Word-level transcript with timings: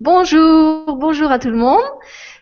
Bonjour, 0.00 0.96
bonjour 0.96 1.32
à 1.32 1.40
tout 1.40 1.50
le 1.50 1.56
monde. 1.56 1.82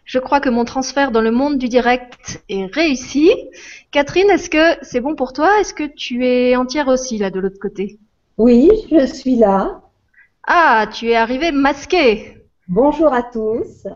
Je 0.05 0.19
crois 0.19 0.41
que 0.41 0.51
mon 0.51 0.67
transfert 0.67 1.11
dans 1.11 1.23
le 1.23 1.31
monde 1.31 1.57
du 1.57 1.69
direct 1.69 2.43
est 2.51 2.67
réussi. 2.67 3.31
Catherine, 3.93 4.29
est-ce 4.29 4.51
que 4.51 4.77
c'est 4.83 5.01
bon 5.01 5.15
pour 5.15 5.33
toi? 5.33 5.59
Est-ce 5.59 5.73
que 5.73 5.85
tu 5.85 6.27
es 6.27 6.55
entière 6.55 6.89
aussi 6.89 7.17
là 7.17 7.31
de 7.31 7.41
l'autre 7.41 7.59
côté? 7.59 7.99
Oui, 8.37 8.71
je 8.91 9.07
suis 9.07 9.37
là. 9.37 9.81
Ah, 10.47 10.87
tu 10.93 11.09
es 11.09 11.17
arrivée 11.17 11.51
masquée. 11.51 12.45
Bonjour 12.69 13.15
à 13.15 13.23
tous. 13.23 13.87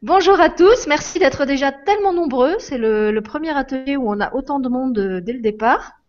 Bonjour 0.00 0.40
à 0.40 0.48
tous, 0.48 0.86
merci 0.86 1.18
d'être 1.18 1.44
déjà 1.44 1.72
tellement 1.72 2.14
nombreux. 2.14 2.54
C'est 2.58 2.78
le, 2.78 3.12
le 3.12 3.20
premier 3.20 3.54
atelier 3.54 3.98
où 3.98 4.10
on 4.10 4.20
a 4.20 4.32
autant 4.34 4.58
de 4.58 4.70
monde 4.70 4.98
euh, 4.98 5.20
dès 5.20 5.34
le 5.34 5.40
départ. 5.40 6.00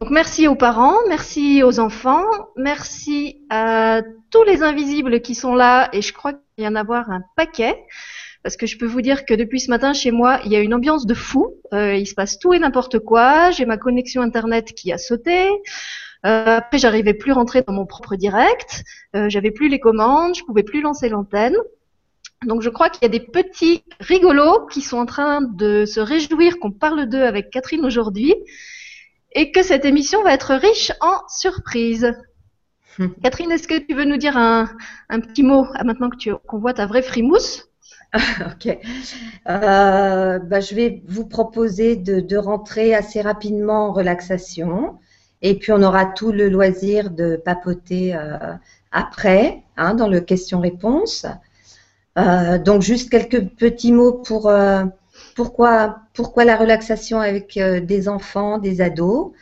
Donc 0.00 0.10
merci 0.10 0.48
aux 0.48 0.56
parents, 0.56 0.96
merci 1.08 1.62
aux 1.62 1.78
enfants, 1.78 2.24
merci 2.56 3.40
à 3.48 4.02
tous 4.30 4.42
les 4.42 4.64
invisibles 4.64 5.20
qui 5.20 5.36
sont 5.36 5.54
là 5.54 5.88
et 5.92 6.02
je 6.02 6.12
crois 6.12 6.32
qu'il 6.32 6.64
y 6.64 6.66
en 6.66 6.74
a 6.74 6.80
avoir 6.80 7.10
un 7.10 7.22
paquet 7.36 7.78
parce 8.42 8.56
que 8.56 8.66
je 8.66 8.76
peux 8.76 8.86
vous 8.86 9.02
dire 9.02 9.24
que 9.24 9.34
depuis 9.34 9.60
ce 9.60 9.70
matin 9.70 9.92
chez 9.92 10.10
moi 10.10 10.40
il 10.44 10.50
y 10.50 10.56
a 10.56 10.60
une 10.60 10.74
ambiance 10.74 11.06
de 11.06 11.14
fou, 11.14 11.54
euh, 11.72 11.94
il 11.94 12.06
se 12.06 12.14
passe 12.14 12.40
tout 12.40 12.52
et 12.52 12.58
n'importe 12.58 12.98
quoi, 12.98 13.52
j'ai 13.52 13.66
ma 13.66 13.76
connexion 13.76 14.20
internet 14.20 14.72
qui 14.72 14.92
a 14.92 14.98
sauté, 14.98 15.48
euh, 16.26 16.56
après 16.56 16.78
j'arrivais 16.78 17.14
plus 17.14 17.30
rentrer 17.30 17.62
dans 17.62 17.72
mon 17.72 17.86
propre 17.86 18.16
direct, 18.16 18.82
euh, 19.14 19.28
j'avais 19.28 19.52
plus 19.52 19.68
les 19.68 19.78
commandes, 19.78 20.34
je 20.34 20.42
pouvais 20.42 20.64
plus 20.64 20.80
lancer 20.80 21.08
l'antenne. 21.08 21.54
Donc 22.44 22.62
je 22.62 22.68
crois 22.68 22.90
qu'il 22.90 23.02
y 23.02 23.06
a 23.06 23.08
des 23.08 23.20
petits 23.20 23.84
rigolos 24.00 24.66
qui 24.66 24.80
sont 24.80 24.98
en 24.98 25.06
train 25.06 25.40
de 25.40 25.84
se 25.86 26.00
réjouir 26.00 26.58
qu'on 26.58 26.72
parle 26.72 27.08
d'eux 27.08 27.22
avec 27.22 27.48
Catherine 27.50 27.84
aujourd'hui 27.86 28.34
et 29.34 29.50
que 29.52 29.62
cette 29.62 29.84
émission 29.84 30.22
va 30.22 30.32
être 30.32 30.54
riche 30.54 30.92
en 31.00 31.20
surprises. 31.28 32.12
Catherine, 33.22 33.50
est-ce 33.50 33.68
que 33.68 33.78
tu 33.78 33.94
veux 33.94 34.04
nous 34.04 34.16
dire 34.16 34.36
un, 34.36 34.68
un 35.08 35.20
petit 35.20 35.42
mot 35.42 35.66
maintenant 35.84 36.10
que 36.10 36.16
tu 36.16 36.32
qu'on 36.46 36.58
voit 36.58 36.74
ta 36.74 36.86
vraie 36.86 37.02
frimousse? 37.02 37.68
Ok. 38.46 38.78
Euh, 39.48 40.38
bah, 40.38 40.60
je 40.60 40.74
vais 40.74 41.02
vous 41.08 41.26
proposer 41.26 41.96
de, 41.96 42.20
de, 42.20 42.36
rentrer 42.36 42.94
assez 42.94 43.20
rapidement 43.20 43.88
en 43.88 43.92
relaxation. 43.92 44.98
Et 45.42 45.58
puis, 45.58 45.72
on 45.72 45.82
aura 45.82 46.06
tout 46.06 46.30
le 46.30 46.48
loisir 46.48 47.10
de 47.10 47.36
papoter 47.36 48.14
euh, 48.14 48.38
après, 48.92 49.64
hein, 49.76 49.94
dans 49.94 50.08
le 50.08 50.20
question-réponse. 50.20 51.26
Euh, 52.16 52.58
donc, 52.58 52.82
juste 52.82 53.10
quelques 53.10 53.48
petits 53.56 53.92
mots 53.92 54.12
pour 54.12 54.48
pourquoi, 55.34 56.44
la 56.44 56.56
relaxation 56.56 57.20
avec 57.20 57.56
euh, 57.56 57.80
des 57.80 58.08
enfants, 58.08 58.58
des 58.58 58.80
ados? 58.80 59.32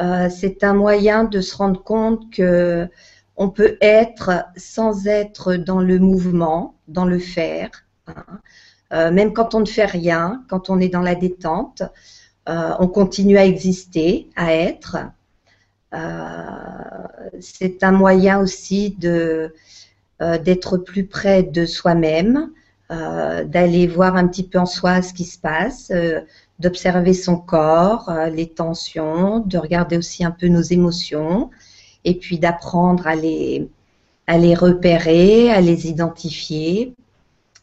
Euh, 0.00 0.28
C'est 0.30 0.64
un 0.64 0.74
moyen 0.74 1.24
de 1.24 1.40
se 1.40 1.56
rendre 1.56 1.82
compte 1.82 2.32
que 2.32 2.88
on 3.36 3.48
peut 3.50 3.76
être 3.80 4.44
sans 4.56 5.06
être 5.06 5.54
dans 5.54 5.80
le 5.80 5.98
mouvement, 5.98 6.74
dans 6.88 7.06
le 7.06 7.18
faire. 7.18 7.70
Hein. 8.06 8.40
Euh, 8.92 9.10
même 9.10 9.32
quand 9.32 9.54
on 9.54 9.60
ne 9.60 9.66
fait 9.66 9.86
rien, 9.86 10.44
quand 10.48 10.70
on 10.70 10.78
est 10.80 10.90
dans 10.90 11.00
la 11.00 11.14
détente, 11.14 11.82
on 12.46 12.88
continue 12.88 13.38
à 13.38 13.46
exister, 13.46 14.28
à 14.36 14.52
être. 14.52 14.96
C'est 17.40 17.82
un 17.84 17.92
moyen 17.92 18.40
aussi 18.40 18.96
d'être 18.98 20.76
plus 20.78 21.06
près 21.06 21.44
de 21.44 21.64
soi-même, 21.64 22.50
d'aller 23.44 23.86
voir 23.86 24.16
un 24.16 24.26
petit 24.26 24.42
peu 24.42 24.58
en 24.58 24.66
soi 24.66 25.02
ce 25.02 25.14
qui 25.14 25.24
se 25.24 25.38
passe, 25.38 25.90
euh, 25.90 26.20
d'observer 26.58 27.14
son 27.14 27.36
corps, 27.36 28.08
euh, 28.08 28.28
les 28.28 28.48
tensions, 28.48 29.40
de 29.40 29.58
regarder 29.58 29.96
aussi 29.96 30.24
un 30.24 30.30
peu 30.30 30.48
nos 30.48 30.60
émotions, 30.60 31.50
et 32.04 32.14
puis 32.14 32.38
d'apprendre 32.38 33.06
à 33.06 33.14
les, 33.14 33.68
à 34.26 34.38
les 34.38 34.54
repérer, 34.54 35.50
à 35.50 35.60
les 35.60 35.88
identifier, 35.88 36.94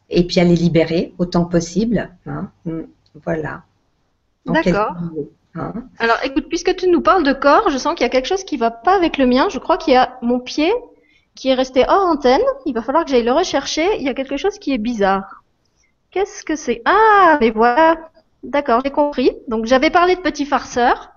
et 0.09 0.25
puis 0.25 0.39
à 0.39 0.43
les 0.43 0.55
libérer 0.55 1.13
autant 1.17 1.45
que 1.45 1.51
possible. 1.51 2.09
Hein. 2.25 2.49
Mm, 2.65 2.81
voilà. 3.23 3.63
D'accord. 4.45 4.95
Hein. 5.55 5.73
Alors, 5.99 6.17
écoute, 6.23 6.47
puisque 6.47 6.75
tu 6.75 6.89
nous 6.89 7.01
parles 7.01 7.23
de 7.23 7.33
corps, 7.33 7.69
je 7.69 7.77
sens 7.77 7.95
qu'il 7.95 8.03
y 8.03 8.05
a 8.05 8.09
quelque 8.09 8.27
chose 8.27 8.43
qui 8.43 8.57
va 8.57 8.71
pas 8.71 8.95
avec 8.95 9.17
le 9.17 9.25
mien. 9.25 9.47
Je 9.49 9.59
crois 9.59 9.77
qu'il 9.77 9.93
y 9.93 9.97
a 9.97 10.17
mon 10.21 10.39
pied 10.39 10.71
qui 11.39 11.47
est 11.47 11.53
resté 11.53 11.85
hors 11.87 12.05
antenne. 12.05 12.41
Il 12.65 12.73
va 12.73 12.81
falloir 12.81 13.05
que 13.05 13.11
j'aille 13.11 13.23
le 13.23 13.31
rechercher. 13.31 13.97
Il 13.97 14.03
y 14.03 14.09
a 14.09 14.13
quelque 14.13 14.35
chose 14.35 14.59
qui 14.59 14.73
est 14.73 14.77
bizarre. 14.77 15.41
Qu'est-ce 16.11 16.43
que 16.43 16.57
c'est? 16.57 16.81
Ah, 16.83 17.37
mais 17.39 17.49
voilà. 17.49 18.09
D'accord, 18.43 18.81
j'ai 18.83 18.91
compris. 18.91 19.31
Donc 19.47 19.65
j'avais 19.65 19.89
parlé 19.89 20.15
de 20.15 20.21
petit 20.21 20.45
farceur. 20.45 21.11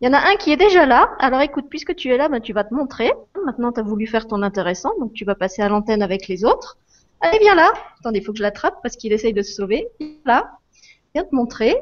Il 0.00 0.06
y 0.06 0.08
en 0.08 0.12
a 0.12 0.18
un 0.18 0.36
qui 0.36 0.52
est 0.52 0.56
déjà 0.56 0.86
là. 0.86 1.10
Alors 1.18 1.40
écoute, 1.40 1.66
puisque 1.68 1.96
tu 1.96 2.12
es 2.12 2.16
là, 2.16 2.28
ben, 2.28 2.40
tu 2.40 2.52
vas 2.52 2.62
te 2.62 2.74
montrer. 2.74 3.12
Maintenant, 3.44 3.72
tu 3.72 3.80
as 3.80 3.82
voulu 3.82 4.06
faire 4.06 4.28
ton 4.28 4.42
intéressant, 4.42 4.92
donc 5.00 5.12
tu 5.14 5.24
vas 5.24 5.34
passer 5.34 5.62
à 5.62 5.68
l'antenne 5.68 6.02
avec 6.02 6.28
les 6.28 6.44
autres. 6.44 6.78
Allez, 7.20 7.38
viens 7.40 7.56
là. 7.56 7.72
Attendez, 7.98 8.20
il 8.20 8.24
faut 8.24 8.32
que 8.32 8.38
je 8.38 8.42
l'attrape 8.42 8.78
parce 8.84 8.96
qu'il 8.96 9.12
essaye 9.12 9.32
de 9.32 9.42
se 9.42 9.52
sauver. 9.52 9.88
Là. 10.24 10.58
Viens 11.12 11.24
te 11.24 11.34
montrer. 11.34 11.76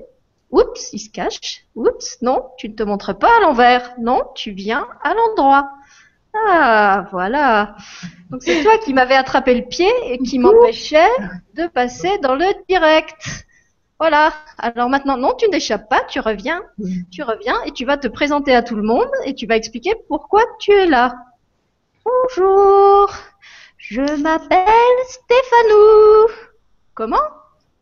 Oups, 0.50 0.92
il 0.92 1.00
se 1.00 1.10
cache. 1.10 1.66
Oups, 1.74 2.22
non, 2.22 2.44
tu 2.56 2.70
ne 2.70 2.74
te 2.74 2.82
montres 2.82 3.18
pas 3.18 3.36
à 3.38 3.40
l'envers. 3.40 3.94
Non, 3.98 4.22
tu 4.34 4.52
viens 4.52 4.86
à 5.02 5.12
l'endroit. 5.12 5.68
Ah, 6.34 7.06
voilà. 7.12 7.76
Donc 8.30 8.42
c'est 8.42 8.62
toi 8.62 8.76
qui 8.78 8.92
m'avais 8.92 9.14
attrapé 9.14 9.54
le 9.54 9.66
pied 9.66 9.90
et 10.06 10.18
qui 10.18 10.38
m'empêchait 10.38 11.10
de 11.54 11.66
passer 11.68 12.18
dans 12.18 12.34
le 12.34 12.46
direct. 12.68 13.46
Voilà. 14.00 14.32
Alors 14.58 14.88
maintenant, 14.88 15.16
non, 15.16 15.34
tu 15.34 15.48
n'échappes 15.48 15.88
pas, 15.88 16.02
tu 16.08 16.18
reviens. 16.18 16.62
Tu 17.12 17.22
reviens 17.22 17.62
et 17.64 17.70
tu 17.70 17.84
vas 17.84 17.96
te 17.96 18.08
présenter 18.08 18.54
à 18.54 18.62
tout 18.62 18.74
le 18.74 18.82
monde 18.82 19.10
et 19.24 19.34
tu 19.34 19.46
vas 19.46 19.56
expliquer 19.56 19.94
pourquoi 20.08 20.42
tu 20.58 20.72
es 20.72 20.86
là. 20.86 21.14
Bonjour. 22.04 23.12
Je 23.78 24.00
m'appelle 24.20 24.66
Stéphanou. 25.06 26.32
Comment? 26.94 27.22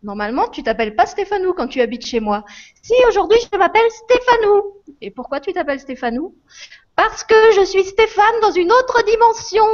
Normalement, 0.02 0.48
tu 0.48 0.62
t'appelles 0.62 0.96
pas 0.96 1.06
Stéphanou 1.06 1.54
quand 1.54 1.68
tu 1.68 1.80
habites 1.80 2.04
chez 2.04 2.20
moi. 2.20 2.44
Si, 2.82 2.94
aujourd'hui, 3.08 3.38
je 3.52 3.56
m'appelle 3.56 3.88
Stéphanou. 3.90 4.62
Et 5.00 5.10
pourquoi 5.10 5.40
tu 5.40 5.52
t'appelles 5.52 5.80
Stéphanou 5.80 6.34
parce 6.96 7.24
que 7.24 7.34
je 7.56 7.64
suis 7.64 7.84
Stéphane 7.84 8.40
dans 8.40 8.50
une 8.50 8.70
autre 8.72 9.02
dimension. 9.04 9.64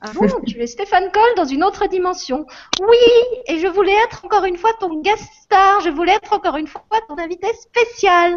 Ah 0.00 0.10
bon, 0.14 0.26
tu 0.46 0.60
es 0.60 0.66
Stéphane 0.66 1.10
Cole 1.12 1.34
dans 1.36 1.44
une 1.44 1.64
autre 1.64 1.86
dimension. 1.86 2.46
Oui, 2.80 2.96
et 3.46 3.58
je 3.58 3.68
voulais 3.68 3.96
être 4.04 4.24
encore 4.24 4.44
une 4.44 4.56
fois 4.56 4.70
ton 4.80 5.00
guest 5.00 5.28
star. 5.42 5.80
Je 5.80 5.90
voulais 5.90 6.12
être 6.12 6.32
encore 6.32 6.56
une 6.56 6.66
fois 6.66 6.82
ton 7.08 7.18
invité 7.18 7.48
spécial. 7.54 8.36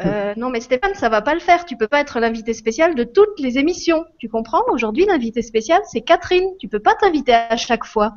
Euh, 0.00 0.34
non, 0.36 0.50
mais 0.50 0.60
Stéphane, 0.60 0.94
ça 0.94 1.08
va 1.08 1.22
pas 1.22 1.34
le 1.34 1.40
faire. 1.40 1.64
Tu 1.64 1.76
peux 1.76 1.88
pas 1.88 2.00
être 2.00 2.20
l'invité 2.20 2.52
spécial 2.52 2.94
de 2.94 3.04
toutes 3.04 3.38
les 3.38 3.58
émissions. 3.58 4.04
Tu 4.18 4.28
comprends? 4.28 4.62
Aujourd'hui, 4.70 5.06
l'invité 5.06 5.42
spécial, 5.42 5.80
c'est 5.86 6.02
Catherine. 6.02 6.50
Tu 6.58 6.68
peux 6.68 6.80
pas 6.80 6.94
t'inviter 6.94 7.34
à 7.34 7.56
chaque 7.56 7.84
fois. 7.84 8.12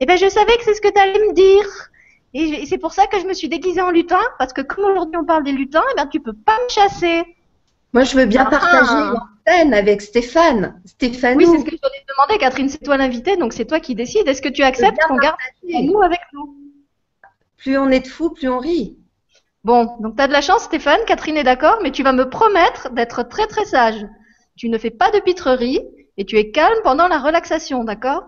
Eh 0.00 0.06
ben, 0.06 0.16
je 0.16 0.28
savais 0.28 0.56
que 0.56 0.64
c'est 0.64 0.74
ce 0.74 0.80
que 0.80 0.92
tu 0.92 1.00
allais 1.00 1.26
me 1.26 1.32
dire. 1.32 1.66
Et 2.34 2.66
c'est 2.66 2.76
pour 2.76 2.92
ça 2.92 3.06
que 3.06 3.18
je 3.18 3.24
me 3.24 3.32
suis 3.32 3.48
déguisée 3.48 3.80
en 3.80 3.90
lutin, 3.90 4.20
parce 4.38 4.52
que 4.52 4.60
comme 4.60 4.84
aujourd'hui 4.84 5.16
on 5.16 5.24
parle 5.24 5.42
des 5.42 5.52
lutins, 5.52 5.84
eh 5.92 5.96
ben, 5.96 6.06
tu 6.06 6.20
peux 6.20 6.34
pas 6.34 6.58
me 6.62 6.68
chasser. 6.68 7.22
Moi, 7.92 8.04
je 8.04 8.16
veux 8.16 8.26
bien 8.26 8.44
ah, 8.46 8.50
partager 8.50 8.90
ah. 8.90 9.14
l'antenne 9.14 9.74
avec 9.74 10.02
Stéphane. 10.02 10.80
Stéphane. 10.84 11.36
Oui, 11.36 11.46
c'est 11.46 11.58
ce 11.58 11.64
que 11.64 11.70
je 11.70 11.76
voulais 11.76 12.04
te 12.06 12.12
demander, 12.12 12.38
Catherine. 12.38 12.68
C'est 12.68 12.82
toi 12.82 12.96
l'invité, 12.96 13.36
donc 13.36 13.52
c'est 13.52 13.64
toi 13.64 13.80
qui 13.80 13.94
décides. 13.94 14.28
Est-ce 14.28 14.42
que 14.42 14.48
tu 14.48 14.62
acceptes 14.62 14.98
qu'on 15.08 15.16
garde 15.16 15.36
nous 15.62 16.00
avec 16.02 16.20
nous? 16.32 16.56
Plus 17.56 17.78
on 17.78 17.88
est 17.90 18.00
de 18.00 18.08
fous, 18.08 18.30
plus 18.30 18.48
on 18.48 18.58
rit. 18.58 18.98
Bon, 19.64 19.96
donc 20.00 20.16
tu 20.16 20.22
as 20.22 20.28
de 20.28 20.32
la 20.32 20.42
chance, 20.42 20.62
Stéphane. 20.62 21.00
Catherine 21.06 21.36
est 21.36 21.44
d'accord, 21.44 21.78
mais 21.82 21.90
tu 21.90 22.02
vas 22.02 22.12
me 22.12 22.28
promettre 22.28 22.90
d'être 22.90 23.22
très 23.24 23.46
très 23.46 23.64
sage. 23.64 24.06
Tu 24.56 24.68
ne 24.68 24.78
fais 24.78 24.90
pas 24.90 25.10
de 25.10 25.18
pitrerie 25.20 25.80
et 26.16 26.24
tu 26.24 26.36
es 26.36 26.50
calme 26.50 26.78
pendant 26.84 27.08
la 27.08 27.18
relaxation, 27.18 27.84
d'accord? 27.84 28.24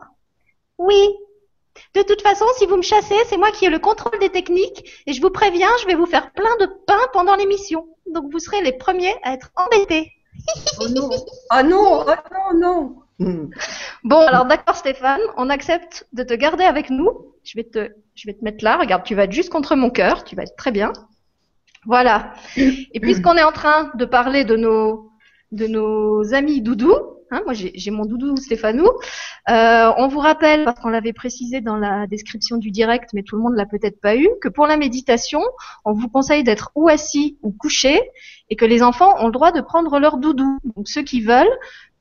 Oui. 0.79 1.11
De 1.95 2.03
toute 2.03 2.23
façon, 2.23 2.45
si 2.57 2.67
vous 2.67 2.77
me 2.77 2.83
chassez, 2.83 3.17
c'est 3.27 3.37
moi 3.37 3.51
qui 3.51 3.67
ai 3.67 3.71
le 3.71 3.79
contrôle 3.79 4.19
des 4.19 4.31
techniques 4.31 5.03
et 5.07 5.13
je 5.13 5.21
vous 5.21 5.31
préviens, 5.31 5.71
je 5.81 5.87
vais 5.87 5.95
vous 5.95 6.07
faire 6.07 6.33
plein 6.33 6.57
de 6.61 6.67
pain 6.87 7.01
pendant 7.13 7.37
l'émission 7.37 7.87
donc 8.13 8.31
vous 8.31 8.39
serez 8.39 8.63
les 8.63 8.73
premiers 8.73 9.15
à 9.23 9.33
être 9.35 9.51
embêtés. 9.57 10.13
Oh 10.81 10.89
non, 10.89 11.11
oh 11.11 11.63
non, 11.65 12.05
oh 12.07 12.59
non, 12.61 12.97
non. 13.19 13.51
Bon, 14.05 14.21
alors 14.21 14.47
d'accord 14.47 14.77
Stéphane, 14.77 15.21
on 15.37 15.51
accepte 15.51 16.07
de 16.13 16.23
te 16.23 16.35
garder 16.35 16.65
avec 16.65 16.91
nous. 16.91 17.35
Je 17.45 17.55
vais 17.57 17.65
te, 17.65 17.91
je 18.15 18.27
vais 18.27 18.35
te 18.35 18.45
mettre 18.45 18.65
là. 18.65 18.77
Regarde, 18.79 19.03
tu 19.03 19.15
vas 19.15 19.25
être 19.25 19.33
juste 19.33 19.51
contre 19.51 19.75
mon 19.75 19.91
cœur. 19.91 20.25
Tu 20.25 20.37
vas 20.37 20.45
être 20.45 20.57
très 20.57 20.71
bien. 20.71 20.93
Voilà. 21.85 22.33
Et 22.57 23.01
puisqu'on 23.01 23.37
est 23.37 23.43
en 23.43 23.53
train 23.53 23.91
de 23.95 24.05
parler 24.05 24.45
de 24.45 24.57
nos, 24.57 25.11
de 25.53 25.67
nos 25.67 26.35
amis 26.35 26.61
doudous, 26.63 26.97
Hein, 27.31 27.43
moi, 27.45 27.55
j'ai 27.55 27.91
mon 27.91 28.05
doudou 28.05 28.37
Stéphanou. 28.37 28.87
Euh, 29.51 29.93
on 29.97 30.09
vous 30.09 30.19
rappelle, 30.19 30.65
parce 30.65 30.81
qu'on 30.81 30.89
l'avait 30.89 31.13
précisé 31.13 31.61
dans 31.61 31.77
la 31.77 32.07
description 32.07 32.57
du 32.57 32.71
direct, 32.71 33.11
mais 33.13 33.23
tout 33.23 33.37
le 33.37 33.43
monde 33.43 33.55
l'a 33.55 33.67
peut-être 33.67 34.01
pas 34.01 34.17
eu, 34.17 34.29
que 34.41 34.49
pour 34.49 34.67
la 34.67 34.77
méditation, 34.77 35.43
on 35.85 35.93
vous 35.93 36.09
conseille 36.09 36.43
d'être 36.43 36.71
ou 36.75 36.89
assis 36.89 37.37
ou 37.43 37.51
couché, 37.51 38.01
et 38.49 38.57
que 38.57 38.65
les 38.65 38.83
enfants 38.83 39.15
ont 39.19 39.27
le 39.27 39.33
droit 39.33 39.53
de 39.53 39.61
prendre 39.61 39.99
leur 39.99 40.17
doudou. 40.17 40.59
Donc 40.77 40.89
ceux 40.89 41.03
qui 41.03 41.21
veulent 41.21 41.47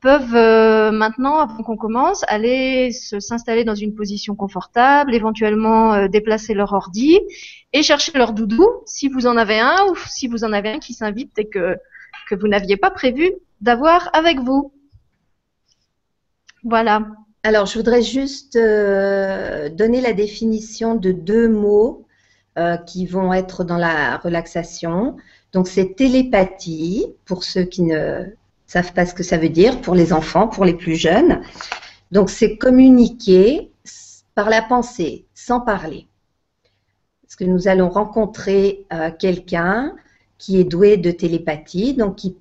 peuvent 0.00 0.34
euh, 0.34 0.92
maintenant, 0.92 1.38
avant 1.38 1.62
qu'on 1.62 1.76
commence, 1.76 2.24
aller 2.28 2.92
s'installer 2.92 3.64
dans 3.64 3.74
une 3.74 3.94
position 3.94 4.34
confortable, 4.34 5.14
éventuellement 5.14 5.92
euh, 5.94 6.08
déplacer 6.08 6.54
leur 6.54 6.72
ordi 6.72 7.18
et 7.72 7.82
chercher 7.82 8.12
leur 8.16 8.32
doudou 8.32 8.66
si 8.86 9.08
vous 9.08 9.26
en 9.26 9.36
avez 9.36 9.58
un 9.58 9.76
ou 9.90 9.96
si 10.08 10.28
vous 10.28 10.44
en 10.44 10.52
avez 10.52 10.70
un 10.70 10.78
qui 10.78 10.94
s'invite 10.94 11.38
et 11.38 11.48
que 11.48 11.76
que 12.28 12.34
vous 12.34 12.48
n'aviez 12.48 12.76
pas 12.76 12.90
prévu 12.90 13.32
d'avoir 13.60 14.10
avec 14.12 14.38
vous. 14.38 14.72
Voilà. 16.68 17.06
Alors, 17.44 17.64
je 17.64 17.78
voudrais 17.78 18.02
juste 18.02 18.56
euh, 18.56 19.70
donner 19.70 20.02
la 20.02 20.12
définition 20.12 20.96
de 20.96 21.12
deux 21.12 21.48
mots 21.48 22.04
euh, 22.58 22.76
qui 22.76 23.06
vont 23.06 23.32
être 23.32 23.64
dans 23.64 23.78
la 23.78 24.18
relaxation. 24.18 25.16
Donc, 25.54 25.66
c'est 25.66 25.94
télépathie, 25.94 27.06
pour 27.24 27.42
ceux 27.44 27.62
qui 27.62 27.80
ne 27.80 28.26
savent 28.66 28.92
pas 28.92 29.06
ce 29.06 29.14
que 29.14 29.22
ça 29.22 29.38
veut 29.38 29.48
dire, 29.48 29.80
pour 29.80 29.94
les 29.94 30.12
enfants, 30.12 30.46
pour 30.46 30.66
les 30.66 30.74
plus 30.74 30.96
jeunes. 30.96 31.40
Donc, 32.12 32.28
c'est 32.28 32.58
communiquer 32.58 33.70
par 34.34 34.50
la 34.50 34.60
pensée, 34.60 35.24
sans 35.32 35.60
parler. 35.60 36.06
Parce 37.22 37.36
que 37.36 37.44
nous 37.44 37.66
allons 37.66 37.88
rencontrer 37.88 38.84
euh, 38.92 39.10
quelqu'un 39.10 39.94
qui 40.36 40.60
est 40.60 40.64
doué 40.64 40.98
de 40.98 41.12
télépathie, 41.12 41.94
donc 41.94 42.16
qui, 42.16 42.36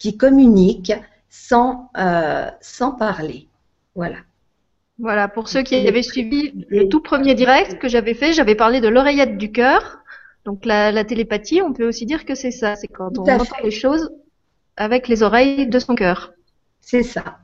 qui 0.00 0.16
communique 0.16 0.92
sans, 1.28 1.88
sans 2.60 2.90
parler. 2.90 3.46
Voilà. 3.94 4.16
Voilà, 4.98 5.28
pour 5.28 5.48
ceux 5.48 5.62
qui 5.62 5.76
avaient 5.88 6.02
suivi 6.02 6.52
le 6.68 6.88
tout 6.88 7.00
premier 7.00 7.34
direct 7.34 7.78
que 7.78 7.88
j'avais 7.88 8.12
fait, 8.12 8.34
j'avais 8.34 8.54
parlé 8.54 8.80
de 8.80 8.88
l'oreillette 8.88 9.38
du 9.38 9.50
cœur. 9.50 10.00
Donc 10.44 10.66
la, 10.66 11.04
télépathie, 11.04 11.62
on 11.62 11.72
peut 11.72 11.88
aussi 11.88 12.04
dire 12.04 12.24
que 12.26 12.34
c'est 12.34 12.50
ça, 12.50 12.76
c'est 12.76 12.88
quand 12.88 13.18
on 13.18 13.22
entend 13.22 13.56
les 13.64 13.70
choses 13.70 14.10
avec 14.76 15.08
les 15.08 15.22
oreilles 15.22 15.66
de 15.66 15.78
son 15.78 15.94
cœur. 15.94 16.32
C'est 16.80 17.02
ça. 17.02 17.38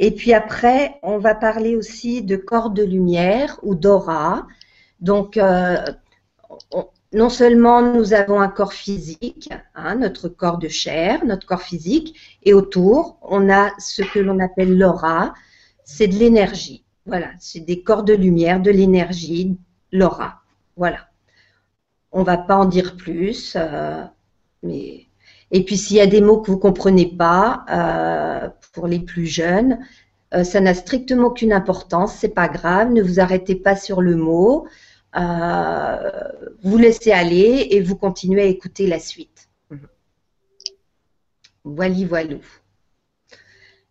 Et 0.00 0.12
puis 0.12 0.32
après, 0.32 0.94
on 1.02 1.18
va 1.18 1.34
parler 1.34 1.76
aussi 1.76 2.22
de 2.22 2.36
corps 2.36 2.70
de 2.70 2.84
lumière 2.84 3.58
ou 3.62 3.74
d'aura. 3.74 4.46
Donc, 5.00 5.36
euh, 5.36 5.76
non 7.12 7.30
seulement 7.30 7.80
nous 7.80 8.12
avons 8.12 8.40
un 8.40 8.48
corps 8.48 8.72
physique, 8.72 9.50
hein, 9.74 9.96
notre 9.96 10.28
corps 10.28 10.58
de 10.58 10.68
chair, 10.68 11.24
notre 11.24 11.46
corps 11.46 11.62
physique, 11.62 12.38
et 12.42 12.52
autour, 12.52 13.18
on 13.22 13.50
a 13.50 13.70
ce 13.78 14.02
que 14.02 14.18
l'on 14.18 14.38
appelle 14.38 14.76
l'aura, 14.76 15.34
c'est 15.84 16.08
de 16.08 16.14
l'énergie. 16.14 16.84
Voilà, 17.06 17.28
c'est 17.38 17.60
des 17.60 17.82
corps 17.82 18.02
de 18.02 18.12
lumière, 18.12 18.60
de 18.60 18.70
l'énergie, 18.70 19.56
l'aura. 19.92 20.42
Voilà. 20.76 21.08
On 22.12 22.22
va 22.22 22.36
pas 22.36 22.56
en 22.56 22.66
dire 22.66 22.96
plus, 22.96 23.54
euh, 23.56 24.04
mais 24.62 25.06
et 25.50 25.64
puis 25.64 25.78
s'il 25.78 25.96
y 25.96 26.00
a 26.00 26.06
des 26.06 26.20
mots 26.20 26.40
que 26.40 26.50
vous 26.50 26.58
comprenez 26.58 27.06
pas 27.06 27.64
euh, 27.70 28.48
pour 28.72 28.86
les 28.86 29.00
plus 29.00 29.26
jeunes, 29.26 29.78
euh, 30.34 30.44
ça 30.44 30.60
n'a 30.60 30.74
strictement 30.74 31.28
aucune 31.28 31.52
importance, 31.54 32.14
c'est 32.14 32.34
pas 32.34 32.48
grave, 32.48 32.92
ne 32.92 33.02
vous 33.02 33.18
arrêtez 33.20 33.54
pas 33.54 33.76
sur 33.76 34.02
le 34.02 34.16
mot, 34.16 34.66
vous 35.14 36.78
laissez 36.78 37.12
aller 37.12 37.68
et 37.70 37.80
vous 37.80 37.96
continuez 37.96 38.42
à 38.42 38.46
écouter 38.46 38.86
la 38.86 38.98
suite. 38.98 39.48
Voilà, 41.64 42.06
voilà. 42.06 42.36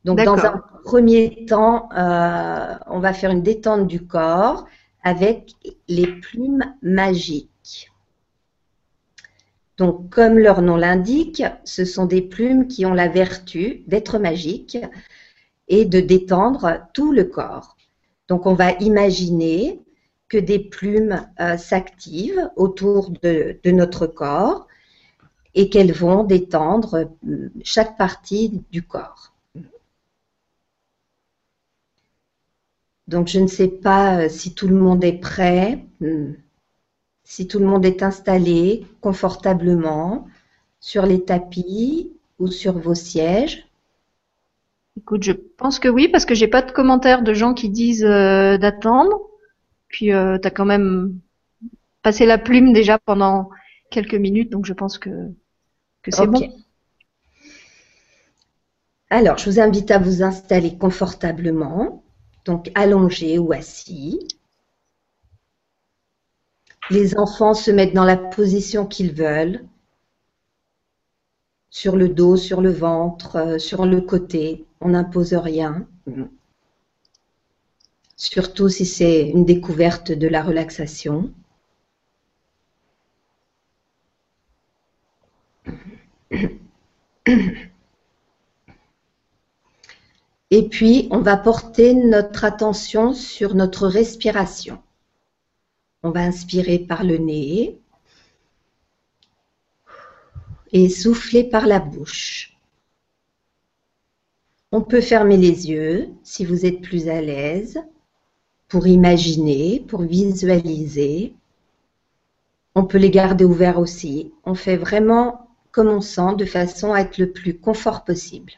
Donc, 0.04 0.24
dans 0.24 0.38
un 0.46 0.64
premier 0.86 1.46
temps, 1.46 1.90
euh, 1.92 2.76
on 2.88 3.00
va 3.00 3.14
faire 3.14 3.30
une 3.30 3.44
détente 3.44 3.88
du 3.88 4.06
corps 4.06 4.66
avec 5.04 5.54
les 5.90 6.08
plumes 6.08 6.64
magiques. 6.82 7.92
Donc, 9.78 10.10
comme 10.10 10.40
leur 10.40 10.62
nom 10.62 10.76
l'indique, 10.76 11.44
ce 11.66 11.86
sont 11.86 12.06
des 12.06 12.22
plumes 12.22 12.68
qui 12.68 12.86
ont 12.86 12.94
la 12.94 13.10
vertu 13.10 13.84
d'être 13.88 14.18
magiques 14.18 14.78
et 15.68 15.86
de 15.86 16.00
détendre 16.00 16.88
tout 16.94 17.12
le 17.12 17.26
corps. 17.26 17.76
Donc, 18.28 18.46
on 18.46 18.54
va 18.54 18.72
imaginer 18.80 19.82
que 20.30 20.38
des 20.38 20.60
plumes 20.60 21.28
euh, 21.40 21.58
s'activent 21.58 22.50
autour 22.56 23.12
de, 23.22 23.60
notre 23.66 24.08
corps 24.08 24.68
et 25.56 25.70
qu'elles 25.70 25.94
vont 25.94 26.24
détendre 26.24 27.10
euh, 27.28 27.50
chaque 27.64 27.98
partie 27.98 28.62
du 28.72 28.84
corps. 28.84 29.34
Donc, 33.08 33.30
je 33.30 33.40
ne 33.40 33.48
sais 33.48 33.70
pas 33.70 34.20
euh, 34.20 34.30
si 34.30 34.54
tout 34.54 34.68
le 34.68 34.76
monde 34.76 35.04
est 35.04 35.20
prêt, 35.20 35.86
hmm. 36.02 36.34
si 37.24 37.48
tout 37.48 37.60
le 37.60 37.66
monde 37.66 37.86
est 37.86 38.04
installé 38.04 38.86
confortablement 39.00 40.28
sur 40.82 41.06
les 41.06 41.24
tapis 41.24 42.12
ou 42.38 42.48
sur 42.48 42.78
vos 42.78 42.96
sièges. 42.96 43.66
Écoute, 44.98 45.24
je 45.24 45.32
pense 45.32 45.80
que 45.80 45.88
oui, 45.88 46.10
parce 46.10 46.26
que 46.26 46.36
j'ai 46.36 46.48
pas 46.50 46.62
de 46.62 46.72
commentaires 46.72 47.22
de 47.22 47.34
gens 47.34 47.54
qui 47.54 47.70
disent 47.70 48.04
d'attendre. 48.04 49.22
Puis, 49.88 50.14
euh, 50.14 50.38
tu 50.38 50.48
as 50.48 50.52
quand 50.52 50.66
même 50.66 51.20
passé 52.02 52.26
la 52.26 52.38
plume 52.38 52.74
déjà 52.74 53.00
pendant 53.00 53.50
quelques 53.90 54.16
minutes, 54.16 54.52
donc 54.52 54.66
je 54.66 54.74
pense 54.74 54.98
que, 54.98 55.10
que 56.04 56.12
c'est 56.12 56.28
bon. 56.28 56.42
Alors, 59.10 59.38
je 59.38 59.50
vous 59.50 59.60
invite 59.60 59.92
à 59.92 60.00
vous 60.00 60.22
installer 60.22 60.78
confortablement 60.78 62.04
donc 62.48 62.72
allongé 62.76 63.38
ou 63.38 63.52
assis. 63.52 64.20
Les 66.90 67.18
enfants 67.18 67.54
se 67.54 67.70
mettent 67.70 67.94
dans 67.94 68.06
la 68.06 68.18
position 68.18 68.86
qu'ils 68.86 69.14
veulent, 69.14 69.66
sur 71.70 71.98
le 71.98 72.08
dos, 72.08 72.38
sur 72.38 72.62
le 72.62 72.72
ventre, 72.72 73.36
euh, 73.36 73.60
sur 73.60 73.86
le 73.86 74.02
côté. 74.02 74.66
On 74.80 74.90
n'impose 74.90 75.34
rien. 75.34 75.86
Surtout 78.18 78.68
si 78.68 78.86
c'est 78.86 79.30
une 79.30 79.46
découverte 79.46 80.12
de 80.12 80.28
la 80.28 80.42
relaxation. 80.42 81.32
Et 90.50 90.68
puis, 90.68 91.08
on 91.12 91.22
va 91.22 91.38
porter 91.38 91.94
notre 91.94 92.44
attention 92.44 93.14
sur 93.14 93.54
notre 93.54 93.88
respiration. 93.88 94.82
On 96.02 96.10
va 96.10 96.22
inspirer 96.22 96.80
par 96.80 97.04
le 97.04 97.18
nez 97.18 97.80
et 100.72 100.90
souffler 100.90 101.44
par 101.44 101.68
la 101.68 101.80
bouche. 101.80 102.58
On 104.72 104.82
peut 104.82 105.02
fermer 105.02 105.38
les 105.38 105.70
yeux 105.70 106.10
si 106.24 106.46
vous 106.46 106.66
êtes 106.66 106.82
plus 106.82 107.10
à 107.10 107.22
l'aise 107.22 107.80
pour 108.68 108.88
imaginer, 108.88 109.84
pour 109.88 110.02
visualiser. 110.02 111.34
On 112.76 112.86
peut 112.86 112.98
les 112.98 113.12
garder 113.12 113.46
ouverts 113.46 113.80
aussi. 113.80 114.34
On 114.44 114.56
fait 114.56 114.78
vraiment 114.78 115.48
comme 115.72 115.88
on 115.88 116.02
sent 116.02 116.36
de 116.38 116.46
façon 116.46 116.94
à 116.94 117.02
être 117.02 117.18
le 117.18 117.32
plus 117.32 117.58
confort 117.58 118.04
possible. 118.04 118.54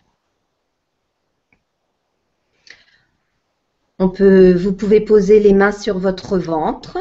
On 3.99 4.09
peut, 4.09 4.53
vous 4.53 4.71
pouvez 4.73 5.01
poser 5.01 5.41
les 5.41 5.53
mains 5.53 5.73
sur 5.73 5.99
votre 5.99 6.37
ventre 6.37 6.97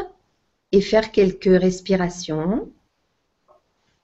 et 0.72 0.80
faire 0.80 1.12
quelques 1.12 1.44
respirations. 1.44 2.68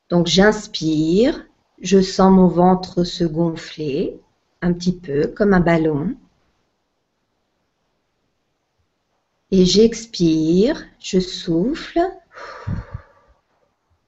Donc 0.08 0.28
j'inspire, 0.28 1.44
je 1.80 2.00
sens 2.00 2.32
mon 2.32 2.46
ventre 2.46 3.02
se 3.02 3.24
gonfler 3.24 4.16
un 4.62 4.72
petit 4.72 4.96
peu 4.96 5.26
comme 5.26 5.52
un 5.52 5.60
ballon. 5.60 6.14
Et 9.56 9.66
j'expire, 9.66 10.84
je 10.98 11.20
souffle 11.20 12.00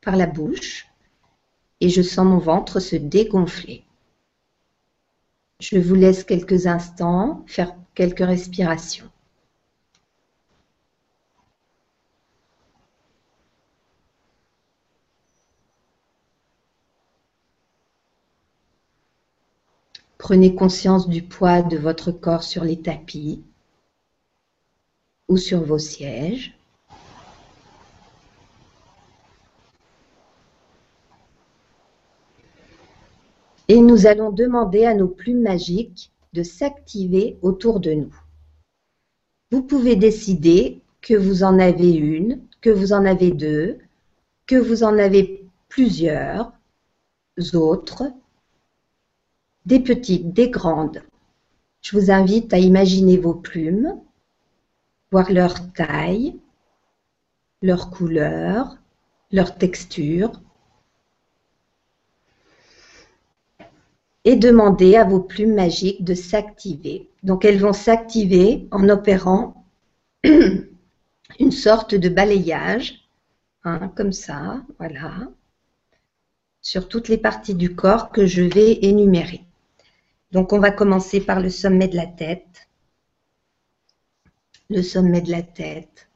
par 0.03 0.17
la 0.17 0.27
bouche 0.27 0.89
et 1.81 1.89
je 1.89 2.03
sens 2.03 2.27
mon 2.27 2.39
ventre 2.39 2.81
se 2.81 2.97
dégonfler. 2.97 3.85
Je 5.61 5.79
vous 5.79 5.95
laisse 5.95 6.25
quelques 6.25 6.67
instants 6.67 7.45
faire 7.47 7.77
quelques 7.95 8.27
respirations. 8.27 9.09
Prenez 20.19 20.57
conscience 20.57 21.09
du 21.09 21.23
poids 21.23 21.63
de 21.63 21.77
votre 21.77 22.11
corps 22.11 22.43
sur 22.43 22.65
les 22.65 22.83
tapis 22.83 23.45
ou 25.29 25.37
sur 25.37 25.63
vos 25.65 25.79
sièges. 25.79 26.57
Et 33.69 33.81
nous 33.81 34.07
allons 34.07 34.31
demander 34.31 34.85
à 34.85 34.95
nos 34.95 35.09
plumes 35.09 35.43
magiques 35.43 36.13
de 36.33 36.43
s'activer 36.43 37.37
autour 37.43 37.81
de 37.81 37.93
nous. 37.93 38.15
Vous 39.51 39.63
pouvez 39.63 39.97
décider 39.97 40.81
que 41.01 41.15
vous 41.15 41.43
en 41.43 41.59
avez 41.59 41.93
une, 41.93 42.43
que 42.61 42.71
vous 42.71 42.93
en 42.93 43.05
avez 43.05 43.31
deux, 43.33 43.79
que 44.47 44.57
vous 44.57 44.85
en 44.85 44.99
avez 44.99 45.45
plusieurs 45.69 46.53
autres, 47.55 48.05
des 49.67 49.81
petites, 49.81 50.33
des 50.33 50.49
grandes. 50.49 51.03
Je 51.83 51.99
vous 51.99 52.11
invite 52.11 52.53
à 52.55 52.59
imaginer 52.59 53.17
vos 53.17 53.35
plumes, 53.35 54.01
voir 55.11 55.33
leur 55.33 55.73
taille, 55.73 56.39
leur 57.63 57.91
couleur, 57.91 58.77
leur 59.33 59.57
texture, 59.57 60.33
et 64.25 64.35
demandez 64.35 64.97
à 64.97 65.05
vos 65.05 65.21
plumes 65.21 65.55
magiques 65.55 66.05
de 66.05 66.15
s'activer. 66.15 67.09
Donc 67.23 67.45
elles 67.45 67.61
vont 67.61 67.73
s'activer 67.73 68.67
en 68.73 68.89
opérant 68.89 69.65
une 70.25 71.53
sorte 71.53 71.95
de 71.95 72.09
balayage, 72.09 73.09
hein, 73.63 73.89
comme 73.97 74.13
ça, 74.13 74.63
voilà, 74.79 75.29
sur 76.61 76.89
toutes 76.89 77.09
les 77.09 77.19
parties 77.19 77.55
du 77.55 77.77
corps 77.77 78.11
que 78.11 78.27
je 78.27 78.43
vais 78.43 78.85
énumérer. 78.85 79.45
Donc 80.33 80.53
on 80.53 80.59
va 80.59 80.73
commencer 80.73 81.21
par 81.21 81.39
le 81.39 81.49
sommet 81.49 81.87
de 81.87 81.95
la 81.95 82.07
tête, 82.07 82.66
le 84.69 84.83
sommet 84.83 85.21
de 85.21 85.31
la 85.31 85.43
tête. 85.43 86.09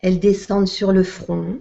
Elles 0.00 0.20
descendent 0.20 0.68
sur 0.68 0.92
le 0.92 1.02
front, 1.02 1.60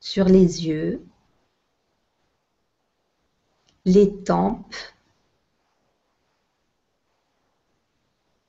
sur 0.00 0.26
les 0.26 0.66
yeux, 0.66 1.02
les 3.84 4.22
tempes, 4.22 4.74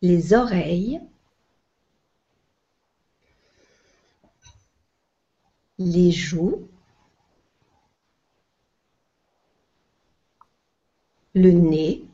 les 0.01 0.33
oreilles, 0.33 0.99
les 5.77 6.11
joues, 6.11 6.67
le 11.33 11.51
nez, 11.51 12.05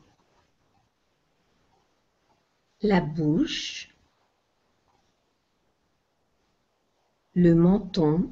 la 2.82 3.00
bouche, 3.00 3.94
le 7.34 7.54
menton. 7.54 8.30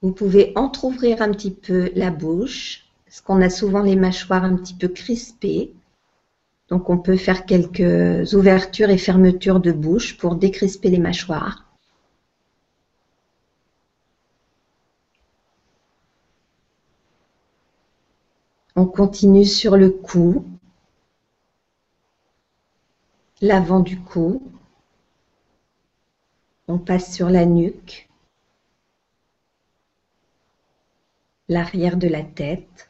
Vous 0.00 0.12
pouvez 0.12 0.52
entr'ouvrir 0.56 1.20
un 1.22 1.32
petit 1.32 1.50
peu 1.50 1.90
la 1.94 2.10
bouche, 2.10 2.86
parce 3.04 3.20
qu'on 3.20 3.42
a 3.42 3.50
souvent 3.50 3.82
les 3.82 3.96
mâchoires 3.96 4.44
un 4.44 4.56
petit 4.56 4.74
peu 4.74 4.88
crispées. 4.88 5.74
Donc 6.68 6.88
on 6.88 6.98
peut 6.98 7.16
faire 7.16 7.46
quelques 7.46 8.32
ouvertures 8.34 8.90
et 8.90 8.98
fermetures 8.98 9.60
de 9.60 9.72
bouche 9.72 10.16
pour 10.16 10.36
décrisper 10.36 10.90
les 10.90 10.98
mâchoires. 10.98 11.67
On 18.80 18.86
continue 18.86 19.44
sur 19.44 19.76
le 19.76 19.90
cou, 19.90 20.44
l'avant 23.40 23.80
du 23.80 24.00
cou. 24.00 24.40
On 26.68 26.78
passe 26.78 27.12
sur 27.12 27.28
la 27.28 27.44
nuque, 27.44 28.08
l'arrière 31.48 31.96
de 31.96 32.06
la 32.06 32.22
tête. 32.22 32.88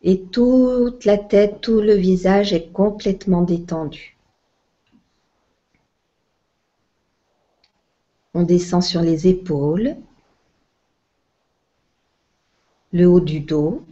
Et 0.00 0.22
toute 0.22 1.04
la 1.04 1.18
tête, 1.18 1.60
tout 1.60 1.82
le 1.82 1.92
visage 1.92 2.54
est 2.54 2.72
complètement 2.72 3.42
détendu. 3.42 4.16
On 8.32 8.44
descend 8.44 8.82
sur 8.82 9.02
les 9.02 9.28
épaules, 9.28 9.98
haut 13.06 13.20
du 13.20 13.40
dos 13.40 13.84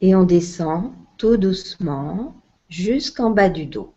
et 0.00 0.14
on 0.14 0.24
descend 0.24 0.92
tout 1.18 1.36
doucement 1.36 2.34
jusqu'en 2.68 3.30
bas 3.30 3.48
du 3.48 3.66
dos. 3.66 3.92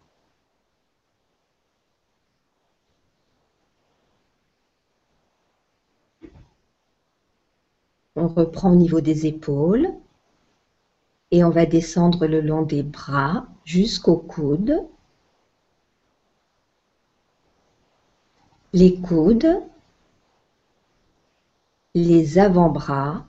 On 8.15 8.27
reprend 8.27 8.72
au 8.74 8.75
niveau 8.75 9.01
des 9.01 9.25
épaules 9.25 9.88
et 11.32 11.44
on 11.44 11.50
va 11.50 11.65
descendre 11.65 12.27
le 12.27 12.42
long 12.42 12.62
des 12.62 12.84
bras 12.84 13.48
jusqu'au 13.65 14.18
coude. 14.18 14.88
Les 18.72 19.00
coudes 19.01 19.63
les 21.94 22.40
avant-bras 22.40 23.28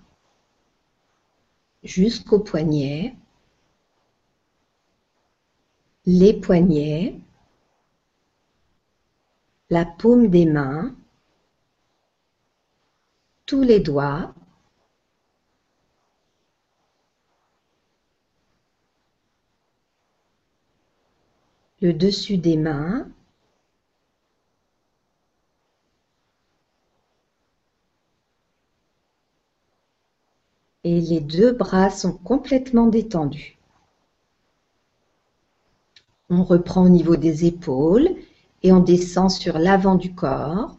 jusqu'aux 1.82 2.40
poignets, 2.40 3.14
les 6.06 6.40
poignets, 6.40 7.20
la 9.68 9.84
paume 9.84 10.28
des 10.28 10.46
mains, 10.46 10.96
tous 13.46 13.62
les 13.62 13.80
doigts, 13.80 14.34
le 21.82 21.92
dessus 21.92 22.38
des 22.38 22.56
mains, 22.56 23.10
et 30.84 31.00
les 31.00 31.20
deux 31.20 31.52
bras 31.52 31.90
sont 31.90 32.12
complètement 32.12 32.86
détendus. 32.86 33.56
On 36.28 36.44
reprend 36.44 36.84
au 36.84 36.88
niveau 36.90 37.16
des 37.16 37.46
épaules 37.46 38.08
et 38.62 38.72
on 38.72 38.80
descend 38.80 39.30
sur 39.30 39.58
l'avant 39.58 39.94
du 39.94 40.14
corps, 40.14 40.78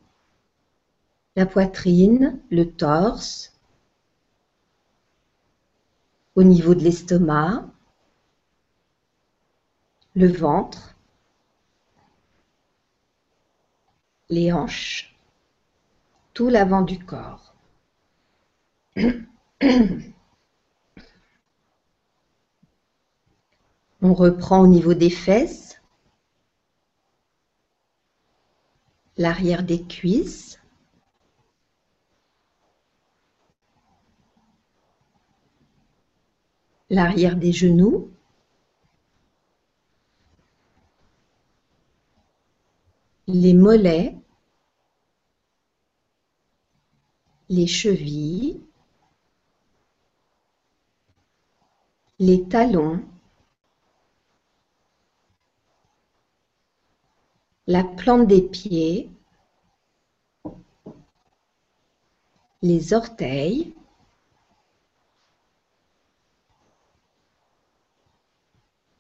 la 1.35 1.45
poitrine, 1.45 2.39
le 2.51 2.71
torse, 2.71 3.53
au 6.35 6.43
niveau 6.43 6.75
de 6.75 6.83
l'estomac, 6.83 7.65
le 10.15 10.27
ventre, 10.27 10.95
les 14.29 14.51
hanches, 14.51 15.15
tout 16.33 16.49
l'avant 16.49 16.81
du 16.81 16.99
corps. 16.99 17.53
On 24.01 24.13
reprend 24.13 24.59
au 24.59 24.67
niveau 24.67 24.93
des 24.93 25.09
fesses, 25.09 25.81
l'arrière 29.17 29.63
des 29.63 29.81
cuisses, 29.81 30.59
l'arrière 36.89 37.37
des 37.37 37.53
genoux, 37.53 38.11
les 43.27 43.53
mollets, 43.53 44.17
les 47.49 47.67
chevilles, 47.67 48.61
les 52.19 52.47
talons, 52.47 53.03
la 57.67 57.83
plante 57.83 58.27
des 58.27 58.41
pieds, 58.41 59.09
les 62.61 62.93
orteils, 62.93 63.75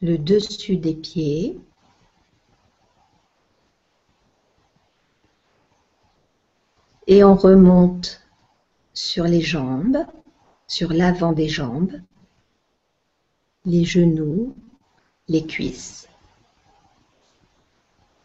le 0.01 0.17
dessus 0.17 0.77
des 0.77 0.95
pieds, 0.95 1.59
et 7.07 7.23
on 7.23 7.35
remonte 7.35 8.21
sur 8.93 9.25
les 9.25 9.41
jambes, 9.41 9.97
sur 10.67 10.91
l'avant 10.91 11.33
des 11.33 11.47
jambes, 11.47 11.91
les 13.65 13.83
genoux, 13.83 14.53
les 15.27 15.45
cuisses. 15.45 16.07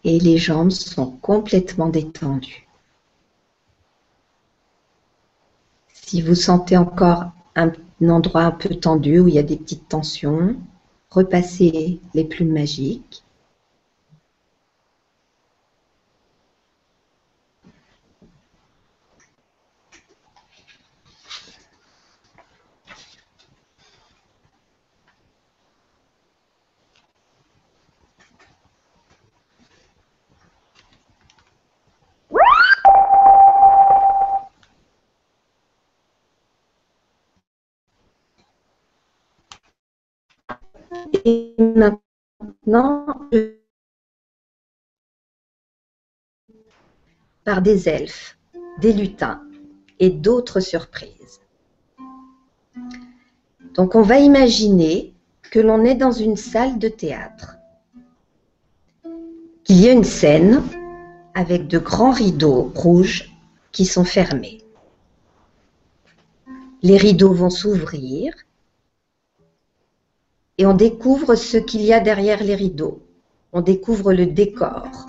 Et 0.05 0.19
les 0.19 0.39
jambes 0.39 0.71
sont 0.71 1.11
complètement 1.11 1.89
détendues. 1.89 2.67
Si 5.93 6.23
vous 6.23 6.35
sentez 6.35 6.77
encore 6.77 7.31
un, 7.55 7.73
endroit 8.09 8.43
un 8.43 8.51
peu 8.51 8.75
tendu 8.75 9.21
où 9.21 9.29
il 9.29 9.35
y 9.35 9.39
a 9.39 9.43
des 9.43 9.57
petites 9.57 9.89
tensions, 9.89 10.57
repassez 11.11 12.01
les 12.15 12.25
plumes 12.25 12.53
magiques 12.53 13.23
Et 41.25 41.50
maintenant, 41.61 43.07
par 47.45 47.63
des 47.63 47.89
elfes, 47.89 48.39
des 48.81 48.93
lutins 48.93 49.43
et 49.99 50.11
d'autres 50.11 50.61
surprises. 50.61 51.41
Donc 53.75 53.95
on 53.95 54.03
va 54.03 54.19
imaginer 54.19 55.15
que 55.51 55.61
l'on 55.61 55.85
est 55.85 55.95
dans 55.95 56.13
une 56.13 56.37
salle 56.37 56.79
de 56.79 56.89
théâtre, 56.89 57.57
qu'il 59.65 59.81
y 59.81 59.89
a 59.89 59.93
une 59.93 60.05
scène 60.05 60.63
avec 61.35 61.67
de 61.69 61.79
grands 61.79 62.13
rideaux 62.13 62.73
rouges 62.75 63.31
qui 63.73 63.85
sont 63.85 64.05
fermés. 64.05 64.59
Les 66.83 66.97
rideaux 66.97 67.35
vont 67.35 67.51
s'ouvrir 67.51 68.33
et 70.61 70.67
on 70.67 70.75
découvre 70.75 71.37
ce 71.37 71.57
qu'il 71.57 71.81
y 71.81 71.95
a 71.95 72.01
derrière 72.01 72.45
les 72.45 72.55
rideaux. 72.55 73.01
On 73.55 73.63
découvre 73.63 74.13
le 74.13 74.27
décor. 74.27 75.07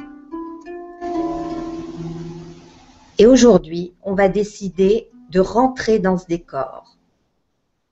Et 3.18 3.26
aujourd'hui, 3.26 3.92
on 4.02 4.14
va 4.14 4.30
décider 4.30 5.10
de 5.30 5.42
rentrer 5.42 6.00
dans 6.00 6.18
ce 6.18 6.26
décor. 6.26 6.96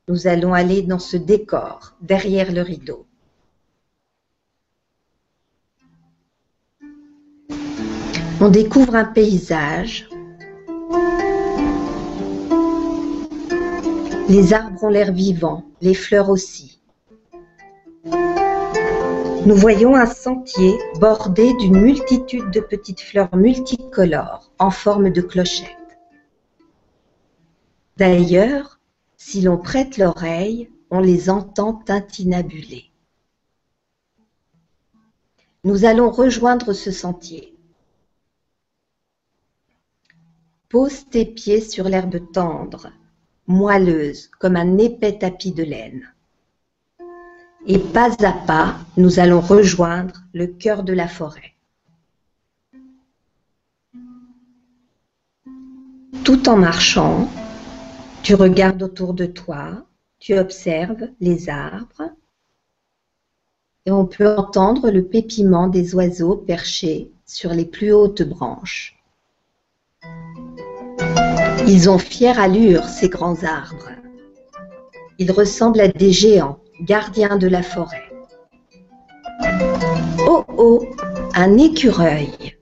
Nous 0.07 0.25
allons 0.25 0.53
aller 0.53 0.83
dans 0.83 0.99
ce 0.99 1.17
décor, 1.17 1.95
derrière 1.99 2.53
le 2.53 2.61
rideau. 2.61 3.05
On 8.39 8.47
découvre 8.47 8.95
un 8.95 9.03
paysage. 9.03 10.07
Les 14.29 14.53
arbres 14.53 14.81
ont 14.81 14.89
l'air 14.89 15.11
vivants, 15.11 15.65
les 15.81 15.93
fleurs 15.93 16.29
aussi. 16.29 16.78
Nous 18.05 19.55
voyons 19.55 19.95
un 19.95 20.05
sentier 20.05 20.77
bordé 20.99 21.53
d'une 21.55 21.79
multitude 21.79 22.49
de 22.51 22.61
petites 22.61 23.01
fleurs 23.01 23.35
multicolores 23.35 24.51
en 24.59 24.71
forme 24.71 25.09
de 25.09 25.21
clochettes. 25.21 25.99
D'ailleurs, 27.97 28.79
si 29.17 29.41
l'on 29.41 29.57
prête 29.57 29.97
l'oreille, 29.97 30.71
on 30.89 30.99
les 31.01 31.29
entend 31.29 31.73
tintinabuler. 31.73 32.85
Nous 35.65 35.83
allons 35.83 36.09
rejoindre 36.09 36.71
ce 36.71 36.91
sentier. 36.91 37.53
Pose 40.69 41.09
tes 41.09 41.25
pieds 41.25 41.61
sur 41.61 41.89
l'herbe 41.89 42.31
tendre, 42.31 42.93
moelleuse 43.47 44.29
comme 44.39 44.55
un 44.55 44.77
épais 44.77 45.17
tapis 45.17 45.51
de 45.51 45.63
laine 45.63 46.13
et 47.65 47.79
pas 47.79 48.11
à 48.23 48.31
pas, 48.31 48.75
nous 48.97 49.19
allons 49.19 49.41
rejoindre 49.41 50.23
le 50.33 50.47
cœur 50.47 50.83
de 50.83 50.93
la 50.93 51.07
forêt. 51.07 51.53
Tout 56.23 56.47
en 56.47 56.57
marchant, 56.57 57.29
tu 58.23 58.35
regardes 58.35 58.83
autour 58.83 59.13
de 59.13 59.25
toi, 59.25 59.85
tu 60.19 60.37
observes 60.37 61.09
les 61.19 61.49
arbres 61.49 62.11
et 63.85 63.91
on 63.91 64.05
peut 64.05 64.35
entendre 64.37 64.91
le 64.91 65.03
pépiment 65.03 65.67
des 65.67 65.95
oiseaux 65.95 66.35
perchés 66.35 67.11
sur 67.25 67.53
les 67.53 67.65
plus 67.65 67.91
hautes 67.91 68.21
branches. 68.21 68.95
Ils 71.67 71.89
ont 71.89 71.97
fière 71.97 72.39
allure, 72.39 72.83
ces 72.85 73.09
grands 73.09 73.43
arbres. 73.43 73.91
Ils 75.17 75.31
ressemblent 75.31 75.81
à 75.81 75.87
des 75.87 76.11
géants 76.11 76.59
gardien 76.81 77.37
de 77.37 77.47
la 77.47 77.63
forêt. 77.63 78.09
Oh 80.27 80.43
oh, 80.57 80.85
un 81.35 81.57
écureuil, 81.57 82.57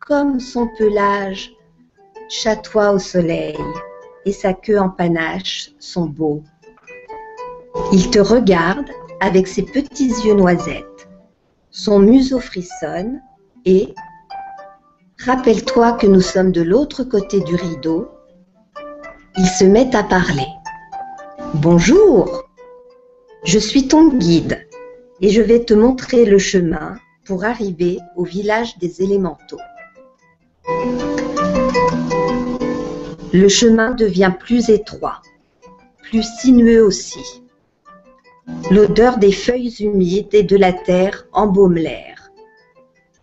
comme 0.00 0.40
son 0.40 0.68
pelage 0.78 1.52
chatoie 2.28 2.92
au 2.92 2.98
soleil 2.98 3.58
et 4.24 4.32
sa 4.32 4.52
queue 4.52 4.78
en 4.78 4.88
panache 4.88 5.70
sont 5.78 6.06
beaux. 6.06 6.42
Il 7.92 8.10
te 8.10 8.18
regarde 8.18 8.90
avec 9.20 9.46
ses 9.46 9.62
petits 9.62 10.12
yeux 10.24 10.34
noisettes. 10.34 11.08
Son 11.70 11.98
museau 11.98 12.40
frissonne 12.40 13.20
et, 13.64 13.94
rappelle-toi 15.24 15.92
que 15.92 16.06
nous 16.06 16.20
sommes 16.20 16.52
de 16.52 16.62
l'autre 16.62 17.04
côté 17.04 17.40
du 17.40 17.54
rideau, 17.54 18.08
il 19.36 19.46
se 19.46 19.64
met 19.64 19.94
à 19.94 20.02
parler. 20.02 20.46
Bonjour, 21.54 22.45
je 23.46 23.60
suis 23.60 23.86
ton 23.86 24.08
guide 24.08 24.66
et 25.20 25.30
je 25.30 25.40
vais 25.40 25.64
te 25.64 25.72
montrer 25.72 26.24
le 26.24 26.36
chemin 26.36 26.98
pour 27.24 27.44
arriver 27.44 27.98
au 28.16 28.24
village 28.24 28.76
des 28.78 29.02
élémentaux. 29.02 29.60
Le 33.32 33.48
chemin 33.48 33.92
devient 33.92 34.32
plus 34.36 34.68
étroit, 34.68 35.22
plus 36.02 36.24
sinueux 36.40 36.84
aussi. 36.84 37.42
L'odeur 38.70 39.18
des 39.18 39.32
feuilles 39.32 39.76
humides 39.78 40.34
et 40.34 40.42
de 40.42 40.56
la 40.56 40.72
terre 40.72 41.26
embaume 41.32 41.76
l'air. 41.76 42.32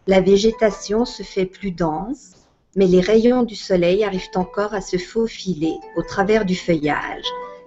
La 0.07 0.21
végétation 0.21 1.03
se 1.03 1.23
fait 1.23 1.45
plus 1.45 1.71
dense, 1.71 2.31
mais 2.77 2.88
les 2.88 3.01
rayons 3.01 3.43
du 3.43 3.55
soleil 3.55 4.05
arrivent 4.05 4.31
encore 4.36 4.73
à 4.73 4.81
se 4.81 4.97
faufiler 4.97 5.75
au 5.97 6.01
travers 6.01 6.45
du 6.45 6.55
feuillage 6.55 7.25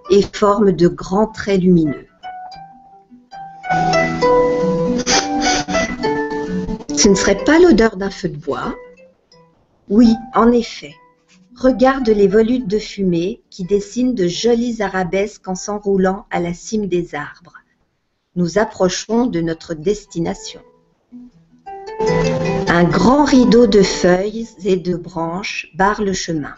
et 0.09 0.23
forment 0.23 0.71
de 0.71 0.87
grands 0.87 1.27
traits 1.27 1.61
lumineux. 1.61 2.06
Ce 6.97 7.09
ne 7.09 7.15
serait 7.15 7.43
pas 7.43 7.59
l'odeur 7.59 7.95
d'un 7.97 8.09
feu 8.09 8.29
de 8.29 8.37
bois? 8.37 8.75
Oui, 9.89 10.13
en 10.33 10.51
effet. 10.51 10.93
Regarde 11.55 12.09
les 12.09 12.27
volutes 12.27 12.67
de 12.67 12.79
fumée 12.79 13.41
qui 13.49 13.63
dessinent 13.63 14.13
de 14.13 14.27
jolies 14.27 14.81
arabesques 14.81 15.47
en 15.47 15.55
s'enroulant 15.55 16.25
à 16.29 16.39
la 16.39 16.53
cime 16.53 16.87
des 16.87 17.15
arbres. 17.15 17.55
Nous 18.35 18.57
approchons 18.57 19.25
de 19.25 19.41
notre 19.41 19.73
destination. 19.73 20.61
Un 22.67 22.83
grand 22.83 23.23
rideau 23.23 23.65
de 23.65 23.81
feuilles 23.81 24.47
et 24.63 24.75
de 24.75 24.95
branches 24.95 25.71
barre 25.75 26.03
le 26.03 26.13
chemin. 26.13 26.53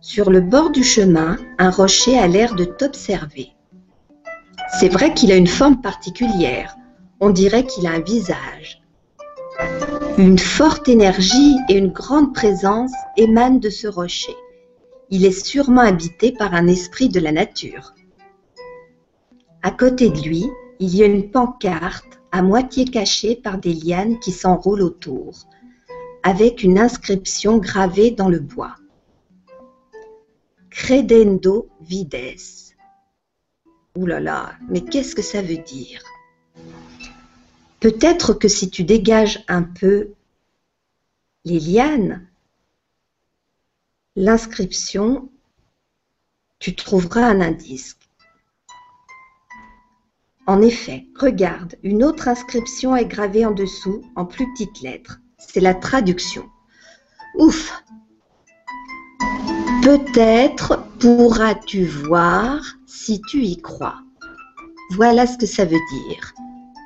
Sur 0.00 0.30
le 0.30 0.40
bord 0.40 0.70
du 0.70 0.84
chemin, 0.84 1.36
un 1.58 1.70
rocher 1.70 2.18
a 2.18 2.28
l'air 2.28 2.54
de 2.54 2.64
t'observer. 2.64 3.48
C'est 4.70 4.90
vrai 4.90 5.14
qu'il 5.14 5.32
a 5.32 5.36
une 5.36 5.46
forme 5.46 5.80
particulière. 5.80 6.76
On 7.20 7.30
dirait 7.30 7.64
qu'il 7.64 7.86
a 7.86 7.92
un 7.92 8.00
visage. 8.00 8.82
Une 10.18 10.38
forte 10.38 10.88
énergie 10.88 11.56
et 11.68 11.74
une 11.74 11.88
grande 11.88 12.34
présence 12.34 12.92
émanent 13.16 13.58
de 13.58 13.70
ce 13.70 13.88
rocher. 13.88 14.36
Il 15.10 15.24
est 15.24 15.46
sûrement 15.46 15.80
habité 15.80 16.32
par 16.32 16.54
un 16.54 16.66
esprit 16.66 17.08
de 17.08 17.18
la 17.18 17.32
nature. 17.32 17.94
À 19.62 19.70
côté 19.70 20.10
de 20.10 20.20
lui, 20.20 20.46
il 20.80 20.94
y 20.94 21.02
a 21.02 21.06
une 21.06 21.30
pancarte 21.30 22.20
à 22.30 22.42
moitié 22.42 22.84
cachée 22.84 23.36
par 23.36 23.58
des 23.58 23.72
lianes 23.72 24.18
qui 24.20 24.32
s'enroulent 24.32 24.82
autour, 24.82 25.48
avec 26.22 26.62
une 26.62 26.78
inscription 26.78 27.56
gravée 27.56 28.10
dans 28.10 28.28
le 28.28 28.38
bois. 28.38 28.74
Credendo 30.70 31.68
vides. 31.80 32.67
Ouh 33.98 34.06
là 34.06 34.20
là, 34.20 34.54
mais 34.68 34.80
qu'est-ce 34.80 35.16
que 35.16 35.22
ça 35.22 35.42
veut 35.42 35.58
dire? 35.58 36.00
Peut-être 37.80 38.32
que 38.32 38.46
si 38.46 38.70
tu 38.70 38.84
dégages 38.84 39.44
un 39.48 39.64
peu 39.64 40.12
les 41.44 41.58
lianes, 41.58 42.24
l'inscription, 44.14 45.28
tu 46.60 46.76
trouveras 46.76 47.22
un 47.22 47.40
indice. 47.40 47.98
En 50.46 50.62
effet, 50.62 51.08
regarde, 51.16 51.74
une 51.82 52.04
autre 52.04 52.28
inscription 52.28 52.94
est 52.94 53.04
gravée 53.04 53.46
en 53.46 53.50
dessous 53.50 54.04
en 54.14 54.26
plus 54.26 54.46
petites 54.52 54.80
lettres. 54.80 55.18
C'est 55.38 55.58
la 55.58 55.74
traduction. 55.74 56.48
Ouf 57.34 57.82
Peut-être 59.82 60.86
pourras-tu 61.00 61.84
voir 61.84 62.77
si 62.88 63.20
tu 63.20 63.44
y 63.44 63.58
crois. 63.58 64.00
Voilà 64.92 65.26
ce 65.26 65.36
que 65.36 65.46
ça 65.46 65.64
veut 65.64 65.76
dire. 65.92 66.32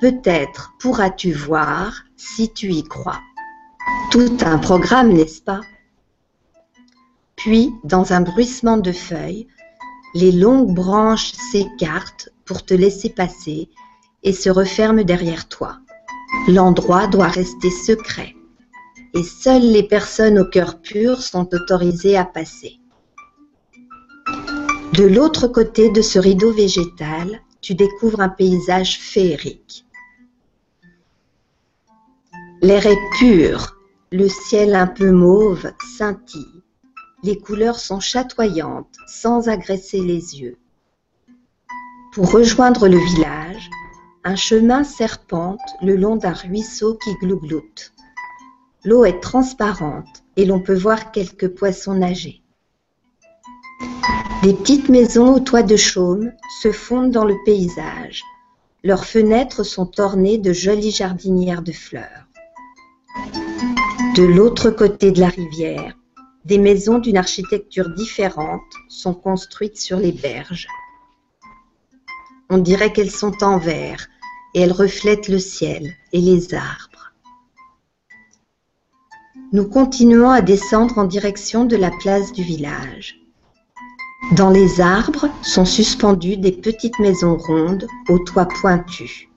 Peut-être 0.00 0.72
pourras-tu 0.80 1.32
voir 1.32 2.02
si 2.16 2.52
tu 2.52 2.72
y 2.72 2.82
crois. 2.82 3.20
Tout 4.10 4.36
un 4.44 4.58
programme, 4.58 5.12
n'est-ce 5.12 5.40
pas? 5.40 5.60
Puis, 7.36 7.72
dans 7.84 8.12
un 8.12 8.20
bruissement 8.20 8.78
de 8.78 8.92
feuilles, 8.92 9.46
les 10.14 10.32
longues 10.32 10.74
branches 10.74 11.32
s'écartent 11.32 12.30
pour 12.44 12.64
te 12.64 12.74
laisser 12.74 13.08
passer 13.08 13.70
et 14.24 14.32
se 14.32 14.50
referment 14.50 15.04
derrière 15.04 15.48
toi. 15.48 15.78
L'endroit 16.48 17.06
doit 17.06 17.28
rester 17.28 17.70
secret 17.70 18.34
et 19.14 19.22
seules 19.22 19.70
les 19.70 19.82
personnes 19.84 20.38
au 20.38 20.44
cœur 20.44 20.80
pur 20.80 21.22
sont 21.22 21.48
autorisées 21.54 22.16
à 22.16 22.24
passer. 22.24 22.80
De 24.92 25.04
l'autre 25.04 25.48
côté 25.48 25.88
de 25.88 26.02
ce 26.02 26.18
rideau 26.18 26.52
végétal, 26.52 27.40
tu 27.62 27.74
découvres 27.74 28.20
un 28.20 28.28
paysage 28.28 28.98
féerique. 28.98 29.86
L'air 32.60 32.86
est 32.86 32.98
pur, 33.18 33.78
le 34.10 34.28
ciel 34.28 34.74
un 34.74 34.86
peu 34.86 35.10
mauve 35.10 35.72
scintille. 35.96 36.62
Les 37.22 37.38
couleurs 37.38 37.78
sont 37.78 38.00
chatoyantes 38.00 38.94
sans 39.06 39.48
agresser 39.48 40.02
les 40.02 40.38
yeux. 40.38 40.58
Pour 42.12 42.30
rejoindre 42.30 42.86
le 42.86 42.98
village, 42.98 43.70
un 44.24 44.36
chemin 44.36 44.84
serpente 44.84 45.58
le 45.80 45.96
long 45.96 46.16
d'un 46.16 46.34
ruisseau 46.34 46.98
qui 47.02 47.14
glougloute. 47.14 47.94
L'eau 48.84 49.06
est 49.06 49.20
transparente 49.20 50.22
et 50.36 50.44
l'on 50.44 50.60
peut 50.60 50.76
voir 50.76 51.12
quelques 51.12 51.48
poissons 51.48 51.94
nager. 51.94 52.41
Des 54.42 54.54
petites 54.54 54.88
maisons 54.88 55.34
au 55.34 55.40
toit 55.40 55.62
de 55.62 55.76
chaume 55.76 56.32
se 56.60 56.72
fondent 56.72 57.12
dans 57.12 57.24
le 57.24 57.36
paysage. 57.44 58.22
Leurs 58.82 59.04
fenêtres 59.04 59.62
sont 59.62 60.00
ornées 60.00 60.38
de 60.38 60.52
jolies 60.52 60.90
jardinières 60.90 61.62
de 61.62 61.72
fleurs. 61.72 62.26
De 64.16 64.24
l'autre 64.24 64.70
côté 64.70 65.12
de 65.12 65.20
la 65.20 65.28
rivière, 65.28 65.96
des 66.44 66.58
maisons 66.58 66.98
d'une 66.98 67.16
architecture 67.16 67.90
différente 67.94 68.60
sont 68.88 69.14
construites 69.14 69.78
sur 69.78 69.98
les 69.98 70.12
berges. 70.12 70.66
On 72.50 72.58
dirait 72.58 72.92
qu'elles 72.92 73.12
sont 73.12 73.44
en 73.44 73.58
verre 73.58 74.08
et 74.54 74.60
elles 74.62 74.72
reflètent 74.72 75.28
le 75.28 75.38
ciel 75.38 75.94
et 76.12 76.20
les 76.20 76.52
arbres. 76.52 77.12
Nous 79.52 79.68
continuons 79.68 80.30
à 80.30 80.40
descendre 80.40 80.98
en 80.98 81.04
direction 81.04 81.64
de 81.64 81.76
la 81.76 81.90
place 81.90 82.32
du 82.32 82.42
village. 82.42 83.21
Dans 84.30 84.48
les 84.48 84.80
arbres 84.80 85.28
sont 85.42 85.66
suspendues 85.66 86.38
des 86.38 86.52
petites 86.52 86.98
maisons 87.00 87.36
rondes 87.36 87.86
aux 88.08 88.20
toits 88.20 88.46
pointus. 88.48 89.28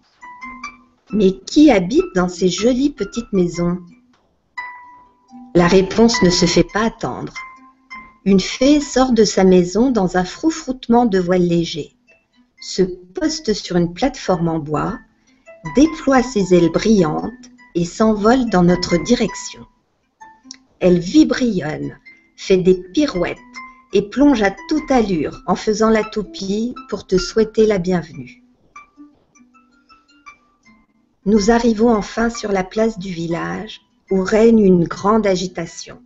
Mais 1.12 1.38
qui 1.40 1.70
habite 1.70 2.06
dans 2.16 2.30
ces 2.30 2.48
jolies 2.48 2.92
petites 2.92 3.34
maisons? 3.34 3.80
La 5.54 5.68
réponse 5.68 6.22
ne 6.22 6.30
se 6.30 6.46
fait 6.46 6.64
pas 6.64 6.86
attendre. 6.86 7.34
Une 8.24 8.40
fée 8.40 8.80
sort 8.80 9.12
de 9.12 9.26
sa 9.26 9.44
maison 9.44 9.92
dans 9.92 10.18
un 10.18 10.24
froufroutement 10.24 11.06
de 11.06 11.20
voile 11.20 11.46
léger, 11.46 11.98
se 12.62 12.84
poste 12.84 13.54
sur 13.54 13.76
une 13.76 13.94
plateforme 13.94 14.48
en 14.48 14.60
bois, 14.60 14.98
déploie 15.76 16.24
ses 16.24 16.54
ailes 16.54 16.72
brillantes 16.72 17.34
et 17.74 17.86
s'envole 17.86 18.50
dans 18.50 18.64
notre 18.64 18.98
direction. 19.04 19.66
Elle 20.80 21.00
vibrionne, 21.00 21.98
fait 22.38 22.58
des 22.58 22.76
pirouettes 22.76 23.38
et 23.96 24.02
plonge 24.02 24.44
à 24.44 24.52
toute 24.68 24.92
allure 24.92 25.42
en 25.48 25.56
faisant 25.56 25.90
la 25.90 26.04
toupie 26.04 26.76
pour 26.90 27.08
te 27.08 27.18
souhaiter 27.18 27.66
la 27.66 27.78
bienvenue. 27.78 28.44
Nous 31.26 31.50
arrivons 31.50 31.96
enfin 31.96 32.30
sur 32.30 32.52
la 32.52 32.66
place 32.66 33.00
du 33.00 33.10
village 33.10 33.80
où 34.12 34.22
règne 34.22 34.60
une 34.60 34.84
grande 34.84 35.26
agitation. 35.26 36.02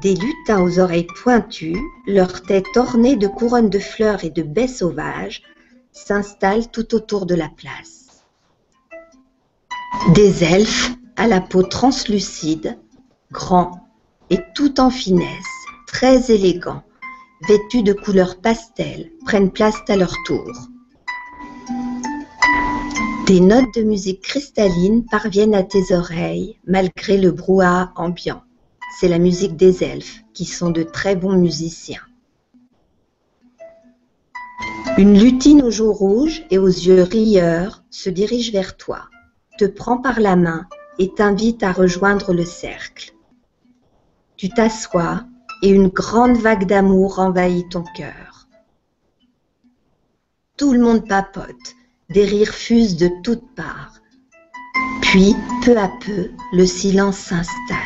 Des 0.00 0.14
lutins 0.14 0.62
aux 0.62 0.78
oreilles 0.78 1.08
pointues, 1.22 1.82
leurs 2.06 2.42
têtes 2.42 2.76
ornées 2.76 3.16
de 3.16 3.26
couronnes 3.26 3.68
de 3.68 3.80
fleurs 3.80 4.22
et 4.22 4.30
de 4.30 4.42
baies 4.42 4.68
sauvages, 4.68 5.42
s'installent 5.90 6.70
tout 6.70 6.94
autour 6.94 7.26
de 7.26 7.34
la 7.34 7.48
place. 7.48 8.22
Des 10.14 10.44
elfes 10.44 10.92
à 11.16 11.26
la 11.26 11.40
peau 11.40 11.64
translucide, 11.64 12.78
grands 13.32 13.88
et 14.30 14.38
tout 14.54 14.78
en 14.78 14.90
finesse, 14.90 15.57
très 15.98 16.30
élégants, 16.30 16.84
vêtus 17.48 17.82
de 17.82 17.92
couleurs 17.92 18.40
pastel, 18.40 19.10
prennent 19.26 19.50
place 19.50 19.80
à 19.88 19.96
leur 19.96 20.14
tour. 20.26 20.52
Des 23.26 23.40
notes 23.40 23.74
de 23.74 23.82
musique 23.82 24.22
cristalline 24.22 25.04
parviennent 25.06 25.56
à 25.56 25.64
tes 25.64 25.92
oreilles 25.92 26.56
malgré 26.68 27.18
le 27.18 27.32
brouhaha 27.32 27.92
ambiant. 27.96 28.42
C'est 29.00 29.08
la 29.08 29.18
musique 29.18 29.56
des 29.56 29.82
elfes, 29.82 30.22
qui 30.34 30.44
sont 30.44 30.70
de 30.70 30.84
très 30.84 31.16
bons 31.16 31.36
musiciens. 31.36 32.06
Une 34.98 35.18
lutine 35.18 35.64
aux 35.64 35.72
joues 35.72 35.92
rouges 35.92 36.44
et 36.52 36.58
aux 36.58 36.68
yeux 36.68 37.02
rieurs 37.02 37.82
se 37.90 38.08
dirige 38.08 38.52
vers 38.52 38.76
toi, 38.76 39.08
te 39.58 39.64
prend 39.64 39.98
par 39.98 40.20
la 40.20 40.36
main 40.36 40.68
et 41.00 41.12
t'invite 41.12 41.64
à 41.64 41.72
rejoindre 41.72 42.32
le 42.32 42.44
cercle. 42.44 43.10
Tu 44.36 44.48
t'assois 44.48 45.24
et 45.62 45.68
une 45.70 45.88
grande 45.88 46.36
vague 46.36 46.66
d'amour 46.66 47.18
envahit 47.18 47.68
ton 47.68 47.84
cœur. 47.96 48.46
Tout 50.56 50.72
le 50.72 50.80
monde 50.80 51.06
papote, 51.06 51.76
des 52.10 52.24
rires 52.24 52.54
fusent 52.54 52.96
de 52.96 53.10
toutes 53.22 53.54
parts. 53.54 53.94
Puis, 55.02 55.34
peu 55.64 55.76
à 55.78 55.88
peu, 56.04 56.30
le 56.52 56.66
silence 56.66 57.18
s'installe. 57.18 57.78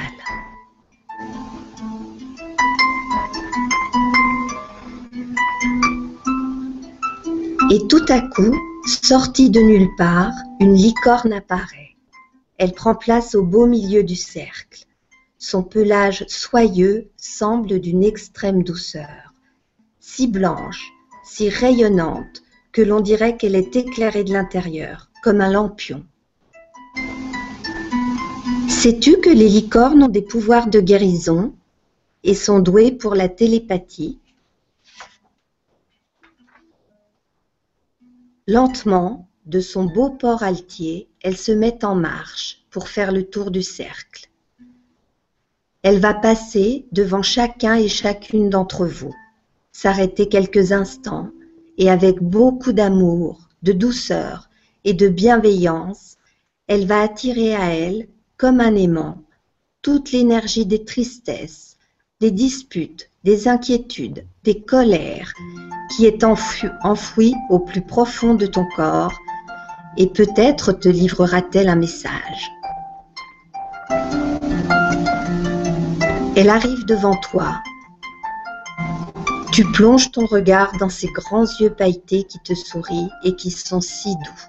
Et 7.70 7.87
tout 7.88 8.04
à 8.08 8.20
coup, 8.20 8.54
sortie 8.87 9.48
de 9.48 9.61
nulle 9.61 9.88
part, 9.96 10.32
une 10.61 10.74
licorne 10.74 11.32
apparaît. 11.32 11.96
Elle 12.58 12.72
prend 12.72 12.94
place 12.94 13.35
au 13.35 13.42
beau 13.42 13.66
milieu 13.66 14.02
du 14.02 14.16
cercle. 14.16 14.85
Son 15.44 15.64
pelage 15.64 16.24
soyeux 16.28 17.11
semble 17.16 17.81
d'une 17.81 18.05
extrême 18.05 18.62
douceur, 18.62 19.35
si 19.98 20.28
blanche, 20.28 20.92
si 21.24 21.48
rayonnante, 21.48 22.44
que 22.70 22.81
l'on 22.81 23.00
dirait 23.00 23.37
qu'elle 23.37 23.57
est 23.57 23.74
éclairée 23.74 24.22
de 24.22 24.33
l'intérieur, 24.33 25.11
comme 25.20 25.40
un 25.40 25.50
lampion. 25.50 26.07
Sais-tu 28.68 29.18
que 29.18 29.31
les 29.31 29.48
licornes 29.48 30.05
ont 30.05 30.09
des 30.09 30.22
pouvoirs 30.22 30.68
de 30.68 30.78
guérison 30.78 31.52
et 32.22 32.37
sont 32.37 32.61
douées 32.61 32.92
pour 32.92 33.16
la 33.16 33.28
télépathie? 33.28 34.20
Lentement, 38.46 39.28
de 39.46 39.59
son 39.59 39.87
beau 39.87 40.09
port 40.09 40.44
altier, 40.44 41.09
elle 41.20 41.37
se 41.37 41.50
met 41.50 41.85
en 41.85 41.96
marche 41.96 42.64
pour 42.70 42.87
faire 42.87 43.11
le 43.11 43.28
tour 43.28 43.50
du 43.50 43.62
cercle. 43.62 44.28
Elle 45.82 45.98
va 45.98 46.14
passer 46.14 46.86
devant 46.92 47.22
chacun 47.22 47.74
et 47.74 47.88
chacune 47.88 48.50
d'entre 48.50 48.86
vous, 48.86 49.14
s'arrêter 49.72 50.28
quelques 50.28 50.70
instants 50.70 51.30
et 51.76 51.90
avec 51.90 52.22
beaucoup 52.22 52.72
d'amour, 52.72 53.48
de 53.62 53.72
douceur 53.72 54.48
et 54.84 54.94
de 54.94 55.08
bienveillance, 55.08 56.16
elle 56.68 56.86
va 56.86 57.00
attirer 57.00 57.54
à 57.54 57.74
elle, 57.74 58.08
comme 58.36 58.60
un 58.60 58.76
aimant, 58.76 59.22
toute 59.82 60.12
l'énergie 60.12 60.66
des 60.66 60.84
tristesses, 60.84 61.76
des 62.20 62.30
disputes, 62.30 63.10
des 63.24 63.48
inquiétudes, 63.48 64.24
des 64.44 64.60
colères, 64.60 65.32
qui 65.90 66.06
est 66.06 66.22
enfouie 66.24 67.34
au 67.50 67.58
plus 67.58 67.82
profond 67.82 68.34
de 68.34 68.46
ton 68.46 68.64
corps, 68.76 69.14
et 69.96 70.06
peut-être 70.06 70.72
te 70.72 70.88
livrera-t-elle 70.88 71.68
un 71.68 71.76
message. 71.76 72.50
Elle 76.42 76.50
arrive 76.50 76.85
devant 76.87 77.14
toi, 77.14 77.62
tu 79.52 79.64
plonges 79.70 80.11
ton 80.11 80.26
regard 80.26 80.76
dans 80.81 80.88
ces 80.88 81.07
grands 81.07 81.46
yeux 81.61 81.70
pailletés 81.70 82.24
qui 82.24 82.40
te 82.40 82.52
sourient 82.52 83.11
et 83.22 83.37
qui 83.37 83.52
sont 83.52 83.81
si 83.81 84.16
doux. 84.16 84.42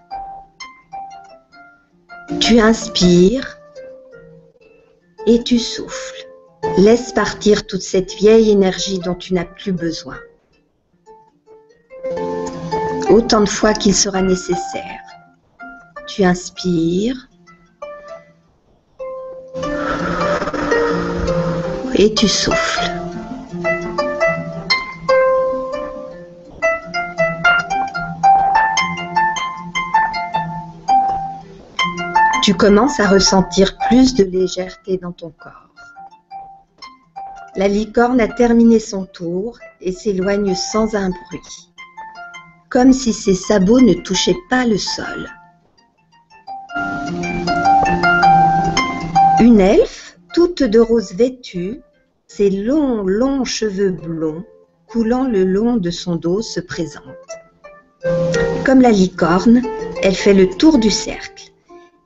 Tu 2.39 2.59
inspires 2.59 3.59
et 5.27 5.43
tu 5.43 5.59
souffles. 5.59 6.27
Laisse 6.79 7.11
partir 7.11 7.67
toute 7.67 7.83
cette 7.83 8.15
vieille 8.15 8.49
énergie 8.49 8.97
dont 8.97 9.13
tu 9.13 9.35
n'as 9.35 9.45
plus 9.45 9.71
besoin. 9.71 10.17
Autant 13.11 13.41
de 13.41 13.49
fois 13.49 13.73
qu'il 13.73 13.93
sera 13.93 14.23
nécessaire. 14.23 15.03
Tu 16.07 16.23
inspires 16.23 17.29
et 21.95 22.13
tu 22.13 22.27
souffles. 22.27 22.91
tu 32.43 32.53
commences 32.55 32.99
à 32.99 33.07
ressentir 33.07 33.77
plus 33.87 34.15
de 34.15 34.25
légèreté 34.25 34.97
dans 34.97 35.13
ton 35.13 35.29
corps. 35.29 35.69
La 37.55 37.69
licorne 37.69 38.19
a 38.19 38.27
terminé 38.27 38.79
son 38.79 39.05
tour 39.05 39.59
et 39.79 39.93
s'éloigne 39.93 40.53
sans 40.53 40.93
un 40.93 41.09
bruit, 41.09 41.71
comme 42.69 42.91
si 42.91 43.13
ses 43.13 43.33
sabots 43.33 43.79
ne 43.79 43.93
touchaient 43.93 44.35
pas 44.49 44.65
le 44.65 44.77
sol. 44.77 45.29
Une 49.39 49.61
elfe, 49.61 50.02
toute 50.33 50.63
de 50.63 50.79
rose 50.79 51.13
vêtue, 51.13 51.81
ses 52.27 52.49
longs, 52.49 53.03
longs 53.03 53.45
cheveux 53.45 53.91
blonds 53.91 54.43
coulant 54.87 55.27
le 55.27 55.43
long 55.43 55.77
de 55.77 55.91
son 55.91 56.15
dos 56.15 56.41
se 56.41 56.59
présente. 56.59 57.03
Comme 58.65 58.81
la 58.81 58.91
licorne, 58.91 59.61
elle 60.01 60.15
fait 60.15 60.33
le 60.33 60.49
tour 60.49 60.79
du 60.79 60.89
cercle, 60.89 61.51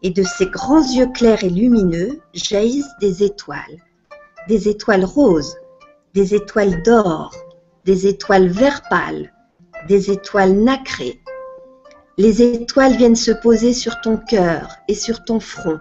et 0.03 0.09
de 0.09 0.23
ses 0.23 0.47
grands 0.47 0.83
yeux 0.83 1.07
clairs 1.07 1.43
et 1.43 1.49
lumineux 1.49 2.19
jaillissent 2.33 2.95
des 3.01 3.23
étoiles, 3.23 3.81
des 4.47 4.67
étoiles 4.69 5.05
roses, 5.05 5.57
des 6.13 6.35
étoiles 6.35 6.83
d'or, 6.83 7.33
des 7.85 8.07
étoiles 8.07 8.49
vert 8.49 8.83
pâle, 8.89 9.33
des 9.87 10.11
étoiles 10.11 10.53
nacrées. 10.53 11.21
Les 12.17 12.41
étoiles 12.41 12.97
viennent 12.97 13.15
se 13.15 13.31
poser 13.31 13.73
sur 13.73 14.01
ton 14.01 14.17
cœur 14.17 14.69
et 14.87 14.95
sur 14.95 15.23
ton 15.23 15.39
front. 15.39 15.79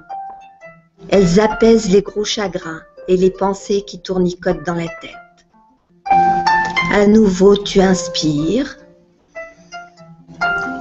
Elles 1.08 1.40
apaisent 1.40 1.90
les 1.90 2.02
gros 2.02 2.24
chagrins 2.24 2.82
et 3.08 3.16
les 3.16 3.30
pensées 3.30 3.82
qui 3.86 4.00
tournicotent 4.00 4.64
dans 4.64 4.74
la 4.74 4.88
tête. 4.88 5.12
À 6.92 7.06
nouveau, 7.06 7.56
tu 7.56 7.80
inspires 7.80 8.76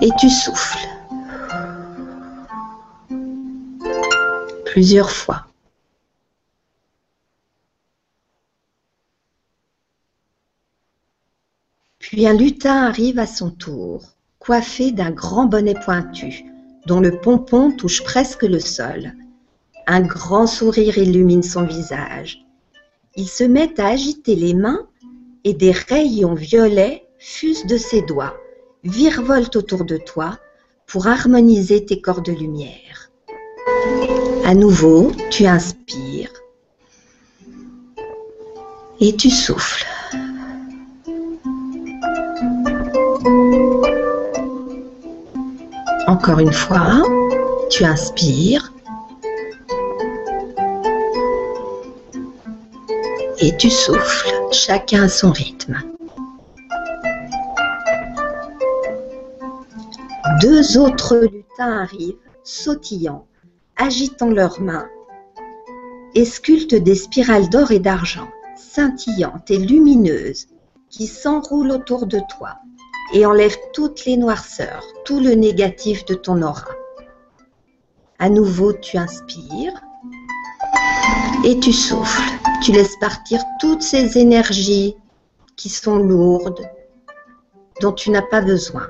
et 0.01 0.09
tu 0.19 0.29
souffles. 0.29 0.87
Plusieurs 4.65 5.11
fois. 5.11 5.45
Puis 11.99 12.27
un 12.27 12.33
lutin 12.33 12.83
arrive 12.85 13.19
à 13.19 13.25
son 13.25 13.49
tour, 13.49 14.03
coiffé 14.39 14.91
d'un 14.91 15.11
grand 15.11 15.45
bonnet 15.45 15.73
pointu, 15.73 16.45
dont 16.85 16.99
le 16.99 17.19
pompon 17.19 17.71
touche 17.75 18.03
presque 18.03 18.43
le 18.43 18.59
sol. 18.59 19.13
Un 19.87 20.01
grand 20.01 20.47
sourire 20.47 20.97
illumine 20.97 21.43
son 21.43 21.63
visage. 21.63 22.43
Il 23.15 23.27
se 23.27 23.43
met 23.43 23.79
à 23.79 23.89
agiter 23.89 24.35
les 24.35 24.55
mains 24.55 24.87
et 25.43 25.53
des 25.53 25.71
rayons 25.71 26.33
violets 26.33 27.07
fusent 27.19 27.67
de 27.67 27.77
ses 27.77 28.01
doigts, 28.01 28.35
virevoltent 28.83 29.55
autour 29.55 29.85
de 29.85 29.97
toi 29.97 30.39
pour 30.87 31.05
harmoniser 31.05 31.85
tes 31.85 32.01
corps 32.01 32.23
de 32.23 32.31
lumière. 32.31 33.11
À 34.43 34.55
nouveau, 34.55 35.11
tu 35.29 35.45
inspires 35.45 36.33
et 38.99 39.15
tu 39.15 39.29
souffles. 39.29 39.85
Encore 46.07 46.39
une 46.39 46.53
fois, 46.53 47.03
tu 47.69 47.83
inspires 47.83 48.74
et 53.39 53.55
tu 53.57 53.69
souffles, 53.69 54.31
chacun 54.51 55.03
à 55.03 55.09
son 55.09 55.31
rythme. 55.31 55.81
Deux 60.41 60.77
autres 60.77 61.17
lutins 61.17 61.81
arrivent, 61.81 62.17
sautillant, 62.43 63.27
agitant 63.75 64.29
leurs 64.29 64.61
mains, 64.61 64.87
et 66.13 66.25
sculptent 66.25 66.75
des 66.75 66.95
spirales 66.95 67.49
d'or 67.49 67.71
et 67.71 67.79
d'argent, 67.79 68.27
scintillantes 68.55 69.51
et 69.51 69.57
lumineuses, 69.57 70.47
qui 70.89 71.07
s'enroulent 71.07 71.71
autour 71.71 72.05
de 72.05 72.19
toi 72.37 72.55
et 73.13 73.25
enlèvent 73.25 73.59
toutes 73.73 74.05
les 74.05 74.17
noirceurs, 74.17 74.83
tout 75.03 75.19
le 75.19 75.31
négatif 75.31 76.05
de 76.05 76.15
ton 76.15 76.41
aura. 76.41 76.71
À 78.17 78.29
nouveau, 78.29 78.73
tu 78.73 78.97
inspires 78.97 79.81
et 81.43 81.59
tu 81.59 81.71
souffles. 81.73 82.31
Tu 82.61 82.71
laisses 82.71 82.97
partir 82.99 83.41
toutes 83.59 83.81
ces 83.81 84.17
énergies 84.17 84.95
qui 85.55 85.69
sont 85.69 85.97
lourdes, 85.97 86.67
dont 87.81 87.91
tu 87.91 88.09
n'as 88.09 88.21
pas 88.23 88.41
besoin. 88.41 88.87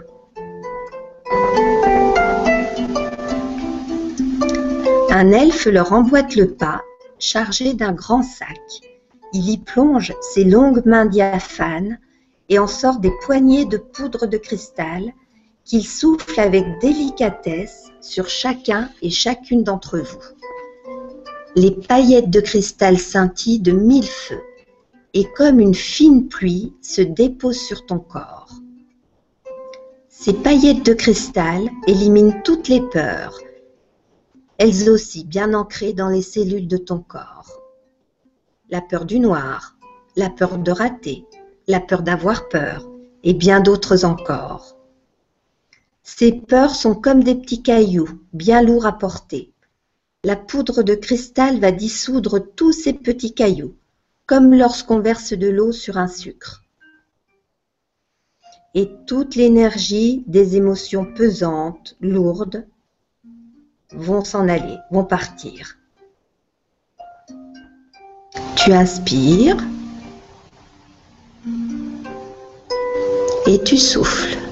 Un 5.11 5.31
elfe 5.31 5.65
leur 5.65 5.93
emboîte 5.93 6.35
le 6.35 6.51
pas, 6.53 6.81
chargé 7.19 7.73
d'un 7.73 7.93
grand 7.93 8.23
sac. 8.23 8.59
Il 9.33 9.49
y 9.49 9.57
plonge 9.57 10.13
ses 10.21 10.43
longues 10.43 10.85
mains 10.85 11.05
diaphanes 11.05 11.99
et 12.49 12.59
en 12.59 12.67
sort 12.67 12.99
des 12.99 13.11
poignées 13.25 13.65
de 13.65 13.77
poudre 13.77 14.27
de 14.27 14.37
cristal 14.37 15.13
qu'il 15.63 15.85
souffle 15.85 16.39
avec 16.39 16.65
délicatesse 16.79 17.91
sur 18.01 18.29
chacun 18.29 18.89
et 19.01 19.09
chacune 19.09 19.63
d'entre 19.63 19.97
vous. 19.97 20.34
Les 21.57 21.71
paillettes 21.71 22.29
de 22.29 22.41
cristal 22.41 22.99
scintillent 22.99 23.61
de 23.61 23.71
mille 23.71 24.07
feux 24.07 24.43
et 25.13 25.23
comme 25.37 25.61
une 25.61 25.73
fine 25.73 26.27
pluie 26.27 26.73
se 26.81 27.01
déposent 27.01 27.61
sur 27.61 27.85
ton 27.85 27.97
corps. 27.97 28.49
Ces 30.09 30.33
paillettes 30.33 30.85
de 30.85 30.93
cristal 30.93 31.69
éliminent 31.87 32.41
toutes 32.43 32.67
les 32.67 32.81
peurs, 32.81 33.39
elles 34.57 34.89
aussi 34.89 35.23
bien 35.23 35.53
ancrées 35.53 35.93
dans 35.93 36.09
les 36.09 36.21
cellules 36.21 36.67
de 36.67 36.75
ton 36.75 36.99
corps. 36.99 37.61
La 38.69 38.81
peur 38.81 39.05
du 39.05 39.21
noir, 39.21 39.77
la 40.17 40.29
peur 40.29 40.57
de 40.57 40.71
rater, 40.71 41.25
la 41.69 41.79
peur 41.79 42.01
d'avoir 42.01 42.49
peur 42.49 42.85
et 43.23 43.33
bien 43.33 43.61
d'autres 43.61 44.03
encore. 44.03 44.75
Ces 46.03 46.33
peurs 46.33 46.75
sont 46.75 46.95
comme 46.95 47.23
des 47.23 47.35
petits 47.35 47.63
cailloux, 47.63 48.09
bien 48.33 48.61
lourds 48.61 48.85
à 48.85 48.97
porter 48.97 49.54
la 50.25 50.35
poudre 50.35 50.81
de 50.81 50.95
cristal 50.95 51.59
va 51.59 51.71
dissoudre 51.71 52.39
tous 52.39 52.71
ces 52.71 52.93
petits 52.93 53.35
cailloux, 53.35 53.75
comme 54.25 54.55
lorsqu'on 54.55 54.99
verse 54.99 55.33
de 55.33 55.47
l'eau 55.47 55.71
sur 55.71 55.99
un 55.99 56.07
sucre. 56.07 56.63
Et 58.73 58.89
toute 59.05 59.35
l'énergie 59.35 60.23
des 60.25 60.57
émotions 60.57 61.05
pesantes, 61.05 61.95
lourdes, 62.01 62.65
vont 63.91 64.25
s'en 64.25 64.49
aller, 64.49 64.77
vont 64.89 65.05
partir. 65.05 65.77
Tu 68.55 68.73
inspires 68.73 69.63
et 73.45 73.61
tu 73.63 73.77
souffles. 73.77 74.44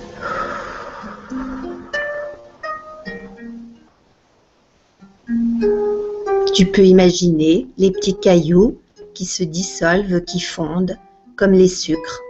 Tu 6.54 6.68
peux 6.68 6.86
imaginer 6.86 7.68
les 7.80 7.90
petits 7.90 8.16
cailloux 8.16 8.78
qui 9.16 9.26
se 9.26 9.44
dissolvent, 9.44 10.22
qui 10.22 10.40
fondent, 10.40 11.00
comme 11.36 11.54
les 11.54 11.68
sucres, 11.68 12.22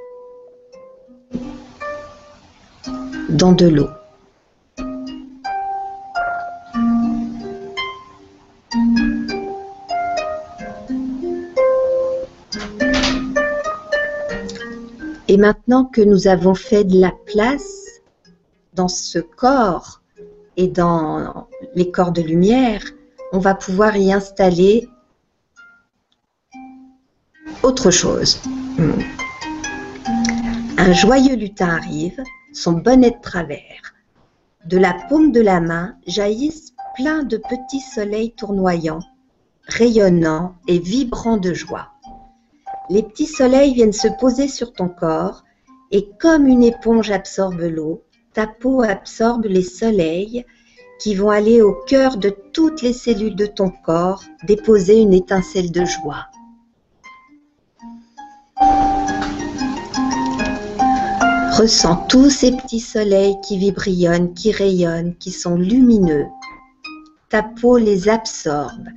dans 3.28 3.52
de 3.52 3.68
l'eau. 3.68 3.90
Et 15.28 15.36
maintenant 15.36 15.84
que 15.84 16.02
nous 16.02 16.28
avons 16.28 16.56
fait 16.56 16.86
de 16.86 16.98
la 16.98 17.12
place 17.26 18.00
dans 18.74 18.88
ce 18.88 19.20
corps 19.20 20.02
et 20.56 20.70
dans 20.70 21.48
les 21.76 21.92
corps 21.92 22.14
de 22.14 22.22
lumière, 22.22 22.84
on 23.34 23.40
va 23.40 23.56
pouvoir 23.56 23.98
y 23.98 24.14
installer 24.14 24.88
autre 27.64 27.90
chose. 27.90 28.40
Hmm. 28.78 29.02
Un 30.78 30.94
joyeux 30.94 31.36
lutin 31.36 31.70
arrive, 31.70 32.22
son 32.54 32.74
bonnet 32.74 33.12
de 33.12 33.22
travers. 33.22 33.96
De 34.66 34.78
la 34.78 34.94
paume 35.10 35.32
de 35.32 35.42
la 35.42 35.60
main 35.60 35.96
jaillissent 36.06 36.74
plein 36.96 37.24
de 37.24 37.38
petits 37.38 37.82
soleils 37.82 38.36
tournoyants, 38.36 39.04
rayonnants 39.68 40.56
et 40.68 40.78
vibrants 40.78 41.38
de 41.38 41.54
joie. 41.54 41.90
Les 42.92 43.02
petits 43.02 43.26
soleils 43.26 43.74
viennent 43.74 43.94
se 43.94 44.10
poser 44.20 44.48
sur 44.48 44.74
ton 44.74 44.90
corps 44.90 45.44
et 45.90 46.08
comme 46.20 46.46
une 46.46 46.64
éponge 46.64 47.10
absorbe 47.10 47.62
l'eau, 47.62 48.04
ta 48.34 48.46
peau 48.46 48.84
absorbe 48.84 49.46
les 49.46 49.64
soleils 49.64 50.46
qui 51.00 51.16
vont 51.16 51.30
aller 51.30 51.62
au 51.62 51.74
cœur 51.74 52.18
de 52.18 52.30
toutes 52.30 52.82
les 52.82 52.94
cellules 52.94 53.36
de 53.36 53.46
ton 53.46 53.70
corps 53.70 54.24
déposer 54.44 55.00
une 55.00 55.14
étincelle 55.14 55.72
de 55.72 55.86
joie. 55.86 56.28
Ressens 61.58 62.08
tous 62.08 62.30
ces 62.30 62.52
petits 62.52 62.80
soleils 62.80 63.36
qui 63.44 63.58
vibrillonnent, 63.58 64.34
qui 64.34 64.52
rayonnent, 64.52 65.16
qui 65.18 65.32
sont 65.32 65.56
lumineux. 65.56 66.26
Ta 67.30 67.44
peau 67.44 67.78
les 67.78 68.10
absorbe. 68.10 68.88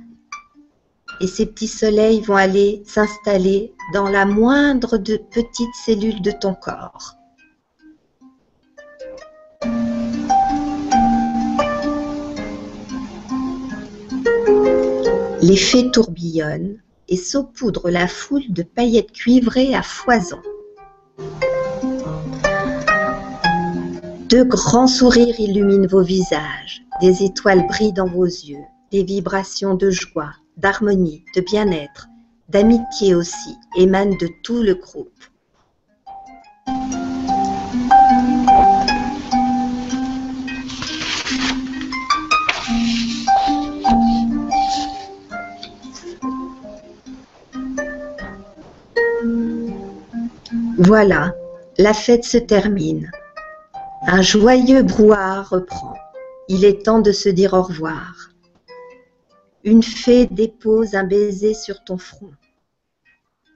Et 1.21 1.27
ces 1.27 1.45
petits 1.45 1.67
soleils 1.67 2.21
vont 2.21 2.35
aller 2.35 2.83
s'installer 2.85 3.73
dans 3.93 4.09
la 4.09 4.25
moindre 4.25 4.97
de 4.97 5.17
petites 5.17 5.75
cellules 5.85 6.21
de 6.21 6.31
ton 6.31 6.55
corps. 6.55 7.16
L'effet 15.47 15.91
tourbillonne 15.91 16.81
et 17.07 17.15
saupoudre 17.15 17.89
la 17.89 18.09
foule 18.09 18.49
de 18.49 18.63
paillettes 18.63 19.13
cuivrées 19.13 19.73
à 19.73 19.81
foison. 19.81 20.41
Deux 24.27 24.43
grands 24.43 24.87
sourires 24.87 25.39
illuminent 25.39 25.87
vos 25.87 26.03
visages, 26.03 26.81
des 26.99 27.23
étoiles 27.23 27.65
brillent 27.65 27.93
dans 27.93 28.09
vos 28.09 28.25
yeux, 28.25 28.65
des 28.91 29.03
vibrations 29.03 29.73
de 29.73 29.89
joie, 29.89 30.33
d'harmonie, 30.57 31.23
de 31.33 31.39
bien-être, 31.39 32.09
d'amitié 32.49 33.15
aussi 33.15 33.55
émanent 33.77 34.17
de 34.19 34.27
tout 34.43 34.61
le 34.61 34.75
groupe. 34.75 35.23
Voilà, 50.79 51.33
la 51.79 51.91
fête 51.91 52.23
se 52.23 52.37
termine. 52.37 53.09
Un 54.03 54.21
joyeux 54.21 54.83
brouhaha 54.83 55.41
reprend. 55.41 55.95
Il 56.49 56.65
est 56.65 56.85
temps 56.85 56.99
de 56.99 57.11
se 57.11 57.29
dire 57.29 57.53
au 57.53 57.63
revoir. 57.63 58.29
Une 59.63 59.81
fée 59.81 60.27
dépose 60.27 60.93
un 60.93 61.03
baiser 61.03 61.55
sur 61.55 61.83
ton 61.83 61.97
front. 61.97 62.29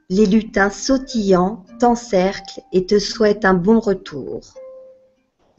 Les 0.09 0.25
lutins 0.25 0.71
sautillants 0.71 1.63
t'encerclent 1.79 2.63
et 2.73 2.87
te 2.87 2.97
souhaitent 2.97 3.45
un 3.45 3.53
bon 3.53 3.79
retour. 3.79 4.41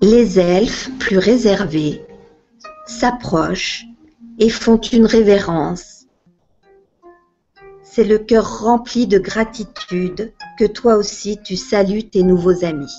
Les 0.00 0.40
elfes, 0.40 0.90
plus 0.98 1.18
réservés, 1.18 2.04
s'approchent 2.86 3.84
et 4.40 4.50
font 4.50 4.78
une 4.78 5.06
révérence. 5.06 6.01
C'est 7.94 8.04
le 8.04 8.16
cœur 8.16 8.60
rempli 8.60 9.06
de 9.06 9.18
gratitude 9.18 10.32
que 10.58 10.64
toi 10.64 10.96
aussi 10.96 11.36
tu 11.44 11.56
salues 11.56 12.08
tes 12.08 12.22
nouveaux 12.22 12.64
amis. 12.64 12.94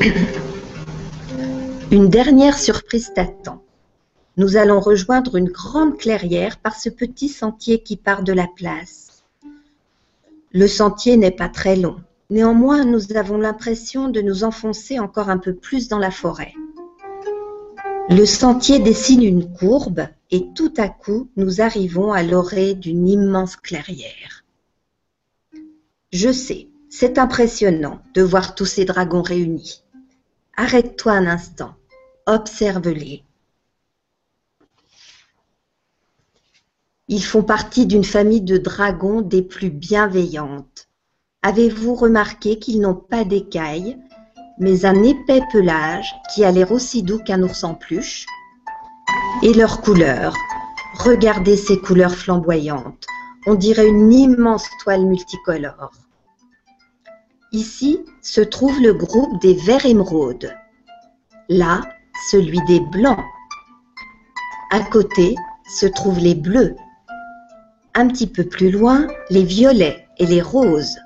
Une 1.90 2.08
dernière 2.08 2.56
surprise 2.58 3.12
t'attend. 3.14 3.62
Nous 4.38 4.56
allons 4.56 4.80
rejoindre 4.80 5.36
une 5.36 5.50
grande 5.50 5.98
clairière 5.98 6.56
par 6.56 6.76
ce 6.76 6.88
petit 6.88 7.28
sentier 7.28 7.82
qui 7.82 7.98
part 7.98 8.22
de 8.22 8.32
la 8.32 8.46
place. 8.46 9.22
Le 10.52 10.66
sentier 10.66 11.18
n'est 11.18 11.30
pas 11.30 11.50
très 11.50 11.76
long. 11.76 11.96
Néanmoins, 12.30 12.86
nous 12.86 13.14
avons 13.14 13.36
l'impression 13.36 14.08
de 14.08 14.22
nous 14.22 14.44
enfoncer 14.44 14.98
encore 14.98 15.28
un 15.28 15.36
peu 15.36 15.52
plus 15.52 15.88
dans 15.88 15.98
la 15.98 16.10
forêt. 16.10 16.54
Le 18.10 18.24
sentier 18.24 18.78
dessine 18.78 19.22
une 19.22 19.52
courbe 19.52 20.08
et 20.30 20.48
tout 20.54 20.72
à 20.78 20.88
coup, 20.88 21.30
nous 21.36 21.60
arrivons 21.60 22.10
à 22.10 22.22
l'orée 22.22 22.74
d'une 22.74 23.06
immense 23.06 23.54
clairière. 23.54 24.44
Je 26.10 26.32
sais, 26.32 26.68
c'est 26.88 27.18
impressionnant 27.18 28.00
de 28.14 28.22
voir 28.22 28.54
tous 28.54 28.64
ces 28.64 28.86
dragons 28.86 29.20
réunis. 29.20 29.82
Arrête-toi 30.56 31.12
un 31.12 31.26
instant, 31.26 31.74
observe-les. 32.24 33.24
Ils 37.08 37.24
font 37.24 37.42
partie 37.42 37.84
d'une 37.84 38.04
famille 38.04 38.40
de 38.40 38.56
dragons 38.56 39.20
des 39.20 39.42
plus 39.42 39.70
bienveillantes. 39.70 40.88
Avez-vous 41.42 41.94
remarqué 41.94 42.58
qu'ils 42.58 42.80
n'ont 42.80 42.94
pas 42.94 43.24
d'écailles, 43.24 43.98
mais 44.60 44.84
un 44.84 45.02
épais 45.02 45.42
pelage 45.52 46.14
qui 46.32 46.44
a 46.44 46.50
l'air 46.50 46.72
aussi 46.72 47.02
doux 47.02 47.18
qu'un 47.18 47.42
ours 47.42 47.64
en 47.64 47.74
peluche 47.74 48.26
Et 49.42 49.54
leurs 49.54 49.80
couleurs. 49.80 50.34
Regardez 50.98 51.56
ces 51.56 51.78
couleurs 51.78 52.14
flamboyantes. 52.14 53.06
On 53.46 53.54
dirait 53.54 53.88
une 53.88 54.12
immense 54.12 54.68
toile 54.82 55.06
multicolore. 55.06 55.92
Ici 57.52 58.00
se 58.20 58.40
trouve 58.40 58.80
le 58.80 58.92
groupe 58.92 59.40
des 59.40 59.54
verts 59.54 59.86
émeraudes. 59.86 60.54
Là, 61.48 61.80
celui 62.30 62.60
des 62.66 62.80
blancs. 62.80 63.24
À 64.70 64.80
côté 64.80 65.34
se 65.66 65.86
trouvent 65.86 66.18
les 66.18 66.34
bleus. 66.34 66.76
Un 67.94 68.08
petit 68.08 68.26
peu 68.26 68.44
plus 68.44 68.70
loin, 68.70 69.06
les 69.30 69.44
violets 69.44 70.06
et 70.18 70.26
les 70.26 70.42
roses. 70.42 70.98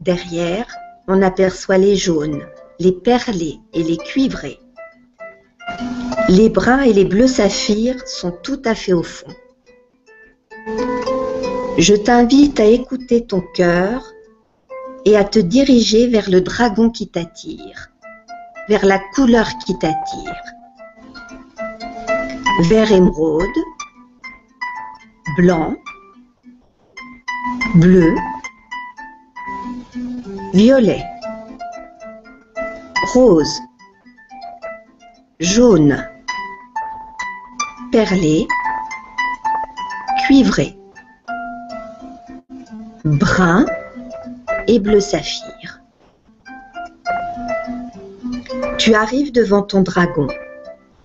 Derrière, 0.00 0.66
on 1.08 1.22
aperçoit 1.22 1.78
les 1.78 1.96
jaunes, 1.96 2.46
les 2.78 2.92
perlés 2.92 3.60
et 3.72 3.82
les 3.82 3.96
cuivrés. 3.96 4.58
Les 6.28 6.48
bruns 6.48 6.82
et 6.82 6.92
les 6.92 7.04
bleus 7.04 7.28
saphirs 7.28 8.06
sont 8.06 8.32
tout 8.42 8.60
à 8.64 8.74
fait 8.74 8.92
au 8.92 9.02
fond. 9.02 9.32
Je 11.76 11.94
t'invite 11.94 12.60
à 12.60 12.64
écouter 12.64 13.26
ton 13.26 13.42
cœur 13.54 14.04
et 15.04 15.16
à 15.16 15.24
te 15.24 15.38
diriger 15.38 16.06
vers 16.06 16.30
le 16.30 16.40
dragon 16.40 16.88
qui 16.88 17.08
t'attire, 17.08 17.88
vers 18.68 18.86
la 18.86 18.98
couleur 18.98 19.48
qui 19.66 19.76
t'attire. 19.78 20.42
Vert 22.68 22.92
émeraude, 22.92 23.44
blanc, 25.36 25.74
bleu, 27.74 28.14
violet, 30.54 31.04
rose, 33.12 33.58
jaune, 35.40 36.08
perlé, 37.90 38.46
cuivré, 40.24 40.78
brun 43.04 43.66
et 44.68 44.78
bleu 44.78 45.00
saphir. 45.00 45.80
Tu 48.78 48.94
arrives 48.94 49.32
devant 49.32 49.62
ton 49.62 49.82
dragon. 49.82 50.28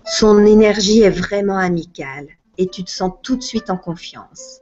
Son 0.04 0.46
énergie 0.46 1.02
est 1.02 1.10
vraiment 1.10 1.58
amicale 1.58 2.28
et 2.56 2.68
tu 2.68 2.84
te 2.84 2.90
sens 2.90 3.14
tout 3.24 3.34
de 3.34 3.42
suite 3.42 3.68
en 3.68 3.76
confiance. 3.76 4.60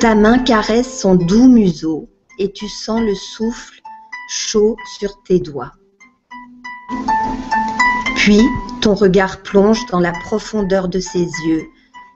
Ta 0.00 0.14
main 0.14 0.38
caresse 0.38 0.98
son 0.98 1.14
doux 1.14 1.48
museau 1.48 2.08
et 2.38 2.52
tu 2.52 2.68
sens 2.68 3.02
le 3.02 3.14
souffle 3.14 3.81
chaud 4.28 4.76
sur 4.98 5.22
tes 5.22 5.40
doigts. 5.40 5.72
Puis 8.16 8.40
ton 8.80 8.94
regard 8.94 9.42
plonge 9.42 9.84
dans 9.90 10.00
la 10.00 10.12
profondeur 10.12 10.88
de 10.88 11.00
ses 11.00 11.26
yeux 11.46 11.64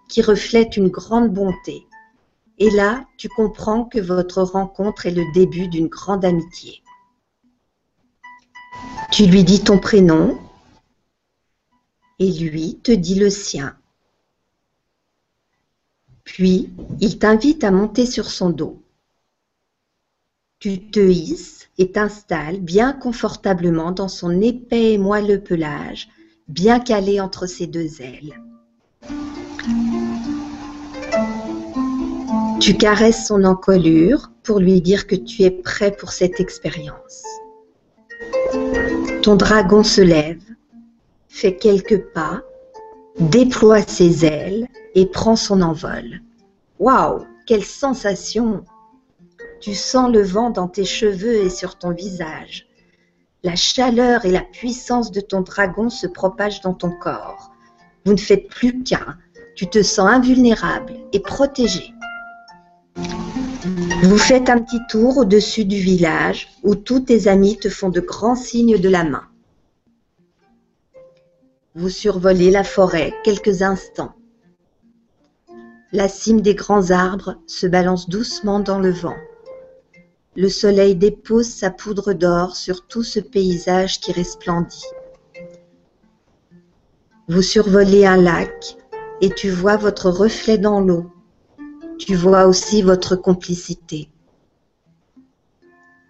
qui 0.09 0.23
reflètent 0.23 0.77
une 0.77 0.89
grande 0.89 1.33
bonté. 1.33 1.87
Et 2.59 2.71
là, 2.71 3.05
tu 3.19 3.29
comprends 3.29 3.85
que 3.85 3.99
votre 3.99 4.43
rencontre 4.43 5.07
est 5.07 5.11
le 5.11 5.25
début 5.35 5.69
d'une 5.69 5.89
grande 5.89 6.25
amitié. 6.25 6.83
Tu 9.11 9.27
lui 9.27 9.45
dis 9.45 9.63
ton 9.63 9.79
prénom 9.79 10.39
et 12.19 12.31
lui 12.33 12.79
te 12.79 12.93
dit 12.93 13.15
le 13.15 13.31
sien. 13.31 13.77
Puis, 16.25 16.71
il 17.01 17.19
t'invite 17.19 17.63
à 17.63 17.71
monter 17.71 18.05
sur 18.05 18.31
son 18.31 18.51
dos. 18.51 18.83
Tu 20.59 20.91
te 20.91 21.01
hisses 21.01 21.56
et 21.79 21.93
t'installes 21.93 22.61
bien 22.61 22.93
confortablement 22.93 23.93
dans 23.93 24.09
son 24.09 24.41
épais 24.41 24.93
et 24.93 24.99
moelleux 24.99 25.41
pelage, 25.41 26.09
bien 26.49 26.81
calé 26.81 27.21
entre 27.21 27.47
ses 27.47 27.67
deux 27.67 28.01
ailes. 28.01 28.41
Tu 32.61 32.77
caresses 32.77 33.27
son 33.27 33.45
encolure 33.45 34.31
pour 34.43 34.59
lui 34.59 34.81
dire 34.81 35.07
que 35.07 35.15
tu 35.15 35.43
es 35.43 35.51
prêt 35.51 35.95
pour 35.95 36.13
cette 36.13 36.41
expérience. 36.41 37.23
Ton 39.23 39.37
dragon 39.37 39.83
se 39.83 40.01
lève, 40.01 40.43
fait 41.29 41.57
quelques 41.57 42.03
pas, 42.13 42.43
déploie 43.21 43.83
ses 43.83 44.25
ailes 44.25 44.67
et 44.95 45.07
prend 45.07 45.37
son 45.37 45.63
envol. 45.63 46.23
Waouh, 46.79 47.25
quelle 47.47 47.65
sensation 47.65 48.65
tu 49.61 49.75
sens 49.75 50.11
le 50.13 50.23
vent 50.23 50.51
dans 50.51 50.69
tes 50.69 50.85
cheveux 50.85 51.37
et 51.37 51.51
sur 51.51 51.79
ton 51.79 51.91
visage. 51.91 52.67
La 53.43 53.57
chaleur 53.57 54.25
et 54.25 54.31
la 54.31 54.41
puissance 54.41 55.11
de 55.13 55.21
ton 55.21 55.41
dragon 55.41 55.91
se 55.91 56.07
propagent 56.07 56.61
dans 56.61 56.75
ton 56.75 56.91
corps. 56.91 57.53
Vous 58.05 58.13
ne 58.13 58.19
faites 58.19 58.49
plus 58.49 58.83
qu'un. 58.83 59.19
Tu 59.55 59.69
te 59.69 59.83
sens 59.83 60.11
invulnérable 60.11 60.95
et 61.13 61.21
protégé. 61.21 61.93
Vous 64.03 64.19
faites 64.19 64.51
un 64.51 64.61
petit 64.61 64.81
tour 64.89 65.19
au-dessus 65.19 65.65
du 65.65 65.77
village 65.77 66.49
où 66.63 66.75
tous 66.75 67.01
tes 67.01 67.29
amis 67.29 67.59
te 67.59 67.69
font 67.69 67.89
de 67.89 68.01
grands 68.01 68.37
signes 68.37 68.79
de 68.79 68.89
la 68.89 69.05
main. 69.05 69.25
Vous 71.75 71.89
survolez 71.89 72.51
la 72.51 72.65
forêt 72.65 73.15
quelques 73.25 73.63
instants. 73.63 74.15
La 75.93 76.09
cime 76.09 76.41
des 76.41 76.55
grands 76.55 76.91
arbres 76.91 77.37
se 77.47 77.67
balance 77.67 78.09
doucement 78.09 78.61
dans 78.61 78.79
le 78.79 78.91
vent. 78.91 79.17
Le 80.37 80.51
soleil 80.51 80.95
dépose 80.95 81.49
sa 81.49 81.71
poudre 81.71 82.13
d'or 82.13 82.57
sur 82.57 82.87
tout 82.87 83.03
ce 83.03 83.21
paysage 83.21 84.01
qui 84.01 84.13
resplendit. 84.13 84.85
Vous 87.29 87.41
survolez 87.41 88.05
un 88.05 88.19
lac 88.19 88.77
et 89.23 89.31
tu 89.31 89.49
vois 89.49 89.79
votre 89.79 90.11
reflet 90.11 90.59
dans 90.59 90.81
l'eau. 90.81 91.11
Tu 91.99 92.15
vois 92.15 92.47
aussi 92.47 92.83
votre 92.83 93.17
complicité. 93.17 94.11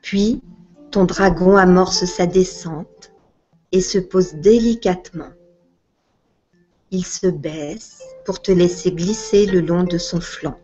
Puis, 0.02 0.42
ton 0.90 1.04
dragon 1.04 1.56
amorce 1.56 2.04
sa 2.04 2.26
descente 2.26 3.12
et 3.70 3.80
se 3.80 3.98
pose 3.98 4.34
délicatement. 4.34 5.30
Il 6.90 7.04
se 7.04 7.28
baisse 7.28 8.02
pour 8.24 8.42
te 8.42 8.50
laisser 8.50 8.90
glisser 8.90 9.46
le 9.46 9.60
long 9.60 9.84
de 9.84 9.98
son 9.98 10.20
flanc. 10.20 10.58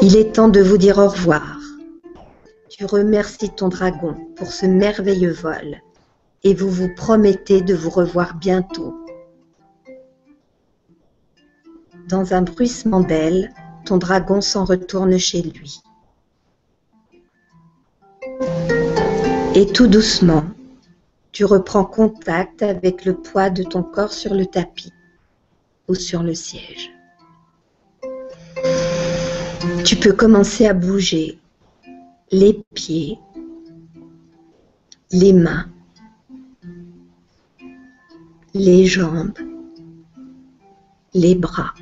Il 0.00 0.16
est 0.16 0.36
temps 0.36 0.48
de 0.48 0.60
vous 0.60 0.78
dire 0.78 0.98
au 0.98 1.08
revoir. 1.08 1.58
Tu 2.68 2.84
remercies 2.84 3.50
ton 3.50 3.68
dragon 3.68 4.14
pour 4.36 4.52
ce 4.52 4.64
merveilleux 4.64 5.32
vol 5.32 5.80
et 6.44 6.54
vous 6.54 6.70
vous 6.70 6.88
promettez 6.94 7.62
de 7.62 7.74
vous 7.74 7.90
revoir 7.90 8.36
bientôt. 8.36 8.94
Dans 12.08 12.32
un 12.32 12.42
bruissement 12.42 13.00
d'ailes, 13.00 13.52
ton 13.84 13.96
dragon 13.96 14.40
s'en 14.40 14.64
retourne 14.64 15.18
chez 15.18 15.42
lui. 15.42 15.80
Et 19.56 19.66
tout 19.66 19.88
doucement, 19.88 20.44
tu 21.32 21.44
reprends 21.44 21.84
contact 21.84 22.62
avec 22.62 23.04
le 23.04 23.14
poids 23.14 23.50
de 23.50 23.64
ton 23.64 23.82
corps 23.82 24.12
sur 24.12 24.32
le 24.32 24.46
tapis 24.46 24.92
ou 25.88 25.96
sur 25.96 26.22
le 26.22 26.34
siège. 26.34 26.92
Tu 29.88 29.96
peux 29.96 30.12
commencer 30.12 30.66
à 30.66 30.74
bouger 30.74 31.38
les 32.30 32.62
pieds, 32.74 33.18
les 35.10 35.32
mains, 35.32 35.66
les 38.52 38.84
jambes, 38.84 39.32
les 41.14 41.34
bras. 41.34 41.72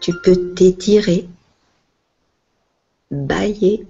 Tu 0.00 0.12
peux 0.24 0.54
t'étirer, 0.56 1.28
bailler 3.12 3.86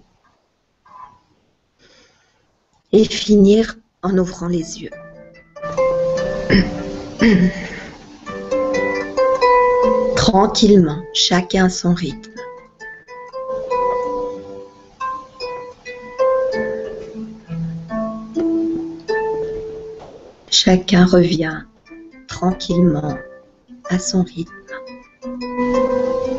et 2.92 3.04
finir 3.06 3.78
en 4.02 4.18
ouvrant 4.18 4.48
les 4.48 4.82
yeux. 4.82 4.90
Tranquillement, 10.26 11.04
chacun 11.14 11.68
son 11.68 11.94
rythme. 11.94 12.32
Chacun 20.50 21.06
revient 21.06 21.60
tranquillement 22.26 23.16
à 23.88 24.00
son 24.00 24.24
rythme. 24.24 24.52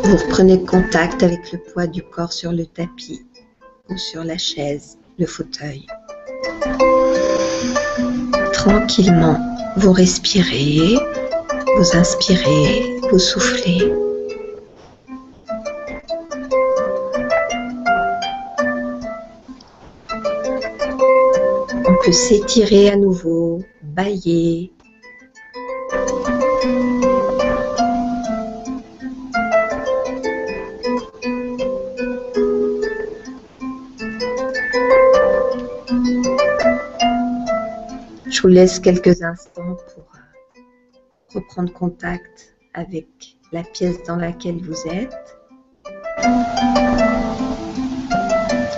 Vous 0.03 0.17
reprenez 0.17 0.65
contact 0.65 1.23
avec 1.23 1.53
le 1.53 1.59
poids 1.59 1.88
du 1.88 2.03
corps 2.03 2.33
sur 2.33 2.51
le 2.51 2.65
tapis 2.65 3.25
ou 3.88 3.97
sur 3.97 4.25
la 4.25 4.38
chaise, 4.38 4.97
le 5.17 5.25
fauteuil. 5.25 5.88
Tranquillement, 8.51 9.39
vous 9.77 9.93
respirez, 9.93 10.97
vous 11.77 11.97
inspirez, 11.97 12.96
vous 13.09 13.19
soufflez. 13.19 13.93
On 21.85 21.95
peut 22.03 22.11
s'étirer 22.11 22.89
à 22.89 22.97
nouveau, 22.97 23.61
bailler. 23.81 24.73
Je 38.29 38.41
vous 38.41 38.47
laisse 38.49 38.79
quelques 38.79 39.21
instants 39.21 39.77
pour 39.93 40.03
reprendre 41.33 41.71
contact 41.73 42.56
avec 42.78 43.38
la 43.51 43.63
pièce 43.63 44.03
dans 44.03 44.17
laquelle 44.17 44.61
vous 44.61 44.88
êtes. 44.88 45.39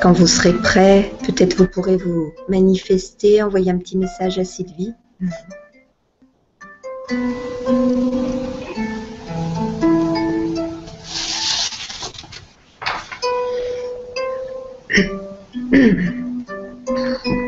Quand 0.02 0.14
vous 0.14 0.28
serez 0.28 0.54
prêt, 0.54 1.12
peut-être 1.26 1.58
vous 1.58 1.68
pourrez 1.68 1.98
vous 1.98 2.32
manifester, 2.48 3.44
envoyer 3.44 3.72
un 3.72 3.78
petit 3.78 3.98
message 3.98 4.40
à 4.40 4.46
Sylvie. 4.46 4.94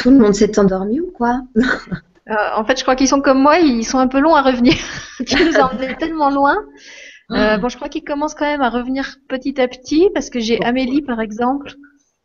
Tout 0.00 0.10
le 0.10 0.16
monde 0.16 0.34
s'est 0.34 0.58
endormi 0.58 0.98
ou 0.98 1.10
quoi 1.10 1.42
euh, 1.58 2.34
En 2.56 2.64
fait, 2.64 2.78
je 2.78 2.82
crois 2.82 2.96
qu'ils 2.96 3.08
sont 3.08 3.20
comme 3.20 3.42
moi, 3.42 3.58
ils 3.58 3.84
sont 3.84 3.98
un 3.98 4.08
peu 4.08 4.18
longs 4.18 4.34
à 4.34 4.40
revenir. 4.40 4.72
tu 5.26 5.44
nous 5.44 5.56
as 5.56 5.70
emmenés 5.70 5.94
tellement 5.98 6.30
loin. 6.30 6.56
Euh, 7.32 7.58
bon, 7.58 7.68
je 7.68 7.76
crois 7.76 7.90
qu'ils 7.90 8.02
commencent 8.02 8.34
quand 8.34 8.46
même 8.46 8.62
à 8.62 8.70
revenir 8.70 9.16
petit 9.28 9.60
à 9.60 9.68
petit 9.68 10.08
parce 10.14 10.30
que 10.30 10.40
j'ai 10.40 10.64
Amélie, 10.64 11.02
par 11.02 11.20
exemple, 11.20 11.74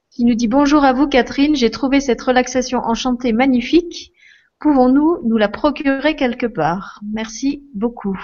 qui 0.10 0.24
nous 0.24 0.36
dit 0.36 0.48
bonjour 0.48 0.86
à 0.86 0.94
vous, 0.94 1.08
Catherine. 1.08 1.54
J'ai 1.54 1.70
trouvé 1.70 2.00
cette 2.00 2.22
relaxation 2.22 2.80
enchantée 2.80 3.34
magnifique. 3.34 4.14
Pouvons-nous 4.60 5.20
nous 5.26 5.36
la 5.36 5.50
procurer 5.50 6.16
quelque 6.16 6.46
part? 6.46 7.02
Merci 7.12 7.66
beaucoup. 7.74 8.18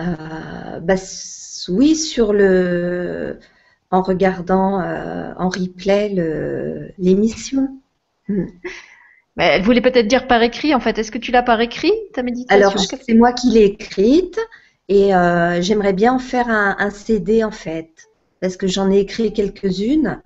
Euh, 0.00 0.80
bah, 0.80 0.94
oui, 1.68 1.94
sur 1.94 2.32
le, 2.32 3.38
en 3.90 4.00
regardant 4.00 4.80
en 4.80 5.48
replay 5.50 6.94
l'émission. 6.98 7.79
Mais 9.36 9.44
elle 9.44 9.62
voulait 9.62 9.80
peut-être 9.80 10.08
dire 10.08 10.26
par 10.26 10.42
écrit, 10.42 10.74
en 10.74 10.80
fait. 10.80 10.98
Est-ce 10.98 11.10
que 11.10 11.18
tu 11.18 11.32
l'as 11.32 11.42
par 11.42 11.60
écrit, 11.60 11.92
ta 12.12 12.22
méditation? 12.22 12.66
Alors, 12.66 12.78
c'est 12.78 13.14
moi 13.14 13.32
qui 13.32 13.50
l'ai 13.50 13.64
écrite 13.64 14.38
et 14.88 15.14
euh, 15.14 15.62
j'aimerais 15.62 15.92
bien 15.92 16.14
en 16.14 16.18
faire 16.18 16.48
un, 16.48 16.90
CD, 16.90 17.44
en 17.44 17.52
fait, 17.52 17.90
parce 18.40 18.56
que 18.56 18.66
j'en 18.66 18.90
ai 18.90 18.98
écrit 18.98 19.32
quelques-unes 19.32 20.20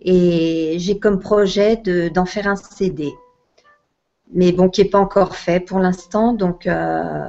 et 0.00 0.76
j'ai 0.78 0.98
comme 0.98 1.20
projet 1.20 1.76
d'en 2.12 2.26
faire 2.26 2.48
un 2.48 2.56
CD. 2.56 3.12
Mais 4.32 4.52
bon, 4.52 4.68
qui 4.68 4.82
n'est 4.82 4.88
pas 4.88 4.98
encore 4.98 5.36
fait 5.36 5.60
pour 5.60 5.78
l'instant, 5.78 6.32
donc... 6.32 6.66
Euh, 6.66 7.28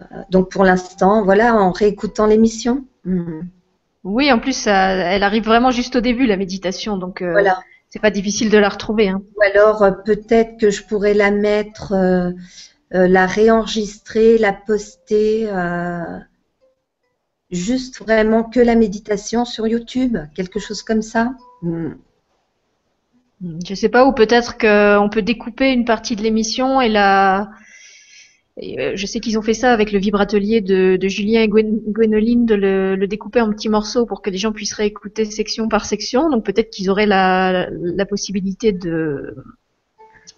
euh, 0.00 0.04
donc 0.30 0.50
pour 0.50 0.64
l'instant, 0.64 1.24
voilà, 1.24 1.56
en 1.56 1.72
réécoutant 1.72 2.26
l'émission. 2.26 2.84
Hmm. 3.04 3.40
Oui, 4.04 4.32
en 4.32 4.38
plus, 4.38 4.68
elle 4.68 5.24
arrive 5.24 5.44
vraiment 5.44 5.72
juste 5.72 5.96
au 5.96 6.00
début, 6.00 6.26
la 6.26 6.36
méditation. 6.36 6.96
Donc, 6.96 7.22
voilà 7.22 7.58
c'est 7.90 8.00
pas 8.00 8.10
difficile 8.10 8.50
de 8.50 8.58
la 8.58 8.68
retrouver. 8.68 9.08
Hein. 9.08 9.22
Ou 9.36 9.42
alors 9.42 9.82
euh, 9.82 9.90
peut-être 9.90 10.58
que 10.58 10.70
je 10.70 10.82
pourrais 10.84 11.14
la 11.14 11.30
mettre, 11.30 11.92
euh, 11.92 12.30
euh, 12.94 13.08
la 13.08 13.26
réenregistrer, 13.26 14.38
la 14.38 14.52
poster, 14.52 15.48
juste 17.50 17.98
vraiment 17.98 18.44
que 18.44 18.60
la 18.60 18.74
méditation 18.74 19.44
sur 19.44 19.66
YouTube, 19.66 20.18
quelque 20.34 20.58
chose 20.58 20.82
comme 20.82 21.02
ça. 21.02 21.32
Hmm. 21.62 21.92
Je 23.66 23.74
sais 23.74 23.88
pas, 23.88 24.04
ou 24.04 24.12
peut-être 24.12 24.58
qu'on 24.58 25.08
peut 25.08 25.22
découper 25.22 25.72
une 25.72 25.84
partie 25.84 26.16
de 26.16 26.22
l'émission 26.22 26.80
et 26.80 26.88
la 26.88 27.50
je 28.60 29.06
sais 29.06 29.20
qu'ils 29.20 29.38
ont 29.38 29.42
fait 29.42 29.54
ça 29.54 29.72
avec 29.72 29.92
le 29.92 29.98
vibratelier 29.98 30.60
de, 30.60 30.96
de 30.96 31.08
Julien 31.08 31.42
et 31.42 31.48
Gwénoline, 31.48 32.44
de 32.44 32.54
le, 32.54 32.96
le, 32.96 33.06
découper 33.06 33.40
en 33.40 33.50
petits 33.50 33.68
morceaux 33.68 34.06
pour 34.06 34.22
que 34.22 34.30
les 34.30 34.38
gens 34.38 34.52
puissent 34.52 34.74
réécouter 34.74 35.24
section 35.24 35.68
par 35.68 35.84
section. 35.84 36.28
Donc 36.28 36.44
peut-être 36.44 36.70
qu'ils 36.70 36.90
auraient 36.90 37.06
la, 37.06 37.68
la 37.70 38.06
possibilité 38.06 38.72
de 38.72 39.34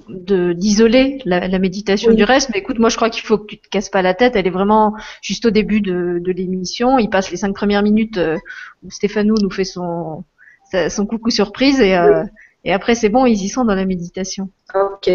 d'isoler 0.09 1.21
la, 1.25 1.49
la, 1.49 1.59
méditation 1.59 2.13
du 2.13 2.25
reste. 2.25 2.51
Mais 2.53 2.61
écoute, 2.61 2.79
moi 2.79 2.89
je 2.89 2.97
crois 2.97 3.11
qu'il 3.11 3.23
faut 3.23 3.39
que 3.39 3.47
tu 3.47 3.59
te 3.59 3.69
casses 3.69 3.91
pas 3.91 4.03
la 4.03 4.15
tête. 4.15 4.37
Elle 4.37 4.47
est 4.47 4.51
vraiment 4.51 4.95
juste 5.21 5.47
au 5.47 5.51
début 5.51 5.81
de, 5.81 6.21
de 6.21 6.33
l'émission. 6.33 6.99
Il 6.99 7.11
passe 7.11 7.31
les 7.31 7.37
cinq 7.37 7.55
premières 7.55 7.83
minutes 7.83 8.19
euh, 8.19 8.37
où 8.83 8.91
Stéphanou 8.91 9.35
nous 9.41 9.51
fait 9.51 9.65
son 9.65 10.25
son 10.89 11.05
coucou 11.05 11.31
surprise 11.31 11.81
et 11.81 11.97
euh, 11.97 12.23
et 12.65 12.73
après 12.73 12.95
c'est 12.95 13.09
bon, 13.09 13.27
ils 13.27 13.43
y 13.43 13.49
sont 13.49 13.65
dans 13.65 13.75
la 13.75 13.85
méditation. 13.85 14.51
Ok. 14.75 15.11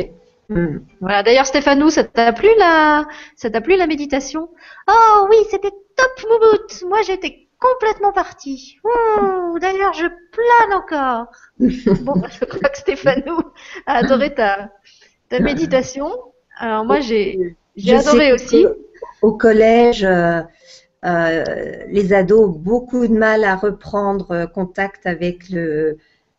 Hmm. 0.49 0.79
Voilà. 1.01 1.23
D'ailleurs, 1.23 1.45
Stéphanou, 1.45 1.89
ça 1.89 2.03
t'a 2.03 2.31
plu 2.33 2.49
la, 2.57 3.07
ça 3.35 3.49
t'a 3.49 3.61
plu 3.61 3.75
la 3.77 3.87
méditation? 3.87 4.49
Oh 4.87 5.27
oui, 5.29 5.37
c'était 5.49 5.71
top, 5.71 6.29
Moumout. 6.29 6.83
Moi, 6.87 7.01
j'étais 7.01 7.47
complètement 7.59 8.11
partie. 8.11 8.77
D'ailleurs, 9.59 9.93
je 9.93 10.05
plane 10.31 10.73
encore. 10.73 11.27
bon, 12.03 12.21
je 12.29 12.45
crois 12.45 12.69
que 12.69 12.77
Stéphanou 12.77 13.39
a 13.87 13.97
adoré 13.97 14.33
ta, 14.33 14.71
ta 15.29 15.39
méditation. 15.39 16.11
Alors 16.57 16.85
moi, 16.85 16.99
j'ai, 16.99 17.55
j'ai 17.75 17.95
adoré 17.95 18.33
aussi. 18.33 18.65
Au 19.21 19.33
collège. 19.33 20.03
Euh, 20.03 20.41
euh, 21.05 21.43
les 21.87 22.13
ados 22.13 22.45
ont 22.45 22.51
beaucoup 22.51 23.05
de 23.05 23.13
mal 23.13 23.43
à 23.43 23.55
reprendre 23.55 24.47
contact 24.51 25.05
avec 25.05 25.49
le, 25.49 25.97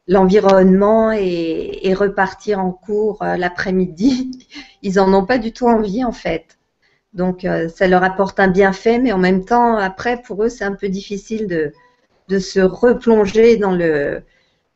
l'environnement 0.08 1.12
et, 1.12 1.94
repartir 1.94 2.60
en 2.60 2.72
cours 2.72 3.22
euh, 3.22 3.36
l'après-midi. 3.36 4.46
Ils 4.82 5.00
en 5.00 5.12
ont 5.14 5.24
pas 5.24 5.38
du 5.38 5.52
tout 5.52 5.66
envie 5.66 6.04
en 6.04 6.12
fait. 6.12 6.58
Donc 7.14 7.44
euh, 7.44 7.68
ça 7.68 7.88
leur 7.88 8.04
apporte 8.04 8.38
un 8.38 8.48
bienfait, 8.48 8.98
mais 8.98 9.12
en 9.12 9.18
même 9.18 9.44
temps, 9.44 9.76
après, 9.76 10.20
pour 10.20 10.44
eux, 10.44 10.48
c'est 10.48 10.64
un 10.64 10.74
peu 10.74 10.88
difficile 10.88 11.46
de, 11.46 11.72
se 12.38 12.60
replonger 12.60 13.56
dans 13.56 13.72
le 13.72 14.22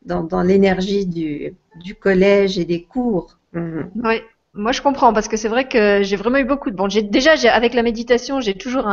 dans, 0.03 0.41
l'énergie 0.41 1.05
du, 1.05 1.95
collège 1.99 2.57
et 2.57 2.65
des 2.65 2.81
cours. 2.83 3.37
Mhm. 3.53 3.91
Oui, 4.03 4.21
moi 4.53 4.71
je 4.71 4.81
comprends 4.81 5.13
parce 5.13 5.27
que 5.27 5.37
c'est 5.37 5.49
vrai 5.49 5.67
que 5.67 6.01
j'ai 6.01 6.15
vraiment 6.15 6.39
eu 6.39 6.45
beaucoup 6.45 6.71
de 6.71 6.75
bon. 6.75 6.89
J'ai 6.89 7.03
déjà 7.03 7.33
avec 7.53 7.75
la 7.75 7.83
méditation, 7.83 8.41
j'ai 8.41 8.55
toujours 8.55 8.85
de 8.85 8.89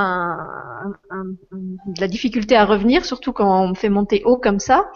la 2.01 2.09
difficulté 2.09 2.57
à 2.57 2.67
revenir, 2.67 3.07
surtout 3.07 3.33
quand 3.33 3.65
on 3.65 3.69
me 3.69 3.75
fait 3.75 3.89
monter 3.89 4.23
haut 4.27 4.37
comme 4.37 4.61
ça. 4.61 4.91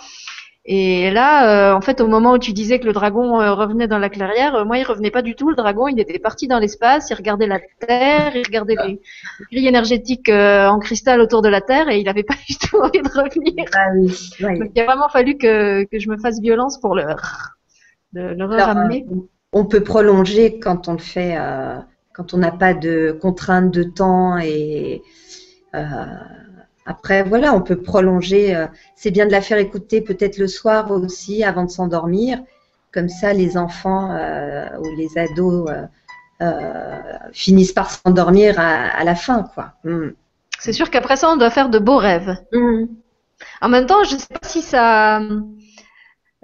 Et 0.64 1.10
là, 1.10 1.72
euh, 1.72 1.76
en 1.76 1.80
fait, 1.80 2.00
au 2.00 2.06
moment 2.06 2.34
où 2.34 2.38
tu 2.38 2.52
disais 2.52 2.78
que 2.78 2.86
le 2.86 2.92
dragon 2.92 3.40
euh, 3.40 3.52
revenait 3.52 3.88
dans 3.88 3.98
la 3.98 4.08
clairière, 4.08 4.54
euh, 4.54 4.64
moi, 4.64 4.78
il 4.78 4.84
revenait 4.84 5.10
pas 5.10 5.22
du 5.22 5.34
tout. 5.34 5.50
Le 5.50 5.56
dragon, 5.56 5.88
il 5.88 5.98
était 5.98 6.20
parti 6.20 6.46
dans 6.46 6.60
l'espace, 6.60 7.10
il 7.10 7.14
regardait 7.14 7.48
la 7.48 7.58
Terre, 7.80 8.36
il 8.36 8.46
regardait 8.46 8.76
les, 8.86 9.00
grilles 9.50 9.66
énergétiques 9.66 10.28
en 10.28 10.78
cristal 10.78 11.20
autour 11.20 11.42
de 11.42 11.48
la 11.48 11.60
Terre, 11.60 11.88
et 11.88 11.98
il 11.98 12.08
avait 12.08 12.22
pas 12.22 12.34
du 12.48 12.56
tout 12.56 12.76
envie 12.76 13.02
de 13.02 13.08
revenir. 13.08 13.64
Ah 13.74 14.54
Donc, 14.54 14.70
il 14.74 14.80
a 14.80 14.84
vraiment 14.84 15.08
fallu 15.08 15.36
que, 15.36 15.82
que 15.84 15.98
je 15.98 16.08
me 16.08 16.16
fasse 16.16 16.40
violence 16.40 16.78
pour 16.78 16.94
le, 16.94 17.06
le, 18.12 18.44
ramener. 18.44 19.04
On 19.52 19.64
peut 19.64 19.82
prolonger 19.82 20.60
quand 20.60 20.86
on 20.86 20.92
le 20.92 20.98
fait, 20.98 21.36
quand 22.12 22.34
on 22.34 22.38
n'a 22.38 22.52
pas 22.52 22.72
de 22.72 23.18
contraintes 23.20 23.72
de 23.72 23.82
temps 23.82 24.38
et 24.38 25.02
après, 26.86 27.22
voilà, 27.22 27.54
on 27.54 27.60
peut 27.60 27.80
prolonger. 27.80 28.54
Euh, 28.54 28.66
c'est 28.96 29.10
bien 29.10 29.26
de 29.26 29.32
la 29.32 29.40
faire 29.40 29.58
écouter 29.58 30.00
peut-être 30.00 30.38
le 30.38 30.48
soir 30.48 30.90
aussi 30.90 31.44
avant 31.44 31.64
de 31.64 31.70
s'endormir. 31.70 32.40
Comme 32.92 33.08
ça, 33.08 33.32
les 33.32 33.56
enfants 33.56 34.10
euh, 34.12 34.66
ou 34.78 34.96
les 34.96 35.16
ados 35.16 35.70
euh, 36.42 37.00
finissent 37.32 37.72
par 37.72 37.90
s'endormir 37.90 38.58
à, 38.58 39.02
la 39.04 39.14
fin, 39.14 39.44
quoi. 39.54 39.72
Hmm. 39.84 40.10
C'est 40.58 40.72
sûr 40.72 40.90
qu'après 40.90 41.16
ça, 41.16 41.30
on 41.30 41.36
doit 41.36 41.50
faire 41.50 41.70
de 41.70 41.78
beaux 41.78 41.96
rêves. 41.96 42.36
Hmm. 42.52 42.84
En 43.60 43.68
même 43.68 43.86
temps, 43.86 44.04
je 44.04 44.14
ne 44.14 44.20
sais 44.20 44.26
pas 44.28 44.46
si 44.46 44.60
ça 44.60 45.20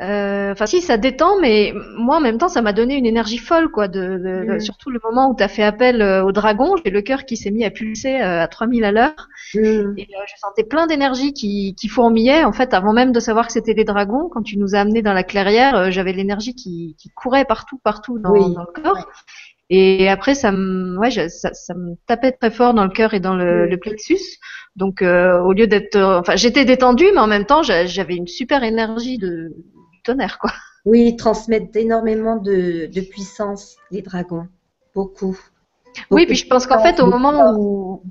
enfin, 0.01 0.67
si 0.67 0.81
ça 0.81 0.97
détend, 0.97 1.41
mais 1.41 1.73
moi 1.97 2.17
en 2.17 2.21
même 2.21 2.39
temps, 2.39 2.49
ça 2.49 2.63
m'a 2.63 2.73
donné 2.73 2.97
une 2.97 3.07
énergie 3.07 3.39
folle, 3.39 3.69
quoi. 3.69 3.89
De, 3.89 4.57
mm. 4.57 4.61
surtout 4.61 4.91
le 4.91 5.01
moment 5.03 5.31
où 5.31 5.37
tu 5.37 5.43
as 5.43 5.49
fait 5.49 5.65
appel 5.65 6.03
euh, 6.03 6.25
au 6.25 6.31
dragon, 6.31 6.77
j'ai 6.85 6.91
le 6.91 7.03
cœur 7.03 7.25
qui 7.25 7.37
s'est 7.37 7.51
mis 7.51 7.65
à 7.65 7.71
pulser 7.71 8.21
euh, 8.21 8.43
à 8.43 8.47
3000 8.47 8.85
à 8.85 8.93
l'heure, 8.93 9.29
mm. 9.55 9.95
et 9.97 10.09
je 10.09 10.35
sentais 10.41 10.63
plein 10.63 10.87
d'énergie 10.87 11.33
qui, 11.33 11.75
qui 11.75 11.89
fourmillait. 11.89 12.45
En 12.45 12.53
fait, 12.53 12.75
avant 12.75 12.93
même 12.93 13.11
de 13.11 13.19
savoir 13.19 13.49
que 13.49 13.53
c'était 13.53 13.75
des 13.75 13.85
dragons, 13.85 14.29
quand 14.31 14.43
tu 14.43 14.57
nous 14.57 14.77
as 14.77 14.81
amenés 14.81 15.03
dans 15.03 15.15
la 15.15 15.25
clairière, 15.25 15.91
j'avais 15.91 16.13
l'énergie 16.13 16.55
qui, 16.55 16.95
qui 16.99 17.11
courait 17.11 17.45
partout, 17.45 17.81
partout 17.83 18.19
dans, 18.21 18.51
dans 18.51 18.63
le 18.63 18.83
corps. 18.83 19.09
Et 19.71 20.09
après, 20.09 20.35
ça 20.35 20.51
me, 20.53 20.97
ouais, 20.99 21.11
ça, 21.11 21.53
ça, 21.53 21.75
me 21.75 21.97
tapait 22.07 22.33
très 22.33 22.51
fort 22.51 22.73
dans 22.73 22.85
le 22.85 22.91
cœur 22.91 23.13
et 23.15 23.21
dans 23.21 23.35
le, 23.35 23.67
mm. 23.67 23.71
le 23.71 23.77
plexus. 23.79 24.39
Donc, 24.77 25.03
au 25.03 25.53
lieu 25.53 25.67
d'être, 25.67 25.97
enfin, 25.97 26.37
j'étais 26.37 26.65
détendue, 26.65 27.09
mais 27.13 27.21
en 27.21 27.27
même 27.27 27.47
temps, 27.47 27.63
j'avais 27.65 28.15
une 28.15 28.29
super 28.29 28.63
énergie 28.63 29.19
de 29.19 29.53
tonnerre, 30.09 30.39
quoi. 30.39 30.51
Oui, 30.85 31.09
ils 31.09 31.17
transmettent 31.17 31.77
énormément 31.77 32.37
de, 32.37 32.89
puissance, 33.11 33.77
les 33.91 34.03
dragons. 34.03 34.49
Beaucoup. 34.95 35.39
Oui, 36.11 36.27
puis 36.27 36.37
je 36.37 36.47
pense 36.47 36.67
qu'en 36.67 36.83
fait, 36.83 37.01
au 37.01 37.07
moment 37.07 37.55
où 37.57 38.03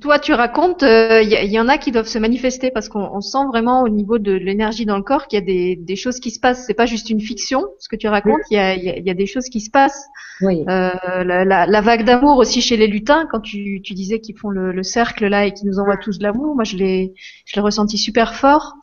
toi 0.00 0.18
tu 0.18 0.32
racontes, 0.32 0.82
il 0.82 0.88
euh, 0.88 1.22
y, 1.22 1.58
en 1.58 1.68
a 1.68 1.78
qui 1.78 1.90
doivent 1.90 2.06
se 2.06 2.18
manifester 2.18 2.70
parce 2.70 2.88
qu'on 2.88 3.20
sent 3.20 3.44
vraiment 3.48 3.82
au 3.82 3.88
niveau 3.88 4.18
de 4.18 4.32
l'énergie 4.32 4.86
dans 4.86 4.96
le 4.96 5.02
corps 5.02 5.26
qu'il 5.26 5.38
y 5.38 5.42
a 5.42 5.76
des, 5.76 5.96
choses 5.96 6.20
qui 6.20 6.30
se 6.30 6.40
passent. 6.40 6.64
C'est 6.66 6.74
pas 6.74 6.86
juste 6.86 7.10
une 7.10 7.20
fiction, 7.20 7.64
ce 7.78 7.88
que 7.88 7.96
tu 7.96 8.08
racontes. 8.08 8.40
Il 8.50 8.56
y, 8.56 9.10
a, 9.10 9.14
des 9.14 9.26
choses 9.26 9.46
qui 9.46 9.60
se 9.60 9.70
passent. 9.70 10.06
Oui. 10.40 10.64
Euh, 10.68 11.24
la, 11.24 11.80
vague 11.80 12.04
d'amour 12.04 12.38
aussi 12.38 12.62
chez 12.62 12.76
les 12.76 12.86
lutins, 12.86 13.26
quand 13.30 13.40
tu, 13.40 13.80
disais 13.80 14.20
qu'ils 14.20 14.38
font 14.38 14.50
le, 14.50 14.82
cercle 14.82 15.26
là 15.26 15.44
et 15.44 15.52
qu'ils 15.52 15.68
nous 15.68 15.78
envoient 15.78 15.98
tous 15.98 16.18
de 16.18 16.22
l'amour, 16.22 16.54
moi 16.54 16.64
je 16.64 16.76
l'ai, 16.76 17.14
je 17.44 17.56
l'ai 17.56 17.62
ressenti 17.62 17.98
super 17.98 18.34
fort. 18.34 18.76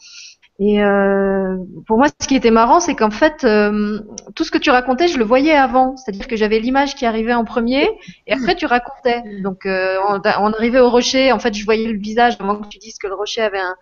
Et 0.63 0.83
euh, 0.83 1.57
pour 1.87 1.97
moi, 1.97 2.05
ce 2.21 2.27
qui 2.27 2.35
était 2.35 2.51
marrant, 2.51 2.79
c'est 2.79 2.93
qu'en 2.93 3.09
fait, 3.09 3.43
euh, 3.45 3.99
tout 4.35 4.43
ce 4.43 4.51
que 4.51 4.59
tu 4.59 4.69
racontais, 4.69 5.07
je 5.07 5.17
le 5.17 5.25
voyais 5.25 5.55
avant. 5.55 5.97
C'est-à-dire 5.97 6.27
que 6.27 6.35
j'avais 6.35 6.59
l'image 6.59 6.93
qui 6.93 7.07
arrivait 7.07 7.33
en 7.33 7.45
premier, 7.45 7.89
et 8.27 8.33
après 8.33 8.55
tu 8.55 8.67
racontais. 8.67 9.23
Donc, 9.41 9.65
euh, 9.65 9.97
on, 10.07 10.53
arrivait 10.53 10.79
au 10.79 10.91
rocher. 10.91 11.31
En 11.31 11.39
fait, 11.39 11.55
je 11.55 11.65
voyais 11.65 11.91
le 11.91 11.97
visage 11.97 12.37
avant 12.39 12.57
que 12.57 12.67
tu 12.67 12.77
dises 12.77 12.99
que 12.99 13.07
le 13.07 13.15
rocher 13.15 13.41
avait 13.41 13.57
un, 13.57 13.75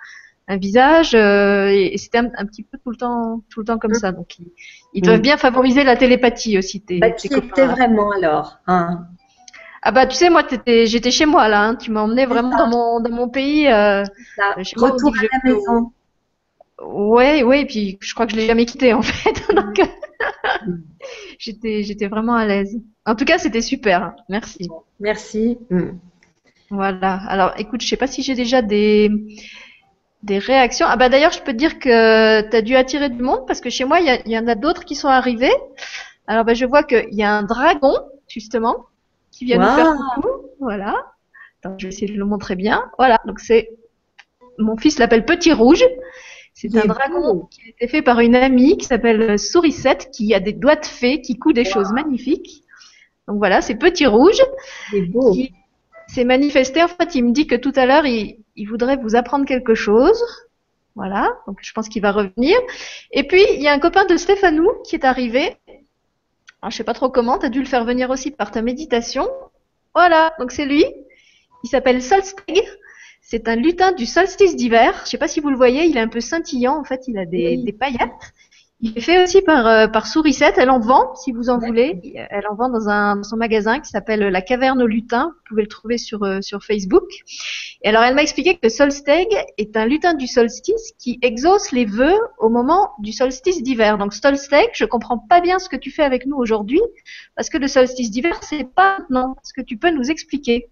un 0.47 0.55
visage, 0.55 1.13
euh, 1.15 1.67
et, 1.67 1.97
c'était 1.97 2.19
un, 2.19 2.45
petit 2.45 2.63
peu 2.63 2.77
tout 2.77 2.91
le 2.91 2.95
temps, 2.95 3.43
tout 3.51 3.59
le 3.59 3.65
temps 3.65 3.77
comme 3.77 3.93
ça. 3.93 4.13
Donc, 4.13 4.39
ils, 4.39 4.53
ils 4.93 5.01
doivent 5.01 5.19
bien 5.19 5.35
favoriser 5.35 5.83
la 5.83 5.97
télépathie 5.97 6.57
aussi. 6.57 6.79
Tes, 6.79 6.99
bah, 6.99 7.11
tes 7.11 7.27
copains. 7.27 7.67
vraiment 7.67 8.11
alors 8.11 8.59
hein. 8.67 9.05
Ah 9.81 9.91
bah 9.93 10.05
tu 10.05 10.15
sais 10.17 10.29
moi 10.29 10.43
j'étais 10.67 11.11
chez 11.11 11.25
moi 11.25 11.47
là, 11.47 11.63
hein. 11.63 11.75
tu 11.75 11.89
m'as 11.89 12.01
emmené 12.01 12.25
vraiment 12.25 12.57
dans 12.57 12.67
mon 12.67 12.99
dans 12.99 13.15
mon 13.15 13.29
pays. 13.29 13.65
Retour 13.65 15.13
à 15.17 15.21
la 15.23 15.53
maison. 15.53 15.93
Ouais, 16.81 17.43
ouais, 17.43 17.61
et 17.61 17.65
puis 17.65 17.97
je 17.99 18.13
crois 18.13 18.25
que 18.25 18.31
je 18.31 18.37
l'ai 18.37 18.47
jamais 18.47 18.65
quitté 18.65 18.93
en 18.93 19.01
fait. 19.03 19.53
Donc 19.53 19.81
j'étais, 21.39 21.83
j'étais 21.83 22.07
vraiment 22.07 22.35
à 22.35 22.45
l'aise. 22.45 22.79
En 23.05 23.15
tout 23.15 23.25
cas, 23.25 23.37
c'était 23.37 23.61
super. 23.61 24.13
Merci. 24.29 24.69
Merci. 24.99 25.57
Mm. 25.69 25.91
Voilà. 26.69 27.19
Alors, 27.27 27.53
écoute, 27.57 27.81
je 27.81 27.87
sais 27.87 27.97
pas 27.97 28.07
si 28.07 28.21
j'ai 28.21 28.35
déjà 28.35 28.61
des 28.61 29.11
des 30.23 30.37
réactions. 30.37 30.85
Ah 30.89 30.97
bah 30.97 31.09
d'ailleurs, 31.09 31.31
je 31.31 31.41
peux 31.41 31.53
te 31.53 31.57
dire 31.57 31.79
que 31.79 32.41
tu 32.49 32.55
as 32.55 32.61
dû 32.61 32.75
attirer 32.75 33.09
du 33.09 33.21
monde 33.21 33.45
parce 33.47 33.61
que 33.61 33.69
chez 33.69 33.85
moi, 33.85 33.99
il 33.99 34.21
y, 34.31 34.37
en 34.37 34.47
a 34.47 34.55
d'autres 34.55 34.83
qui 34.83 34.95
sont 34.95 35.07
arrivés. 35.07 35.53
Alors 36.27 36.43
bah 36.45 36.53
je 36.53 36.65
vois 36.65 36.83
qu'il 36.83 37.13
y 37.13 37.23
a 37.23 37.33
un 37.33 37.43
dragon 37.43 37.93
justement 38.27 38.85
qui 39.31 39.45
vient 39.45 39.57
nous 39.57 39.75
faire 39.75 39.95
coucou. 39.95 40.29
Voilà. 40.59 40.93
Attends, 41.63 41.77
je 41.77 41.87
vais 41.87 41.93
essayer 41.93 42.13
de 42.13 42.17
le 42.17 42.25
montrer 42.25 42.55
bien. 42.55 42.91
Voilà. 42.97 43.19
Donc 43.25 43.39
c'est 43.39 43.69
mon 44.57 44.77
fils 44.77 44.99
l'appelle 44.99 45.25
Petit 45.25 45.53
Rouge. 45.53 45.83
C'est 46.53 46.75
un 46.75 46.85
dragon 46.85 47.47
qui 47.51 47.61
a 47.61 47.69
été 47.69 47.87
fait 47.87 48.01
par 48.01 48.19
une 48.19 48.35
amie 48.35 48.77
qui 48.77 48.85
s'appelle 48.85 49.39
Sourisette, 49.39 50.09
qui 50.11 50.33
a 50.33 50.39
des 50.39 50.53
doigts 50.53 50.75
de 50.75 50.85
fée, 50.85 51.21
qui 51.21 51.37
coud 51.37 51.55
des 51.55 51.65
choses 51.65 51.91
magnifiques. 51.93 52.63
Donc 53.27 53.37
voilà, 53.37 53.61
c'est 53.61 53.75
Petit 53.75 54.05
Rouge. 54.05 54.41
C'est 54.91 55.01
beau. 55.01 55.31
Qui 55.31 55.53
s'est 56.07 56.25
manifesté. 56.25 56.83
En 56.83 56.87
fait, 56.87 57.15
il 57.15 57.23
me 57.23 57.31
dit 57.31 57.47
que 57.47 57.55
tout 57.55 57.71
à 57.75 57.85
l'heure, 57.85 58.05
il, 58.05 58.43
voudrait 58.67 58.97
vous 58.97 59.15
apprendre 59.15 59.45
quelque 59.45 59.75
chose. 59.75 60.21
Voilà, 60.95 61.37
donc 61.47 61.59
je 61.61 61.71
pense 61.71 61.87
qu'il 61.87 62.01
va 62.01 62.11
revenir. 62.11 62.57
Et 63.11 63.23
puis, 63.23 63.43
il 63.53 63.61
y 63.61 63.67
a 63.67 63.73
un 63.73 63.79
copain 63.79 64.05
de 64.05 64.17
Stéphanou 64.17 64.67
qui 64.83 64.95
est 64.95 65.05
arrivé. 65.05 65.55
Alors, 66.61 66.71
je 66.71 66.77
sais 66.77 66.83
pas 66.83 66.93
trop 66.93 67.09
comment, 67.09 67.37
tu 67.37 67.45
as 67.45 67.49
dû 67.49 67.59
le 67.59 67.67
faire 67.67 67.85
venir 67.85 68.09
aussi 68.09 68.31
par 68.31 68.51
ta 68.51 68.61
méditation. 68.61 69.29
Voilà, 69.95 70.33
donc 70.39 70.51
c'est 70.51 70.65
lui. 70.65 70.83
Il 71.63 71.69
s'appelle 71.69 72.01
Solsteg. 72.01 72.65
C'est 73.31 73.47
un 73.47 73.55
lutin 73.55 73.91
du 73.91 74.07
solstice 74.07 74.55
d'hiver. 74.55 75.03
Je 75.05 75.11
sais 75.11 75.19
pas 75.19 75.27
si 75.27 75.39
vous 75.39 75.51
le 75.51 75.55
voyez, 75.55 75.85
il 75.85 75.95
est 75.97 75.99
un 75.99 76.07
peu 76.07 76.19
scintillant. 76.19 76.79
En 76.79 76.83
fait, 76.83 77.07
il 77.07 77.15
a 77.19 77.27
des, 77.27 77.75
paillettes. 77.79 78.33
Il 78.81 78.97
est 78.97 79.01
fait 79.01 79.21
aussi 79.21 79.43
par, 79.43 79.67
euh, 79.67 79.87
par 79.87 80.07
Sourisette. 80.07 80.55
Elle 80.57 80.71
en 80.71 80.79
vend, 80.79 81.13
si 81.13 81.31
vous 81.31 81.51
en 81.51 81.59
voulez. 81.59 82.01
Elle 82.31 82.47
en 82.47 82.55
vend 82.55 82.69
dans, 82.69 82.89
un, 82.89 83.21
son 83.21 83.37
magasin 83.37 83.81
qui 83.81 83.91
s'appelle 83.91 84.21
La 84.21 84.41
Caverne 84.41 84.81
au 84.81 84.87
Lutin. 84.87 85.25
Vous 85.25 85.49
pouvez 85.49 85.61
le 85.61 85.67
trouver 85.67 85.99
sur, 85.99 86.23
euh, 86.23 86.41
sur 86.41 86.63
Facebook. 86.63 87.03
Et 87.83 87.89
alors, 87.89 88.01
elle 88.01 88.15
m'a 88.15 88.23
expliqué 88.23 88.55
que 88.55 88.61
le 88.63 88.69
Solsteg 88.69 89.27
est 89.59 89.77
un 89.77 89.85
lutin 89.85 90.15
du 90.15 90.25
solstice 90.25 90.93
qui 90.97 91.19
exauce 91.21 91.71
les 91.71 91.85
vœux 91.85 92.17
au 92.39 92.49
moment 92.49 92.93
du 92.97 93.11
solstice 93.11 93.61
d'hiver. 93.61 93.99
Donc, 93.99 94.15
Solsteg, 94.15 94.69
je 94.73 94.85
comprends 94.85 95.19
pas 95.19 95.39
bien 95.39 95.59
ce 95.59 95.69
que 95.69 95.77
tu 95.77 95.91
fais 95.91 96.03
avec 96.03 96.25
nous 96.25 96.37
aujourd'hui, 96.37 96.81
parce 97.35 97.51
que 97.51 97.59
le 97.59 97.67
solstice 97.67 98.09
d'hiver, 98.09 98.39
c'est 98.41 98.63
pas 98.63 98.97
maintenant. 98.97 99.35
Est-ce 99.43 99.53
que 99.53 99.61
tu 99.61 99.77
peux 99.77 99.91
nous 99.91 100.09
expliquer? 100.09 100.71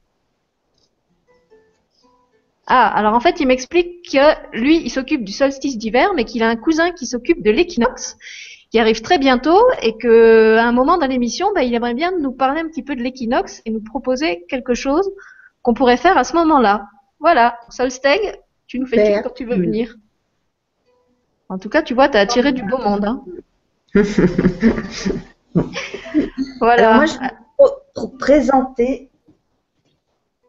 Ah, 2.67 2.87
alors 2.87 3.13
en 3.13 3.21
fait, 3.21 3.39
il 3.39 3.47
m'explique 3.47 4.11
que 4.11 4.57
lui, 4.57 4.81
il 4.83 4.89
s'occupe 4.89 5.23
du 5.23 5.31
solstice 5.31 5.77
d'hiver, 5.77 6.13
mais 6.13 6.25
qu'il 6.25 6.43
a 6.43 6.49
un 6.49 6.57
cousin 6.57 6.91
qui 6.91 7.05
s'occupe 7.05 7.41
de 7.41 7.49
l'équinoxe, 7.49 8.17
qui 8.71 8.79
arrive 8.79 9.01
très 9.01 9.17
bientôt, 9.17 9.61
et 9.81 9.97
que 9.97 10.57
à 10.57 10.65
un 10.65 10.73
moment 10.73 10.97
dans 10.97 11.07
l'émission, 11.07 11.47
bah, 11.55 11.63
il 11.63 11.73
aimerait 11.73 11.93
bien 11.93 12.11
nous 12.19 12.33
parler 12.33 12.59
un 12.59 12.67
petit 12.67 12.83
peu 12.83 12.97
de 12.97 13.01
l'équinoxe 13.01 13.61
et 13.65 13.71
nous 13.71 13.81
proposer 13.81 14.43
quelque 14.49 14.73
chose 14.73 15.09
qu'on 15.61 15.73
pourrait 15.73 15.95
faire 15.95 16.17
à 16.17 16.25
ce 16.25 16.35
moment-là. 16.35 16.87
Voilà, 17.21 17.57
Solsteg, 17.69 18.19
tu 18.67 18.79
nous 18.79 18.85
fais 18.85 19.01
dire 19.01 19.23
quand 19.23 19.33
tu 19.33 19.45
veux 19.45 19.55
venir. 19.55 19.95
En 21.47 21.57
tout 21.57 21.69
cas, 21.69 21.81
tu 21.81 21.93
vois, 21.93 22.09
tu 22.09 22.17
as 22.17 22.21
attiré 22.21 22.51
du 22.51 22.63
beau 22.63 22.77
monde. 22.77 23.05
Hein. 23.05 23.23
voilà. 26.59 26.95
moi, 26.95 27.05
je 27.05 27.17
vais 27.17 28.17
présenter 28.19 29.09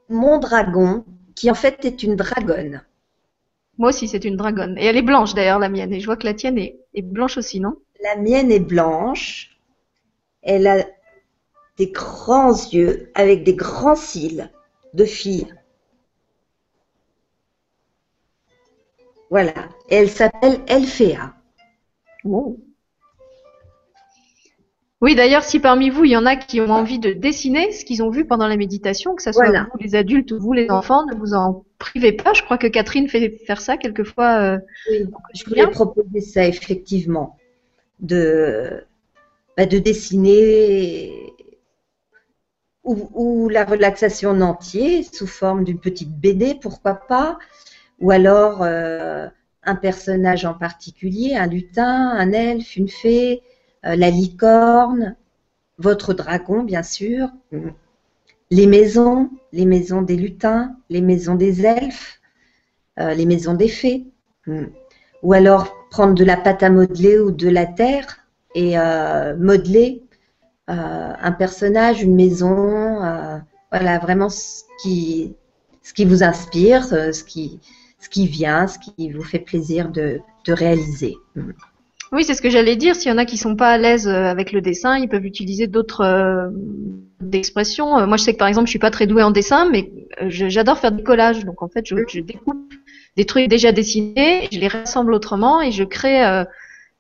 mon 0.09 0.39
dragon 0.39 1.05
qui 1.39 1.51
en 1.53 1.55
fait 1.55 1.85
est 1.85 2.03
une 2.03 2.17
dragonne. 2.17 2.83
Moi 3.79 3.91
aussi, 3.91 4.09
c'est 4.09 4.25
une 4.25 4.37
dragonne. 4.37 4.77
Et 4.77 4.87
elle 4.87 4.97
est 4.97 5.03
blanche 5.03 5.35
d'ailleurs, 5.35 5.61
la 5.61 5.69
mienne. 5.69 5.93
Et 5.93 6.01
je 6.01 6.07
vois 6.07 6.17
que 6.17 6.27
la 6.27 6.35
tienne 6.35 6.59
est, 6.59 7.03
blanche 7.03 7.39
aussi, 7.39 7.61
non? 7.61 7.77
La 8.03 8.17
mienne 8.17 8.51
est 8.51 8.59
blanche. 8.59 9.57
Elle 10.43 10.67
a 10.67 10.85
des 11.77 11.93
grands 11.93 12.51
yeux 12.51 13.13
avec 13.15 13.45
des 13.45 13.55
grands 13.55 13.95
cils 13.95 14.51
de 14.95 15.05
fille. 15.05 15.55
Voilà. 19.31 19.69
Et 19.91 19.95
elle 19.95 20.11
s'appelle 20.11 20.61
Elfea. 20.67 21.35
Oh. 22.25 22.59
Oui, 25.01 25.15
d'ailleurs, 25.15 25.45
si 25.45 25.61
parmi 25.61 25.91
vous, 25.91 26.05
il 26.05 26.11
y 26.11 26.17
en 26.17 26.27
a 26.27 26.35
qui 26.35 26.61
ont 26.61 26.71
envie 26.71 26.99
de 26.99 27.13
dessiner 27.13 27.71
ce 27.71 27.85
qu'ils 27.85 28.03
ont 28.03 28.11
vu 28.11 28.27
pendant 28.27 28.49
la 28.49 28.57
méditation, 28.57 29.15
que 29.15 29.23
ce 29.23 29.31
soit 29.31 29.49
vous 29.49 29.79
les 29.79 29.95
adultes 29.95 30.33
ou 30.33 30.41
vous 30.41 30.53
les 30.53 30.71
enfants, 30.71 31.07
ne 31.07 31.15
vous 31.15 31.35
en 31.35 31.65
privez 31.79 32.13
pas. 32.13 32.33
Je 32.33 32.43
crois 32.43 32.59
que 32.59 32.67
Catherine 32.67 33.09
fait 33.09 33.31
faire 33.47 33.61
ça 33.61 33.77
quelquefois. 33.77 34.41
Euh, 34.41 34.59
oui, 34.91 35.07
je 35.35 35.45
voulais 35.45 35.69
proposer 35.69 36.21
ça 36.21 36.47
effectivement, 36.47 37.37
de, 38.01 38.85
bah, 39.57 39.67
de 39.67 39.79
dessiner 39.79 41.33
ou, 42.83 43.49
la 43.49 43.65
relaxation 43.65 44.31
en 44.31 44.41
entier 44.41 45.03
sous 45.05 45.27
forme 45.27 45.63
d'une 45.63 45.79
petite 45.79 46.11
BD, 46.11 46.55
pourquoi 46.55 46.95
pas, 46.95 47.39
ou 48.01 48.11
alors 48.11 48.63
euh, 48.63 49.29
un 49.63 49.75
personnage 49.75 50.45
en 50.45 50.55
particulier, 50.55 51.37
un 51.37 51.47
lutin, 51.47 52.11
un 52.11 52.33
elfe, 52.33 52.77
une 52.77 52.89
fée 52.89 53.43
la 53.83 54.11
licorne, 54.11 55.17
votre 55.79 56.13
dragon, 56.13 56.63
bien 56.63 56.83
sûr, 56.83 57.29
les 58.51 58.67
maisons, 58.67 59.31
les 59.53 59.67
maisons 59.67 60.03
des 60.03 60.17
lutins, 60.17 60.77
les 60.91 61.01
maisons 61.01 61.35
des 61.35 61.65
elfes, 61.65 62.21
euh, 62.99 63.15
les 63.15 63.27
maisons 63.27 63.55
des 63.55 63.69
fées. 63.69 64.07
Ou 65.23 65.33
alors 65.33 65.75
prendre 65.91 66.15
de 66.15 66.25
la 66.25 66.37
pâte 66.37 66.63
à 66.63 66.71
modeler 66.71 67.19
ou 67.19 67.31
de 67.31 67.49
la 67.49 67.67
terre 67.67 68.19
et 68.55 68.79
euh, 68.79 69.37
modeler 69.37 70.03
un 70.67 71.33
personnage, 71.33 72.03
une 72.03 72.15
maison, 72.15 73.01
voilà, 73.71 73.99
vraiment 73.99 74.29
ce 74.29 74.63
qui, 74.83 75.35
ce 75.83 75.95
qui 75.95 76.05
vous 76.05 76.23
inspire, 76.23 76.85
ce 76.85 77.25
qui, 77.25 77.61
ce 77.99 78.09
qui 78.09 78.27
vient, 78.27 78.67
ce 78.67 78.79
qui 78.79 79.11
vous 79.11 79.23
fait 79.23 79.39
plaisir 79.39 79.89
de, 79.91 80.21
de 80.45 80.53
réaliser. 80.53 81.17
Oui, 82.13 82.25
c'est 82.25 82.35
ce 82.35 82.43
que 82.43 82.51
j'allais 82.51 82.77
dire. 82.77 82.97
S'il 82.97 83.11
y 83.11 83.15
en 83.15 83.19
a 83.19 83.25
qui 83.25 83.37
sont 83.37 83.57
pas 83.57 83.71
à 83.71 83.79
l'aise 83.79 84.09
euh, 84.09 84.25
avec 84.25 84.53
le 84.53 84.61
dessin, 84.61 84.99
ils 84.99 85.09
peuvent 85.09 85.27
utiliser 85.27 85.67
d'autres 85.67 86.01
euh, 86.01 86.49
expressions. 87.33 87.99
Euh, 87.99 88.07
moi, 88.07 88.17
je 88.17 88.25
sais 88.25 88.33
que 88.33 88.39
par 88.39 88.49
exemple, 88.49 88.67
je 88.67 88.71
suis 88.71 88.79
pas 88.79 88.91
très 88.91 89.07
douée 89.07 89.23
en 89.23 89.31
dessin, 89.31 89.69
mais 89.71 89.93
j'adore 90.29 90.79
faire 90.79 90.93
des 90.93 91.03
collages. 91.03 91.45
Donc 91.45 91.63
en 91.63 91.69
fait, 91.69 91.87
je, 91.87 91.97
je, 92.09 92.21
découpe 92.21 92.73
des 93.17 93.27
trucs 93.27 93.49
déjà 93.49 93.73
dessinés, 93.73 94.49
je 94.51 94.59
les 94.59 94.69
rassemble 94.69 95.13
autrement 95.13 95.61
et 95.61 95.71
je 95.71 95.85
crée. 95.85 96.25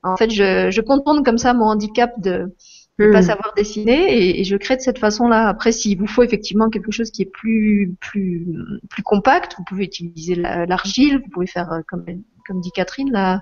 en 0.02 0.16
fait, 0.16 0.30
je, 0.30 0.70
je 0.70 0.80
contourne 0.80 1.24
comme 1.24 1.38
ça 1.38 1.54
mon 1.54 1.66
handicap 1.66 2.12
de 2.18 2.52
ne 2.98 3.12
pas 3.12 3.20
hmm. 3.20 3.22
savoir 3.22 3.54
dessiner 3.56 4.12
et, 4.12 4.40
et, 4.40 4.44
je 4.44 4.56
crée 4.56 4.76
de 4.76 4.80
cette 4.80 4.98
façon-là. 4.98 5.48
Après, 5.48 5.70
s'il 5.70 5.96
vous 5.98 6.08
faut 6.08 6.24
effectivement 6.24 6.68
quelque 6.68 6.90
chose 6.90 7.12
qui 7.12 7.22
est 7.22 7.30
plus 7.32 7.94
plus 8.00 8.46
plus 8.90 9.04
compact, 9.04 9.54
vous 9.56 9.64
pouvez 9.64 9.84
utiliser 9.84 10.34
l'argile, 10.34 11.20
vous 11.24 11.30
pouvez 11.30 11.46
faire 11.46 11.70
comme 11.88 12.04
comme 12.48 12.60
dit 12.60 12.72
Catherine, 12.72 13.12
la, 13.12 13.40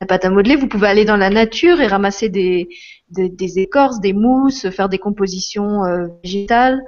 la, 0.00 0.06
pâte 0.06 0.24
à 0.24 0.30
modeler. 0.30 0.56
Vous 0.56 0.68
pouvez 0.68 0.88
aller 0.88 1.04
dans 1.04 1.16
la 1.16 1.30
nature 1.30 1.80
et 1.80 1.86
ramasser 1.86 2.28
des, 2.28 2.68
des, 3.08 3.58
écorces, 3.58 4.00
des 4.00 4.12
mousses, 4.12 4.68
faire 4.70 4.88
des 4.88 4.98
compositions 4.98 5.84
euh, 5.84 6.06
végétales. 6.22 6.80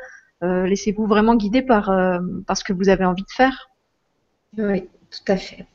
Euh, 0.43 0.67
laissez-vous 0.67 1.07
vraiment 1.07 1.37
guider 1.37 1.63
par, 1.63 1.91
euh, 1.91 2.19
par 2.47 2.57
ce 2.57 2.65
que 2.65 2.73
vous 2.73 2.89
avez 2.89 3.05
envie 3.05 3.23
de 3.23 3.31
faire. 3.31 3.71
Oui, 4.59 4.89
tout 5.11 5.33
à 5.33 5.37
fait. 5.37 5.67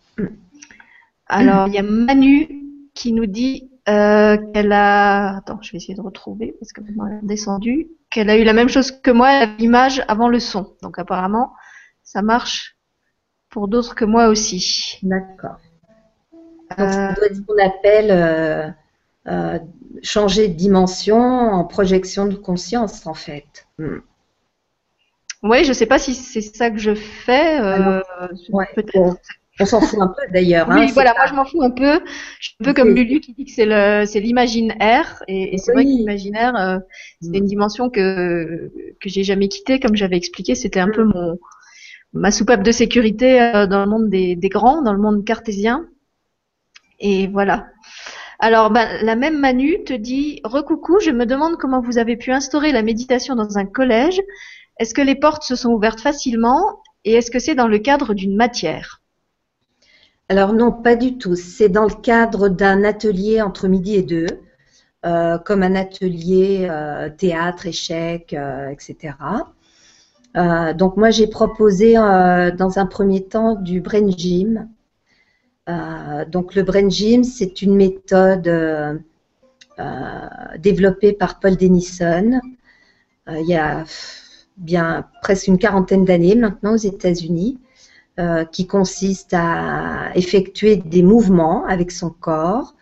Alors, 1.27 1.67
il 1.67 1.73
y 1.73 1.77
a 1.77 1.83
Manu 1.83 2.47
qui 2.93 3.13
nous 3.13 3.25
dit 3.25 3.69
qu'elle 3.85 4.71
a... 4.71 5.37
Attends, 5.37 5.61
je 5.61 5.71
vais 5.71 5.77
essayer 5.77 5.95
de 5.95 6.01
retrouver 6.01 6.55
parce 6.59 6.73
que 6.73 6.81
maintenant 6.81 7.07
elle 7.07 7.19
est 7.23 7.27
descendue. 7.27 7.87
Qu'elle 8.09 8.29
a 8.29 8.37
eu 8.37 8.43
la 8.43 8.53
même 8.53 8.69
chose 8.69 8.91
que 8.91 9.11
moi, 9.11 9.45
l'image 9.57 10.03
avant 10.07 10.27
le 10.27 10.39
son. 10.39 10.75
Donc 10.81 10.99
apparemment, 10.99 11.53
ça 12.03 12.21
marche 12.21 12.77
pour 13.49 13.67
d'autres 13.67 13.95
que 13.95 14.05
moi 14.05 14.27
aussi. 14.27 14.99
D'accord. 15.03 15.57
Donc, 16.77 16.89
ça 16.89 17.13
doit 17.13 17.25
être 17.27 17.35
ce 17.35 17.41
qu'on 17.41 17.57
appelle 17.63 18.11
euh, 18.11 18.67
euh, 19.27 19.59
changer 20.03 20.47
de 20.47 20.53
dimension 20.53 21.17
en 21.17 21.63
projection 21.63 22.27
de 22.27 22.35
conscience, 22.35 23.05
en 23.07 23.13
fait. 23.13 23.67
Hmm. 23.77 23.99
Oui, 25.43 25.63
je 25.63 25.69
ne 25.69 25.73
sais 25.73 25.85
pas 25.85 25.99
si 25.99 26.13
c'est 26.13 26.41
ça 26.41 26.71
que 26.71 26.77
je 26.77 26.95
fais. 26.95 27.59
Euh, 27.61 28.01
peut-être. 28.75 29.17
On 29.59 29.65
s'en 29.65 29.81
fout 29.81 29.99
un 29.99 30.07
peu 30.07 30.31
d'ailleurs. 30.31 30.67
Oui, 30.69 30.81
hein, 30.81 30.91
voilà, 30.93 31.15
moi 31.17 31.25
je 31.25 31.33
m'en 31.33 31.43
fous 31.43 31.63
un 31.63 31.71
peu. 31.71 31.99
Je 32.39 32.49
suis 32.49 32.55
un 32.61 32.63
peu 32.63 32.73
comme 32.75 32.93
Lulu 32.93 33.21
qui 33.21 33.33
dit 33.33 33.45
que 33.45 33.51
c'est 33.51 34.19
l'imaginaire. 34.19 35.23
Et, 35.27 35.55
et 35.55 35.57
c'est 35.57 35.73
vrai 35.73 35.83
que 35.83 35.89
l'imaginaire, 35.89 36.79
c'est 37.21 37.37
une 37.37 37.45
dimension 37.45 37.89
que, 37.89 38.71
que 39.01 39.09
j'ai 39.09 39.23
jamais 39.23 39.47
quittée. 39.47 39.79
Comme 39.79 39.95
j'avais 39.95 40.17
expliqué, 40.17 40.53
c'était 40.53 40.79
un 40.79 40.91
peu 40.91 41.03
hmm. 41.03 41.11
mon, 41.13 41.39
ma 42.13 42.29
soupape 42.29 42.61
de 42.61 42.71
sécurité 42.71 43.39
dans 43.67 43.83
le 43.83 43.89
monde 43.89 44.09
des, 44.09 44.35
des 44.35 44.49
grands, 44.49 44.83
dans 44.83 44.93
le 44.93 44.99
monde 44.99 45.25
cartésien. 45.25 45.87
Et 46.99 47.27
voilà. 47.27 47.67
Alors, 48.39 48.69
bah, 48.69 49.01
la 49.01 49.15
même 49.15 49.39
Manu 49.39 49.83
te 49.83 49.93
dit 49.93 50.41
Recoucou, 50.43 50.99
je 50.99 51.11
me 51.11 51.25
demande 51.25 51.57
comment 51.57 51.81
vous 51.81 51.97
avez 51.97 52.17
pu 52.17 52.31
instaurer 52.31 52.71
la 52.71 52.83
méditation 52.83 53.35
dans 53.35 53.57
un 53.57 53.65
collège. 53.65 54.21
Est-ce 54.79 54.93
que 54.93 55.01
les 55.01 55.15
portes 55.15 55.43
se 55.43 55.55
sont 55.55 55.71
ouvertes 55.71 56.01
facilement 56.01 56.81
et 57.03 57.13
est-ce 57.13 57.31
que 57.31 57.39
c'est 57.39 57.55
dans 57.55 57.67
le 57.67 57.79
cadre 57.79 58.13
d'une 58.13 58.35
matière? 58.35 59.01
Alors 60.29 60.53
non, 60.53 60.71
pas 60.71 60.95
du 60.95 61.17
tout. 61.17 61.35
C'est 61.35 61.69
dans 61.69 61.85
le 61.85 62.01
cadre 62.01 62.49
d'un 62.49 62.83
atelier 62.83 63.41
entre 63.41 63.67
midi 63.67 63.95
et 63.95 64.03
deux, 64.03 64.27
euh, 65.05 65.37
comme 65.37 65.63
un 65.63 65.73
atelier 65.73 66.67
euh, 66.69 67.09
théâtre, 67.09 67.65
échec, 67.65 68.33
euh, 68.33 68.69
etc. 68.69 69.13
donc 70.75 70.97
moi 70.97 71.09
j'ai 71.09 71.25
proposé 71.25 71.93
dans 71.95 72.73
un 72.77 72.85
premier 72.85 73.23
temps 73.23 73.55
du 73.55 73.81
brain 73.81 74.07
gym 74.09 74.67
donc 75.67 76.55
le 76.55 76.63
Brain 76.63 76.89
Gym, 76.89 77.23
c'est 77.23 77.61
une 77.61 77.75
méthode 77.75 78.47
euh, 78.47 78.97
euh, 79.79 80.27
développée 80.59 81.13
par 81.13 81.39
Paul 81.39 81.57
Denison 81.57 82.39
il 83.29 83.45
y 83.45 83.55
a 83.55 83.83
bien 84.55 85.05
presque 85.21 85.47
une 85.47 85.57
quarantaine 85.57 86.05
d'années 86.05 86.35
maintenant 86.35 86.75
aux 86.75 86.77
États-Unis, 86.77 87.59
qui 88.53 88.65
consiste 88.67 89.33
à 89.33 90.11
effectuer 90.15 90.77
des 90.77 91.03
mouvements 91.03 91.65
avec 91.65 91.91
son 91.91 92.09
corps 92.09 92.73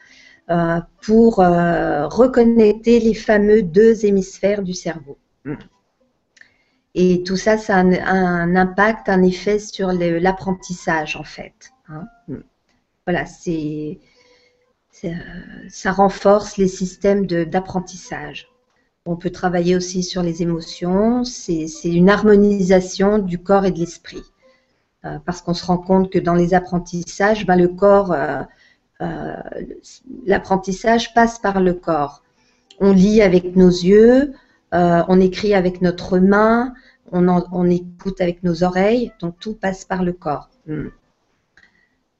pour 1.01 1.38
reconnecter 1.38 2.99
les 2.99 3.15
fameux 3.15 3.63
deux 3.63 4.05
hémisphères 4.05 4.61
du 4.61 4.75
cerveau. 4.75 5.17
Et 6.95 7.23
tout 7.23 7.36
ça, 7.36 7.57
ça 7.57 7.75
a 7.75 7.81
un, 7.81 8.55
impact, 8.55 9.09
un 9.09 9.21
effet 9.21 9.59
sur 9.59 9.91
l'apprentissage 9.91 11.17
en 11.17 11.23
fait. 11.23 11.74
Voilà, 13.06 13.26
c'est, 13.26 13.99
euh, 15.03 15.10
ça 15.70 15.91
renforce 15.91 16.58
les 16.58 16.68
systèmes 16.68 17.28
d'apprentissage. 17.28 18.47
On 19.06 19.16
peut 19.16 19.30
travailler 19.30 19.76
aussi 19.76 20.01
sur 20.01 20.24
les 20.24 20.41
émotions. 20.41 21.24
C'est 21.24 21.68
une 21.84 22.10
harmonisation 22.10 23.20
du 23.20 23.38
corps 23.38 23.66
et 23.66 23.72
de 23.72 23.80
l'esprit. 23.80 24.24
Euh, 25.06 25.20
parce 25.24 25.41
qu'on 25.41 25.53
se 25.53 25.66
rend 25.66 25.78
compte 25.78 26.12
que 26.12 26.18
dans 26.18 26.34
les 26.34 26.56
apprentissages, 26.56 27.45
ben, 27.45 27.56
le 27.56 27.68
corps 27.68 28.12
euh, 28.12 29.36
l'apprentissage 30.26 31.14
passe 31.14 31.38
par 31.38 31.62
le 31.62 31.74
corps. 31.74 32.24
On 32.80 32.91
lit 32.91 33.22
avec 33.22 33.56
nos 33.56 33.70
yeux, 33.70 34.34
on 34.72 35.22
écrit 35.22 35.53
avec 35.53 35.82
notre 35.82 36.18
main, 36.18 36.74
on, 37.12 37.70
écoute 37.70 38.20
avec 38.20 38.43
nos 38.43 38.64
oreilles, 38.64 39.12
donc 39.20 39.39
tout 39.39 39.53
passe 39.53 39.86
par 39.86 40.03
le 40.03 40.14
corps. 40.14 40.49
Hmm. 40.68 40.88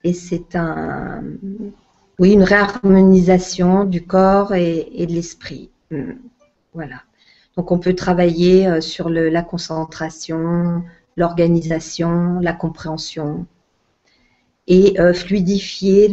Et 0.06 0.14
c'est 0.14 0.56
une 0.56 2.44
réharmonisation 2.44 3.86
du 3.86 4.06
corps 4.06 4.54
et, 4.54 5.06
de 5.08 5.12
l'esprit. 5.12 5.72
Hmm. 5.90 6.14
Voilà. 6.76 7.02
Donc 7.58 7.72
on 7.72 7.80
peut 7.80 7.96
travailler 7.96 8.68
euh, 8.68 8.82
sur 8.82 9.10
la 9.10 9.42
concentration, 9.42 10.84
l'organisation, 11.18 12.40
la 12.40 12.54
compréhension 12.54 13.48
et 14.68 15.00
euh, 15.00 15.12
fluidifier 15.14 16.10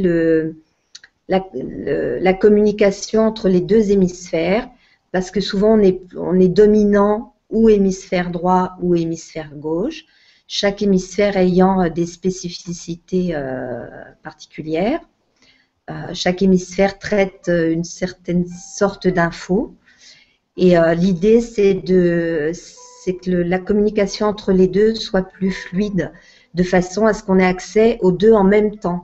la, 1.28 2.32
communication 2.32 3.26
entre 3.26 3.50
les 3.50 3.60
deux 3.60 3.90
hémisphères 3.90 4.70
parce 5.10 5.30
que 5.30 5.42
souvent 5.42 5.78
on 6.16 6.40
est 6.40 6.48
dominant 6.48 7.34
ou 7.50 7.68
hémisphère 7.68 8.30
droit 8.30 8.76
ou 8.80 8.94
hémisphère 8.94 9.54
gauche, 9.54 10.06
chaque 10.54 10.82
hémisphère 10.82 11.38
ayant 11.38 11.80
euh, 11.80 11.88
des 11.88 12.04
spécificités 12.04 13.34
euh, 13.34 13.86
particulières. 14.22 15.00
Euh, 15.90 16.12
chaque 16.12 16.42
hémisphère 16.42 16.98
traite 16.98 17.48
une 17.48 17.84
certaine 17.84 18.46
sorte 18.46 19.08
d'infos. 19.08 19.74
Et 20.58 20.74
l'idée, 20.94 21.40
c'est 21.40 21.82
c'est 23.02 23.16
que 23.16 23.30
la 23.30 23.58
communication 23.58 24.26
entre 24.26 24.52
les 24.52 24.68
deux 24.68 24.94
soit 24.94 25.22
plus 25.22 25.50
fluide, 25.50 26.12
de 26.52 26.62
façon 26.62 27.06
à 27.06 27.14
ce 27.14 27.22
qu'on 27.22 27.38
ait 27.38 27.46
accès 27.46 27.96
aux 28.02 28.12
deux 28.12 28.34
en 28.34 28.44
même 28.44 28.76
temps, 28.76 29.00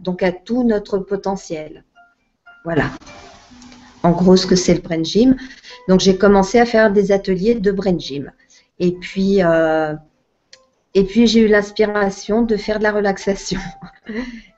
donc 0.00 0.24
à 0.24 0.32
tout 0.32 0.64
notre 0.64 0.98
potentiel. 0.98 1.84
Voilà. 2.64 2.90
En 4.02 4.10
gros, 4.10 4.36
ce 4.36 4.48
que 4.48 4.56
c'est 4.56 4.74
le 4.74 4.80
brain 4.80 5.04
gym. 5.04 5.36
Donc 5.88 6.00
j'ai 6.00 6.18
commencé 6.18 6.58
à 6.58 6.66
faire 6.66 6.92
des 6.92 7.12
ateliers 7.12 7.54
de 7.54 7.70
brain 7.70 7.96
gym. 7.96 8.32
Et 8.80 8.90
puis, 8.90 9.40
et 10.94 11.04
puis 11.04 11.26
j'ai 11.26 11.40
eu 11.40 11.48
l'inspiration 11.48 12.42
de 12.42 12.56
faire 12.56 12.78
de 12.78 12.84
la 12.84 12.92
relaxation. 12.92 13.60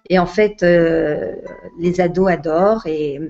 Et 0.09 0.19
en 0.19 0.27
fait, 0.27 0.63
euh, 0.63 1.35
les 1.79 2.01
ados 2.01 2.29
adorent 2.29 2.87
et 2.87 3.21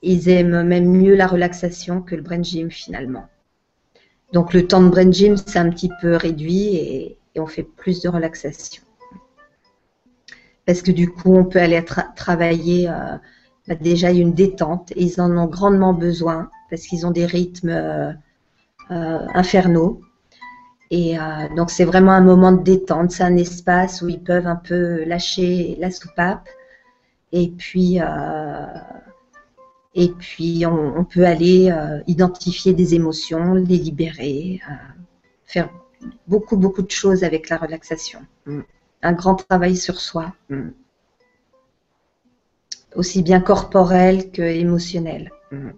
ils 0.00 0.28
aiment 0.28 0.62
même 0.62 0.86
mieux 0.86 1.14
la 1.14 1.26
relaxation 1.26 2.00
que 2.00 2.14
le 2.14 2.22
brain 2.22 2.42
gym 2.42 2.70
finalement. 2.70 3.26
Donc 4.32 4.54
le 4.54 4.66
temps 4.66 4.82
de 4.82 4.88
brain 4.88 5.10
gym, 5.10 5.36
c'est 5.36 5.58
un 5.58 5.68
petit 5.70 5.90
peu 6.00 6.16
réduit 6.16 6.76
et, 6.76 7.18
on 7.38 7.46
fait 7.46 7.64
plus 7.64 8.00
de 8.00 8.08
relaxation. 8.08 8.82
Parce 10.64 10.80
que 10.80 10.90
du 10.90 11.10
coup, 11.10 11.36
on 11.36 11.44
peut 11.44 11.58
aller 11.58 11.84
travailler 12.14 12.88
euh, 12.88 13.18
bah, 13.68 13.74
déjà 13.74 14.10
une 14.10 14.32
détente 14.32 14.90
et 14.92 15.02
ils 15.02 15.20
en 15.20 15.36
ont 15.36 15.44
grandement 15.44 15.92
besoin 15.92 16.48
parce 16.70 16.86
qu'ils 16.86 17.06
ont 17.06 17.10
des 17.10 17.26
rythmes 17.26 17.68
euh, 17.68 18.12
infernaux. 18.90 20.00
Et 20.90 21.18
euh, 21.18 21.22
donc 21.56 21.70
c'est 21.70 21.84
vraiment 21.84 22.12
un 22.12 22.20
moment 22.20 22.52
de 22.52 22.62
détente, 22.62 23.10
c'est 23.10 23.24
un 23.24 23.36
espace 23.36 24.02
où 24.02 24.08
ils 24.08 24.22
peuvent 24.22 24.46
un 24.46 24.56
peu 24.56 25.04
lâcher 25.04 25.76
la 25.80 25.90
soupape. 25.90 26.48
Et 27.32 27.48
puis, 27.48 27.98
et 29.94 30.08
puis 30.10 30.64
on, 30.64 31.04
peut 31.04 31.26
aller 31.26 31.74
identifier 32.06 32.72
des 32.72 32.94
émotions, 32.94 33.54
les 33.54 33.76
libérer, 33.76 34.60
faire 35.44 35.68
beaucoup, 36.28 36.56
beaucoup 36.56 36.82
de 36.82 36.90
choses 36.90 37.24
avec 37.24 37.48
la 37.50 37.56
relaxation. 37.56 38.20
Mm. 38.46 38.60
Un 39.02 39.12
grand 39.12 39.34
travail 39.34 39.76
sur 39.76 40.00
soi. 40.00 40.32
Mm 40.48 40.68
aussi 42.96 43.22
bien 43.22 43.40
corporel 43.40 44.30
que 44.30 44.42
émotionnel. 44.42 45.30
Mm. 45.52 45.70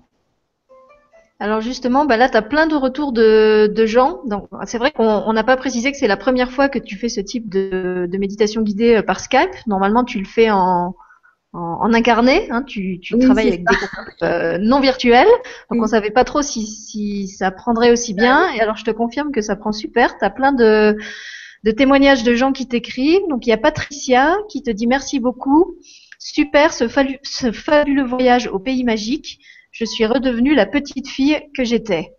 Alors 1.41 1.61
justement, 1.61 2.05
bah 2.05 2.17
là, 2.17 2.29
tu 2.29 2.37
as 2.37 2.43
plein 2.43 2.67
de 2.67 2.75
retours 2.75 3.13
de, 3.13 3.87
gens. 3.87 4.21
Donc, 4.27 4.49
c'est 4.67 4.79
vrai 4.79 4.91
qu'on 4.91 5.33
n'a 5.33 5.45
pas 5.45 5.57
précisé 5.57 5.93
que 5.93 5.99
c'est 5.99 6.09
la 6.09 6.17
première 6.17 6.51
fois 6.51 6.69
que 6.69 6.81
tu 6.81 6.97
fais 6.97 7.09
ce 7.09 7.21
type 7.21 7.49
de, 7.49 8.09
méditation 8.19 8.63
guidée 8.63 8.97
euh, 8.97 9.03
par 9.03 9.21
Skype. 9.21 9.55
Normalement, 9.67 10.03
tu 10.03 10.19
le 10.19 10.25
fais 10.25 10.51
en, 10.51 10.97
en, 11.53 11.93
incarné. 11.95 12.51
Hein. 12.51 12.65
tu, 12.65 13.01
travailles 13.21 13.49
avec 13.49 13.61
des 13.61 13.77
groupes 13.77 14.23
euh, 14.23 14.59
non 14.59 14.81
virtuels. 14.81 15.29
Donc, 15.71 15.81
on 15.81 15.87
savait 15.87 16.11
pas 16.11 16.25
trop 16.25 16.43
si, 16.43 16.67
si 16.67 17.29
ça 17.29 17.53
prendrait 17.53 17.93
aussi 17.93 18.15
bien. 18.15 18.53
Et 18.55 18.61
alors, 18.61 18.77
je 18.77 18.85
te 18.85 18.91
confirme 18.91 19.31
que 19.31 19.41
ça 19.41 19.55
prend 19.55 19.71
super. 19.71 20.19
Tu 20.19 20.25
as 20.25 20.31
plein 20.31 20.53
de, 20.53 20.97
de 21.63 21.71
témoignages 21.71 22.25
de 22.25 22.35
gens 22.35 22.51
qui 22.51 22.67
t'écrivent. 22.67 23.29
Donc, 23.29 23.47
il 23.47 23.51
y 23.51 23.53
a 23.53 23.59
Patricia 23.59 24.37
qui 24.49 24.65
te 24.65 24.71
dit 24.71 24.89
merci 24.89 25.21
beaucoup. 25.21 25.77
Super 26.19 26.73
ce, 26.73 26.89
fabuleux 26.89 28.05
voyage 28.05 28.49
au 28.49 28.59
pays 28.59 28.83
magique. 28.83 29.39
Je 29.79 29.85
suis 29.85 30.07
redevenue 30.07 30.57
la 30.57 30.67
petite 30.67 31.07
fille 31.07 31.41
que 31.57 31.63
j'étais. 31.63 32.17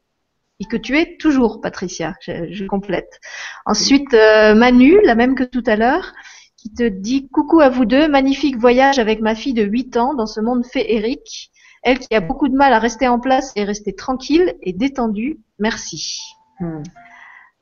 Et 0.61 0.65
que 0.65 0.77
tu 0.77 0.97
es 0.97 1.17
toujours, 1.17 1.59
Patricia. 1.59 2.15
Je, 2.21 2.65
complète. 2.65 3.19
Ensuite, 3.65 4.13
euh, 4.13 4.55
Manu, 4.55 4.97
la 5.03 5.13
même 5.13 5.35
que 5.35 5.43
tout 5.43 5.63
à 5.65 5.75
l'heure, 5.75 6.13
qui 6.55 6.73
te 6.73 6.87
dit 6.87 7.27
coucou 7.27 7.59
à 7.59 7.67
vous 7.67 7.83
deux. 7.83 8.07
Magnifique 8.07 8.55
voyage 8.55 8.97
avec 8.97 9.19
ma 9.19 9.35
fille 9.35 9.53
de 9.53 9.63
8 9.63 9.97
ans 9.97 10.13
dans 10.13 10.25
ce 10.25 10.39
monde 10.39 10.65
féerique. 10.65 11.51
Elle 11.83 11.99
qui 11.99 12.15
a 12.15 12.21
beaucoup 12.21 12.47
de 12.47 12.55
mal 12.55 12.71
à 12.71 12.79
rester 12.79 13.09
en 13.09 13.19
place 13.19 13.51
et 13.57 13.65
rester 13.65 13.93
tranquille 13.93 14.55
et 14.61 14.71
détendue. 14.71 15.41
Merci. 15.59 16.17
Hmm. 16.61 16.81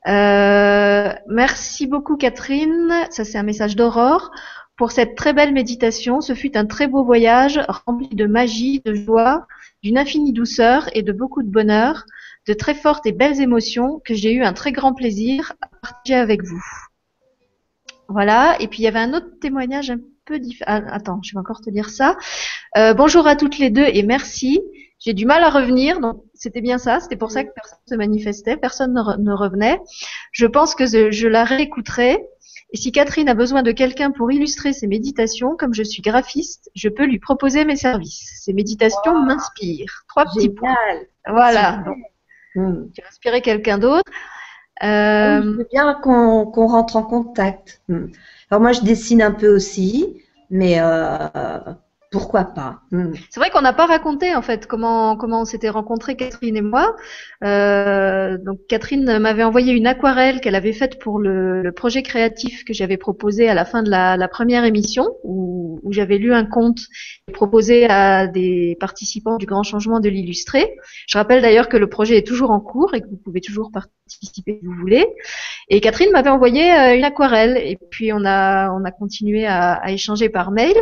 Euh, 0.07 1.11
merci 1.27 1.87
beaucoup 1.87 2.17
Catherine. 2.17 2.93
Ça 3.09 3.25
c'est 3.25 3.37
un 3.37 3.43
message 3.43 3.75
d'Aurore 3.75 4.31
pour 4.78 4.91
cette 4.91 5.15
très 5.15 5.34
belle 5.34 5.53
méditation. 5.53 6.21
Ce 6.21 6.34
fut 6.34 6.55
un 6.55 6.65
très 6.65 6.88
beau 6.88 7.03
voyage 7.03 7.59
rempli 7.86 8.09
de 8.09 8.25
magie, 8.25 8.82
de 8.86 8.93
joie, 8.93 9.47
d'une 9.84 9.97
infinie 9.97 10.34
douceur 10.34 10.89
et 10.93 11.01
de 11.01 11.11
beaucoup 11.11 11.43
de 11.43 11.49
bonheur, 11.49 12.05
de 12.47 12.53
très 12.53 12.75
fortes 12.75 13.05
et 13.05 13.11
belles 13.11 13.41
émotions 13.41 13.99
que 14.05 14.13
j'ai 14.13 14.32
eu 14.34 14.43
un 14.43 14.53
très 14.53 14.71
grand 14.71 14.93
plaisir 14.93 15.53
à 15.61 15.67
partager 15.82 16.15
avec 16.15 16.43
vous. 16.43 16.63
Voilà. 18.07 18.55
Et 18.61 18.67
puis 18.67 18.80
il 18.80 18.84
y 18.84 18.88
avait 18.88 18.99
un 18.99 19.13
autre 19.13 19.39
témoignage 19.41 19.89
un 19.89 19.99
peu 20.25 20.39
différent. 20.39 20.71
Ah, 20.71 20.93
attends, 20.93 21.19
je 21.23 21.34
vais 21.34 21.39
encore 21.39 21.61
te 21.61 21.69
lire 21.69 21.89
ça. 21.89 22.15
Euh, 22.78 22.93
bonjour 22.93 23.28
à 23.28 23.36
toutes 23.36 23.57
les 23.57 23.69
deux 23.69 23.86
et 23.86 24.03
merci. 24.03 24.61
J'ai 24.99 25.13
du 25.13 25.25
mal 25.25 25.43
à 25.43 25.49
revenir, 25.49 25.99
donc 25.99 26.23
c'était 26.34 26.61
bien 26.61 26.78
ça. 26.78 26.99
C'était 26.99 27.17
pour 27.17 27.32
ça 27.32 27.43
que 27.43 27.51
personne 27.53 27.80
ne 27.86 27.93
se 27.93 27.97
manifestait, 27.97 28.57
personne 28.57 28.93
ne, 28.93 29.32
revenait. 29.32 29.80
Je 30.32 30.47
pense 30.47 30.73
que 30.73 30.86
je 30.86 31.28
la 31.28 31.43
réécouterai. 31.43 32.17
Et 32.72 32.78
si 32.78 32.91
Catherine 32.91 33.30
a 33.30 33.34
besoin 33.34 33.63
de 33.63 33.72
quelqu'un 33.72 34.11
pour 34.11 34.32
illustrer 34.32 34.74
ses 34.74 34.88
méditations, 34.88 35.55
comme 35.55 35.74
je 35.74 35.84
suis 35.84 36.01
graphiste, 36.01 36.70
je 36.76 36.89
peux 36.89 37.05
lui 37.05 37.20
proposer 37.20 37.63
mes 37.63 37.78
services. 37.78 38.41
Ces 38.43 38.51
méditations 38.51 39.20
m'inspirent. 39.22 40.03
Trois 40.09 40.26
petits 40.26 40.49
points. 40.49 40.76
Voilà. 41.28 41.84
Hmm. 42.55 42.89
Tu 42.93 43.01
as 43.01 43.07
inspiré 43.07 43.41
quelqu'un 43.41 43.78
d'autre. 43.78 44.11
Euh... 44.84 45.41
je 45.41 45.49
veux 45.57 45.68
bien 45.72 45.93
qu'on 45.93 46.68
rentre 46.68 46.97
en 46.97 47.03
contact. 47.03 47.82
Hmm. 47.88 48.07
Alors 48.51 48.61
moi, 48.61 48.74
je 48.74 48.82
dessine 48.82 49.22
un 49.22 49.32
peu 49.32 49.47
aussi, 49.47 50.22
mais 50.49 50.80
euh, 50.80 51.28
pourquoi 52.12 52.45
pas? 52.45 52.80
Hmm. 52.91 53.14
C'est 53.30 53.39
vrai 53.39 53.49
qu'on 53.49 53.62
n'a 53.62 53.74
pas 53.74 53.86
raconté 53.86 54.34
en 54.34 54.41
fait 54.41 54.66
comment 54.66 55.18
comment 55.18 55.41
on 55.41 55.45
s'était 55.45 55.70
rencontrés 55.70 56.16
Catherine 56.16 56.55
et 56.55 56.62
moi. 56.62 56.95
Euh, 57.43 58.38
donc 58.38 58.60
Catherine 58.70 59.20
m'avait 59.20 59.43
envoyé 59.43 59.74
une 59.74 59.88
aquarelle 59.88 60.39
qu'elle 60.39 60.55
avait 60.55 60.74
faite 60.74 60.99
pour 60.99 61.20
le, 61.20 61.62
le, 61.62 61.72
projet 61.72 62.03
créatif 62.03 62.64
que 62.64 62.74
j'avais 62.74 62.97
proposé 62.97 63.49
à 63.49 63.53
la 63.53 63.66
fin 63.66 63.84
de 63.84 63.89
la, 63.89 64.16
la 64.16 64.28
première 64.28 64.64
émission 64.64 65.05
où, 65.24 65.80
où 65.84 65.91
j'avais 65.91 66.18
lu 66.18 66.34
un 66.34 66.45
conte 66.45 66.80
proposé 67.34 67.86
à 67.89 68.28
des 68.28 68.78
participants 68.80 69.38
du 69.38 69.45
Grand 69.45 69.64
Changement 69.64 69.99
de 69.99 70.10
l'illustré. 70.10 70.78
Je 71.08 71.18
rappelle 71.18 71.41
d'ailleurs 71.41 71.68
que 71.68 71.78
le 71.78 71.88
projet 71.89 72.18
est 72.18 72.28
toujours 72.28 72.51
en 72.51 72.60
cours 72.60 72.95
et 72.95 73.01
que 73.01 73.08
vous 73.08 73.18
pouvez 73.18 73.41
toujours 73.41 73.72
participer 73.72 73.97
si 74.08 74.43
vous 74.64 74.74
voulez. 74.80 75.05
Et 75.70 75.82
Catherine 75.82 76.12
m'avait 76.12 76.30
envoyé 76.30 76.72
euh, 76.74 76.95
une 76.95 77.03
aquarelle 77.03 77.58
et 77.58 77.78
puis 77.91 78.14
on 78.14 78.26
a 78.26 78.72
on 78.72 78.84
a 78.86 78.91
continué 78.91 79.45
à, 79.45 79.74
à 79.74 79.91
échanger 79.91 80.30
par 80.30 80.51
mail. 80.51 80.76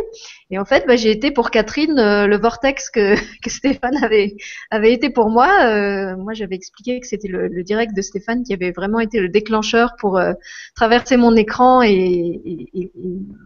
Et 0.50 0.58
en 0.58 0.64
fait, 0.64 0.86
bah, 0.86 0.96
j'ai 0.96 1.15
été 1.16 1.30
pour 1.30 1.50
Catherine 1.50 1.98
euh, 1.98 2.26
le 2.26 2.38
vortex 2.38 2.90
que, 2.90 3.14
que 3.42 3.50
Stéphane 3.50 3.96
avait 4.02 4.36
avait 4.70 4.92
été 4.92 5.10
pour 5.10 5.30
moi. 5.30 5.48
Euh, 5.64 6.16
moi, 6.16 6.34
j'avais 6.34 6.54
expliqué 6.54 7.00
que 7.00 7.06
c'était 7.06 7.28
le, 7.28 7.48
le, 7.48 7.62
direct 7.62 7.94
de 7.96 8.02
Stéphane 8.02 8.44
qui 8.44 8.52
avait 8.52 8.70
vraiment 8.70 9.00
été 9.00 9.18
le 9.18 9.28
déclencheur 9.28 9.96
pour 9.98 10.18
euh, 10.18 10.32
traverser 10.74 11.16
mon 11.16 11.34
écran 11.34 11.82
et, 11.82 11.90
et, 11.92 12.68
et 12.74 12.92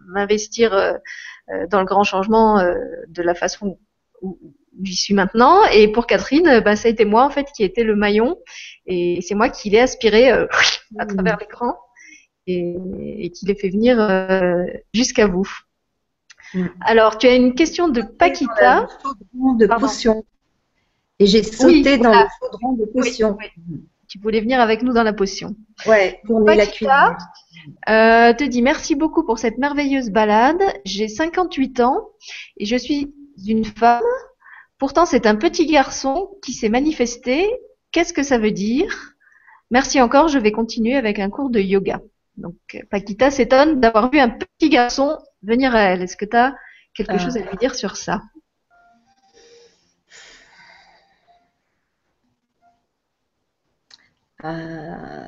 m'investir 0.07 0.71
dans 1.69 1.79
le 1.79 1.85
grand 1.85 2.03
changement 2.03 2.63
de 3.07 3.21
la 3.21 3.33
façon 3.33 3.77
où 4.21 4.37
j'y 4.83 4.95
suis 4.95 5.13
maintenant. 5.13 5.63
Et 5.73 5.91
pour 5.91 6.07
Catherine, 6.07 6.61
bah, 6.63 6.75
ça 6.75 6.87
a 6.87 6.91
été 6.91 7.03
moi 7.03 7.25
en 7.25 7.29
fait 7.29 7.47
qui 7.55 7.63
était 7.63 7.83
le 7.83 7.95
maillon 7.95 8.37
et 8.85 9.19
c'est 9.21 9.35
moi 9.35 9.49
qui 9.49 9.69
l'ai 9.69 9.79
aspiré 9.79 10.29
à 10.31 10.45
mmh. 10.91 11.07
travers 11.07 11.37
l'écran 11.39 11.75
et, 12.47 12.75
et 13.19 13.31
qui 13.31 13.45
l'ai 13.45 13.55
fait 13.55 13.69
venir 13.69 13.97
jusqu'à 14.93 15.27
vous. 15.27 15.49
Mm. 16.53 16.65
Alors, 16.81 17.17
tu 17.17 17.27
as 17.27 17.35
une 17.35 17.55
question 17.55 17.87
de 17.89 18.01
Paquita. 18.01 18.87
de 19.33 19.67
potion. 19.67 20.25
Et 21.19 21.27
j'ai 21.27 21.43
sauté 21.43 21.97
dans 21.97 22.11
le 22.11 22.25
chaudron 22.39 22.73
de 22.73 22.85
potion. 22.85 23.37
Tu 24.07 24.19
voulais 24.19 24.41
venir 24.41 24.59
avec 24.59 24.81
nous 24.81 24.91
dans 24.91 25.03
la 25.03 25.13
potion. 25.13 25.55
Ouais, 25.85 26.19
tourner 26.25 26.55
la 26.55 26.65
cuillère. 26.65 27.15
euh, 27.87 28.33
te 28.33 28.43
dit 28.43 28.61
merci 28.61 28.95
beaucoup 28.95 29.23
pour 29.23 29.39
cette 29.39 29.57
merveilleuse 29.57 30.09
balade. 30.09 30.61
J'ai 30.83 31.07
58 31.07 31.79
ans 31.79 32.09
et 32.57 32.65
je 32.65 32.75
suis 32.75 33.13
une 33.47 33.63
femme. 33.65 34.03
Pourtant, 34.77 35.05
c'est 35.05 35.27
un 35.27 35.35
petit 35.35 35.65
garçon 35.67 36.31
qui 36.43 36.53
s'est 36.53 36.69
manifesté. 36.69 37.49
Qu'est-ce 37.91 38.13
que 38.13 38.23
ça 38.23 38.37
veut 38.37 38.51
dire? 38.51 39.13
Merci 39.69 40.01
encore, 40.01 40.27
je 40.27 40.39
vais 40.39 40.51
continuer 40.51 40.95
avec 40.95 41.19
un 41.19 41.29
cours 41.29 41.49
de 41.49 41.59
yoga. 41.59 42.01
Donc, 42.37 42.55
Paquita 42.89 43.31
s'étonne 43.31 43.79
d'avoir 43.79 44.11
vu 44.11 44.19
un 44.19 44.29
petit 44.29 44.69
garçon 44.69 45.17
venir 45.43 45.75
à 45.75 45.81
elle. 45.81 46.01
Est-ce 46.01 46.17
que 46.17 46.25
tu 46.25 46.37
as 46.37 46.55
quelque 46.93 47.13
euh. 47.13 47.19
chose 47.19 47.37
à 47.37 47.41
lui 47.41 47.57
dire 47.57 47.75
sur 47.75 47.95
ça? 47.97 48.21
Euh, 54.43 55.27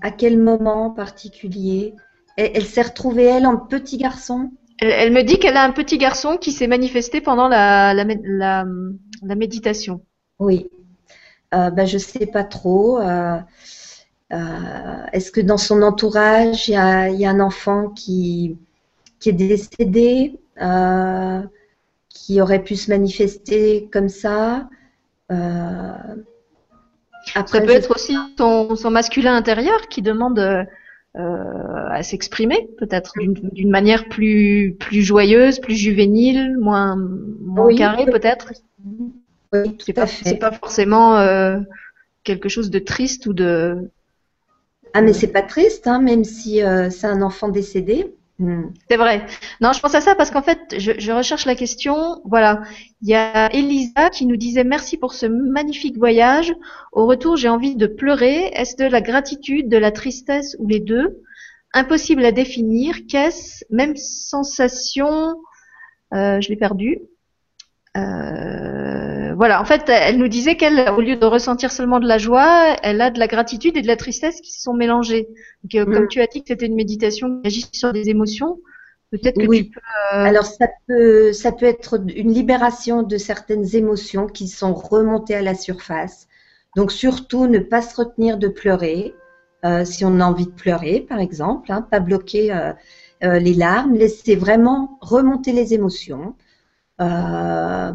à 0.00 0.10
quel 0.12 0.38
moment 0.38 0.90
particulier? 0.90 1.94
Elle, 2.36 2.64
s'est 2.64 2.82
retrouvée, 2.82 3.24
elle, 3.24 3.46
en 3.46 3.56
petit 3.56 3.96
garçon? 3.96 4.50
Elle, 4.80 5.12
me 5.12 5.22
dit 5.22 5.38
qu'elle 5.38 5.56
a 5.56 5.64
un 5.64 5.72
petit 5.72 5.98
garçon 5.98 6.36
qui 6.36 6.52
s'est 6.52 6.66
manifesté 6.66 7.20
pendant 7.20 7.48
la, 7.48 7.94
la, 7.94 8.64
méditation. 9.22 10.04
Oui. 10.38 10.68
Euh, 11.54 11.70
ben, 11.70 11.86
je 11.86 11.94
ne 11.94 12.00
sais 12.00 12.26
pas 12.26 12.44
trop. 12.44 13.00
Euh, 13.00 13.38
euh, 14.32 15.06
est-ce 15.12 15.30
que 15.30 15.40
dans 15.40 15.58
son 15.58 15.82
entourage, 15.82 16.68
il 16.68 16.72
y 16.72 16.76
a, 16.76 17.30
un 17.30 17.40
enfant 17.40 17.90
qui, 17.90 18.58
qui 19.24 19.30
est 19.30 19.32
décédé, 19.32 20.38
qui 22.08 22.40
aurait 22.40 22.62
pu 22.62 22.76
se 22.76 22.90
manifester 22.90 23.88
comme 23.92 24.08
ça 24.08 24.68
Après, 25.30 26.16
ça 27.34 27.60
peut 27.64 27.70
être 27.70 27.94
aussi 27.94 28.16
son, 28.38 28.76
son, 28.76 28.90
masculin 28.90 29.34
intérieur 29.34 29.88
qui 29.88 30.02
demande 30.02 30.66
euh, 31.16 31.86
à 31.90 32.02
s'exprimer, 32.02 32.68
peut-être 32.76 33.12
d'une 33.20 33.70
manière 33.70 34.08
plus 34.08 34.74
plus 34.80 35.02
joyeuse, 35.02 35.60
plus 35.60 35.76
juvénile, 35.76 36.56
moins 36.58 36.96
moins 36.96 37.72
carrée 37.76 38.06
peut-être. 38.06 38.52
Oui, 39.52 39.76
c'est 39.78 39.92
pas 39.92 40.08
c'est 40.08 40.38
pas 40.38 40.50
forcément 40.50 41.16
euh, 41.18 41.60
quelque 42.24 42.48
chose 42.48 42.68
de 42.68 42.80
triste 42.80 43.26
ou 43.26 43.32
de. 43.32 43.88
Ah 44.92 45.02
mais 45.02 45.12
c'est 45.12 45.28
pas 45.28 45.42
triste, 45.42 45.86
hein, 45.86 46.00
même 46.00 46.24
si 46.24 46.62
euh, 46.62 46.90
c'est 46.90 47.06
un 47.06 47.22
enfant 47.22 47.48
décédé. 47.48 48.12
Hmm. 48.38 48.70
C'est 48.90 48.96
vrai. 48.96 49.26
Non, 49.60 49.72
je 49.72 49.80
pense 49.80 49.94
à 49.94 50.00
ça 50.00 50.16
parce 50.16 50.30
qu'en 50.30 50.42
fait, 50.42 50.58
je, 50.78 51.12
recherche 51.12 51.46
la 51.46 51.54
question. 51.54 52.20
Voilà, 52.24 52.62
il 53.00 53.08
y 53.08 53.14
a 53.14 53.52
Elisa 53.54 54.10
qui 54.10 54.26
nous 54.26 54.36
disait 54.36 54.64
merci 54.64 54.96
pour 54.96 55.14
ce 55.14 55.26
magnifique 55.26 55.96
voyage. 55.96 56.52
Au 56.92 57.06
retour, 57.06 57.36
j'ai 57.36 57.48
envie 57.48 57.76
de 57.76 57.86
pleurer. 57.86 58.46
Est-ce 58.54 58.76
de 58.76 58.84
la 58.84 59.00
gratitude, 59.00 59.68
de 59.68 59.76
la 59.76 59.92
tristesse 59.92 60.56
ou 60.58 60.66
les 60.66 60.80
deux? 60.80 61.22
Impossible 61.74 62.24
à 62.24 62.32
définir. 62.32 62.96
Qu'est-ce? 63.08 63.64
Même 63.70 63.96
sensation. 63.96 65.36
Euh, 66.12 66.40
je 66.40 66.48
l'ai 66.48 66.56
perdu. 66.56 66.98
Euh, 67.96 69.34
voilà, 69.36 69.60
en 69.60 69.64
fait, 69.64 69.84
elle 69.88 70.18
nous 70.18 70.28
disait 70.28 70.56
qu'elle, 70.56 70.90
au 70.90 71.00
lieu 71.00 71.16
de 71.16 71.26
ressentir 71.26 71.70
seulement 71.70 72.00
de 72.00 72.06
la 72.06 72.18
joie, 72.18 72.76
elle 72.82 73.00
a 73.00 73.10
de 73.10 73.18
la 73.18 73.26
gratitude 73.26 73.76
et 73.76 73.82
de 73.82 73.86
la 73.86 73.96
tristesse 73.96 74.40
qui 74.40 74.52
se 74.52 74.62
sont 74.62 74.74
mélangées. 74.74 75.28
Donc, 75.62 75.74
euh, 75.74 75.84
Comme 75.84 76.04
mm. 76.04 76.08
tu 76.08 76.20
as 76.20 76.26
dit 76.26 76.42
que 76.42 76.48
c'était 76.48 76.66
une 76.66 76.74
méditation 76.74 77.40
qui 77.40 77.46
agit 77.46 77.68
sur 77.72 77.92
des 77.92 78.10
émotions, 78.10 78.58
peut-être 79.12 79.38
que 79.40 79.46
oui. 79.46 79.66
tu 79.66 79.70
peux. 79.70 79.80
Euh, 80.16 80.24
Alors, 80.24 80.44
ça 80.44 80.66
peut, 80.88 81.32
ça 81.32 81.52
peut 81.52 81.66
être 81.66 82.00
une 82.14 82.32
libération 82.32 83.02
de 83.02 83.16
certaines 83.16 83.76
émotions 83.76 84.26
qui 84.26 84.48
sont 84.48 84.74
remontées 84.74 85.36
à 85.36 85.42
la 85.42 85.54
surface. 85.54 86.26
Donc, 86.76 86.90
surtout, 86.90 87.46
ne 87.46 87.60
pas 87.60 87.82
se 87.82 87.94
retenir 87.96 88.38
de 88.38 88.48
pleurer. 88.48 89.14
si 89.84 90.04
on 90.04 90.20
a 90.20 90.24
envie 90.24 90.46
de 90.46 90.52
pleurer, 90.52 91.00
par 91.08 91.20
exemple, 91.20 91.72
hein, 91.72 91.86
pas 91.88 92.00
bloquer 92.00 92.52
les 93.22 93.54
larmes, 93.54 93.94
laisser 93.94 94.34
vraiment 94.34 94.98
remonter 95.00 95.52
les 95.52 95.72
émotions. 95.72 96.34
Euh, 97.00 97.92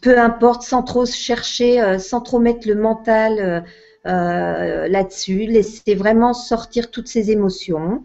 peu 0.00 0.18
importe, 0.18 0.62
sans 0.62 0.82
trop 0.82 1.06
chercher, 1.06 1.80
euh, 1.80 1.98
sans 1.98 2.20
trop 2.20 2.38
mettre 2.38 2.68
le 2.68 2.74
mental 2.74 3.64
euh, 4.06 4.88
là-dessus, 4.88 5.46
laisser 5.46 5.94
vraiment 5.94 6.34
sortir 6.34 6.90
toutes 6.90 7.08
ces 7.08 7.30
émotions, 7.30 8.02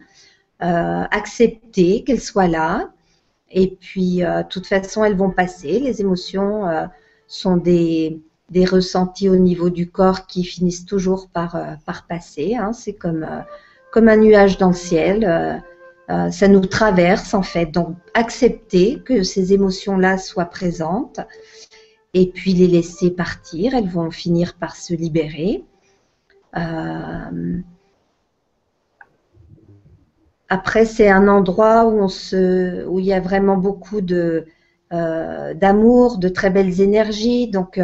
accepter 0.59 2.03
qu'elles 2.03 2.21
soient 2.21 2.47
là, 2.47 2.91
et 3.49 3.67
puis 3.67 4.17
de 4.17 4.43
toute 4.43 4.67
façon 4.67 5.03
elles 5.03 5.17
vont 5.17 5.31
passer. 5.31 5.79
Les 5.79 6.01
émotions 6.01 6.65
sont 7.27 7.57
des, 7.57 8.21
ressentis 8.69 9.27
au 9.27 9.37
niveau 9.37 9.71
du 9.71 9.89
corps 9.89 10.27
qui 10.27 10.43
finissent 10.43 10.85
toujours 10.85 11.29
par, 11.29 11.57
passer. 12.07 12.55
Hein. 12.55 12.73
C'est 12.73 12.93
comme 12.93 13.25
un 13.95 14.17
nuage 14.17 14.59
dans 14.59 14.69
le 14.69 14.75
ciel. 14.75 15.63
Euh, 16.11 16.29
ça 16.29 16.47
nous 16.47 16.65
traverse 16.65 17.33
en 17.33 17.43
fait. 17.43 17.67
Donc 17.67 17.95
accepter 18.13 18.99
que 18.99 19.23
ces 19.23 19.53
émotions-là 19.53 20.17
soient 20.17 20.45
présentes 20.45 21.21
et 22.13 22.27
puis 22.27 22.53
les 22.53 22.67
laisser 22.67 23.11
partir. 23.11 23.73
Elles 23.73 23.87
vont 23.87 24.11
finir 24.11 24.55
par 24.55 24.75
se 24.75 24.93
libérer. 24.93 25.63
Euh, 26.57 27.59
après, 30.49 30.83
c'est 30.83 31.09
un 31.09 31.29
endroit 31.29 31.85
où, 31.85 32.01
on 32.01 32.09
se, 32.09 32.85
où 32.85 32.99
il 32.99 33.05
y 33.05 33.13
a 33.13 33.21
vraiment 33.21 33.55
beaucoup 33.55 34.01
de, 34.01 34.47
euh, 34.91 35.53
d'amour, 35.53 36.17
de 36.17 36.27
très 36.27 36.49
belles 36.49 36.81
énergies. 36.81 37.47
Donc, 37.47 37.79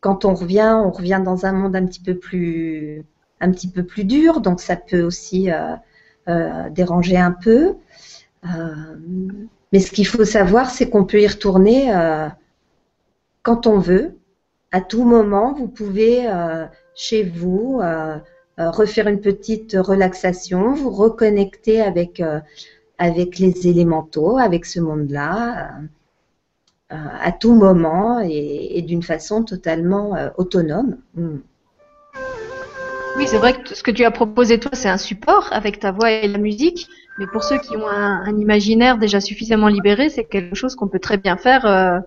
quand 0.00 0.24
on 0.26 0.34
revient, 0.34 0.76
on 0.84 0.90
revient 0.90 1.22
dans 1.24 1.46
un 1.46 1.52
monde 1.52 1.74
un 1.74 1.86
petit 1.86 2.02
peu 2.02 2.18
plus, 2.18 3.06
un 3.40 3.50
petit 3.50 3.70
peu 3.70 3.82
plus 3.84 4.04
dur. 4.04 4.42
Donc, 4.42 4.60
ça 4.60 4.76
peut 4.76 5.00
aussi 5.00 5.48
déranger 6.70 7.16
un 7.16 7.32
peu. 7.32 7.74
Euh, 8.44 8.48
mais 9.72 9.80
ce 9.80 9.90
qu'il 9.90 10.06
faut 10.06 10.24
savoir, 10.24 10.70
c'est 10.70 10.88
qu'on 10.88 11.04
peut 11.04 11.20
y 11.20 11.26
retourner 11.26 11.94
euh, 11.94 12.28
quand 13.42 13.66
on 13.66 13.78
veut. 13.78 14.16
À 14.72 14.80
tout 14.80 15.04
moment, 15.04 15.52
vous 15.52 15.66
pouvez 15.66 16.28
chez 16.94 17.24
vous 17.24 17.80
refaire 18.56 19.08
une 19.08 19.20
petite 19.20 19.76
relaxation, 19.76 20.74
vous 20.74 20.90
reconnecter 20.90 21.80
avec, 21.80 22.22
avec 22.96 23.40
les 23.40 23.66
élémentaux, 23.66 24.38
avec 24.38 24.64
ce 24.64 24.78
monde-là, 24.78 25.72
à 26.88 27.32
tout 27.32 27.54
moment 27.54 28.20
et, 28.20 28.80
d'une 28.82 29.02
façon 29.02 29.42
totalement 29.42 30.14
autonome. 30.36 30.98
Hmm. 31.14 31.38
Oui, 33.16 33.26
c'est 33.26 33.38
vrai 33.38 33.54
que 33.54 33.74
ce 33.74 33.82
que 33.82 33.90
tu 33.90 34.04
as 34.04 34.10
proposé 34.10 34.58
toi, 34.58 34.70
c'est 34.74 34.88
un 34.88 34.96
support 34.98 35.48
avec 35.52 35.78
ta 35.78 35.92
voix 35.92 36.10
et 36.10 36.28
la 36.28 36.38
musique. 36.38 36.88
Mais 37.18 37.26
pour 37.26 37.42
ceux 37.44 37.58
qui 37.58 37.76
ont 37.76 37.86
un, 37.86 38.36
imaginaire 38.38 38.96
déjà 38.98 39.20
suffisamment 39.20 39.68
libéré, 39.68 40.08
c'est 40.08 40.24
quelque 40.24 40.54
chose 40.54 40.74
qu'on 40.74 40.88
peut 40.88 41.00
très 41.00 41.18
bien 41.18 41.36
faire 41.36 41.66
euh, 41.66 41.98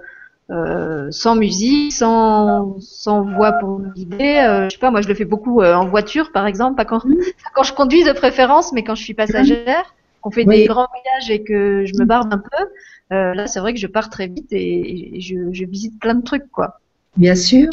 euh, 0.49 1.07
sans 1.11 1.35
musique, 1.35 1.93
sans, 1.93 2.79
sans 2.79 3.21
voix 3.21 3.53
pour 3.53 3.79
nous 3.79 3.91
guider. 3.91 4.37
Euh, 4.37 4.65
je 4.65 4.71
sais 4.71 4.79
pas, 4.79 4.91
moi 4.91 5.01
je 5.01 5.07
le 5.07 5.15
fais 5.15 5.25
beaucoup 5.25 5.61
euh, 5.61 5.73
en 5.75 5.87
voiture, 5.87 6.31
par 6.31 6.47
exemple, 6.47 6.75
pas 6.75 6.85
quand, 6.85 7.01
quand 7.53 7.63
je 7.63 7.73
conduis 7.73 8.03
de 8.03 8.11
préférence, 8.11 8.73
mais 8.73 8.83
quand 8.83 8.95
je 8.95 9.03
suis 9.03 9.13
passagère, 9.13 9.93
qu'on 10.21 10.31
fait 10.31 10.45
des 10.45 10.65
grands 10.65 10.87
voyages 10.89 11.29
et 11.29 11.43
que 11.43 11.85
je 11.85 11.93
me 11.99 12.05
barbe 12.05 12.33
un 12.33 12.39
peu. 12.39 12.65
Euh, 13.11 13.33
là, 13.33 13.47
c'est 13.47 13.59
vrai 13.59 13.73
que 13.73 13.79
je 13.79 13.87
pars 13.87 14.09
très 14.09 14.27
vite 14.27 14.51
et, 14.51 15.17
et 15.17 15.21
je, 15.21 15.35
je 15.51 15.65
visite 15.65 15.99
plein 15.99 16.15
de 16.15 16.23
trucs, 16.23 16.49
quoi. 16.51 16.79
Bien 17.17 17.35
sûr. 17.35 17.69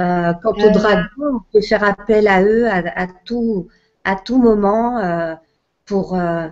Euh, 0.00 0.32
quant 0.42 0.52
aux 0.52 0.70
dragons, 0.70 1.08
on 1.18 1.40
peut 1.52 1.60
faire 1.60 1.84
appel 1.84 2.26
à 2.26 2.42
eux 2.42 2.68
à, 2.70 3.06
tout, 3.24 3.68
à 4.04 4.16
tout 4.16 4.38
moment 4.38 4.98
euh, 4.98 5.34
pour 5.84 6.14
euh, 6.14 6.48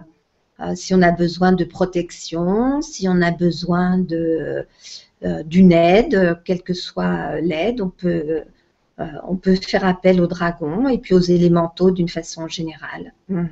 si 0.75 0.95
on 0.95 1.01
a 1.01 1.13
besoin 1.13 1.53
de 1.53 1.65
protection, 1.65 2.83
si 2.83 3.09
on 3.09 3.23
a 3.23 3.31
besoin 3.31 3.99
de 3.99 4.67
d'une 5.47 5.73
aide, 5.73 6.41
quelle 6.45 6.63
que 6.63 6.75
soit 6.75 7.41
l'aide, 7.41 7.81
on 7.81 7.89
peut 7.89 8.43
on 8.99 9.37
peut 9.37 9.57
faire 9.57 9.85
appel 9.85 10.21
aux 10.21 10.27
dragons 10.27 10.89
et 10.89 10.99
puis 10.99 11.15
aux 11.15 11.21
élémentaux 11.21 11.91
d'une 11.91 12.09
façon 12.09 12.47
générale. 12.47 13.15
Mm. 13.29 13.47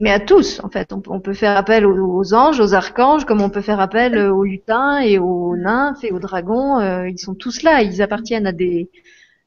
Mais 0.00 0.10
à 0.10 0.18
tous, 0.18 0.60
en 0.64 0.70
fait. 0.70 0.92
On, 0.92 1.20
peut 1.20 1.34
faire 1.34 1.56
appel 1.56 1.84
aux, 1.86 2.34
anges, 2.34 2.58
aux 2.58 2.74
archanges, 2.74 3.26
comme 3.26 3.42
on 3.42 3.50
peut 3.50 3.60
faire 3.60 3.80
appel 3.80 4.18
aux 4.18 4.44
lutins 4.44 5.00
et 5.00 5.18
aux 5.18 5.56
nymphes 5.56 6.02
et 6.04 6.10
aux 6.10 6.18
dragons. 6.18 6.80
ils 7.04 7.18
sont 7.18 7.34
tous 7.34 7.62
là. 7.62 7.82
Ils 7.82 8.00
appartiennent 8.00 8.46
à 8.46 8.52
des, 8.52 8.88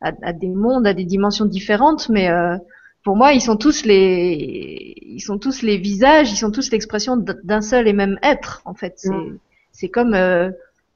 à, 0.03 0.33
des 0.33 0.49
mondes, 0.49 0.85
à 0.85 0.93
des 0.93 1.05
dimensions 1.05 1.45
différentes, 1.45 2.09
mais 2.09 2.29
euh, 2.29 2.57
pour 3.03 3.15
moi, 3.15 3.33
ils 3.33 3.41
sont 3.41 3.55
tous 3.55 3.85
les, 3.85 4.95
ils 5.01 5.21
sont 5.21 5.37
tous 5.37 5.61
les 5.61 5.77
visages, 5.77 6.31
ils 6.31 6.37
sont 6.37 6.51
tous 6.51 6.71
l'expression 6.71 7.17
d'un 7.17 7.61
seul 7.61 7.87
et 7.87 7.93
même 7.93 8.19
être. 8.21 8.61
En 8.65 8.73
fait, 8.73 8.93
c'est, 8.97 9.09
mm. 9.09 9.37
c'est 9.71 9.89
comme, 9.89 10.13
euh, 10.13 10.49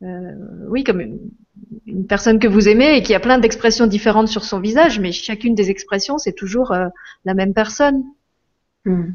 euh, 0.04 0.32
oui, 0.70 0.84
comme 0.84 1.02
une, 1.02 2.06
personne 2.08 2.40
que 2.40 2.48
vous 2.48 2.70
aimez 2.70 2.98
et 2.98 3.02
qui 3.02 3.16
a 3.16 3.20
plein 3.20 3.40
d'expressions 3.40 3.88
différentes 3.88 4.28
sur 4.28 4.44
son 4.44 4.60
visage, 4.60 5.00
mais 5.00 5.12
chacune 5.12 5.56
des 5.56 5.70
expressions, 5.70 6.18
c'est 6.18 6.34
toujours 6.34 6.74
la 7.26 7.34
même 7.34 7.54
personne. 7.54 8.04
Mm. 8.88 9.14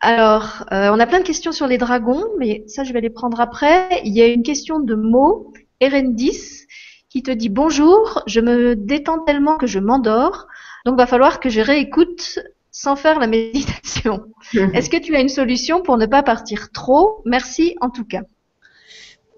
Alors, 0.00 0.64
on 0.70 0.98
a 0.98 1.06
plein 1.06 1.20
de 1.20 1.24
questions 1.24 1.52
sur 1.52 1.66
les 1.66 1.76
dragons, 1.76 2.24
mais 2.38 2.64
ça, 2.66 2.84
je 2.84 2.92
vais 2.94 3.02
les 3.02 3.10
prendre 3.10 3.38
après. 3.38 4.00
Il 4.04 4.14
y 4.14 4.22
a 4.22 4.28
une 4.28 4.42
question 4.42 4.80
de 4.80 4.94
mots. 4.94 5.52
Erendis 5.80 6.66
qui 7.10 7.22
te 7.22 7.30
dit 7.30 7.48
bonjour, 7.48 8.22
je 8.26 8.40
me 8.40 8.76
détends 8.76 9.18
tellement 9.18 9.56
que 9.56 9.66
je 9.66 9.80
m'endors, 9.80 10.46
donc 10.86 10.96
va 10.96 11.06
falloir 11.06 11.40
que 11.40 11.50
je 11.50 11.60
réécoute 11.60 12.38
sans 12.70 12.96
faire 12.96 13.18
la 13.18 13.26
méditation. 13.26 14.26
Est-ce 14.54 14.88
que 14.88 14.96
tu 14.96 15.14
as 15.14 15.20
une 15.20 15.28
solution 15.28 15.82
pour 15.82 15.98
ne 15.98 16.06
pas 16.06 16.22
partir 16.22 16.70
trop? 16.70 17.20
Merci 17.26 17.76
en 17.80 17.90
tout 17.90 18.04
cas. 18.04 18.22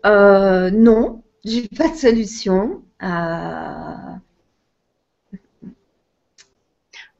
Euh, 0.04 0.70
non, 0.70 1.22
j'ai 1.44 1.66
pas 1.68 1.88
de 1.88 1.96
solution. 1.96 2.82
Euh... 3.02 4.16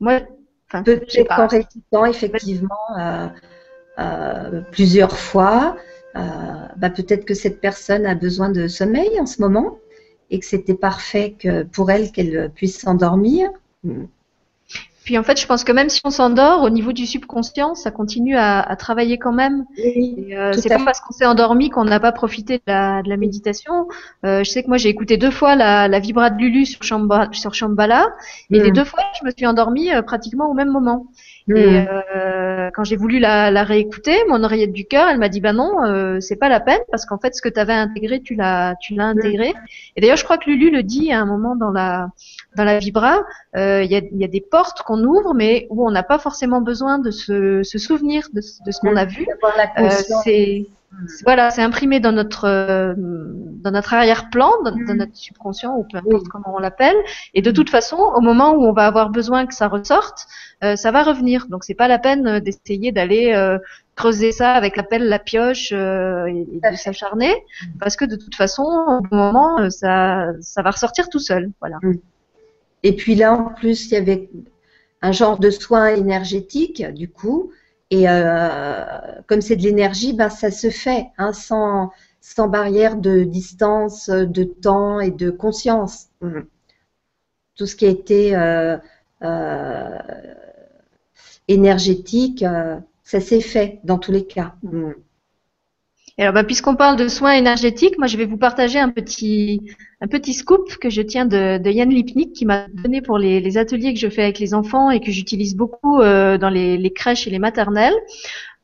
Moi, 0.01 0.21
peut-être 0.81 1.29
qu'en 1.29 1.47
récitant 1.47 2.07
effectivement 2.07 2.99
euh, 2.99 3.27
euh, 3.99 4.63
plusieurs 4.71 5.19
fois, 5.19 5.77
euh, 6.17 6.21
bah, 6.77 6.91
peut-être 6.91 7.25
que 7.25 7.35
cette 7.35 7.61
personne 7.61 8.07
a 8.07 8.15
besoin 8.15 8.49
de 8.49 8.69
sommeil 8.69 9.21
en 9.21 9.27
ce 9.27 9.41
moment 9.41 9.79
et 10.31 10.39
que 10.39 10.47
c'était 10.47 10.75
parfait 10.75 11.35
que, 11.39 11.65
pour 11.65 11.91
elle 11.91 12.11
qu'elle 12.11 12.51
puisse 12.55 12.81
s'endormir. 12.81 13.51
Puis 15.13 15.19
en 15.19 15.25
fait, 15.25 15.39
je 15.39 15.47
pense 15.47 15.63
que 15.63 15.73
même 15.73 15.91
si 15.91 16.01
on 16.05 16.11
s'endort, 16.11 16.63
au 16.63 16.71
niveau 16.71 16.95
du 16.95 17.05
subconscient, 17.05 17.75
ça 17.75 17.91
continue 17.91 18.35
à, 18.35 18.63
à 18.63 18.77
travailler 18.77 19.19
quand 19.19 19.35
même. 19.35 19.67
Oui, 19.77 20.35
euh, 20.35 20.55
c'est 20.55 20.71
pas 20.71 20.83
parce 20.83 21.03
qu'on 21.03 21.13
s'est 21.13 21.27
endormi 21.27 21.69
qu'on 21.69 21.85
n'a 21.85 22.01
pas 22.01 22.13
profité 22.13 22.57
de 22.57 22.63
la, 22.67 23.03
de 23.03 23.11
la 23.11 23.19
méditation. 23.19 23.89
Euh, 24.25 24.43
je 24.43 24.51
sais 24.51 24.63
que 24.63 24.69
moi 24.69 24.79
j'ai 24.79 24.89
écouté 24.89 25.19
deux 25.19 25.31
fois 25.31 25.55
la, 25.55 25.87
la 25.87 25.99
vibra 25.99 26.31
de 26.31 26.39
Lulu 26.39 26.65
sur, 26.65 26.83
Shambhala, 26.83 27.29
sur 27.33 27.53
Shambhala, 27.53 28.09
et 28.51 28.59
les 28.59 28.71
mm. 28.71 28.75
deux 28.75 28.85
fois 28.85 29.03
je 29.21 29.27
me 29.27 29.31
suis 29.37 29.45
endormie 29.45 29.93
euh, 29.93 30.01
pratiquement 30.01 30.51
au 30.51 30.55
même 30.55 30.71
moment. 30.71 31.09
Et 31.49 31.53
hmm. 31.53 31.87
euh, 32.15 32.71
quand 32.73 32.85
j'ai 32.85 32.97
voulu 32.97 33.19
la, 33.19 33.51
la, 33.51 33.65
réécouter, 33.65 34.17
mon 34.29 34.45
oreillette 34.45 34.73
du 34.73 34.85
cœur, 34.85 35.09
elle 35.09 35.19
m'a 35.19 35.29
dit 35.29 35.41
bah 35.41 35.53
non, 35.53 35.85
euh, 35.85 36.21
c'est 36.21 36.37
pas 36.37 36.49
la 36.49 36.61
peine 36.61 36.81
parce 36.91 37.05
qu'en 37.05 37.19
fait 37.19 37.35
ce 37.35 37.43
que 37.43 37.49
tu 37.49 37.59
avais 37.59 37.73
intégré, 37.73 38.21
tu 38.21 38.35
l'as, 38.35 38.77
tu 38.81 38.95
l'as 38.95 39.07
intégré. 39.07 39.53
Et 39.97 40.01
d'ailleurs, 40.01 40.17
je 40.17 40.25
crois 40.25 40.39
que 40.39 40.49
Lulu 40.49 40.71
le 40.71 40.83
dit 40.83 41.13
à 41.13 41.21
un 41.21 41.25
moment 41.27 41.57
dans 41.57 41.71
la 41.71 42.09
dans 42.57 42.65
la 42.65 42.79
vibra, 42.79 43.23
euh, 43.57 43.83
il 43.83 43.91
y, 43.91 43.97
a, 43.97 44.03
y, 44.13 44.25
a, 44.25 44.29
des 44.29 44.41
portes 44.41 44.83
qu'on 44.83 45.03
ouvre, 45.03 45.35
mais 45.35 45.67
où 45.71 45.87
on 45.87 45.91
n'a 45.91 46.03
pas 46.03 46.19
forcément 46.19 46.61
besoin 46.61 46.99
de 46.99 47.11
se, 47.11 47.63
se 47.63 47.79
souvenir 47.79 48.29
de, 48.33 48.41
de 48.41 48.71
ce 48.71 48.81
qu'on 48.81 48.97
a 48.97 49.05
vu. 49.05 49.27
Euh, 49.79 49.89
c'est 50.23 50.67
voilà, 51.25 51.51
c'est 51.51 51.63
imprimé 51.63 52.01
dans 52.01 52.13
notre 52.13 52.45
euh, 52.47 52.95
dans 52.97 53.71
notre 53.71 53.95
arrière-plan, 53.95 54.51
dans, 54.65 54.75
mm. 54.75 54.97
notre 54.97 55.17
subconscient 55.17 55.77
ou 55.77 55.85
peu 55.85 55.99
importe 55.99 56.29
comment 56.29 56.55
on 56.55 56.59
l'appelle. 56.59 56.97
Et 57.35 57.43
de 57.43 57.51
toute 57.51 57.71
façon, 57.71 57.97
au 57.97 58.21
moment 58.21 58.53
où 58.53 58.65
on 58.65 58.73
va 58.73 58.87
avoir 58.87 59.11
besoin 59.11 59.47
que 59.47 59.55
ça 59.55 59.69
ressorte, 59.69 60.27
euh, 60.63 60.77
ça 60.77 60.91
va 60.91 61.03
revenir. 61.03 61.47
Donc 61.49 61.65
c'est 61.65 61.75
pas 61.75 61.89
la 61.89 61.99
peine 61.99 62.27
euh, 62.27 62.41
d'essayer 62.41 62.93
d'aller 62.93 63.33
creuser 63.95 64.33
ça 64.33 64.53
avec 64.53 64.77
la 64.77 64.83
pelle, 64.83 65.09
la 65.09 65.19
pioche 65.19 65.73
et, 65.73 65.75
de 65.75 66.77
s'acharner, 66.77 67.35
parce 67.79 67.97
que 67.97 68.05
de 68.05 68.17
toute 68.17 68.35
façon, 68.35 68.63
au 68.63 69.15
moment, 69.15 69.71
ça 69.71 70.29
ça 70.41 70.63
va 70.63 70.71
ressortir 70.71 71.09
tout 71.09 71.19
seul. 71.19 71.51
Voilà. 71.61 71.79
Et 72.83 72.97
puis 72.97 73.15
là, 73.15 73.35
en 73.35 73.51
plus, 73.51 73.87
il 73.87 73.93
y 73.93 73.97
avait 73.97 74.31
un 75.03 75.13
genre 75.13 75.39
de 75.39 75.51
soin 75.51 75.89
énergétique, 75.89 76.85
du 76.95 77.09
coup, 77.09 77.53
et 77.93 78.09
euh, 78.09 78.87
comme 79.27 79.43
c'est 79.43 79.55
de 79.55 79.63
l'énergie, 79.63 80.15
ben, 80.15 80.31
ça 80.31 80.51
se 80.51 80.71
fait 80.71 81.09
hein, 81.19 81.35
sans, 81.35 81.91
sans 82.23 82.49
barrière 82.49 82.97
de 82.97 83.23
distance, 83.23 84.09
de 84.09 84.45
temps 84.45 84.99
et 84.99 85.11
de 85.11 85.31
conscience. 85.31 86.07
Mmh. 86.23 86.41
Tout 87.55 87.67
ce 87.67 87.77
qui 87.77 87.85
a 87.85 87.91
été 87.91 88.35
euh, 88.35 88.79
euh, 89.21 89.99
énergétique, 91.49 92.43
ça 93.05 93.21
s'est 93.21 93.43
fait 93.43 93.81
dans 93.85 93.99
tous 93.99 94.11
les 94.11 94.25
cas. 94.25 94.55
Alors, 96.19 96.35
bah, 96.35 96.45
puisqu'on 96.45 96.77
parle 96.77 96.97
de 96.97 97.09
soins 97.09 97.33
énergétiques, 97.33 97.97
moi, 97.99 98.07
je 98.07 98.19
vais 98.19 98.27
vous 98.27 98.37
partager 98.37 98.79
un 98.79 98.91
petit, 98.91 99.63
un 100.03 100.09
petit 100.09 100.35
scoop 100.35 100.77
que 100.77 100.91
je 100.91 101.01
tiens 101.01 101.25
de, 101.25 101.57
de 101.59 101.71
Yann 101.71 101.89
Lipnik 101.89 102.35
qui 102.35 102.45
m'a 102.45 102.67
donné 102.69 103.01
pour 103.01 103.17
les, 103.17 103.41
les, 103.41 103.57
ateliers 103.57 103.95
que 103.95 103.99
je 103.99 104.11
fais 104.11 104.23
avec 104.23 104.39
les 104.39 104.53
enfants 104.53 104.91
et 104.91 105.01
que 105.01 105.11
j'utilise 105.11 105.57
beaucoup 105.57 106.01
euh, 106.01 106.37
dans 106.37 106.51
les, 106.51 106.77
les, 106.77 106.93
crèches 106.93 107.27
et 107.27 107.31
les 107.31 107.39
maternelles. 107.39 107.95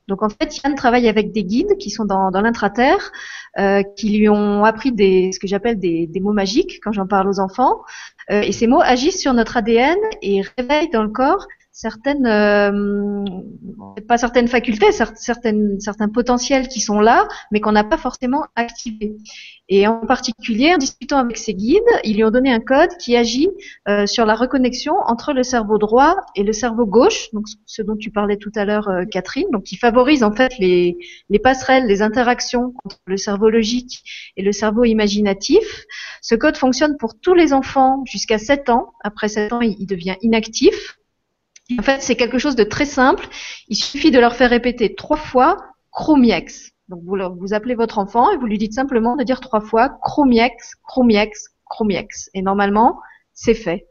Donc, 0.09 0.23
en 0.23 0.29
fait, 0.29 0.59
Yann 0.59 0.75
travaille 0.75 1.09
avec 1.09 1.33
des 1.33 1.45
guides 1.45 1.79
qui 1.79 1.91
sont 1.91 2.05
dans, 2.05 2.31
dans 2.31 2.43
l'intraterre, 2.43 3.13
euh, 3.59 3.83
qui 3.97 4.19
lui 4.19 4.29
ont 4.29 4.65
appris 4.65 4.93
des, 4.93 5.33
ce 5.33 5.39
que 5.39 5.47
j'appelle 5.47 5.79
des, 5.79 6.07
des, 6.07 6.21
mots 6.21 6.33
magiques 6.33 6.81
quand 6.83 6.93
j'en 6.93 7.07
parle 7.07 7.29
aux 7.29 7.41
enfants. 7.41 7.81
Euh, 8.31 8.43
et 8.43 8.53
ces 8.53 8.67
mots 8.67 8.83
agissent 8.83 9.21
sur 9.21 9.33
notre 9.33 9.57
ADN 9.57 9.97
et 10.21 10.43
réveillent 10.59 10.91
dans 10.91 11.03
le 11.03 11.09
corps 11.09 11.47
certaines, 11.79 12.27
euh, 12.27 13.25
pas 14.09 14.19
certaines 14.19 14.49
facultés, 14.49 14.91
certaines, 14.91 15.79
certains 15.79 16.09
potentiels 16.09 16.67
qui 16.67 16.81
sont 16.81 16.99
là, 16.99 17.29
mais 17.53 17.61
qu'on 17.61 17.71
n'a 17.71 17.85
pas 17.85 17.97
forcément 17.97 18.47
activés. 18.57 19.15
Et 19.69 19.87
en 19.87 20.01
particulier, 20.01 20.75
en 20.75 20.79
discutant 20.79 21.19
avec 21.19 21.37
ses 21.37 21.55
guides, 21.55 21.79
ils 22.03 22.17
lui 22.17 22.25
ont 22.25 22.33
donné 22.33 22.51
un 22.51 22.59
code 22.59 22.91
qui 22.99 23.17
agit 23.17 23.49
euh, 23.87 24.07
sur 24.07 24.27
la 24.27 24.35
reconnexion 24.35 24.95
entre 25.07 25.33
le 25.33 25.45
cerveau 25.45 25.79
droit 25.79 26.17
et 26.35 26.43
le 26.43 26.53
cerveau 26.53 26.85
gauche, 26.85 27.33
donc 27.33 27.45
ce 27.65 27.83
dont 27.83 27.97
tu 27.97 28.11
parlais 28.11 28.39
tout 28.39 28.53
à 28.57 28.65
l'heure, 28.65 28.89
euh, 28.89 29.05
Catherine, 29.05 29.47
donc 29.53 29.63
qui 29.63 29.77
favorise 29.77 30.25
en 30.25 30.33
fait 30.33 30.59
les, 30.59 30.97
les 31.31 31.39
passerelles, 31.39 31.87
les 31.87 32.03
interactions 32.03 32.75
entre 32.85 32.99
le 33.07 33.17
cerveau 33.17 33.51
logique 33.51 34.03
et 34.37 34.43
le 34.43 34.51
cerveau 34.51 34.83
imaginatif. 34.83 35.85
Ce 36.23 36.35
code 36.35 36.57
fonctionne 36.57 36.97
pour 36.97 37.21
tous 37.21 37.35
les 37.35 37.53
enfants 37.53 38.03
jusqu'à 38.05 38.39
7 38.39 38.69
ans. 38.69 38.95
Après 39.05 39.29
7 39.29 39.53
ans, 39.53 39.61
il 39.61 39.87
devient 39.87 40.17
inactif. 40.23 40.98
En 41.77 41.83
fait, 41.83 42.03
c'est 42.03 42.17
quelque 42.17 42.39
chose 42.39 42.57
de 42.57 42.65
très 42.65 42.87
simple. 42.87 43.29
Il 43.69 43.77
suffit 43.77 44.11
de 44.11 44.19
leur 44.19 44.35
faire 44.35 44.51
répéter 44.51 44.95
trois 44.95 45.19
fois 45.19 45.59
Chromiex. 45.93 46.73
Donc 46.89 47.03
vous, 47.05 47.17
vous 47.39 47.53
appelez 47.53 47.75
votre 47.75 47.99
enfant 47.99 48.31
et 48.31 48.37
vous 48.39 48.47
lui 48.47 48.57
dites 48.57 48.73
simplement 48.73 49.17
de 49.17 49.25
dire 49.25 49.41
trois 49.41 49.61
fois 49.61 49.91
Chromiex, 50.03 50.77
Chromiex, 50.87 51.49
Chromiex. 51.67 52.31
Et 52.33 52.41
normalement, 52.41 53.01
c'est 53.35 53.55
fait. 53.55 53.87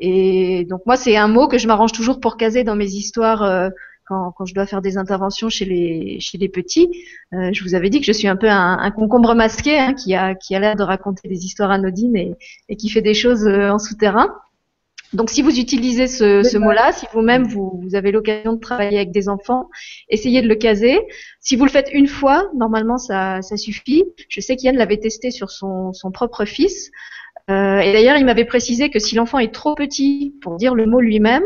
Et 0.00 0.64
donc 0.64 0.80
moi, 0.86 0.96
c'est 0.96 1.16
un 1.16 1.28
mot 1.28 1.46
que 1.46 1.58
je 1.58 1.68
m'arrange 1.68 1.92
toujours 1.92 2.18
pour 2.18 2.36
caser 2.36 2.64
dans 2.64 2.74
mes 2.74 2.88
histoires 2.88 3.42
euh, 3.42 3.68
quand, 4.06 4.44
je 4.44 4.54
dois 4.54 4.66
faire 4.66 4.82
des 4.82 4.98
interventions 4.98 5.48
chez 5.48 5.64
les 5.64 6.48
petits. 6.48 6.90
Euh, 7.32 7.50
je 7.52 7.62
vous 7.62 7.76
avais 7.76 7.90
dit 7.90 8.00
que 8.00 8.06
je 8.06 8.12
suis 8.12 8.26
un 8.26 8.34
peu 8.34 8.48
un, 8.50 8.90
concombre 8.90 9.36
masqué 9.36 9.78
hein, 9.78 9.94
qui 9.94 10.14
a 10.16 10.34
l'air 10.50 10.74
de 10.74 10.82
raconter 10.82 11.28
des 11.28 11.44
histoires 11.44 11.70
anodines 11.70 12.16
et, 12.16 12.34
et 12.68 12.76
qui 12.76 12.88
fait 12.88 13.02
des 13.02 13.14
choses 13.14 13.46
euh, 13.46 13.70
en 13.70 13.78
souterrain. 13.78 14.34
Donc, 15.12 15.30
si 15.30 15.42
vous 15.42 15.58
utilisez 15.58 16.06
ce, 16.06 16.42
ce 16.42 16.56
mot-là, 16.56 16.92
si 16.92 17.06
vous-même 17.12 17.44
vous, 17.44 17.80
vous, 17.82 17.94
avez 17.96 18.12
l'occasion 18.12 18.52
de 18.52 18.60
travailler 18.60 18.98
avec 18.98 19.10
des 19.10 19.28
enfants, 19.28 19.68
essayez 20.08 20.40
de 20.40 20.48
le 20.48 20.54
caser. 20.54 21.00
Si 21.40 21.56
vous 21.56 21.64
le 21.64 21.70
faites 21.70 21.90
une 21.92 22.06
fois, 22.06 22.48
normalement 22.54 22.96
ça, 22.96 23.42
ça 23.42 23.56
suffit. 23.56 24.04
Je 24.28 24.40
sais 24.40 24.54
qu'Yann 24.54 24.76
l'avait 24.76 24.98
testé 24.98 25.30
sur 25.30 25.50
son, 25.50 25.92
son 25.92 26.12
propre 26.12 26.44
fils. 26.44 26.90
Euh, 27.50 27.80
et 27.80 27.92
d'ailleurs, 27.92 28.16
il 28.16 28.24
m'avait 28.24 28.44
précisé 28.44 28.90
que 28.90 29.00
si 29.00 29.16
l'enfant 29.16 29.38
est 29.38 29.52
trop 29.52 29.74
petit 29.74 30.36
pour 30.42 30.56
dire 30.56 30.74
le 30.74 30.86
mot 30.86 31.00
lui-même, 31.00 31.42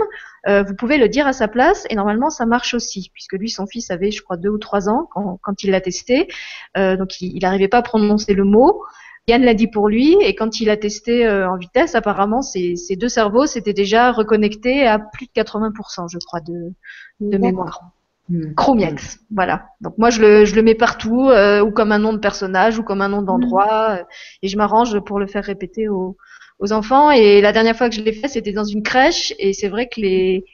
euh, 0.47 0.63
vous 0.63 0.75
pouvez 0.75 0.99
le 0.99 1.09
dire 1.09 1.27
à 1.27 1.33
sa 1.33 1.49
place 1.49 1.87
et 1.89 1.95
normalement 1.95 2.29
ça 2.29 2.45
marche 2.45 2.75
aussi, 2.75 3.11
puisque 3.15 3.33
lui, 3.33 3.49
son 3.49 3.67
fils 3.67 3.91
avait, 3.91 4.11
je 4.11 4.23
crois, 4.23 4.37
deux 4.37 4.51
ou 4.51 4.59
trois 4.59 4.91
ans 4.91 5.09
quand, 5.13 5.39
quand 5.43 5.63
il 5.63 5.71
l'a 5.71 5.81
testé, 5.81 6.29
euh, 6.77 6.97
donc 6.97 7.21
il 7.23 7.39
n'arrivait 7.41 7.69
pas 7.69 7.79
à 7.79 7.83
prononcer 7.83 8.35
le 8.35 8.45
mot. 8.45 8.83
Yann 9.27 9.43
l'a 9.43 9.55
dit 9.55 9.69
pour 9.69 9.89
lui, 9.89 10.17
et 10.21 10.35
quand 10.35 10.61
il 10.61 10.69
a 10.69 10.77
testé 10.77 11.27
euh, 11.27 11.51
en 11.51 11.57
vitesse, 11.57 11.95
apparemment, 11.95 12.43
ses, 12.43 12.77
deux 12.97 13.09
cerveaux 13.09 13.47
s'étaient 13.47 13.73
déjà 13.73 14.13
reconnectés 14.13 14.87
à 14.87 14.99
plus 14.99 15.27
de 15.27 15.33
80%, 15.33 16.11
je 16.11 16.19
crois, 16.27 16.41
de, 16.41 16.73
de 17.21 17.39
mémoire. 17.39 17.93
Hmm. 18.29 18.55
Chromiex, 18.55 19.21
voilà. 19.31 19.67
Donc 19.83 19.99
moi 19.99 20.09
je 20.09 20.21
le, 20.21 20.45
je 20.47 20.55
le 20.55 20.63
mets 20.63 20.75
partout, 20.75 21.29
euh, 21.29 21.63
ou 21.63 21.71
comme 21.71 21.93
un 21.93 21.99
nom 21.99 22.13
de 22.13 22.19
personnage, 22.19 22.79
ou 22.79 22.83
comme 22.83 23.03
un 23.03 23.09
nom 23.09 23.23
d'endroit, 23.23 23.99
euh, 23.99 24.05
et 24.43 24.49
je 24.49 24.57
m'arrange 24.57 24.99
pour 25.01 25.19
le 25.19 25.27
faire 25.27 25.45
répéter 25.45 25.89
aux, 25.89 26.17
aux 26.59 26.73
enfants. 26.73 27.11
Et 27.11 27.41
la 27.41 27.53
dernière 27.53 27.77
fois 27.77 27.89
que 27.89 27.95
je 27.95 28.03
l'ai 28.03 28.13
fait, 28.13 28.29
c'était 28.29 28.53
dans 28.53 28.65
une 28.65 28.83
crèche, 28.83 29.35
et 29.39 29.53
c'est 29.53 29.69
vrai 29.69 29.89
que 29.89 30.01
les, 30.01 30.45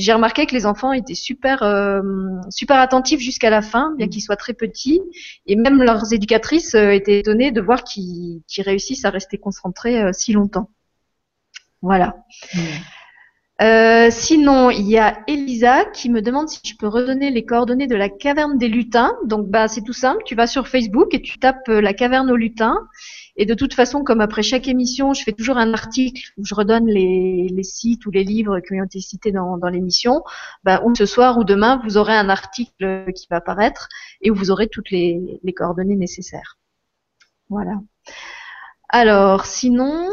j'ai 0.00 0.12
remarqué 0.12 0.46
que 0.46 0.54
les 0.54 0.66
enfants 0.66 0.92
étaient 0.92 1.14
super 1.14 1.62
euh, 1.62 2.00
super 2.50 2.78
attentifs 2.78 3.20
jusqu'à 3.20 3.50
la 3.50 3.62
fin, 3.62 3.94
bien 3.96 4.06
mm. 4.06 4.10
qu'ils 4.10 4.22
soient 4.22 4.36
très 4.36 4.54
petits, 4.54 5.00
et 5.46 5.56
même 5.56 5.82
leurs 5.82 6.12
éducatrices 6.12 6.74
euh, 6.74 6.90
étaient 6.90 7.20
étonnées 7.20 7.52
de 7.52 7.60
voir 7.60 7.84
qu'ils 7.84 8.42
réussissent 8.58 9.04
à 9.04 9.10
rester 9.10 9.38
concentrés 9.38 10.02
euh, 10.02 10.12
si 10.12 10.32
longtemps. 10.32 10.70
Voilà. 11.82 12.16
Mm. 13.60 14.10
sinon, 14.10 14.70
il 14.70 14.88
y 14.88 14.98
a 14.98 15.22
Elisa 15.26 15.84
qui 15.84 16.10
me 16.10 16.22
demande 16.22 16.48
si 16.48 16.60
je 16.64 16.76
peux 16.76 16.88
redonner 16.88 17.30
les 17.30 17.44
coordonnées 17.44 17.86
de 17.86 17.96
la 17.96 18.08
caverne 18.08 18.58
des 18.58 18.68
lutins. 18.68 19.16
Donc, 19.24 19.48
bah, 19.48 19.68
c'est 19.68 19.82
tout 19.82 19.92
simple. 19.92 20.22
Tu 20.24 20.34
vas 20.34 20.46
sur 20.46 20.68
Facebook 20.68 21.14
et 21.14 21.22
tu 21.22 21.38
tapes 21.38 21.68
la 21.68 21.92
caverne 21.92 22.30
aux 22.30 22.36
lutins 22.36 22.78
et 23.36 23.46
de 23.46 23.54
toute 23.54 23.72
façon, 23.72 24.04
comme 24.04 24.20
après 24.20 24.42
chaque 24.42 24.68
émission, 24.68 25.14
je 25.14 25.22
fais 25.22 25.32
toujours 25.32 25.56
un 25.56 25.72
article 25.72 26.30
où 26.36 26.44
je 26.44 26.54
redonne 26.54 26.86
les, 26.86 27.62
sites 27.62 28.04
ou 28.04 28.10
les 28.10 28.22
livres 28.22 28.60
qui 28.60 28.78
ont 28.78 28.84
été 28.84 29.00
cités 29.00 29.32
dans, 29.32 29.56
dans 29.56 29.68
l'émission, 29.68 30.22
bah, 30.62 30.82
ou 30.84 30.94
ce 30.94 31.06
soir 31.06 31.38
ou 31.38 31.44
demain, 31.44 31.80
vous 31.84 31.96
aurez 31.96 32.14
un 32.14 32.28
article 32.28 33.10
qui 33.14 33.26
va 33.30 33.36
apparaître 33.36 33.88
et 34.20 34.30
où 34.30 34.34
vous 34.34 34.50
aurez 34.50 34.68
toutes 34.68 34.90
les, 34.90 35.40
les 35.42 35.52
coordonnées 35.54 35.96
nécessaires. 35.96 36.58
Voilà. 37.48 37.80
Alors, 38.90 39.46
sinon, 39.46 40.06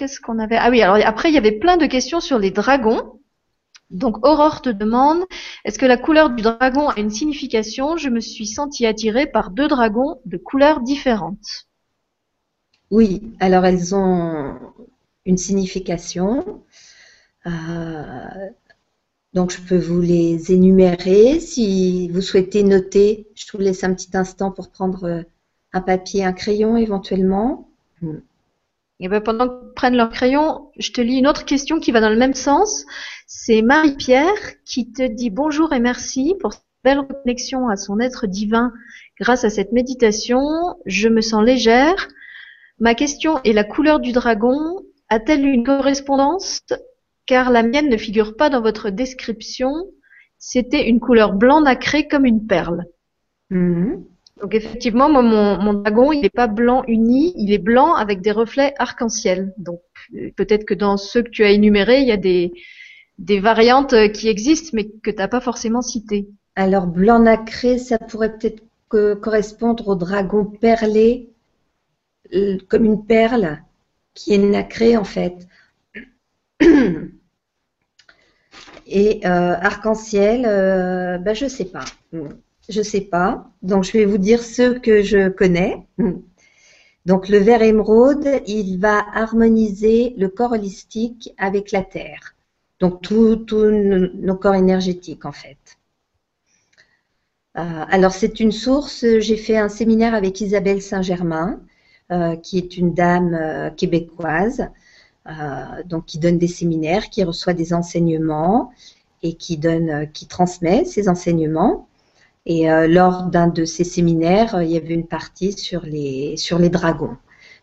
qu'est-ce 0.00 0.18
qu'on 0.18 0.38
avait? 0.38 0.56
Ah 0.56 0.70
oui, 0.70 0.80
alors 0.80 0.98
après, 1.04 1.28
il 1.28 1.34
y 1.34 1.38
avait 1.38 1.52
plein 1.52 1.76
de 1.76 1.84
questions 1.84 2.20
sur 2.20 2.38
les 2.38 2.50
dragons. 2.50 3.20
Donc 3.90 4.26
Aurore 4.26 4.62
te 4.62 4.70
demande, 4.70 5.24
est-ce 5.66 5.78
que 5.78 5.84
la 5.84 5.98
couleur 5.98 6.30
du 6.30 6.42
dragon 6.42 6.88
a 6.88 6.98
une 6.98 7.10
signification? 7.10 7.98
Je 7.98 8.08
me 8.08 8.20
suis 8.20 8.46
sentie 8.46 8.86
attirée 8.86 9.26
par 9.26 9.50
deux 9.50 9.68
dragons 9.68 10.20
de 10.24 10.38
couleurs 10.38 10.80
différentes. 10.80 11.66
Oui, 12.90 13.34
alors 13.40 13.66
elles 13.66 13.94
ont 13.94 14.58
une 15.26 15.36
signification. 15.36 16.62
Euh, 17.46 18.50
Donc, 19.34 19.52
je 19.52 19.60
peux 19.60 19.78
vous 19.78 20.00
les 20.00 20.50
énumérer. 20.50 21.38
Si 21.40 22.08
vous 22.08 22.22
souhaitez 22.22 22.62
noter, 22.64 23.28
je 23.34 23.44
vous 23.52 23.58
laisse 23.58 23.84
un 23.84 23.94
petit 23.94 24.16
instant 24.16 24.50
pour 24.50 24.70
prendre 24.70 25.24
un 25.72 25.80
papier, 25.80 26.24
un 26.24 26.32
crayon 26.32 26.76
éventuellement. 26.76 27.68
Ben 29.08 29.20
pendant 29.20 29.48
qu'ils 29.48 29.72
prennent 29.74 29.96
leur 29.96 30.10
crayon, 30.10 30.70
je 30.78 30.92
te 30.92 31.00
lis 31.00 31.18
une 31.18 31.26
autre 31.26 31.44
question 31.44 31.80
qui 31.80 31.90
va 31.90 32.00
dans 32.00 32.10
le 32.10 32.16
même 32.16 32.34
sens. 32.34 32.84
C'est 33.26 33.62
Marie-Pierre 33.62 34.64
qui 34.64 34.92
te 34.92 35.02
dit 35.02 35.30
bonjour 35.30 35.72
et 35.72 35.80
merci 35.80 36.34
pour 36.40 36.52
cette 36.52 36.62
belle 36.84 37.02
connexion 37.06 37.68
à 37.68 37.76
son 37.76 37.98
être 38.00 38.26
divin 38.26 38.72
grâce 39.18 39.44
à 39.44 39.50
cette 39.50 39.72
méditation. 39.72 40.40
Je 40.86 41.08
me 41.08 41.20
sens 41.20 41.44
légère. 41.44 42.08
Ma 42.78 42.94
question 42.94 43.40
est 43.44 43.52
la 43.52 43.64
couleur 43.64 44.00
du 44.00 44.12
dragon 44.12 44.82
a-t-elle 45.10 45.44
une 45.44 45.64
correspondance? 45.64 46.62
Car 47.26 47.50
la 47.50 47.62
mienne 47.62 47.88
ne 47.88 47.96
figure 47.96 48.36
pas 48.36 48.48
dans 48.48 48.62
votre 48.62 48.90
description. 48.90 49.72
C'était 50.38 50.88
une 50.88 51.00
couleur 51.00 51.34
blanc 51.34 51.60
nacré 51.60 52.08
comme 52.08 52.24
une 52.24 52.46
perle. 52.46 52.84
Mhm. 53.50 54.04
Donc 54.40 54.54
effectivement, 54.54 55.08
moi, 55.10 55.22
mon, 55.22 55.74
dragon, 55.74 56.12
il 56.12 56.20
n'est 56.20 56.30
pas 56.30 56.46
blanc 56.46 56.82
uni, 56.86 57.34
il 57.36 57.52
est 57.52 57.58
blanc 57.58 57.94
avec 57.94 58.20
des 58.20 58.32
reflets 58.32 58.74
arc-en-ciel. 58.78 59.52
Donc 59.58 59.82
euh, 60.14 60.30
peut-être 60.36 60.64
que 60.64 60.74
dans 60.74 60.96
ceux 60.96 61.22
que 61.22 61.30
tu 61.30 61.44
as 61.44 61.50
énumérés, 61.50 62.00
il 62.00 62.08
y 62.08 62.12
a 62.12 62.16
des, 62.16 62.52
variantes 63.40 63.94
qui 64.12 64.28
existent, 64.28 64.70
mais 64.72 64.88
que 65.02 65.10
tu 65.10 65.16
n'as 65.16 65.28
pas 65.28 65.40
forcément 65.40 65.82
citées. 65.82 66.28
Alors 66.56 66.86
blanc 66.86 67.18
nacré, 67.18 67.78
ça 67.78 67.98
pourrait 67.98 68.36
peut-être 68.36 68.62
correspondre 69.20 69.88
au 69.88 69.94
dragon 69.94 70.44
perlé, 70.44 71.28
euh, 72.34 72.58
comme 72.68 72.84
une 72.84 73.04
perle 73.04 73.62
qui 74.14 74.34
est 74.34 74.38
nacrée 74.38 74.96
en 74.96 75.04
fait. 75.04 75.46
Et 78.86 79.20
euh, 79.24 79.54
arc-en-ciel, 79.60 80.44
euh, 80.46 81.18
ben, 81.18 81.34
je 81.34 81.44
ne 81.44 81.48
sais 81.48 81.66
pas. 81.66 81.84
Je 82.70 82.78
ne 82.78 82.84
sais 82.84 83.02
pas. 83.02 83.50
Donc, 83.62 83.84
je 83.84 83.92
vais 83.92 84.06
vous 84.06 84.16
dire 84.16 84.42
ceux 84.42 84.78
que 84.78 85.02
je 85.02 85.28
connais. 85.28 85.86
Donc, 87.06 87.28
le 87.28 87.38
vert 87.38 87.62
émeraude, 87.62 88.28
il 88.46 88.78
va 88.78 89.04
harmoniser 89.14 90.14
le 90.16 90.28
corps 90.28 90.52
holistique 90.52 91.34
avec 91.36 91.72
la 91.72 91.82
terre. 91.82 92.34
Donc, 92.78 93.02
tous 93.02 93.44
nos 93.50 94.36
corps 94.36 94.54
énergétiques, 94.54 95.26
en 95.26 95.32
fait. 95.32 95.58
Euh, 97.58 97.84
alors, 97.88 98.12
c'est 98.12 98.40
une 98.40 98.52
source. 98.52 99.04
J'ai 99.18 99.36
fait 99.36 99.58
un 99.58 99.68
séminaire 99.68 100.14
avec 100.14 100.40
Isabelle 100.40 100.80
Saint-Germain, 100.80 101.60
qui 102.42 102.58
est 102.58 102.76
une 102.76 102.92
dame 102.92 103.72
québécoise 103.76 104.68
euh, 105.26 105.82
donc 105.84 106.06
qui 106.06 106.18
donne 106.18 106.38
des 106.38 106.48
séminaires, 106.48 107.10
qui 107.10 107.22
reçoit 107.24 107.52
des 107.52 107.74
enseignements 107.74 108.72
et 109.22 109.34
qui 109.34 109.58
donne, 109.58 109.90
euh, 109.90 110.06
qui 110.06 110.26
transmet 110.26 110.84
ces 110.86 111.08
enseignements. 111.10 111.88
Et 112.46 112.70
euh, 112.70 112.86
lors 112.88 113.24
d'un 113.24 113.48
de 113.48 113.64
ces 113.64 113.84
séminaires, 113.84 114.62
il 114.62 114.70
y 114.70 114.76
avait 114.76 114.94
une 114.94 115.06
partie 115.06 115.52
sur 115.52 115.82
les 115.82 116.36
sur 116.36 116.58
les 116.58 116.70
dragons. 116.70 117.16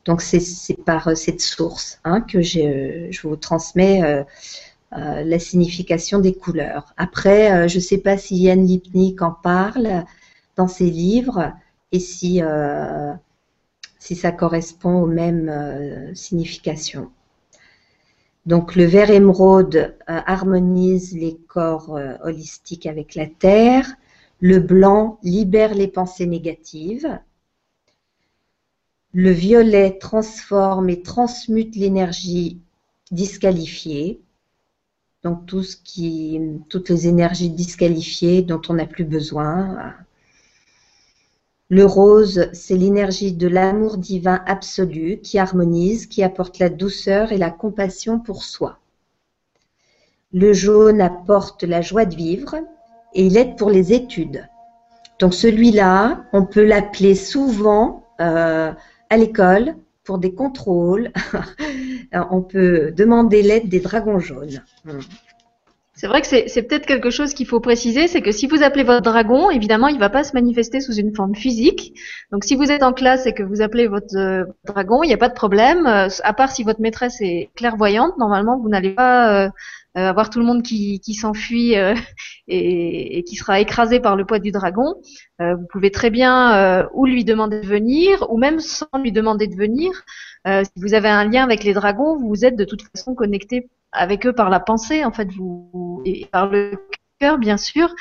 Donc 0.05 0.21
c'est 0.21 0.41
par 0.85 1.17
cette 1.17 1.41
source 1.41 1.99
hein, 2.05 2.21
que 2.21 2.41
je 2.41 3.21
vous 3.23 3.35
transmets 3.35 4.25
la 4.91 5.39
signification 5.39 6.19
des 6.19 6.33
couleurs. 6.33 6.93
Après, 6.95 7.67
je 7.67 7.75
ne 7.75 7.81
sais 7.81 7.97
pas 7.97 8.17
si 8.17 8.37
Yann 8.37 8.65
Lipnik 8.65 9.21
en 9.21 9.31
parle 9.31 10.05
dans 10.55 10.69
ses 10.69 10.89
livres 10.89 11.51
et 11.91 11.99
si, 11.99 12.41
si 13.99 14.15
ça 14.15 14.31
correspond 14.31 15.01
aux 15.01 15.07
mêmes 15.07 16.15
significations. 16.15 17.11
Donc 18.47 18.77
le 18.77 18.85
vert 18.85 19.09
émeraude 19.09 19.75
euh, 20.09 20.21
harmonise 20.25 21.13
les 21.13 21.37
corps 21.49 21.97
euh, 21.97 22.13
holistiques 22.23 22.85
avec 22.85 23.13
la 23.13 23.27
terre. 23.27 23.85
Le 24.39 24.59
blanc 24.59 25.19
libère 25.23 25.73
les 25.73 25.87
pensées 25.87 26.27
négatives. 26.27 27.19
Le 29.13 29.31
violet 29.31 29.97
transforme 29.97 30.89
et 30.89 31.01
transmute 31.01 31.75
l'énergie 31.75 32.61
disqualifiée. 33.09 34.21
Donc 35.23 35.45
tout 35.47 35.63
ce 35.63 35.75
qui, 35.75 36.39
toutes 36.69 36.89
les 36.89 37.07
énergies 37.07 37.49
disqualifiées 37.49 38.43
dont 38.43 38.61
on 38.69 38.75
n'a 38.75 38.85
plus 38.85 39.05
besoin, 39.05 39.95
le 41.69 41.83
rose, 41.83 42.47
c'est 42.53 42.77
l'énergie 42.77 43.33
de 43.33 43.47
l'amour 43.47 43.97
divin 43.97 44.41
absolu 44.45 45.19
qui 45.21 45.37
harmonise, 45.37 46.05
qui 46.05 46.23
apporte 46.23 46.59
la 46.59 46.69
douceur 46.69 47.33
et 47.33 47.37
la 47.37 47.49
compassion 47.49 48.19
pour 48.19 48.43
soi. 48.43 48.79
Le 50.31 50.53
jaune 50.53 51.01
apporte 51.01 51.63
la 51.63 51.81
joie 51.81 52.05
de 52.05 52.15
vivre 52.15 52.55
et 53.13 53.25
il 53.25 53.37
aide 53.37 53.55
pour 53.57 53.69
les 53.69 53.93
études. 53.93 54.47
Donc 55.19 55.33
celui-là, 55.33 56.25
on 56.33 56.45
peut 56.45 56.63
l'appeler 56.65 57.15
souvent 57.15 58.03
euh, 58.21 58.71
à 59.09 59.17
l'école 59.17 59.75
pour 60.03 60.19
des 60.19 60.33
contrôles. 60.33 61.11
on 62.13 62.41
peut 62.41 62.91
demander 62.95 63.41
l'aide 63.41 63.69
des 63.69 63.79
dragons 63.79 64.19
jaunes. 64.19 64.61
C'est 65.97 66.05
vrai 66.05 66.21
que 66.21 66.27
c'est 66.27 66.61
peut-être 66.61 66.85
quelque 66.85 67.09
chose 67.09 67.33
qu'il 67.33 67.47
faut 67.47 67.59
préciser, 67.59 68.07
c'est 68.07 68.21
que 68.21 68.31
si 68.31 68.45
vous 68.45 68.61
appelez 68.61 68.83
votre 68.83 69.01
dragon, 69.01 69.49
évidemment, 69.49 69.87
il 69.87 69.97
va 69.97 70.11
pas 70.11 70.23
se 70.23 70.33
manifester 70.33 70.79
sous 70.79 70.93
une 70.93 71.15
forme 71.15 71.33
physique. 71.33 71.95
Donc, 72.31 72.43
si 72.43 72.55
vous 72.55 72.71
êtes 72.71 72.83
en 72.83 72.93
classe 72.93 73.25
et 73.25 73.33
que 73.33 73.41
vous 73.41 73.63
appelez 73.63 73.87
votre 73.87 74.15
euh, 74.15 74.43
dragon, 74.63 75.01
il 75.01 75.07
n'y 75.07 75.15
a 75.15 75.17
pas 75.17 75.27
de 75.27 75.33
problème. 75.33 75.87
Euh, 75.87 76.07
à 76.23 76.33
part 76.33 76.51
si 76.51 76.61
votre 76.61 76.81
maîtresse 76.81 77.19
est 77.21 77.49
clairvoyante, 77.55 78.15
normalement, 78.19 78.59
vous 78.59 78.69
n'allez 78.69 78.91
pas 78.91 79.45
euh, 79.45 79.49
avoir 80.05 80.29
tout 80.29 80.39
le 80.39 80.45
monde 80.45 80.63
qui, 80.63 80.99
qui 80.99 81.13
s'enfuit 81.13 81.73
et, 82.47 83.17
et, 83.17 83.23
qui 83.23 83.35
sera 83.35 83.59
écrasé 83.59 83.99
par 83.99 84.15
le 84.15 84.25
poids 84.25 84.39
du 84.39 84.51
dragon. 84.51 84.95
vous 85.39 85.67
pouvez 85.71 85.91
très 85.91 86.09
bien 86.09 86.87
ou 86.93 87.05
lui 87.05 87.25
demander 87.25 87.61
de 87.61 87.67
venir, 87.67 88.25
ou 88.29 88.37
même 88.37 88.59
sans 88.59 88.87
lui 89.01 89.11
demander 89.11 89.47
de 89.47 89.55
venir. 89.55 89.91
si 90.45 90.71
vous 90.77 90.93
avez 90.93 91.09
un 91.09 91.25
lien 91.25 91.43
avec 91.43 91.63
les 91.63 91.73
dragons, 91.73 92.17
vous 92.17 92.45
êtes 92.45 92.55
de 92.55 92.65
toute 92.65 92.83
façon 92.83 93.15
connecté 93.15 93.69
avec 93.91 94.25
eux 94.25 94.33
par 94.33 94.49
la 94.49 94.59
pensée, 94.59 95.03
en 95.03 95.11
fait, 95.11 95.31
vous 95.31 96.01
et 96.05 96.25
par 96.25 96.47
le 96.47 96.71
cœur, 97.19 97.37
bien 97.37 97.57
sûr. 97.57 97.93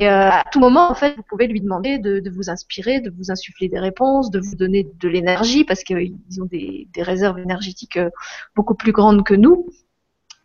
Et, 0.00 0.08
euh, 0.08 0.30
à 0.30 0.44
tout 0.50 0.60
moment, 0.60 0.90
en 0.90 0.94
fait, 0.94 1.14
vous 1.16 1.22
pouvez 1.28 1.46
lui 1.46 1.60
demander 1.60 1.98
de, 1.98 2.20
de, 2.20 2.30
vous 2.30 2.50
inspirer, 2.50 3.00
de 3.00 3.10
vous 3.10 3.30
insuffler 3.30 3.68
des 3.68 3.78
réponses, 3.78 4.30
de 4.30 4.40
vous 4.40 4.56
donner 4.56 4.88
de 4.98 5.08
l'énergie, 5.08 5.64
parce 5.64 5.84
qu'ils 5.84 6.16
ont 6.40 6.46
des, 6.46 6.88
des, 6.92 7.02
réserves 7.02 7.38
énergétiques 7.38 7.96
euh, 7.96 8.10
beaucoup 8.54 8.74
plus 8.74 8.92
grandes 8.92 9.24
que 9.24 9.34
nous. 9.34 9.66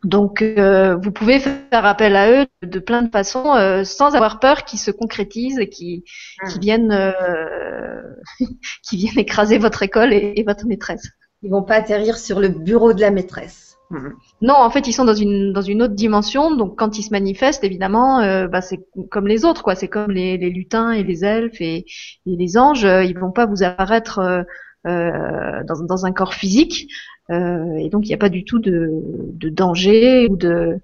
Donc, 0.04 0.42
euh, 0.42 0.96
vous 0.96 1.12
pouvez 1.12 1.40
faire 1.40 1.86
appel 1.86 2.16
à 2.16 2.32
eux 2.32 2.46
de, 2.64 2.80
plein 2.80 3.04
de 3.04 3.10
façons, 3.10 3.56
euh, 3.56 3.84
sans 3.84 4.16
avoir 4.16 4.40
peur 4.40 4.66
qu'ils 4.66 4.80
se 4.80 4.92
concrétisent 4.92 5.60
et 5.60 5.70
qu'ils 5.70 6.04
mm. 6.44 6.60
viennent, 6.60 6.92
euh, 6.92 8.02
viennent 8.92 9.20
écraser 9.20 9.58
votre 9.58 9.84
école 9.84 10.14
et, 10.14 10.34
et 10.36 10.44
votre 10.44 10.66
maîtresse. 10.66 11.08
Ils 11.44 11.52
vont 11.52 11.64
pas 11.64 11.76
atterrir 11.76 12.18
sur 12.18 12.40
le 12.40 12.50
bureau 12.50 12.94
de 12.94 13.02
la 13.02 13.12
maîtresse. 13.12 13.72
Mhm. 13.92 14.14
Non, 14.42 14.54
en 14.56 14.70
fait, 14.70 14.88
ils 14.88 14.94
sont 14.94 15.06
dans 15.06 15.14
une 15.14 15.52
dans 15.52 15.62
une 15.62 15.82
autre 15.84 15.94
dimension. 15.94 16.56
Donc, 16.56 16.78
quand 16.80 16.98
ils 16.98 17.04
se 17.04 17.12
manifestent, 17.12 17.64
évidemment, 17.64 18.22
euh, 18.22 18.48
bah, 18.48 18.62
c'est 18.62 18.80
comme 19.10 19.28
les 19.28 19.44
autres, 19.44 19.64
quoi. 19.64 19.76
C'est 19.76 19.90
comme 19.90 20.12
les, 20.12 20.38
les 20.38 20.50
lutins 20.50 20.92
et 20.92 21.04
les 21.04 21.26
elfes 21.26 21.60
et, 21.60 21.86
et 22.26 22.36
les 22.38 22.58
anges. 22.58 22.84
Ils 22.84 23.18
vont 23.20 23.32
pas 23.32 23.46
vous 23.46 23.64
apparaître 23.64 24.20
euh, 24.20 24.44
euh 24.88 25.64
dans, 25.68 25.84
dans 25.84 26.06
un 26.06 26.14
corps 26.14 26.34
physique. 26.34 26.88
Euh, 27.32 27.76
et 27.76 27.90
donc, 27.90 28.06
il 28.06 28.10
n'y 28.10 28.14
a 28.14 28.18
pas 28.18 28.30
du 28.30 28.44
tout 28.44 28.60
de, 28.60 28.90
de 29.34 29.50
danger 29.50 30.28
ou 30.30 30.36
de 30.36 30.80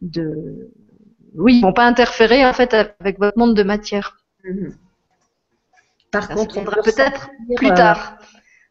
de 0.00 0.68
oui, 1.34 1.56
ils 1.56 1.62
vont 1.62 1.72
pas 1.72 1.86
interférer 1.86 2.44
en 2.44 2.52
fait 2.52 2.74
avec 2.74 3.18
votre 3.18 3.38
monde 3.38 3.54
de 3.54 3.62
matière. 3.62 4.18
Mhm. 4.44 4.74
Par 6.10 6.28
contre, 6.28 6.58
on 6.58 6.64
peut-être 6.64 7.30
plus 7.56 7.72
tard. 7.72 8.18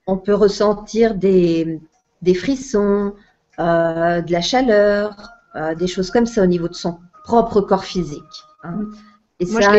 on 0.05 0.17
peut 0.17 0.35
ressentir 0.35 1.15
des 1.15 1.79
des 2.21 2.35
frissons, 2.35 3.15
euh, 3.59 4.21
de 4.21 4.31
la 4.31 4.41
chaleur, 4.41 5.15
euh, 5.55 5.73
des 5.73 5.87
choses 5.87 6.11
comme 6.11 6.27
ça 6.27 6.43
au 6.43 6.45
niveau 6.45 6.67
de 6.67 6.75
son 6.75 6.99
propre 7.23 7.61
corps 7.61 7.85
physique. 7.85 8.43
Hein. 8.63 8.85
Et 9.39 9.45
Moi, 9.45 9.61
ça, 9.61 9.71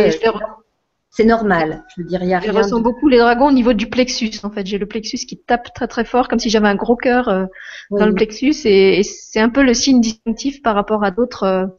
c'est 1.15 1.25
normal. 1.25 1.85
Je 1.95 2.01
veux 2.01 2.09
dire, 2.09 2.23
il 2.23 2.29
y 2.31 2.35
a 2.35 2.41
je 2.41 2.51
ressens 2.51 2.81
beaucoup 2.81 3.07
les 3.07 3.19
dragons 3.19 3.49
au 3.49 3.53
niveau 3.53 3.75
du 3.75 3.87
plexus. 3.87 4.31
En 4.45 4.51
fait, 4.51 4.67
j'ai 4.67 4.79
le 4.79 4.87
plexus 4.87 5.19
qui 5.19 5.37
tape 5.37 5.75
très 5.75 5.87
très 5.87 6.07
fort, 6.07 6.27
comme 6.27 6.39
si 6.39 6.49
j'avais 6.49 6.69
un 6.69 6.75
gros 6.75 6.97
cœur 6.97 7.29
euh, 7.29 7.45
dans 7.91 8.07
le 8.07 8.15
plexus, 8.15 8.55
et, 8.65 9.03
c'est 9.03 9.39
un 9.39 9.51
peu 9.51 9.63
le 9.63 9.75
signe 9.75 10.01
distinctif 10.01 10.63
par 10.63 10.75
rapport 10.75 11.05
à 11.05 11.11
d'autres 11.11 11.77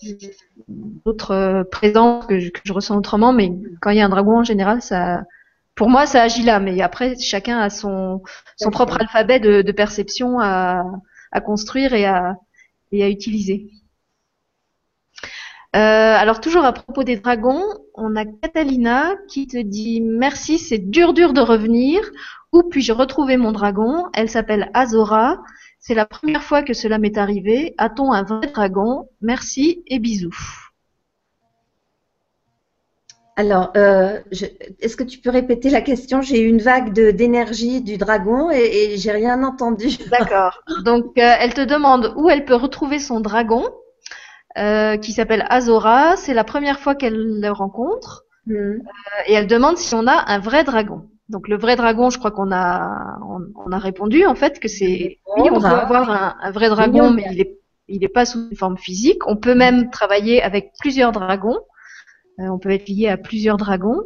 d'autres 0.68 1.68
présences 1.72 2.28
que 2.28 2.40
je, 2.40 2.52
que 2.52 2.62
je, 2.64 2.74
ressens 2.74 2.96
autrement. 2.96 3.34
Mais 3.34 3.52
quand 3.82 3.90
il 3.90 3.98
y 3.98 4.02
a 4.02 4.06
un 4.06 4.10
dragon 4.10 4.38
en 4.38 4.44
général, 4.44 4.84
ça, 4.84 5.24
pour 5.74 5.90
moi, 5.90 6.06
ça 6.06 6.22
agit 6.22 6.44
là. 6.44 6.60
Mais 6.60 6.80
après, 6.82 7.16
chacun 7.20 7.58
a 7.58 7.72
son 7.72 8.22
son 8.58 8.70
propre 8.70 9.02
alphabet 9.02 9.40
de, 9.40 9.64
de 9.64 9.72
perception 9.72 10.40
à 10.40 10.84
à 11.32 11.42
construire 11.42 11.96
et 11.96 12.06
à, 12.06 12.36
et 12.92 13.04
à 13.04 13.10
utiliser. 13.10 13.72
Euh, 15.76 16.16
alors 16.16 16.40
toujours 16.40 16.66
à 16.66 16.72
propos 16.72 17.04
des 17.04 17.18
dragons, 17.18 17.64
on 17.96 18.16
a 18.16 18.26
Catalina 18.26 19.16
qui 19.28 19.48
te 19.48 19.58
dit 19.58 20.02
merci, 20.02 20.58
c'est 20.58 20.78
dur 20.78 21.14
dur 21.14 21.34
de 21.34 21.42
revenir. 21.42 22.02
Où 22.52 22.64
puis-je 22.64 22.94
retrouver 22.94 23.38
mon 23.38 23.52
dragon? 23.52 24.06
Elle 24.14 24.30
s'appelle 24.30 24.70
Azora. 24.74 25.42
C'est 25.80 25.96
la 25.96 26.06
première 26.06 26.44
fois 26.44 26.62
que 26.62 26.74
cela 26.74 26.98
m'est 26.98 27.18
arrivé. 27.18 27.74
A-t-on 27.78 28.12
un 28.12 28.24
vrai 28.24 28.48
dragon? 28.48 29.10
Merci 29.22 29.84
et 29.88 30.00
bisous. 30.00 30.38
Alors, 33.36 33.72
euh, 33.76 34.20
est-ce 34.80 34.96
que 34.96 35.04
tu 35.04 35.18
peux 35.18 35.32
répéter 35.32 35.72
la 35.72 35.82
question? 35.82 36.22
J'ai 36.22 36.42
eu 36.42 36.48
une 36.48 36.62
vague 36.62 36.94
d'énergie 36.94 37.82
du 37.82 37.98
dragon 37.98 38.52
et, 38.52 38.94
et 38.94 38.98
j'ai 38.98 39.12
rien 39.12 39.44
entendu. 39.44 39.98
D'accord. 40.12 40.62
Donc, 40.86 41.18
euh, 41.18 41.36
elle 41.40 41.56
te 41.56 41.62
demande 41.62 42.14
où 42.16 42.30
elle 42.30 42.46
peut 42.46 42.56
retrouver 42.56 43.00
son 43.00 43.22
dragon, 43.22 43.64
euh, 44.58 44.98
qui 44.98 45.12
s'appelle 45.12 45.46
Azora. 45.50 46.16
C'est 46.18 46.34
la 46.34 46.44
première 46.44 46.80
fois 46.80 46.96
qu'elle 46.96 47.40
le 47.40 47.52
rencontre. 47.52 48.26
Hmm. 48.46 48.80
et 49.28 49.34
elle 49.36 49.48
demande 49.48 49.78
si 49.78 49.96
on 49.96 50.06
a 50.06 50.26
un 50.28 50.40
vrai 50.40 50.66
dragon. 50.66 51.08
Donc, 51.30 51.48
le 51.48 51.58
vrai 51.58 51.78
dragon, 51.78 52.10
je 52.10 52.18
crois 52.18 52.32
qu'on 52.32 52.52
a, 52.52 53.18
on, 53.56 53.72
a 53.72 53.80
répondu 53.80 54.26
en 54.26 54.36
fait 54.36 54.60
que 54.60 54.68
c'est 54.68 55.20
oui, 55.38 55.50
on 55.50 55.62
peut 55.62 55.66
avoir 55.66 56.10
un, 56.10 56.36
un 56.42 56.52
vrai 56.52 56.68
dragon, 56.68 57.12
mais 57.12 57.24
il 57.32 57.40
est, 57.40 57.58
il 57.88 58.04
est 58.04 58.10
pas 58.10 58.26
sous 58.26 58.50
une 58.50 58.58
forme 58.58 58.78
physique. 58.78 59.26
On 59.28 59.38
peut 59.38 59.56
même 59.56 59.90
travailler 59.90 60.42
avec 60.42 60.74
plusieurs 60.80 61.14
dragons. 61.14 61.58
Euh, 62.40 62.48
on 62.48 62.60
peut 62.60 62.72
être 62.72 62.88
lié 62.88 63.08
à 63.08 63.18
plusieurs 63.18 63.58
dragons. 63.58 64.02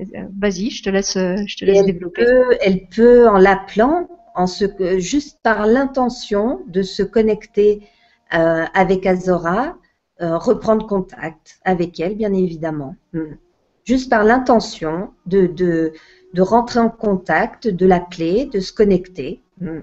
Euh, 0.00 0.04
vas-y, 0.38 0.70
je 0.70 0.82
te 0.82 0.90
laisse, 0.90 1.16
euh, 1.16 1.36
je 1.46 1.56
te 1.56 1.64
laisse 1.64 1.84
développer. 1.84 2.24
elle 2.60 2.86
peut, 2.88 3.28
en 3.28 3.36
l'appelant, 3.36 4.08
en 4.34 4.46
ce, 4.46 4.66
juste 4.98 5.40
par 5.42 5.66
l'intention 5.66 6.60
de 6.68 6.82
se 6.82 7.02
connecter 7.02 7.82
avec 8.30 9.06
Azora, 9.06 9.76
reprendre 10.20 10.86
contact 10.86 11.60
avec 11.64 12.00
elle, 12.00 12.16
bien 12.16 12.32
évidemment. 12.32 12.96
Hmm. 13.12 13.34
Juste 13.84 14.10
par 14.10 14.24
l'intention 14.24 15.10
de, 15.26 15.46
de, 15.46 15.92
de, 16.34 16.42
rentrer 16.42 16.80
en 16.80 16.90
contact, 16.90 17.68
de 17.68 17.86
l'appeler, 17.86 18.46
de 18.46 18.60
se 18.60 18.72
connecter. 18.72 19.42
Hmm. 19.60 19.80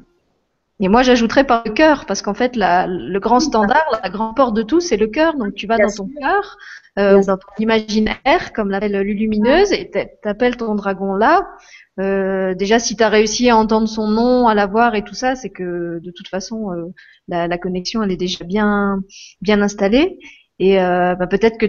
Et 0.81 0.89
moi, 0.89 1.03
j'ajouterais 1.03 1.45
par 1.45 1.63
le 1.65 1.71
cœur, 1.71 2.05
parce 2.05 2.21
qu'en 2.21 2.33
fait, 2.33 2.55
la, 2.57 2.85
le 2.85 3.19
grand 3.19 3.39
standard, 3.39 3.85
la 4.03 4.09
grande 4.09 4.35
porte 4.35 4.55
de 4.55 4.61
tout, 4.61 4.81
c'est 4.81 4.97
le 4.97 5.07
cœur. 5.07 5.35
Donc, 5.35 5.55
tu 5.55 5.67
vas 5.67 5.77
dans 5.77 5.89
ton 5.89 6.09
cœur, 6.19 6.57
euh, 6.99 7.23
dans 7.23 7.37
ton 7.37 7.47
imaginaire, 7.59 8.51
comme 8.53 8.69
l'appelle 8.69 8.99
Lulumineuse, 8.99 9.71
et 9.71 9.89
t'appelles 10.21 10.57
ton 10.57 10.75
dragon 10.75 11.13
là. 11.15 11.47
Euh, 12.01 12.53
déjà, 12.55 12.77
si 12.79 12.97
tu 12.97 13.03
as 13.03 13.09
réussi 13.09 13.49
à 13.49 13.55
entendre 13.55 13.87
son 13.87 14.07
nom, 14.07 14.47
à 14.47 14.53
la 14.53 14.65
voir 14.65 14.95
et 14.95 15.03
tout 15.03 15.13
ça, 15.13 15.35
c'est 15.35 15.49
que 15.49 15.99
de 16.03 16.11
toute 16.11 16.27
façon, 16.27 16.71
euh, 16.73 16.93
la, 17.29 17.47
la, 17.47 17.57
connexion, 17.57 18.03
elle 18.03 18.11
est 18.11 18.17
déjà 18.17 18.43
bien, 18.43 19.01
bien 19.41 19.61
installée. 19.61 20.19
Et 20.57 20.79
euh, 20.79 21.15
bah, 21.15 21.27
peut-être 21.27 21.57
que 21.57 21.65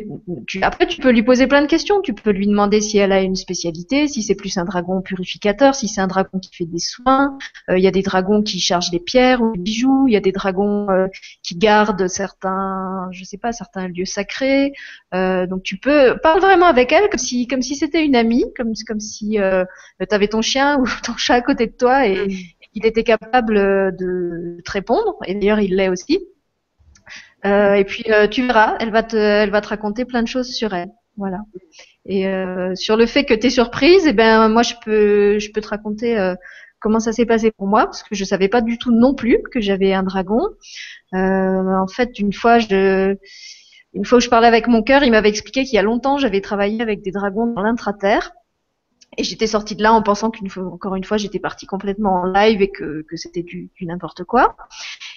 tu, 0.46 0.62
après 0.62 0.86
tu 0.86 1.00
peux 1.00 1.10
lui 1.10 1.24
poser 1.24 1.48
plein 1.48 1.60
de 1.60 1.66
questions. 1.66 2.00
Tu 2.02 2.14
peux 2.14 2.30
lui 2.30 2.46
demander 2.46 2.80
si 2.80 2.98
elle 2.98 3.10
a 3.10 3.20
une 3.20 3.34
spécialité, 3.34 4.06
si 4.06 4.22
c'est 4.22 4.36
plus 4.36 4.56
un 4.58 4.64
dragon 4.64 5.02
purificateur, 5.02 5.74
si 5.74 5.88
c'est 5.88 6.00
un 6.00 6.06
dragon 6.06 6.38
qui 6.38 6.54
fait 6.54 6.66
des 6.66 6.78
soins. 6.78 7.36
Euh, 7.68 7.78
il 7.78 7.82
y 7.82 7.88
a 7.88 7.90
des 7.90 8.02
dragons 8.02 8.42
qui 8.42 8.60
chargent 8.60 8.92
les 8.92 9.00
pierres 9.00 9.42
ou 9.42 9.52
les 9.54 9.60
bijoux. 9.60 10.06
Il 10.06 10.12
y 10.12 10.16
a 10.16 10.20
des 10.20 10.30
dragons 10.30 10.88
euh, 10.90 11.08
qui 11.42 11.56
gardent 11.56 12.06
certains, 12.06 13.08
je 13.10 13.24
sais 13.24 13.38
pas, 13.38 13.52
certains 13.52 13.88
lieux 13.88 14.04
sacrés. 14.04 14.72
donc 15.12 15.62
tu 15.64 15.78
peux 15.78 16.16
parle 16.22 16.40
vraiment 16.40 16.66
avec 16.66 16.92
elle 16.92 17.08
comme 17.08 17.18
si 17.18 17.46
comme 17.48 17.62
si 17.62 17.74
c'était 17.74 18.04
une 18.04 18.16
amie, 18.16 18.44
comme 18.56 18.72
comme 18.86 19.00
si 19.00 19.38
tu 19.38 20.14
avais 20.14 20.28
ton 20.28 20.42
chien 20.42 20.78
ou 20.78 20.84
ton 21.02 21.16
chat 21.16 21.34
à 21.34 21.40
côté 21.42 21.66
de 21.66 21.72
toi 21.72 22.06
et, 22.06 22.12
et 22.12 22.66
qu'il 22.72 22.86
était 22.86 23.04
capable 23.04 23.56
de 23.96 24.60
te 24.64 24.70
répondre. 24.70 25.16
Et 25.26 25.34
d'ailleurs 25.34 25.60
il 25.60 25.74
l'est 25.74 25.88
aussi. 25.88 26.20
Euh, 27.46 27.74
et 27.74 27.84
puis 27.84 28.04
euh, 28.10 28.26
tu 28.26 28.46
verras, 28.46 28.76
elle 28.80 28.90
va 28.90 29.02
te, 29.02 29.16
elle 29.16 29.50
va 29.50 29.60
te 29.60 29.68
raconter 29.68 30.04
plein 30.04 30.22
de 30.22 30.28
choses 30.28 30.52
sur 30.52 30.74
elle. 30.74 30.90
Voilà. 31.16 31.38
Et 32.04 32.26
euh, 32.26 32.74
sur 32.74 32.96
le 32.96 33.06
fait 33.06 33.24
que 33.24 33.34
tu 33.34 33.46
es 33.46 33.50
surprise, 33.50 34.06
eh 34.06 34.12
ben 34.12 34.48
moi 34.48 34.62
je 34.62 34.74
peux, 34.84 35.38
je 35.38 35.50
peux 35.52 35.60
te 35.60 35.68
raconter 35.68 36.16
comment 36.80 37.00
ça 37.00 37.12
s'est 37.12 37.26
passé 37.26 37.50
pour 37.50 37.66
moi 37.66 37.86
parce 37.86 38.02
que 38.02 38.14
je 38.14 38.24
savais 38.24 38.48
pas 38.48 38.60
du 38.60 38.78
tout 38.78 38.92
non 38.92 39.14
plus 39.14 39.40
que 39.50 39.60
j'avais 39.60 39.92
un 39.92 40.02
dragon. 40.02 40.40
en 41.12 41.86
fait, 41.88 42.18
une 42.18 42.32
fois 42.32 42.58
je 42.58 43.16
une 43.94 44.04
fois 44.04 44.18
où 44.18 44.20
je 44.20 44.28
parlais 44.28 44.46
avec 44.46 44.68
mon 44.68 44.82
cœur, 44.82 45.04
il 45.04 45.10
m'avait 45.10 45.30
expliqué 45.30 45.64
qu'il 45.64 45.74
y 45.74 45.78
a 45.78 45.82
longtemps, 45.82 46.18
j'avais 46.18 46.42
travaillé 46.42 46.82
avec 46.82 47.02
des 47.02 47.12
dragons 47.12 47.46
dans 47.46 47.62
l'intraterre. 47.62 48.32
Et 49.16 49.24
j'étais 49.24 49.46
sortie 49.46 49.74
de 49.74 49.82
là 49.82 49.94
en 49.94 50.02
pensant 50.02 50.30
qu'une 50.30 50.50
fois, 50.50 50.64
encore 50.64 50.94
une 50.94 51.04
fois, 51.04 51.16
j'étais 51.16 51.38
partie 51.38 51.64
complètement 51.64 52.20
en 52.20 52.24
live 52.26 52.60
et 52.60 52.70
que, 52.70 53.06
c'était 53.14 53.42
du 53.42 53.70
n'importe 53.80 54.24
quoi. 54.24 54.56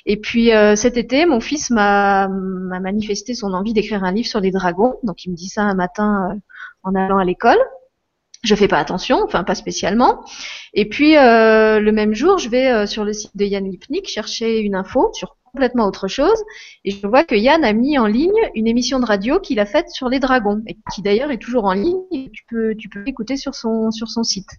Et 0.06 0.18
puis 0.18 0.54
euh, 0.54 0.76
cet 0.76 0.98
été, 0.98 1.26
mon 1.26 1.40
fils 1.40 1.70
m'a 1.70 2.28
manifesté 2.28 3.34
son 3.34 3.54
envie 3.54 3.74
d'écrire 3.74 4.04
un 4.04 4.12
livre 4.12 4.28
sur 4.28 4.40
les 4.40 4.52
dragons. 4.52 4.96
Donc 5.04 5.26
il 5.26 5.32
me 5.32 5.36
dit 5.36 5.50
ça 5.50 5.64
un 5.64 5.76
matin 5.76 6.32
euh, 6.32 6.40
en 6.84 6.96
allant 6.96 7.18
à 7.18 7.26
l'école. 7.26 7.60
Je 8.44 8.56
fais 8.56 8.70
pas 8.70 8.78
attention, 8.78 9.22
enfin 9.26 9.44
pas 9.44 9.56
spécialement. 9.56 10.24
Et 10.74 10.88
puis 10.88 11.18
euh, 11.18 11.80
le 11.80 11.92
même 11.92 12.14
jour, 12.14 12.38
je 12.38 12.48
vais 12.50 12.88
sur 12.88 13.04
le 13.04 13.12
site 13.12 13.36
de 13.36 13.44
Yann 13.44 13.70
Lipnik 13.70 14.08
chercher 14.08 14.60
une 14.60 14.76
info 14.76 15.12
sur 15.14 15.36
complètement 15.60 15.88
autre 15.88 16.08
chose. 16.08 16.42
Et 16.86 16.92
je 16.92 17.06
vois 17.06 17.26
que 17.26 17.36
Yann 17.36 17.66
a 17.66 17.74
mis 17.74 18.00
en 18.00 18.06
ligne 18.06 18.32
une 18.56 18.66
émission 18.66 19.02
de 19.02 19.06
radio 19.06 19.42
qu'il 19.42 19.60
a 19.60 19.66
faite 19.66 19.90
sur 19.90 20.08
les 20.08 20.20
dragons 20.22 20.62
et 20.68 20.78
qui 20.94 21.02
d'ailleurs 21.02 21.32
est 21.32 21.38
toujours 21.38 21.66
en 21.66 21.74
ligne. 21.74 22.00
Et 22.14 22.30
tu 22.32 22.46
peux, 22.48 22.76
tu 22.78 22.88
peux 22.88 23.02
l'écouter 23.04 23.36
sur 23.36 23.56
son, 23.56 23.92
sur 23.92 24.08
son 24.08 24.24
site. 24.24 24.50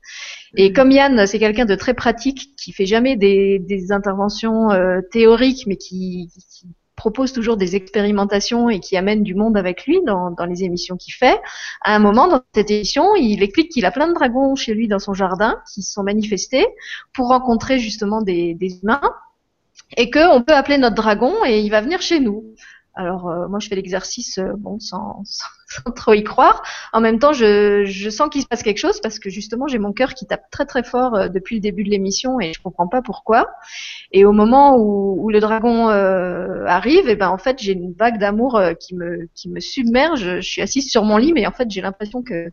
Et 0.57 0.75
comme 0.75 0.91
Yann, 0.91 1.27
c'est 1.27 1.39
quelqu'un 1.39 1.65
de 1.65 1.75
très 1.75 1.95
pratique, 1.95 2.55
qui 2.59 2.73
fait 2.73 2.85
jamais 2.85 3.17
des, 3.17 3.59
des 3.61 3.93
interventions 3.93 4.71
euh, 4.73 5.01
théoriques, 5.11 5.67
mais 5.67 5.77
qui, 5.77 6.29
qui, 6.35 6.67
propose 6.97 7.33
toujours 7.33 7.57
des 7.57 7.77
expérimentations 7.77 8.69
et 8.69 8.79
qui 8.79 8.95
amène 8.95 9.23
du 9.23 9.35
monde 9.35 9.57
avec 9.57 9.87
lui 9.87 10.01
dans, 10.05 10.33
dans 10.33 10.45
les 10.45 10.65
émissions 10.65 10.99
qu'il 10.99 11.15
fait. 11.15 11.41
À 11.83 11.97
un 11.97 11.99
moment 11.99 12.29
dans 12.29 12.43
cette 12.55 12.71
émission, 12.71 13.15
il 13.17 13.43
explique 13.43 13.71
qu'il 13.71 13.87
a 13.87 13.91
plein 13.91 14.07
de 14.07 14.13
dragons 14.13 14.55
chez 14.55 14.75
lui 14.75 14.87
dans 14.87 14.99
son 14.99 15.15
jardin 15.15 15.57
qui 15.73 15.81
se 15.81 15.93
sont 15.93 16.03
manifestés 16.03 16.67
pour 17.15 17.29
rencontrer 17.29 17.79
justement 17.79 18.21
des, 18.21 18.53
des 18.53 18.81
humains 18.83 19.01
et 19.97 20.11
qu'on 20.11 20.43
peut 20.43 20.55
appeler 20.55 20.79
notre 20.79 20.97
dragon 20.97 21.35
et 21.47 21.61
il 21.61 21.71
va 21.71 21.81
venir 21.81 22.01
chez 22.01 22.21
nous. 22.21 22.55
Alors 22.95 23.29
euh, 23.29 23.47
moi 23.49 23.61
je 23.61 23.69
fais 23.69 23.77
l'exercice 23.77 24.39
euh, 24.39 24.53
bon 24.59 24.81
sans, 24.81 25.23
sans, 25.25 25.91
trop 25.93 26.13
y 26.13 26.25
croire. 26.25 26.63
En 26.93 27.01
même 27.01 27.19
temps 27.21 27.33
je, 27.33 27.85
je 27.85 28.11
sens 28.11 28.29
qu'il 28.31 28.43
se 28.43 28.47
passe 28.47 28.63
quelque 28.63 28.79
chose 28.79 29.01
parce 29.01 29.19
que 29.21 29.31
justement 29.31 29.69
j'ai 29.69 29.79
mon 29.79 29.93
cœur 29.93 30.15
qui 30.15 30.27
tape 30.27 30.51
très 30.51 30.67
très 30.67 30.83
fort 30.83 31.15
euh, 31.15 31.29
depuis 31.29 31.57
le 31.57 31.61
début 31.61 31.85
de 31.85 31.91
l'émission 31.91 32.41
et 32.41 32.53
je 32.53 32.61
comprends 32.61 32.89
pas 32.89 33.01
pourquoi. 33.01 33.49
Et 34.13 34.25
au 34.25 34.33
moment 34.33 34.77
où, 34.77 35.17
où 35.25 35.31
le 35.31 35.39
dragon 35.39 35.89
arrive, 35.89 37.09
et 37.09 37.13
eh 37.13 37.17
ben 37.17 37.29
en 37.29 37.39
fait 37.39 37.59
j'ai 37.61 37.73
une 37.73 37.93
vague 37.93 38.19
d'amour 38.19 38.61
qui 38.81 38.97
me 38.97 39.29
qui 39.35 39.49
me 39.49 39.61
submerge. 39.61 40.41
Je 40.41 40.41
suis 40.41 40.63
assise 40.63 40.91
sur 40.91 41.05
mon 41.05 41.17
lit 41.17 41.33
mais 41.33 41.47
en 41.47 41.53
fait 41.53 41.71
j'ai 41.71 41.81
l'impression 41.81 42.23
que, 42.23 42.49
que 42.49 42.53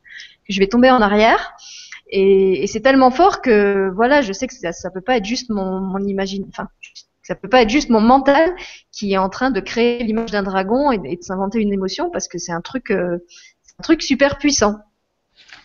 je 0.49 0.59
vais 0.59 0.67
tomber 0.67 0.91
en 0.91 1.01
arrière. 1.01 1.53
Et, 2.09 2.63
et 2.63 2.67
c'est 2.67 2.79
tellement 2.79 3.11
fort 3.11 3.41
que 3.41 3.91
voilà, 3.93 4.21
je 4.21 4.31
sais 4.31 4.47
que 4.47 4.53
ça, 4.53 4.71
ça 4.71 4.89
peut 4.91 5.01
pas 5.01 5.17
être 5.17 5.25
juste 5.25 5.49
mon, 5.49 5.81
mon 5.81 5.99
imagine, 5.99 6.45
enfin 6.47 6.69
ça 7.27 7.35
peut 7.35 7.49
pas 7.49 7.61
être 7.61 7.69
juste 7.69 7.89
mon 7.89 7.99
mental 7.99 8.55
qui 8.93 9.11
est 9.11 9.17
en 9.17 9.27
train 9.27 9.51
de 9.51 9.59
créer 9.59 10.01
l'image 10.01 10.31
d'un 10.31 10.43
dragon 10.43 10.93
et, 10.93 10.97
de 10.97 11.21
s'inventer 11.21 11.59
une 11.59 11.73
émotion 11.73 12.09
parce 12.09 12.29
que 12.29 12.37
c'est 12.37 12.53
un 12.53 12.61
truc, 12.61 12.89
euh, 12.89 13.17
un 13.79 13.83
truc 13.83 14.01
super 14.01 14.37
puissant. 14.37 14.77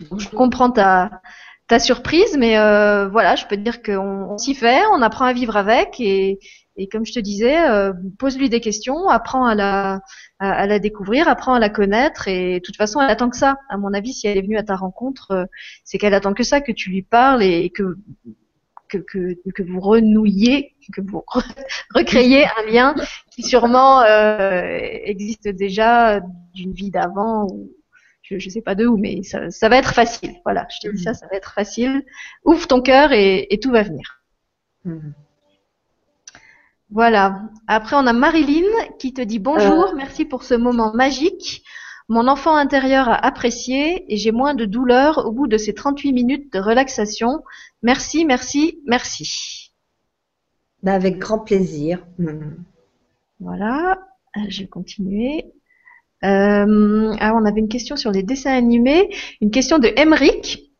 Je 0.01 0.29
comprends 0.31 0.73
ta, 0.73 1.23
ta 1.69 1.79
surprise, 1.79 2.37
mais 2.37 2.59
euh, 2.59 3.07
voilà, 3.09 3.37
je 3.37 3.47
peux 3.47 3.57
te 3.57 3.61
dire 3.61 3.81
qu'on 3.81 4.37
s'y 4.39 4.57
fait, 4.57 4.81
on 4.93 5.03
apprend 5.03 5.25
à 5.25 5.33
vivre 5.33 5.57
avec 5.57 6.01
et, 6.01 6.41
et 6.75 6.89
comme 6.89 7.07
je 7.07 7.13
te 7.13 7.21
disais, 7.21 7.71
euh, 7.71 7.93
pose-lui 8.19 8.49
des 8.49 8.59
questions, 8.59 9.09
apprends 9.09 9.47
à 9.47 9.55
la, 9.55 10.01
à, 10.41 10.67
la 10.67 10.81
découvrir, 10.81 11.29
apprends 11.29 11.55
à 11.55 11.61
la 11.61 11.69
connaître 11.69 12.27
et 12.27 12.55
de 12.55 12.59
toute 12.59 12.77
façon, 12.77 13.01
elle 13.01 13.11
attend 13.11 13.31
que 13.31 13.37
ça. 13.37 13.57
À 13.69 13.77
mon 13.77 13.95
avis, 13.95 14.13
si 14.13 14.27
elle 14.27 14.37
est 14.37 14.43
venue 14.43 14.59
à 14.59 14.65
ta 14.65 14.75
rencontre, 14.75 15.31
euh, 15.31 15.45
c'est 15.85 15.99
qu'elle 15.99 16.15
attend 16.15 16.35
que 16.35 16.43
ça, 16.43 16.61
que 16.61 16.73
tu 16.73 16.91
lui 16.91 17.03
parles 17.03 17.45
et 17.45 17.71
que 17.71 17.97
que, 18.99 19.35
que, 19.55 19.63
vous 19.63 19.81
renouiez, 19.81 20.75
que 20.93 21.01
vous 21.01 21.25
recréiez 21.95 22.47
un 22.59 22.71
lien 22.71 22.95
qui 23.31 23.43
sûrement 23.43 24.03
euh, 24.03 24.79
existe 25.05 25.49
déjà 25.49 26.21
d'une 26.55 26.73
vie 26.73 26.91
d'avant 26.91 27.47
ou 27.47 27.71
je, 28.23 28.35
ne 28.35 28.51
sais 28.51 28.63
pas 28.63 28.75
de 28.75 28.87
où, 28.87 28.97
mais 28.97 29.23
ça, 29.23 29.51
ça, 29.51 29.69
va 29.69 29.77
être 29.77 29.93
facile. 29.93 30.35
Voilà, 30.45 30.67
je 30.71 30.89
te 30.89 30.95
dis 30.95 31.03
ça, 31.03 31.13
ça 31.13 31.27
va 31.27 31.37
être 31.37 31.53
facile. 31.53 32.05
Ouvre 32.45 32.67
ton 32.67 32.81
cœur 32.81 33.13
et, 33.13 33.47
et 33.51 33.59
tout 33.59 33.71
va 33.71 33.83
venir. 33.83 34.23
Mhm. 34.85 35.15
Voilà. 36.93 37.41
Après, 37.67 37.97
on 37.97 38.07
a 38.07 38.13
Marilyn 38.13 38.69
qui 38.99 39.15
te 39.15 39.23
dit 39.23 39.39
bonjour, 39.39 39.89
euh. 39.89 39.97
merci 39.97 40.27
pour 40.27 40.45
ce 40.45 40.55
moment 40.55 40.93
magique. 40.95 41.65
Mon 42.13 42.29
enfant 42.29 42.55
intérieur 42.55 43.09
a 43.09 43.15
apprécié 43.15 44.05
et 44.13 44.19
j'ai 44.19 44.33
moins 44.33 44.53
de 44.53 44.67
douleur 44.67 45.25
au 45.25 45.33
bout 45.33 45.47
de 45.47 45.57
ces 45.57 45.73
38 45.73 46.13
minutes 46.13 46.53
de 46.53 46.59
relaxation. 46.59 47.43
Merci, 47.81 48.27
merci, 48.27 48.83
merci. 48.85 49.73
Bah, 50.83 50.93
avec 50.93 51.17
grand 51.17 51.39
plaisir. 51.39 52.07
Voilà, 53.41 53.99
euh, 54.37 54.41
je 54.51 54.61
vais 54.61 54.69
continuer. 54.69 55.55
Euh, 56.23 57.15
ah, 57.19 57.33
on 57.35 57.47
avait 57.47 57.61
une 57.61 57.71
question 57.71 57.97
sur 57.97 58.11
les 58.11 58.23
dessins 58.23 58.53
animés, 58.53 59.09
une 59.41 59.51
question 59.51 59.79
de 59.79 59.91
Emric 59.97 60.71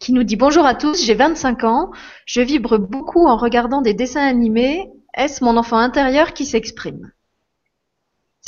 qui 0.00 0.12
nous 0.12 0.22
dit 0.22 0.36
bonjour 0.36 0.66
à 0.66 0.74
tous, 0.74 1.02
j'ai 1.02 1.14
25 1.14 1.64
ans, 1.64 1.92
je 2.26 2.42
vibre 2.42 2.78
beaucoup 2.78 3.26
en 3.26 3.38
regardant 3.38 3.80
des 3.80 3.94
dessins 3.94 4.26
animés. 4.26 4.90
Est-ce 5.14 5.42
mon 5.42 5.56
enfant 5.56 5.78
intérieur 5.78 6.34
qui 6.34 6.44
s'exprime? 6.44 7.10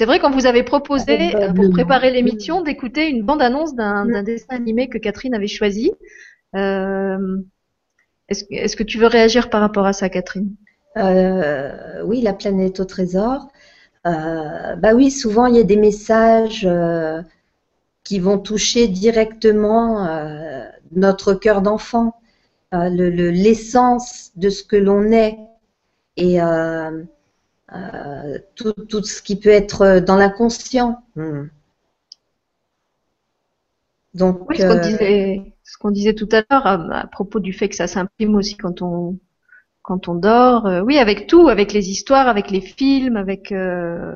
C'est 0.00 0.06
vrai 0.06 0.18
qu'on 0.18 0.30
vous 0.30 0.46
avait 0.46 0.62
proposé, 0.62 1.36
euh, 1.36 1.52
pour 1.52 1.68
préparer 1.68 2.10
l'émission, 2.10 2.62
d'écouter 2.62 3.10
une 3.10 3.22
bande-annonce 3.22 3.74
d'un 3.74 4.22
dessin 4.22 4.56
animé 4.56 4.88
que 4.88 4.96
Catherine 4.96 5.34
avait 5.34 5.46
choisi. 5.46 5.92
Euh, 6.56 7.36
Est-ce 8.30 8.76
que 8.76 8.82
tu 8.82 8.96
veux 8.96 9.08
réagir 9.08 9.50
par 9.50 9.60
rapport 9.60 9.84
à 9.84 9.92
ça, 9.92 10.08
Catherine? 10.08 10.54
Euh, 10.96 12.02
Oui, 12.02 12.22
la 12.22 12.32
planète 12.32 12.80
au 12.80 12.86
trésor. 12.86 13.48
Bah 14.04 14.94
oui, 14.94 15.10
souvent 15.10 15.44
il 15.44 15.56
y 15.56 15.60
a 15.60 15.64
des 15.64 15.76
messages 15.76 16.66
qui 18.02 18.20
vont 18.20 18.38
toucher 18.38 18.88
directement 18.88 20.08
notre 20.92 21.34
cœur 21.34 21.60
d'enfant, 21.60 22.14
l'essence 22.72 24.30
de 24.34 24.48
ce 24.48 24.64
que 24.64 24.76
l'on 24.76 25.12
est 25.12 25.36
et 26.16 26.40
tout, 28.54 28.72
tout, 28.72 29.02
ce 29.04 29.22
qui 29.22 29.38
peut 29.38 29.50
être 29.50 30.00
dans 30.00 30.16
l'inconscient. 30.16 31.02
Hmm. 31.16 31.46
Donc, 34.14 34.48
oui, 34.48 34.58
ce 34.58 34.66
qu'on 34.66 34.80
disait, 34.80 35.52
ce 35.62 35.78
qu'on 35.78 35.90
disait 35.90 36.14
tout 36.14 36.28
à 36.32 36.42
l'heure 36.50 36.66
à, 36.66 37.06
propos 37.06 37.38
du 37.38 37.52
fait 37.52 37.68
que 37.68 37.76
ça 37.76 37.86
s'imprime 37.86 38.34
aussi 38.34 38.56
quand 38.56 38.82
on 38.82 39.18
quand 39.82 40.08
on 40.08 40.14
dort. 40.14 40.66
Euh, 40.66 40.80
oui, 40.82 40.98
avec 40.98 41.26
tout, 41.26 41.48
avec 41.48 41.72
les 41.72 41.90
histoires, 41.90 42.28
avec 42.28 42.50
les 42.50 42.60
films, 42.60 43.16
avec 43.16 43.50
euh, 43.52 44.14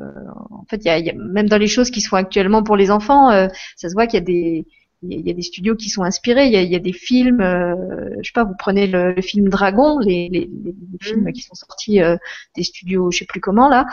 en 0.51 0.64
fait, 0.68 0.76
il 0.76 0.86
y 0.86 0.90
a, 0.90 0.98
y 0.98 1.10
a, 1.10 1.14
même 1.14 1.48
dans 1.48 1.59
les 1.59 1.66
choses 1.66 1.90
qui 1.90 2.01
se 2.01 2.09
font 2.09 2.16
actuellement 2.16 2.62
pour 2.62 2.76
les 2.76 2.90
enfants, 2.90 3.31
euh, 3.31 3.48
ça 3.76 3.89
se 3.89 3.94
voit 3.94 4.06
qu'il 4.06 4.18
y 4.18 4.22
a 4.22 4.26
des 4.26 4.66
il 5.09 5.26
y, 5.26 5.31
a 5.31 5.35
des 5.35 5.43
studios 5.43 5.74
qui 5.74 5.89
sont 5.89 6.02
inspirés. 6.02 6.47
Il 6.47 6.52
y 6.52 6.56
a, 6.56 6.62
il 6.62 6.70
y 6.70 6.76
a 6.76 6.81
des 6.81 6.93
films, 6.93 7.40
euh, 7.40 7.74
je 8.20 8.28
sais 8.28 8.32
pas, 8.35 8.44
vous 8.44 8.55
prenez 8.59 8.86
le, 8.86 9.12
le 9.12 9.22
film 9.22 9.48
Dragon, 9.48 9.98
les, 9.98 10.28
les, 10.31 10.51
les 10.64 10.74
films 11.01 11.32
qui 11.32 11.43
sont 11.43 11.55
sortis 11.55 12.02
euh, 12.02 12.16
des 12.56 12.62
studios, 12.62 13.10
je 13.10 13.18
sais 13.18 13.24
plus 13.24 13.40
comment 13.40 13.68
là, 13.68 13.86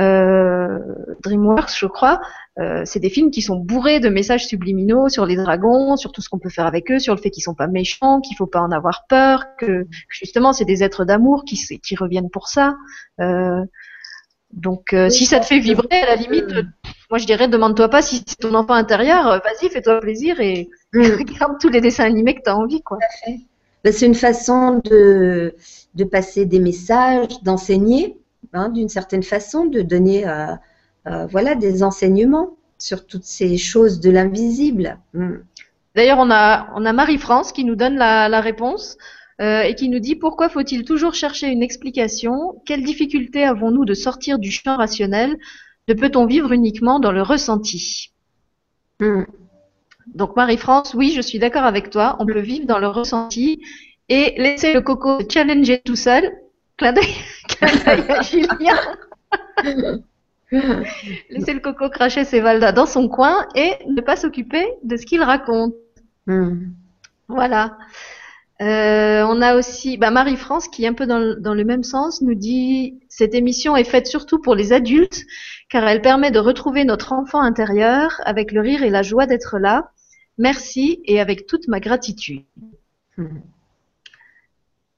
euh, 0.00 0.78
DreamWorks, 1.22 1.76
je 1.78 1.86
crois. 1.86 2.20
Euh, 2.58 2.82
c'est 2.84 3.00
des 3.00 3.10
films 3.10 3.30
qui 3.30 3.42
sont 3.42 3.56
bourrés 3.56 4.00
de 4.00 4.08
messages 4.08 4.46
subliminaux 4.46 5.08
sur 5.08 5.26
les 5.26 5.36
dragons, 5.36 5.96
sur 5.96 6.12
tout 6.12 6.22
ce 6.22 6.28
qu'on 6.28 6.38
peut 6.38 6.48
faire 6.48 6.66
avec 6.66 6.90
eux, 6.90 6.98
sur 6.98 7.14
le 7.14 7.20
fait 7.20 7.30
qu'ils 7.30 7.42
sont 7.42 7.54
pas 7.54 7.66
méchants, 7.66 8.20
qu'il 8.20 8.36
faut 8.36 8.46
pas 8.46 8.60
en 8.60 8.70
avoir 8.70 9.06
peur, 9.08 9.44
que 9.58 9.86
justement 10.08 10.52
c'est 10.52 10.64
des 10.64 10.82
êtres 10.82 11.04
d'amour 11.04 11.44
qui, 11.44 11.56
qui 11.56 11.96
reviennent 11.96 12.30
pour 12.30 12.48
ça. 12.48 12.76
Euh, 14.56 14.60
donc, 14.60 14.92
euh, 14.92 15.08
si 15.08 15.26
ça 15.26 15.40
te 15.40 15.46
fait 15.46 15.58
vibrer, 15.58 15.86
à 15.90 16.06
la 16.06 16.16
limite, 16.16 16.52
moi 17.10 17.18
je 17.18 17.26
dirais, 17.26 17.48
demande-toi 17.48 17.88
pas 17.88 18.02
si 18.02 18.22
c'est 18.26 18.38
ton 18.38 18.54
enfant 18.54 18.74
intérieur, 18.74 19.26
euh, 19.28 19.38
vas-y, 19.38 19.70
fais-toi 19.70 20.00
plaisir 20.00 20.40
et 20.40 20.68
mm. 20.92 21.02
regarde 21.18 21.58
tous 21.60 21.68
les 21.68 21.80
dessins 21.80 22.04
animés 22.04 22.34
que 22.34 22.42
tu 22.42 22.50
as 22.50 22.56
envie. 22.56 22.82
Quoi. 22.82 22.98
Ben, 23.84 23.92
c'est 23.92 24.06
une 24.06 24.14
façon 24.14 24.80
de, 24.84 25.54
de, 25.94 26.04
passer 26.04 26.44
des 26.44 26.58
messages, 26.58 27.42
d'enseigner, 27.42 28.18
hein, 28.52 28.68
d'une 28.68 28.88
certaine 28.88 29.22
façon, 29.22 29.66
de 29.66 29.82
donner 29.82 30.26
euh, 30.26 30.46
euh, 31.06 31.26
voilà, 31.26 31.54
des 31.54 31.82
enseignements 31.82 32.50
sur 32.78 33.06
toutes 33.06 33.24
ces 33.24 33.56
choses 33.56 34.00
de 34.00 34.10
l'invisible. 34.10 34.98
Mm. 35.14 35.36
D'ailleurs, 35.94 36.18
on 36.18 36.30
a, 36.30 36.68
on 36.74 36.84
a 36.84 36.92
Marie-France 36.92 37.52
qui 37.52 37.64
nous 37.64 37.76
donne 37.76 37.96
la, 37.96 38.28
la 38.28 38.40
réponse. 38.40 38.98
Euh, 39.40 39.62
et 39.62 39.74
qui 39.74 39.90
nous 39.90 39.98
dit 39.98 40.16
pourquoi 40.16 40.48
faut-il 40.48 40.84
toujours 40.84 41.14
chercher 41.14 41.48
une 41.48 41.62
explication? 41.62 42.62
Quelles 42.64 42.82
difficultés 42.82 43.44
avons-nous 43.44 43.84
de 43.84 43.92
sortir 43.92 44.38
du 44.38 44.50
champ 44.50 44.76
rationnel? 44.76 45.36
Ne 45.88 45.94
peut-on 45.94 46.24
vivre 46.24 46.52
uniquement 46.52 47.00
dans 47.00 47.12
le 47.12 47.20
ressenti? 47.22 48.12
Hmm. 48.98 49.24
Donc 50.14 50.36
Marie-France, 50.36 50.94
oui, 50.94 51.12
je 51.14 51.20
suis 51.20 51.38
d'accord 51.38 51.64
avec 51.64 51.90
toi. 51.90 52.16
On 52.18 52.26
peut 52.26 52.40
vivre 52.40 52.66
dans 52.66 52.78
le 52.78 52.88
ressenti 52.88 53.60
et 54.08 54.34
laisser 54.38 54.72
le 54.72 54.80
coco 54.80 55.18
challenger 55.28 55.82
tout 55.84 55.96
seul. 55.96 56.32
Clin 56.78 56.92
d'œil 56.92 57.14
à 58.08 58.22
Julien. 58.22 58.78
laisser 61.30 61.52
le 61.52 61.60
coco 61.60 61.90
cracher 61.90 62.24
ses 62.24 62.40
valdas 62.40 62.72
dans 62.72 62.86
son 62.86 63.08
coin 63.08 63.46
et 63.54 63.72
ne 63.86 64.00
pas 64.00 64.16
s'occuper 64.16 64.66
de 64.82 64.96
ce 64.96 65.04
qu'il 65.04 65.22
raconte. 65.22 65.74
Hmm. 66.26 66.70
Voilà. 67.28 67.76
Euh, 68.62 69.22
on 69.28 69.42
a 69.42 69.54
aussi 69.54 69.98
bah, 69.98 70.10
Marie-France 70.10 70.68
qui, 70.68 70.86
un 70.86 70.94
peu 70.94 71.06
dans 71.06 71.18
le, 71.18 71.36
dans 71.36 71.52
le, 71.52 71.64
même 71.64 71.82
sens, 71.82 72.22
nous 72.22 72.34
dit 72.34 72.98
Cette 73.08 73.34
émission 73.34 73.76
est 73.76 73.84
faite 73.84 74.06
surtout 74.06 74.40
pour 74.40 74.54
les 74.54 74.72
adultes, 74.72 75.24
car 75.68 75.86
elle 75.86 76.00
permet 76.00 76.30
de 76.30 76.38
retrouver 76.38 76.84
notre 76.84 77.12
enfant 77.12 77.40
intérieur 77.40 78.20
avec 78.24 78.52
le 78.52 78.62
rire 78.62 78.82
et 78.82 78.90
la 78.90 79.02
joie 79.02 79.26
d'être 79.26 79.58
là. 79.58 79.90
Merci 80.38 81.00
et 81.04 81.20
avec 81.20 81.46
toute 81.46 81.68
ma 81.68 81.80
gratitude. 81.80 82.44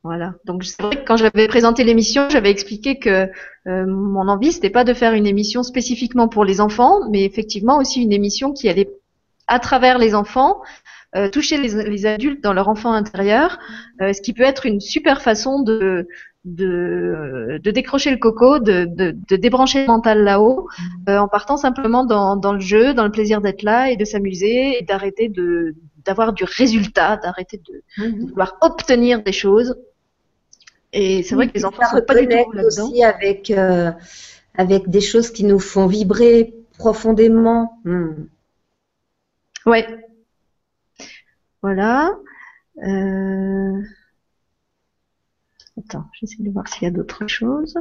Voilà. 0.05 0.35
Donc 0.45 0.65
c'est 0.65 0.81
vrai 0.81 0.97
que 0.97 1.05
quand 1.05 1.17
j'avais 1.17 1.49
présenté 1.49 1.83
l'émission, 1.83 2.31
j'avais 2.31 2.51
expliqué 2.51 2.99
que 2.99 3.29
euh, 3.67 3.85
mon 3.85 4.29
envie 4.29 4.53
c'était 4.53 4.71
pas 4.71 4.85
de 4.85 4.95
faire 4.95 5.13
une 5.13 5.27
émission 5.27 5.65
spécifiquement 5.65 6.29
pour 6.29 6.45
les 6.45 6.61
enfants, 6.61 7.01
mais 7.11 7.25
effectivement 7.25 7.79
aussi 7.79 8.01
une 8.01 8.13
émission 8.13 8.53
qui 8.53 8.69
allait 8.69 8.89
à 9.49 9.59
travers 9.59 9.99
les 9.99 10.15
enfants 10.15 10.63
euh, 11.17 11.31
toucher 11.31 11.57
les, 11.57 12.05
adultes 12.05 12.43
dans 12.43 12.53
leur 12.53 12.69
enfant 12.69 12.93
intérieur, 12.93 13.59
euh, 14.03 14.13
ce 14.13 14.21
qui 14.21 14.35
peut 14.35 14.43
être 14.43 14.67
une 14.67 14.79
super 14.79 15.23
façon 15.23 15.63
de, 15.63 16.07
de, 16.45 17.59
de 17.63 17.71
décrocher 17.71 18.11
le 18.11 18.19
coco, 18.19 18.59
de, 18.59 18.85
de, 18.85 19.17
de 19.27 19.37
débrancher 19.37 19.81
le 19.81 19.87
mental 19.87 20.23
là-haut, 20.23 20.69
mm. 20.69 21.11
euh, 21.11 21.19
en 21.19 21.27
partant 21.27 21.57
simplement 21.57 22.05
dans, 22.05 22.37
dans 22.37 22.53
le 22.53 22.61
jeu, 22.61 22.93
dans 22.93 23.05
le 23.05 23.11
plaisir 23.11 23.41
d'être 23.41 23.63
là 23.63 23.91
et 23.91 23.97
de 23.97 24.05
s'amuser 24.05 24.79
et 24.79 24.83
d'arrêter 24.83 25.29
de 25.29 25.75
d'avoir 26.05 26.33
du 26.33 26.45
résultat, 26.45 27.17
d'arrêter 27.17 27.59
de, 27.59 27.83
mm-hmm. 28.03 28.29
vouloir 28.29 28.59
obtenir 28.61 29.23
des 29.23 29.33
choses. 29.33 29.77
Et 30.93 31.23
c'est 31.23 31.35
vrai 31.35 31.49
que 31.49 31.55
les 31.55 31.65
enfants 31.65 31.85
sont 31.91 32.03
pas 32.03 32.15
du 32.15 32.29
tout 32.29 32.53
là-dedans. 32.53 32.89
aussi 32.89 33.03
avec 33.03 33.51
avec 34.55 34.91
des 34.91 35.01
choses 35.01 35.31
qui 35.31 35.45
nous 35.45 35.59
font 35.59 35.87
vibrer 35.87 36.55
profondément. 36.79 37.79
Mm. 37.85 38.27
Ouais, 39.67 39.87
voilà. 41.63 42.17
Euh... 42.83 43.83
Attends, 45.79 46.07
j'essaie 46.13 46.43
de 46.43 46.51
voir 46.51 46.69
s'il 46.69 46.85
y 46.85 46.87
a 46.87 46.91
d'autres 46.91 47.27
choses. 47.29 47.79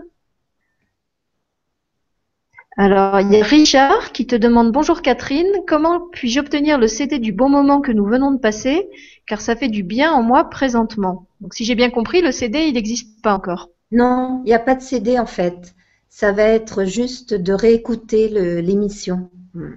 Alors, 2.80 3.20
il 3.20 3.34
y 3.34 3.42
a 3.42 3.44
Richard 3.44 4.12
qui 4.12 4.28
te 4.28 4.36
demande 4.36 4.72
Bonjour 4.72 5.02
Catherine, 5.02 5.52
comment 5.68 6.00
puis-je 6.12 6.40
obtenir 6.40 6.78
le 6.78 6.88
CD 6.88 7.18
du 7.18 7.32
bon 7.32 7.50
moment 7.50 7.82
que 7.82 7.92
nous 7.92 8.06
venons 8.06 8.32
de 8.32 8.38
passer? 8.38 8.88
Car 9.26 9.42
ça 9.42 9.56
fait 9.56 9.68
du 9.68 9.82
bien 9.82 10.12
en 10.12 10.22
moi 10.22 10.48
présentement. 10.48 11.28
Donc, 11.42 11.56
si 11.56 11.66
j'ai 11.66 11.74
bien 11.74 11.90
compris, 11.90 12.22
le 12.22 12.32
CD, 12.32 12.68
il 12.68 12.76
n'existe 12.76 13.20
pas 13.24 13.34
encore. 13.34 13.72
Non, 13.92 14.42
il 14.46 14.50
n'y 14.50 14.54
a 14.54 14.60
pas 14.60 14.76
de 14.76 14.82
CD 14.82 15.18
en 15.18 15.26
fait. 15.26 15.74
Ça 16.08 16.32
va 16.32 16.44
être 16.44 16.86
juste 16.86 17.34
de 17.34 17.54
réécouter 17.54 18.30
l'émission. 18.62 19.32
Hmm. 19.56 19.74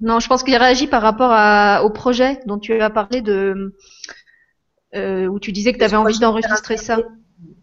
Non, 0.00 0.18
je 0.20 0.28
pense 0.28 0.42
qu'il 0.42 0.56
réagit 0.56 0.86
par 0.86 1.02
rapport 1.02 1.30
à, 1.32 1.84
au 1.84 1.90
projet 1.90 2.40
dont 2.46 2.58
tu 2.58 2.80
as 2.80 2.90
parlé 2.90 3.22
de 3.22 3.74
euh, 4.94 5.26
où 5.26 5.38
tu 5.38 5.52
disais 5.52 5.72
que 5.72 5.78
tu 5.78 5.84
avais 5.84 5.96
envie 5.96 6.18
d'enregistrer 6.18 6.76
ça. 6.76 6.98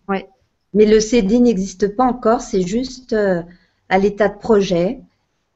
Ouais. 0.07 0.27
Mais 0.73 0.85
le 0.85 0.99
CD 0.99 1.39
n'existe 1.39 1.95
pas 1.95 2.05
encore, 2.05 2.41
c'est 2.41 2.61
juste 2.61 3.13
euh, 3.13 3.41
à 3.89 3.97
l'état 3.97 4.29
de 4.29 4.37
projet. 4.37 5.01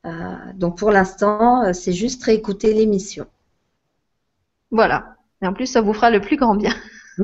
Euh, 0.06 0.36
donc 0.56 0.78
pour 0.78 0.92
l'instant, 0.92 1.74
c'est 1.74 1.94
juste 1.94 2.24
réécouter 2.24 2.74
l'émission. 2.74 3.26
Voilà. 4.72 5.16
Et 5.42 5.48
en 5.48 5.54
plus, 5.54 5.68
ça 5.68 5.82
vous 5.82 5.94
fera 5.94 6.10
le 6.10 6.22
plus 6.22 6.38
grand 6.38 6.56
bien. 6.56 6.74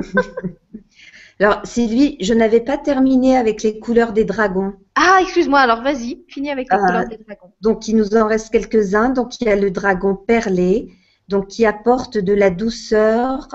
Alors, 1.40 1.62
Sylvie, 1.66 2.18
je 2.20 2.34
n'avais 2.34 2.62
pas 2.62 2.78
terminé 2.78 3.38
avec 3.38 3.62
les 3.62 3.80
couleurs 3.80 4.12
des 4.12 4.26
dragons. 4.26 4.74
Ah, 4.96 5.20
excuse-moi, 5.22 5.60
alors 5.60 5.84
vas-y, 5.84 6.24
finis 6.28 6.50
avec 6.50 6.68
les 6.72 6.78
couleurs 6.80 7.08
des 7.08 7.18
dragons. 7.18 7.54
Donc, 7.62 7.88
il 7.88 7.96
nous 7.96 8.16
en 8.16 8.28
reste 8.28 8.52
quelques-uns. 8.52 9.10
Donc, 9.10 9.40
il 9.40 9.48
y 9.48 9.52
a 9.52 9.56
le 9.56 9.70
dragon 9.70 10.16
perlé, 10.16 10.92
donc 11.28 11.48
qui 11.48 11.66
apporte 11.66 12.18
de 12.18 12.34
la 12.34 12.50
douceur 12.50 13.48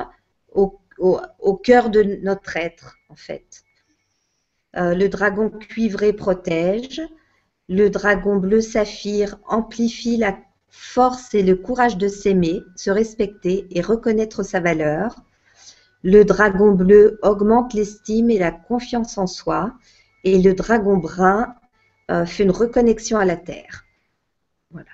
au, 0.52 0.78
au, 0.98 1.54
cœur 1.56 1.90
de 1.90 2.02
notre 2.22 2.56
être, 2.56 2.96
en 3.08 3.16
fait. 3.16 3.64
Euh, 4.76 4.94
le 4.94 5.08
dragon 5.08 5.50
cuivré 5.50 6.12
protège. 6.12 7.02
Le 7.68 7.90
dragon 7.90 8.36
bleu 8.36 8.60
saphir 8.60 9.38
amplifie 9.46 10.16
la 10.16 10.38
force 10.68 11.34
et 11.34 11.42
le 11.42 11.56
courage 11.56 11.96
de 11.96 12.08
s'aimer, 12.08 12.60
se 12.76 12.90
respecter 12.90 13.66
et 13.70 13.80
reconnaître 13.80 14.42
sa 14.42 14.60
valeur. 14.60 15.16
Le 16.02 16.24
dragon 16.24 16.72
bleu 16.72 17.18
augmente 17.22 17.74
l'estime 17.74 18.30
et 18.30 18.38
la 18.38 18.50
confiance 18.50 19.18
en 19.18 19.26
soi. 19.26 19.72
Et 20.24 20.40
le 20.40 20.54
dragon 20.54 20.96
brun 20.96 21.54
euh, 22.10 22.26
fait 22.26 22.42
une 22.42 22.50
reconnexion 22.50 23.18
à 23.18 23.24
la 23.24 23.36
terre. 23.36 23.84
Voilà. 24.70 24.90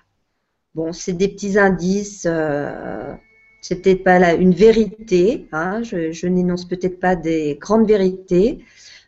Bon, 0.75 0.93
c'est 0.93 1.13
des 1.13 1.29
petits 1.29 1.59
indices. 1.59 2.27
Euh, 2.29 3.15
c'est 3.61 3.83
peut-être 3.83 4.05
pas 4.05 4.19
là 4.19 4.35
une 4.35 4.53
vérité. 4.53 5.49
Hein, 5.53 5.83
je, 5.83 6.27
n'énonce 6.27 6.67
peut-être 6.67 7.01
pas 7.01 7.17
des 7.17 7.59
grandes 7.61 7.89
vérités, 7.89 8.65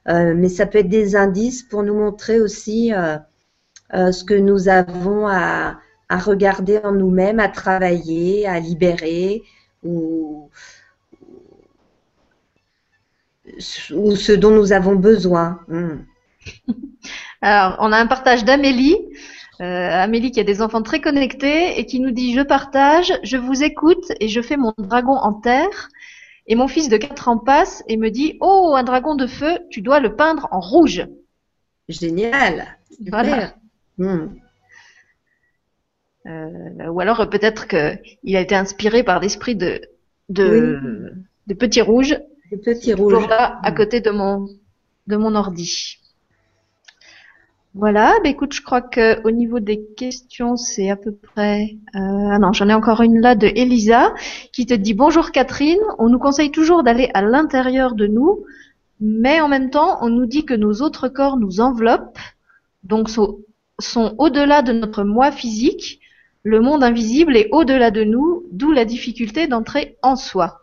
euh, 0.08 0.34
mais 0.36 0.48
ça 0.48 0.66
peut 0.66 0.78
être 0.78 0.88
des 0.88 1.16
indices 1.16 1.62
pour 1.62 1.82
nous 1.82 1.94
montrer 1.94 2.40
aussi 2.40 2.92
euh, 2.92 3.18
ce 3.90 4.24
que 4.24 4.34
nous 4.34 4.68
avons 4.68 5.28
à, 5.28 5.78
à 6.08 6.18
regarder 6.18 6.78
en 6.78 6.92
nous-mêmes, 6.92 7.40
à 7.40 7.48
travailler, 7.48 8.46
à 8.46 8.58
libérer 8.58 9.42
ou 9.82 10.50
ou 13.94 14.16
ce 14.16 14.32
dont 14.32 14.50
nous 14.50 14.72
avons 14.72 14.96
besoin. 14.96 15.60
Hmm. 15.68 16.04
Alors, 17.42 17.76
on 17.80 17.92
a 17.92 17.98
un 17.98 18.06
partage 18.06 18.44
d'Amélie. 18.44 18.96
Euh, 19.60 19.90
Amélie 20.02 20.30
qui 20.30 20.40
a 20.40 20.44
des 20.44 20.62
enfants 20.62 20.82
très 20.82 21.00
connectés 21.00 21.78
et 21.78 21.84
qui 21.84 22.00
nous 22.00 22.12
dit 22.12 22.34
je 22.34 22.40
partage, 22.40 23.12
je 23.22 23.36
vous 23.36 23.62
écoute 23.62 24.10
et 24.18 24.28
je 24.28 24.40
fais 24.40 24.56
mon 24.56 24.72
dragon 24.78 25.16
en 25.16 25.34
terre. 25.34 25.88
Et 26.46 26.54
mon 26.54 26.66
fils 26.66 26.88
de 26.88 26.96
4 26.96 27.28
ans 27.28 27.38
passe 27.38 27.84
et 27.86 27.96
me 27.96 28.10
dit 28.10 28.38
oh 28.40 28.74
un 28.76 28.82
dragon 28.82 29.14
de 29.14 29.26
feu, 29.26 29.58
tu 29.70 29.82
dois 29.82 30.00
le 30.00 30.16
peindre 30.16 30.48
en 30.50 30.60
rouge. 30.60 31.06
Génial. 31.88 32.78
Voilà. 33.06 33.54
Hmm. 33.98 34.28
ou 36.26 37.00
alors 37.00 37.28
peut-être 37.28 37.68
qu'il 37.68 38.36
a 38.36 38.40
été 38.40 38.54
inspiré 38.54 39.02
par 39.02 39.20
l'esprit 39.20 39.56
de, 39.56 39.82
de, 40.30 41.12
de 41.46 41.54
Petit 41.54 41.82
Rouge. 41.82 42.18
Petit 42.56 42.94
Rouge. 42.94 43.28
là, 43.28 43.60
à 43.62 43.72
côté 43.72 44.00
de 44.00 44.10
mon, 44.10 44.48
de 45.06 45.16
mon 45.16 45.34
ordi. 45.34 45.98
Voilà, 47.74 48.18
bah 48.24 48.28
écoute, 48.28 48.52
je 48.52 48.62
crois 48.62 48.82
que 48.82 49.24
au 49.24 49.30
niveau 49.30 49.60
des 49.60 49.84
questions, 49.96 50.56
c'est 50.56 50.90
à 50.90 50.96
peu 50.96 51.12
près. 51.12 51.76
Euh, 51.94 51.98
ah 52.32 52.38
non, 52.40 52.52
j'en 52.52 52.68
ai 52.68 52.74
encore 52.74 53.00
une 53.00 53.20
là 53.20 53.36
de 53.36 53.46
Elisa 53.46 54.12
qui 54.52 54.66
te 54.66 54.74
dit 54.74 54.92
bonjour 54.92 55.30
Catherine. 55.30 55.78
On 55.98 56.08
nous 56.08 56.18
conseille 56.18 56.50
toujours 56.50 56.82
d'aller 56.82 57.10
à 57.14 57.22
l'intérieur 57.22 57.94
de 57.94 58.08
nous, 58.08 58.44
mais 59.00 59.40
en 59.40 59.46
même 59.46 59.70
temps, 59.70 59.98
on 60.02 60.08
nous 60.08 60.26
dit 60.26 60.44
que 60.44 60.54
nos 60.54 60.82
autres 60.82 61.08
corps 61.08 61.36
nous 61.36 61.60
enveloppent, 61.60 62.18
donc 62.82 63.08
sont, 63.08 63.38
sont 63.78 64.16
au-delà 64.18 64.62
de 64.62 64.72
notre 64.72 65.04
moi 65.04 65.30
physique. 65.30 66.00
Le 66.42 66.60
monde 66.60 66.82
invisible 66.82 67.36
est 67.36 67.50
au-delà 67.52 67.92
de 67.92 68.02
nous, 68.02 68.46
d'où 68.50 68.72
la 68.72 68.84
difficulté 68.84 69.46
d'entrer 69.46 69.96
en 70.02 70.16
soi. 70.16 70.59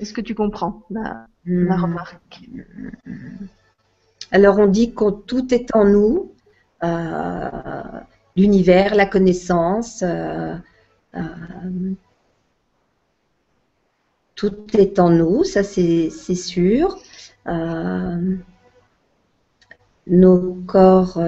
Est-ce 0.00 0.12
que 0.12 0.20
tu 0.20 0.34
comprends 0.34 0.82
la, 0.90 1.26
la 1.46 1.76
hmm. 1.76 1.82
remarque? 1.82 2.40
Alors 4.30 4.58
on 4.58 4.66
dit 4.66 4.94
que 4.94 5.10
tout 5.10 5.54
est 5.54 5.74
en 5.74 5.84
nous, 5.84 6.32
euh, 6.82 7.50
l'univers, 8.36 8.94
la 8.94 9.06
connaissance, 9.06 10.02
euh, 10.02 10.56
euh, 11.14 11.20
tout 14.34 14.76
est 14.76 14.98
en 14.98 15.10
nous, 15.10 15.44
ça 15.44 15.62
c'est 15.62 16.10
sûr. 16.10 16.98
nos 20.06 20.54
corps, 20.66 21.18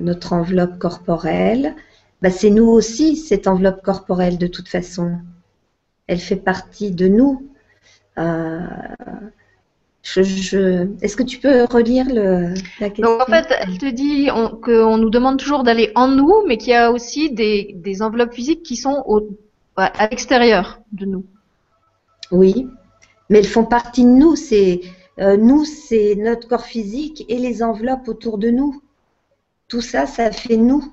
notre 0.00 0.32
enveloppe 0.32 0.78
corporelle, 0.78 1.74
bah, 2.22 2.30
c'est 2.30 2.50
nous 2.50 2.68
aussi, 2.68 3.16
cette 3.16 3.46
enveloppe 3.46 3.82
corporelle 3.82 4.38
de 4.38 4.46
toute 4.46 4.68
façon. 4.68 5.18
Elle 6.06 6.20
fait 6.20 6.36
partie 6.36 6.92
de 6.92 7.08
nous. 7.08 7.50
Est-ce 10.16 11.16
que 11.16 11.22
tu 11.22 11.38
peux 11.38 11.64
relire 11.64 12.06
le, 12.08 12.54
la 12.80 12.90
question 12.90 13.18
Donc 13.18 13.22
en 13.22 13.26
fait, 13.26 13.46
elle 13.60 13.78
te 13.78 13.90
dit 13.90 14.28
qu'on 14.62 14.98
nous 14.98 15.10
demande 15.10 15.38
toujours 15.38 15.64
d'aller 15.64 15.90
en 15.94 16.08
nous, 16.08 16.44
mais 16.46 16.56
qu'il 16.58 16.70
y 16.70 16.74
a 16.74 16.92
aussi 16.92 17.30
des, 17.30 18.02
enveloppes 18.02 18.32
physiques 18.32 18.62
qui 18.62 18.76
sont 18.76 19.04
à 19.76 20.08
l'extérieur 20.08 20.80
de 20.92 21.06
nous. 21.06 21.24
Oui, 22.30 22.68
mais 23.28 23.38
elles 23.38 23.46
font 23.46 23.64
partie 23.64 24.04
de 24.04 24.10
nous. 24.10 24.36
C'est 24.36 24.80
euh, 25.18 25.36
nous, 25.36 25.64
c'est 25.64 26.14
notre 26.16 26.48
corps 26.48 26.64
physique 26.66 27.24
et 27.28 27.38
les 27.38 27.62
enveloppes 27.62 28.08
autour 28.08 28.38
de 28.38 28.50
nous. 28.50 28.82
Tout 29.68 29.80
ça, 29.80 30.06
ça 30.06 30.30
fait 30.30 30.56
nous 30.56 30.84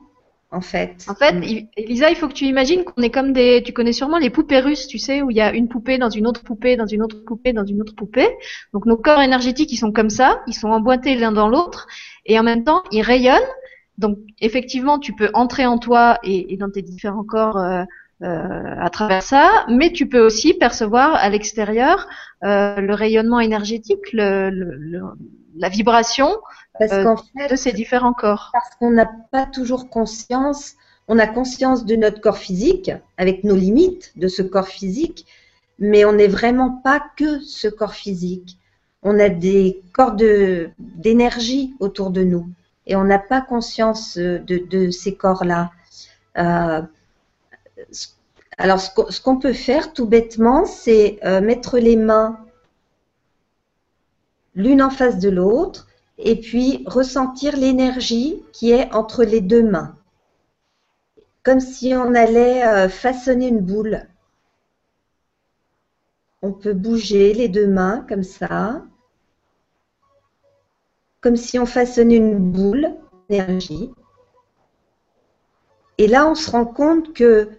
en 0.53 0.61
fait. 0.61 1.05
En 1.09 1.15
fait, 1.15 1.35
Elisa, 1.75 2.09
il 2.09 2.15
faut 2.15 2.27
que 2.27 2.33
tu 2.33 2.45
imagines 2.45 2.83
qu'on 2.83 3.01
est 3.01 3.09
comme 3.09 3.33
des, 3.33 3.63
tu 3.65 3.73
connais 3.73 3.91
sûrement 3.91 4.19
les 4.19 4.29
poupées 4.29 4.59
russes, 4.59 4.87
tu 4.87 4.99
sais, 4.99 5.21
où 5.21 5.31
il 5.31 5.37
y 5.37 5.41
a 5.41 5.51
une 5.51 5.67
poupée 5.67 5.97
dans 5.97 6.09
une 6.09 6.27
autre 6.27 6.43
poupée, 6.43 6.77
dans 6.77 6.85
une 6.85 7.01
autre 7.01 7.23
poupée, 7.25 7.53
dans 7.53 7.65
une 7.65 7.81
autre 7.81 7.95
poupée. 7.95 8.29
Donc 8.71 8.85
nos 8.85 8.95
corps 8.95 9.21
énergétiques, 9.21 9.71
ils 9.71 9.77
sont 9.77 9.91
comme 9.91 10.11
ça, 10.11 10.41
ils 10.47 10.53
sont 10.53 10.69
emboîtés 10.69 11.15
l'un 11.15 11.31
dans 11.31 11.49
l'autre, 11.49 11.87
et 12.25 12.39
en 12.39 12.43
même 12.43 12.63
temps, 12.63 12.83
ils 12.91 13.01
rayonnent. 13.01 13.41
Donc 13.97 14.17
effectivement, 14.39 14.99
tu 14.99 15.13
peux 15.13 15.29
entrer 15.33 15.65
en 15.65 15.79
toi 15.79 16.19
et, 16.23 16.55
dans 16.57 16.69
tes 16.69 16.83
différents 16.83 17.23
corps 17.23 17.57
euh, 17.57 17.83
euh, 18.21 18.75
à 18.79 18.89
travers 18.89 19.23
ça, 19.23 19.65
mais 19.69 19.91
tu 19.91 20.07
peux 20.07 20.23
aussi 20.23 20.53
percevoir 20.53 21.15
à 21.15 21.29
l'extérieur 21.29 22.07
euh, 22.43 22.79
le 22.79 22.93
rayonnement 22.93 23.39
énergétique, 23.39 24.13
le, 24.13 24.49
le, 24.51 25.01
la 25.55 25.69
vibration 25.69 26.29
parce 26.79 26.91
euh, 26.91 27.15
fait, 27.37 27.49
de 27.49 27.55
ces 27.55 27.71
différents 27.71 28.13
corps. 28.13 28.49
Parce 28.53 28.75
qu'on 28.75 28.91
n'a 28.91 29.09
pas 29.31 29.45
toujours 29.45 29.89
conscience, 29.89 30.73
on 31.07 31.19
a 31.19 31.27
conscience 31.27 31.85
de 31.85 31.95
notre 31.95 32.21
corps 32.21 32.37
physique, 32.37 32.91
avec 33.17 33.43
nos 33.43 33.55
limites 33.55 34.11
de 34.15 34.27
ce 34.27 34.41
corps 34.41 34.67
physique, 34.67 35.25
mais 35.79 36.05
on 36.05 36.13
n'est 36.13 36.27
vraiment 36.27 36.81
pas 36.83 37.01
que 37.17 37.39
ce 37.41 37.67
corps 37.67 37.93
physique. 37.93 38.57
On 39.03 39.19
a 39.19 39.29
des 39.29 39.81
corps 39.91 40.15
d'énergie 40.79 41.75
autour 41.79 42.09
de 42.09 42.23
nous 42.23 42.47
et 42.87 42.95
on 42.95 43.03
n'a 43.03 43.19
pas 43.19 43.41
conscience 43.41 44.17
de, 44.17 44.89
ces 44.91 45.15
corps-là. 45.15 45.71
Euh, 46.37 46.81
alors, 48.57 48.79
ce 48.79 49.21
qu'on 49.21 49.37
peut 49.37 49.53
faire 49.53 49.93
tout 49.93 50.05
bêtement, 50.05 50.65
c'est 50.65 51.19
euh, 51.25 51.41
mettre 51.41 51.79
les 51.79 51.95
mains 51.95 52.39
l'une 54.55 54.81
en 54.81 54.89
face 54.89 55.19
de 55.19 55.29
l'autre 55.29 55.87
et 56.17 56.39
puis 56.39 56.83
ressentir 56.85 57.57
l'énergie 57.57 58.43
qui 58.51 58.71
est 58.71 58.91
entre 58.93 59.23
les 59.23 59.41
deux 59.41 59.63
mains. 59.63 59.95
Comme 61.43 61.59
si 61.59 61.93
on 61.93 62.13
allait 62.13 62.65
euh, 62.65 62.87
façonner 62.87 63.47
une 63.47 63.59
boule. 63.59 64.07
On 66.41 66.53
peut 66.53 66.73
bouger 66.73 67.33
les 67.33 67.49
deux 67.49 67.67
mains 67.67 68.05
comme 68.07 68.23
ça. 68.23 68.83
Comme 71.21 71.35
si 71.35 71.57
on 71.57 71.65
façonnait 71.65 72.17
une 72.17 72.51
boule 72.51 72.89
d'énergie. 73.29 73.91
Et 75.97 76.07
là, 76.07 76.27
on 76.29 76.35
se 76.35 76.49
rend 76.51 76.65
compte 76.65 77.13
que 77.13 77.49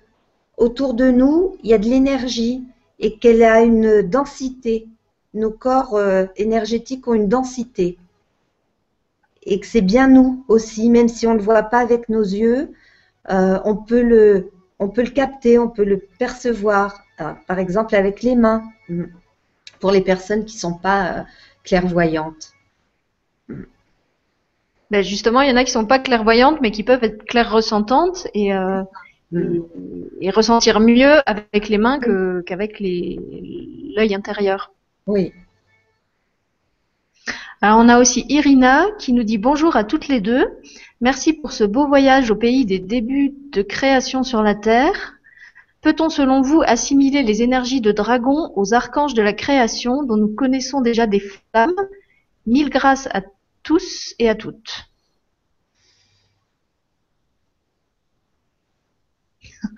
autour 0.57 0.95
de 0.95 1.11
nous, 1.11 1.57
il 1.63 1.71
y 1.71 1.75
a 1.75 1.79
de 1.79 1.89
l'énergie 1.89 2.65
et 2.99 3.19
qu'elle 3.19 3.43
a 3.43 3.63
une 3.63 4.03
densité. 4.03 4.89
Nos 5.35 5.51
corps 5.51 5.97
euh, 5.97 6.27
énergétiques 6.37 7.09
ont 7.09 7.15
une 7.15 7.29
densité 7.29 7.99
et 9.43 9.59
que 9.59 9.67
c'est 9.67 9.83
bien 9.83 10.09
nous 10.09 10.45
aussi, 10.47 10.89
même 10.89 11.09
si 11.09 11.27
on 11.27 11.33
ne 11.33 11.39
le 11.39 11.43
voit 11.43 11.65
pas 11.65 11.81
avec 11.81 12.09
nos 12.09 12.23
yeux, 12.23 12.73
euh, 13.31 13.59
on, 13.65 13.77
peut 13.77 14.03
le, 14.03 14.53
on 14.79 14.89
peut 14.89 15.03
le 15.03 15.11
capter, 15.11 15.59
on 15.59 15.69
peut 15.69 15.85
le 15.85 15.99
percevoir, 15.99 17.01
euh, 17.21 17.33
par 17.49 17.59
exemple 17.59 17.97
avec 17.97 18.23
les 18.23 18.37
mains, 18.37 18.63
mm, 18.89 19.05
pour 19.81 19.91
les 19.91 20.01
personnes 20.01 20.45
qui 20.45 20.57
ne 20.57 20.61
sont 20.61 20.75
pas 20.75 21.27
clairvoyantes. 21.65 22.53
Ben 24.91 25.03
justement, 25.03 25.41
il 25.43 25.51
y 25.51 25.53
en 25.53 25.57
a 25.57 25.65
qui 25.65 25.71
ne 25.71 25.81
sont 25.81 25.87
pas 25.87 25.99
clairvoyantes, 25.99 26.61
mais 26.63 26.71
qui 26.71 26.85
peuvent 26.85 27.03
être 27.03 27.25
clair 27.25 27.51
ressentantes 27.51 28.29
et, 28.35 28.53
mm. 28.53 29.63
et 30.21 30.31
ressentir 30.31 30.79
mieux 30.81 31.29
avec 31.29 31.69
les 31.69 31.79
mains 31.79 31.99
qu'avec 32.47 32.79
l'œil 32.81 34.15
intérieur. 34.15 34.71
Oui, 35.07 35.33
alors 37.61 37.79
on 37.79 37.89
a 37.89 37.99
aussi 37.99 38.27
Irina 38.29 38.85
qui 38.99 39.15
nous 39.15 39.23
dit 39.23 39.39
bonjour 39.39 39.75
à 39.77 39.85
toutes 39.85 40.09
les 40.09 40.21
deux. 40.21 40.45
Merci 41.01 41.33
pour 41.33 41.53
ce 41.53 41.65
beau 41.65 41.87
voyage 41.89 42.31
au 42.31 42.37
pays 42.37 42.67
des 42.67 42.79
débuts 42.79 43.33
de 43.53 43.63
création 43.63 44.23
sur 44.23 44.43
la 44.43 44.55
Terre. 44.55 45.15
Peut-on 45.81 46.11
selon 46.11 46.43
vous 46.43 46.63
assimiler 46.67 47.23
les 47.23 47.43
énergies 47.43 47.81
de 47.81 47.91
dragon 47.91 48.53
aux 48.57 48.75
archanges 48.75 49.15
de 49.15 49.23
la 49.23 49.33
création 49.33 50.03
dont 50.03 50.17
nous 50.19 50.35
connaissons 50.35 50.83
déjà 50.83 51.07
des 51.07 51.21
flammes? 51.21 51.73
Mille 52.47 52.69
grâces 52.69 53.09
à 53.15 53.23
tous 53.63 54.15
et 54.19 54.29
à 54.29 54.35
toutes. 54.35 54.91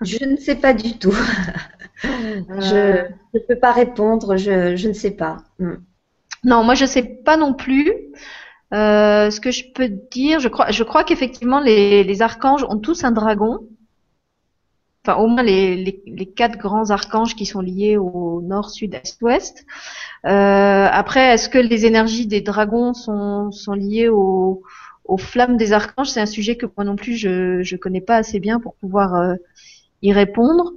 Je 0.01 0.25
ne 0.25 0.35
sais 0.35 0.55
pas 0.55 0.73
du 0.73 0.97
tout. 0.97 1.15
je 2.03 3.07
ne 3.33 3.39
peux 3.47 3.55
pas 3.59 3.71
répondre, 3.71 4.37
je, 4.37 4.75
je 4.75 4.87
ne 4.87 4.93
sais 4.93 5.11
pas. 5.11 5.37
Non, 6.43 6.63
moi 6.63 6.75
je 6.75 6.85
sais 6.85 7.03
pas 7.03 7.37
non 7.37 7.53
plus. 7.53 7.91
Euh, 8.73 9.31
ce 9.31 9.39
que 9.39 9.51
je 9.51 9.63
peux 9.73 9.87
dire, 9.87 10.39
je 10.39 10.49
crois, 10.49 10.71
je 10.71 10.83
crois 10.83 11.03
qu'effectivement 11.03 11.59
les, 11.59 12.03
les, 12.03 12.21
archanges 12.21 12.65
ont 12.65 12.77
tous 12.77 13.03
un 13.05 13.11
dragon. 13.11 13.59
Enfin, 15.03 15.17
au 15.19 15.27
moins 15.27 15.43
les, 15.43 15.77
les, 15.77 16.03
les, 16.05 16.25
quatre 16.25 16.57
grands 16.57 16.89
archanges 16.89 17.35
qui 17.35 17.45
sont 17.45 17.61
liés 17.61 17.95
au 17.95 18.41
nord, 18.41 18.69
sud, 18.69 18.93
est, 18.93 19.17
ouest. 19.21 19.65
Euh, 20.25 20.87
après, 20.91 21.33
est-ce 21.33 21.47
que 21.47 21.57
les 21.57 21.85
énergies 21.85 22.27
des 22.27 22.41
dragons 22.41 22.93
sont, 22.93 23.51
sont 23.51 23.73
liées 23.73 24.09
aux, 24.09 24.63
aux 25.05 25.17
flammes 25.17 25.55
des 25.55 25.71
archanges? 25.71 26.09
C'est 26.09 26.19
un 26.19 26.25
sujet 26.25 26.57
que 26.57 26.65
moi 26.75 26.83
non 26.83 26.97
plus 26.97 27.15
je 27.15 27.61
je 27.63 27.77
connais 27.77 28.01
pas 28.01 28.17
assez 28.17 28.39
bien 28.41 28.59
pour 28.59 28.75
pouvoir 28.75 29.15
euh, 29.15 29.35
y 30.01 30.11
répondre. 30.11 30.73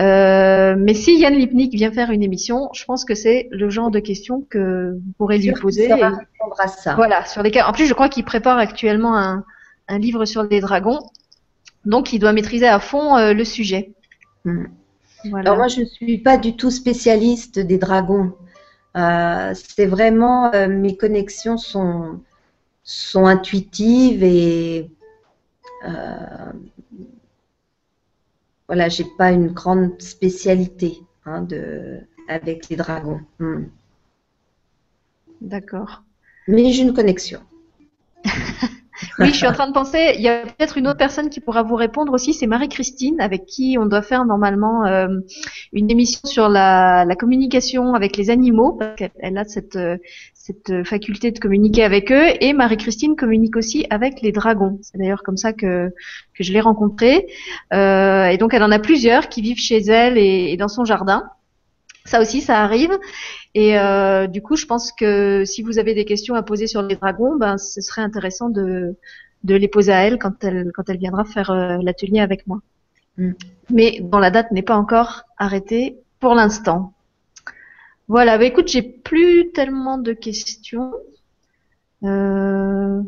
Euh, 0.00 0.74
mais 0.76 0.94
si 0.94 1.16
Yann 1.18 1.34
Lipnik 1.34 1.72
vient 1.72 1.92
faire 1.92 2.10
une 2.10 2.22
émission, 2.22 2.68
je 2.72 2.84
pense 2.84 3.04
que 3.04 3.14
c'est 3.14 3.48
le 3.52 3.70
genre 3.70 3.90
de 3.90 4.00
questions 4.00 4.44
que 4.48 4.94
vous 4.94 5.12
pourrez 5.18 5.38
lui 5.38 5.52
poser. 5.52 5.90
à 5.92 6.68
ça. 6.68 6.94
Voilà, 6.94 7.24
sur 7.24 7.42
lesquelles. 7.42 7.64
En 7.64 7.72
plus, 7.72 7.86
je 7.86 7.94
crois 7.94 8.08
qu'il 8.08 8.24
prépare 8.24 8.58
actuellement 8.58 9.16
un, 9.16 9.44
un, 9.88 9.98
livre 9.98 10.24
sur 10.24 10.42
les 10.42 10.60
dragons, 10.60 10.98
donc 11.84 12.12
il 12.12 12.18
doit 12.18 12.32
maîtriser 12.32 12.66
à 12.66 12.80
fond 12.80 13.16
euh, 13.16 13.34
le 13.34 13.44
sujet. 13.44 13.92
Hmm. 14.44 14.64
Alors 15.32 15.56
moi, 15.56 15.68
je 15.68 15.80
ne 15.80 15.86
suis 15.86 16.18
pas 16.18 16.36
du 16.36 16.56
tout 16.56 16.70
spécialiste 16.70 17.60
des 17.60 17.78
dragons. 17.78 18.32
Euh, 18.96 19.54
c'est 19.54 19.86
vraiment 19.86 20.52
mes 20.68 20.96
connexions 20.96 21.56
sont 21.56 22.20
sont 22.82 23.26
intuitives 23.26 24.22
et 24.22 24.90
voilà, 28.66 28.88
j'ai 28.88 29.06
pas 29.18 29.30
une 29.30 29.48
grande 29.48 30.00
spécialité 30.00 30.98
hein, 31.26 31.42
de, 31.42 32.00
avec 32.28 32.68
les 32.68 32.76
dragons. 32.76 33.20
Hmm. 33.38 33.64
D'accord. 35.40 36.02
Mais 36.48 36.72
j'ai 36.72 36.82
une 36.82 36.94
connexion. 36.94 37.40
Oui, 39.18 39.28
je 39.28 39.34
suis 39.34 39.46
en 39.46 39.52
train 39.52 39.66
de 39.66 39.72
penser, 39.72 40.14
il 40.16 40.22
y 40.22 40.28
a 40.28 40.42
peut-être 40.42 40.78
une 40.78 40.86
autre 40.86 40.98
personne 40.98 41.28
qui 41.28 41.40
pourra 41.40 41.62
vous 41.62 41.74
répondre 41.74 42.12
aussi, 42.12 42.32
c'est 42.32 42.46
Marie-Christine, 42.46 43.20
avec 43.20 43.44
qui 43.44 43.76
on 43.78 43.86
doit 43.86 44.02
faire 44.02 44.24
normalement 44.24 44.86
euh, 44.86 45.08
une 45.72 45.90
émission 45.90 46.20
sur 46.24 46.48
la, 46.48 47.04
la, 47.04 47.16
communication 47.16 47.94
avec 47.94 48.16
les 48.16 48.30
animaux, 48.30 48.72
parce 48.72 48.96
qu'elle 48.96 49.36
a 49.36 49.44
cette, 49.44 49.76
cette 50.44 50.84
faculté 50.84 51.30
de 51.30 51.38
communiquer 51.38 51.84
avec 51.84 52.12
eux, 52.12 52.26
et 52.38 52.52
Marie-Christine 52.52 53.16
communique 53.16 53.56
aussi 53.56 53.86
avec 53.88 54.20
les 54.20 54.30
dragons. 54.30 54.78
C'est 54.82 54.98
d'ailleurs 54.98 55.22
comme 55.22 55.38
ça 55.38 55.54
que, 55.54 55.88
que 56.34 56.44
je 56.44 56.52
l'ai 56.52 56.60
rencontrée. 56.60 57.26
Euh, 57.72 58.26
et 58.26 58.36
donc 58.36 58.52
elle 58.52 58.62
en 58.62 58.70
a 58.70 58.78
plusieurs 58.78 59.30
qui 59.30 59.40
vivent 59.40 59.58
chez 59.58 59.78
elle 59.78 60.18
et, 60.18 60.52
et 60.52 60.58
dans 60.58 60.68
son 60.68 60.84
jardin. 60.84 61.24
Ça 62.04 62.20
aussi, 62.20 62.42
ça 62.42 62.62
arrive. 62.62 62.90
Et 63.54 63.78
euh, 63.78 64.26
du 64.26 64.42
coup, 64.42 64.56
je 64.56 64.66
pense 64.66 64.92
que 64.92 65.44
si 65.46 65.62
vous 65.62 65.78
avez 65.78 65.94
des 65.94 66.04
questions 66.04 66.34
à 66.34 66.42
poser 66.42 66.66
sur 66.66 66.82
les 66.82 66.96
dragons, 66.96 67.36
ben, 67.36 67.56
ce 67.56 67.80
serait 67.80 68.02
intéressant 68.02 68.50
de, 68.50 68.96
de 69.44 69.54
les 69.54 69.68
poser 69.68 69.92
à 69.92 70.06
elle 70.06 70.18
quand 70.18 70.44
elle, 70.44 70.72
quand 70.74 70.90
elle 70.90 70.98
viendra 70.98 71.24
faire 71.24 71.52
euh, 71.52 71.78
l'atelier 71.80 72.20
avec 72.20 72.46
moi. 72.46 72.60
Mm. 73.16 73.30
Mais 73.70 73.98
dont 74.02 74.18
la 74.18 74.30
date 74.30 74.52
n'est 74.52 74.60
pas 74.60 74.76
encore 74.76 75.22
arrêtée 75.38 75.96
pour 76.20 76.34
l'instant. 76.34 76.93
Voilà, 78.08 78.38
bah, 78.38 78.44
écoute, 78.44 78.68
j'ai 78.68 78.82
plus 78.82 79.50
tellement 79.52 79.98
de 79.98 80.12
questions. 80.12 80.92
Euh... 82.04 83.02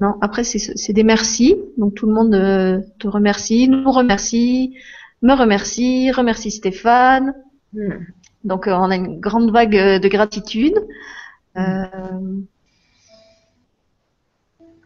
Non, 0.00 0.16
après 0.22 0.44
c'est 0.44 0.92
des 0.94 1.02
merci. 1.02 1.56
Donc 1.76 1.94
tout 1.94 2.06
le 2.06 2.14
monde 2.14 2.34
euh, 2.34 2.80
te 2.98 3.06
remercie, 3.06 3.68
nous 3.68 3.90
remercie, 3.92 4.74
me 5.20 5.34
remercie, 5.34 6.10
remercie 6.10 6.50
Stéphane. 6.50 7.34
Hmm. 7.74 8.04
Donc 8.44 8.66
euh, 8.66 8.72
on 8.72 8.90
a 8.90 8.96
une 8.96 9.20
grande 9.20 9.50
vague 9.52 10.00
de 10.00 10.08
gratitude. 10.08 10.74
Euh, 11.56 11.84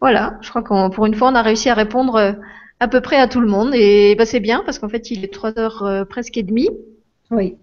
voilà, 0.01 0.37
je 0.41 0.49
crois 0.49 0.63
qu'on 0.63 0.89
pour 0.89 1.05
une 1.05 1.15
fois 1.15 1.29
on 1.29 1.35
a 1.35 1.41
réussi 1.41 1.69
à 1.69 1.75
répondre 1.75 2.35
à 2.79 2.87
peu 2.87 3.01
près 3.01 3.17
à 3.17 3.27
tout 3.27 3.41
le 3.41 3.47
monde 3.47 3.73
et 3.73 4.15
bah, 4.15 4.25
c'est 4.25 4.39
bien 4.39 4.63
parce 4.65 4.79
qu'en 4.79 4.89
fait 4.89 5.11
il 5.11 5.23
est 5.23 5.33
trois 5.33 5.57
heures 5.57 6.05
presque 6.09 6.37
et 6.37 6.43
demie. 6.43 6.69
Oui. 7.31 7.55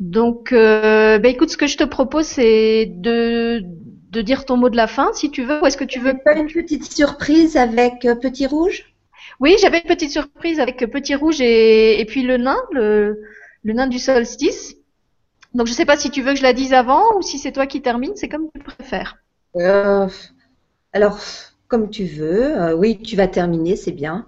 Donc 0.00 0.52
bah, 0.52 1.28
écoute, 1.28 1.50
ce 1.50 1.56
que 1.56 1.66
je 1.66 1.76
te 1.76 1.84
propose 1.84 2.26
c'est 2.26 2.86
de 2.86 3.62
de 4.10 4.20
dire 4.20 4.44
ton 4.44 4.58
mot 4.58 4.68
de 4.68 4.76
la 4.76 4.86
fin 4.86 5.10
si 5.14 5.30
tu 5.30 5.42
veux 5.42 5.62
ou 5.62 5.66
est-ce 5.66 5.78
que 5.78 5.84
tu 5.84 5.98
veux 5.98 6.18
pas 6.22 6.34
une 6.34 6.52
petite 6.52 6.84
surprise 6.84 7.56
avec 7.56 8.00
Petit 8.20 8.46
Rouge? 8.46 8.92
Oui, 9.40 9.56
j'avais 9.60 9.78
une 9.78 9.88
petite 9.88 10.10
surprise 10.10 10.60
avec 10.60 10.78
Petit 10.90 11.14
Rouge 11.14 11.40
et, 11.40 12.04
puis 12.08 12.22
le 12.22 12.36
nain, 12.36 12.58
le, 12.70 13.18
nain 13.64 13.86
du 13.86 13.98
solstice. 13.98 14.76
Donc 15.54 15.66
je 15.66 15.72
ne 15.72 15.76
sais 15.76 15.84
pas 15.84 15.96
si 15.96 16.10
tu 16.10 16.22
veux 16.22 16.32
que 16.32 16.38
je 16.38 16.42
la 16.42 16.52
dise 16.52 16.72
avant 16.72 17.16
ou 17.16 17.22
si 17.22 17.38
c'est 17.38 17.52
toi 17.52 17.66
qui 17.66 17.82
termine, 17.82 18.12
c'est 18.14 18.28
comme 18.28 18.48
tu 18.54 18.62
préfères. 18.62 19.18
Euh, 19.56 20.08
alors, 20.92 21.18
comme 21.72 21.88
tu 21.88 22.04
veux. 22.04 22.60
Euh, 22.60 22.74
oui, 22.74 22.98
tu 23.02 23.16
vas 23.16 23.26
terminer, 23.26 23.76
c'est 23.76 23.92
bien. 23.92 24.26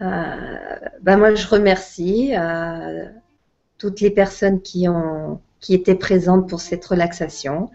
bah, 0.00 1.16
moi, 1.16 1.36
je 1.36 1.46
remercie 1.46 2.32
euh, 2.36 3.04
toutes 3.78 4.00
les 4.00 4.10
personnes 4.10 4.60
qui, 4.60 4.88
ont, 4.88 5.40
qui 5.60 5.74
étaient 5.74 5.94
présentes 5.94 6.48
pour 6.48 6.60
cette 6.60 6.84
relaxation. 6.84 7.70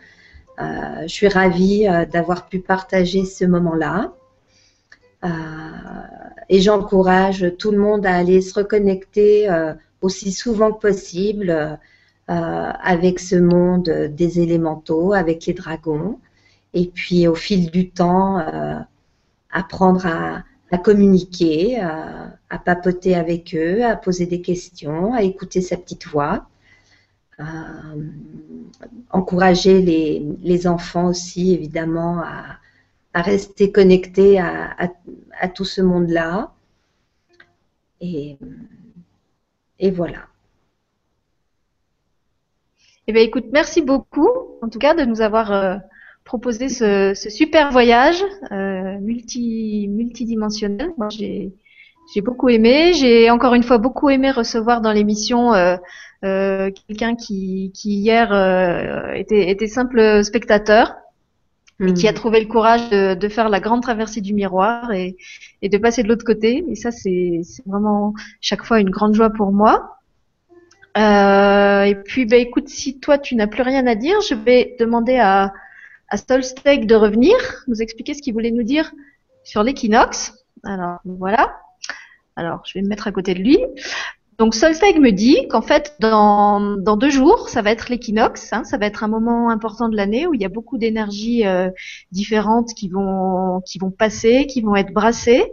je 0.59 1.07
suis 1.07 1.29
ravie 1.29 1.87
d'avoir 2.11 2.49
pu 2.49 2.59
partager 2.59 3.23
ce 3.23 3.45
moment-là. 3.45 4.11
Et 6.49 6.59
j'encourage 6.59 7.53
tout 7.57 7.71
le 7.71 7.77
monde 7.77 8.05
à 8.05 8.15
aller 8.17 8.41
se 8.41 8.53
reconnecter 8.53 9.47
aussi 10.01 10.33
souvent 10.33 10.73
que 10.73 10.81
possible 10.81 11.79
avec 12.27 13.19
ce 13.19 13.37
monde 13.37 13.89
des 14.11 14.41
élémentaux, 14.41 15.13
avec 15.13 15.45
les 15.45 15.53
dragons. 15.53 16.19
Et 16.73 16.87
puis 16.87 17.27
au 17.27 17.35
fil 17.35 17.69
du 17.71 17.89
temps, 17.89 18.39
apprendre 19.51 20.05
à, 20.05 20.77
communiquer, 20.79 21.79
à, 21.79 22.59
papoter 22.65 23.15
avec 23.15 23.55
eux, 23.55 23.83
à 23.85 23.95
poser 23.95 24.25
des 24.25 24.41
questions, 24.41 25.13
à 25.13 25.21
écouter 25.21 25.61
sa 25.61 25.77
petite 25.77 26.07
voix. 26.07 26.47
encourager 29.11 29.81
les, 29.81 30.67
enfants 30.67 31.07
aussi, 31.07 31.53
évidemment, 31.53 32.21
à, 32.21 33.21
rester 33.21 33.71
connecté 33.71 34.39
à, 34.39 35.47
tout 35.53 35.65
ce 35.65 35.81
monde-là. 35.81 36.51
Et, 38.01 38.37
et 39.79 39.91
voilà. 39.91 40.27
Eh 43.05 43.11
bien, 43.11 43.21
écoute, 43.21 43.47
merci 43.51 43.81
beaucoup, 43.81 44.29
en 44.61 44.69
tout 44.69 44.79
cas, 44.79 44.93
de 44.95 45.03
nous 45.03 45.19
avoir 45.19 45.51
euh, 45.51 45.75
proposé 46.25 46.69
ce, 46.69 47.13
super 47.15 47.71
voyage 47.71 48.23
euh, 48.51 48.97
multi, 48.99 49.87
multidimensionnel. 49.89 50.91
Moi, 50.97 51.09
j'ai, 51.09 51.51
j'ai 52.13 52.21
beaucoup 52.21 52.49
aimé. 52.49 52.93
J'ai 52.93 53.29
encore 53.29 53.53
une 53.53 53.63
fois 53.63 53.77
beaucoup 53.77 54.09
aimé 54.09 54.31
recevoir 54.31 54.81
dans 54.81 54.91
l'émission 54.91 55.53
euh, 55.53 55.77
quelqu'un 56.87 57.15
qui, 57.15 57.71
qui 57.73 57.95
hier 57.95 58.31
était, 59.15 59.49
était 59.49 59.67
simple 59.67 60.23
spectateur 60.23 60.95
et 61.79 61.93
qui 61.93 62.07
a 62.07 62.11
hmm. 62.11 62.15
trouvé 62.15 62.39
le 62.39 62.45
courage 62.47 62.89
de, 62.89 63.13
de, 63.15 63.27
faire 63.27 63.49
la 63.49 63.59
grande 63.59 63.81
traversée 63.81 64.21
du 64.21 64.33
miroir 64.33 64.91
et, 64.91 65.17
et 65.61 65.69
de 65.69 65.77
passer 65.77 66.03
de 66.03 66.07
l'autre 66.07 66.25
côté. 66.25 66.63
Et 66.69 66.75
ça, 66.75 66.91
c'est 66.91 67.41
vraiment 67.65 68.13
chaque 68.41 68.63
fois 68.63 68.79
une 68.79 68.89
grande 68.89 69.15
joie 69.15 69.31
pour 69.31 69.51
moi. 69.51 69.97
Euh, 70.97 71.83
et 71.83 71.95
puis, 71.95 72.25
bah, 72.25 72.37
écoute, 72.37 72.69
si 72.69 72.99
toi 72.99 73.17
tu 73.17 73.35
n'as 73.35 73.47
plus 73.47 73.63
rien 73.63 73.87
à 73.87 73.95
dire, 73.95 74.21
je 74.21 74.35
vais 74.35 74.75
demander 74.79 75.17
à, 75.17 75.51
à 76.13 76.17
Stolsteg 76.17 76.85
de 76.85 76.93
revenir, 76.93 77.35
nous 77.67 77.81
expliquer 77.81 78.13
ce 78.13 78.21
qu'il 78.21 78.33
voulait 78.33 78.51
nous 78.51 78.61
dire 78.61 78.91
sur 79.43 79.63
l'équinoxe. 79.63 80.45
Alors 80.63 80.99
voilà. 81.05 81.57
Alors, 82.35 82.61
je 82.67 82.75
vais 82.75 82.83
me 82.83 82.87
mettre 82.87 83.07
à 83.07 83.11
côté 83.11 83.33
de 83.33 83.39
lui. 83.39 83.57
Donc 84.37 84.53
Solsteg 84.53 84.99
me 84.99 85.09
dit 85.09 85.47
qu'en 85.47 85.63
fait, 85.63 85.95
dans, 85.99 86.77
deux 86.77 87.09
jours, 87.09 87.49
ça 87.49 87.63
va 87.63 87.71
être 87.71 87.89
l'équinoxe. 87.89 88.53
Hein, 88.53 88.63
ça 88.63 88.77
va 88.77 88.85
être 88.85 89.03
un 89.03 89.07
moment 89.07 89.49
important 89.49 89.89
de 89.89 89.95
l'année 89.95 90.27
où 90.27 90.35
il 90.35 90.41
y 90.41 90.45
a 90.45 90.49
beaucoup 90.49 90.77
d'énergies 90.77 91.47
euh, 91.47 91.71
différentes 92.11 92.75
qui 92.75 92.89
vont 92.89 93.63
passer, 93.97 94.45
qui 94.45 94.61
vont 94.61 94.75
être 94.75 94.93
brassées. 94.93 95.51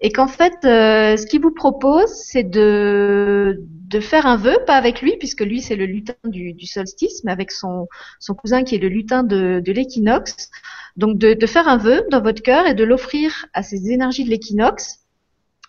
Et 0.00 0.10
qu'en 0.10 0.28
fait, 0.28 0.54
euh, 0.64 1.16
ce 1.16 1.26
qu'il 1.26 1.40
vous 1.40 1.52
propose, 1.52 2.10
c'est 2.10 2.42
de, 2.42 3.60
de 3.60 4.00
faire 4.00 4.26
un 4.26 4.36
vœu, 4.36 4.58
pas 4.66 4.76
avec 4.76 5.00
lui, 5.00 5.16
puisque 5.18 5.42
lui, 5.42 5.60
c'est 5.60 5.76
le 5.76 5.86
lutin 5.86 6.14
du, 6.24 6.52
du, 6.52 6.66
solstice, 6.66 7.22
mais 7.24 7.32
avec 7.32 7.50
son, 7.52 7.88
son 8.18 8.34
cousin 8.34 8.64
qui 8.64 8.74
est 8.74 8.78
le 8.78 8.88
lutin 8.88 9.22
de, 9.22 9.62
de 9.64 9.72
l'équinoxe. 9.72 10.50
Donc 10.96 11.18
de, 11.18 11.34
de 11.34 11.46
faire 11.46 11.68
un 11.68 11.76
vœu 11.76 12.04
dans 12.10 12.20
votre 12.20 12.42
cœur 12.42 12.66
et 12.66 12.74
de 12.74 12.84
l'offrir 12.84 13.46
à 13.52 13.62
ces 13.62 13.90
énergies 13.90 14.24
de 14.24 14.30
l'équinoxe 14.30 15.00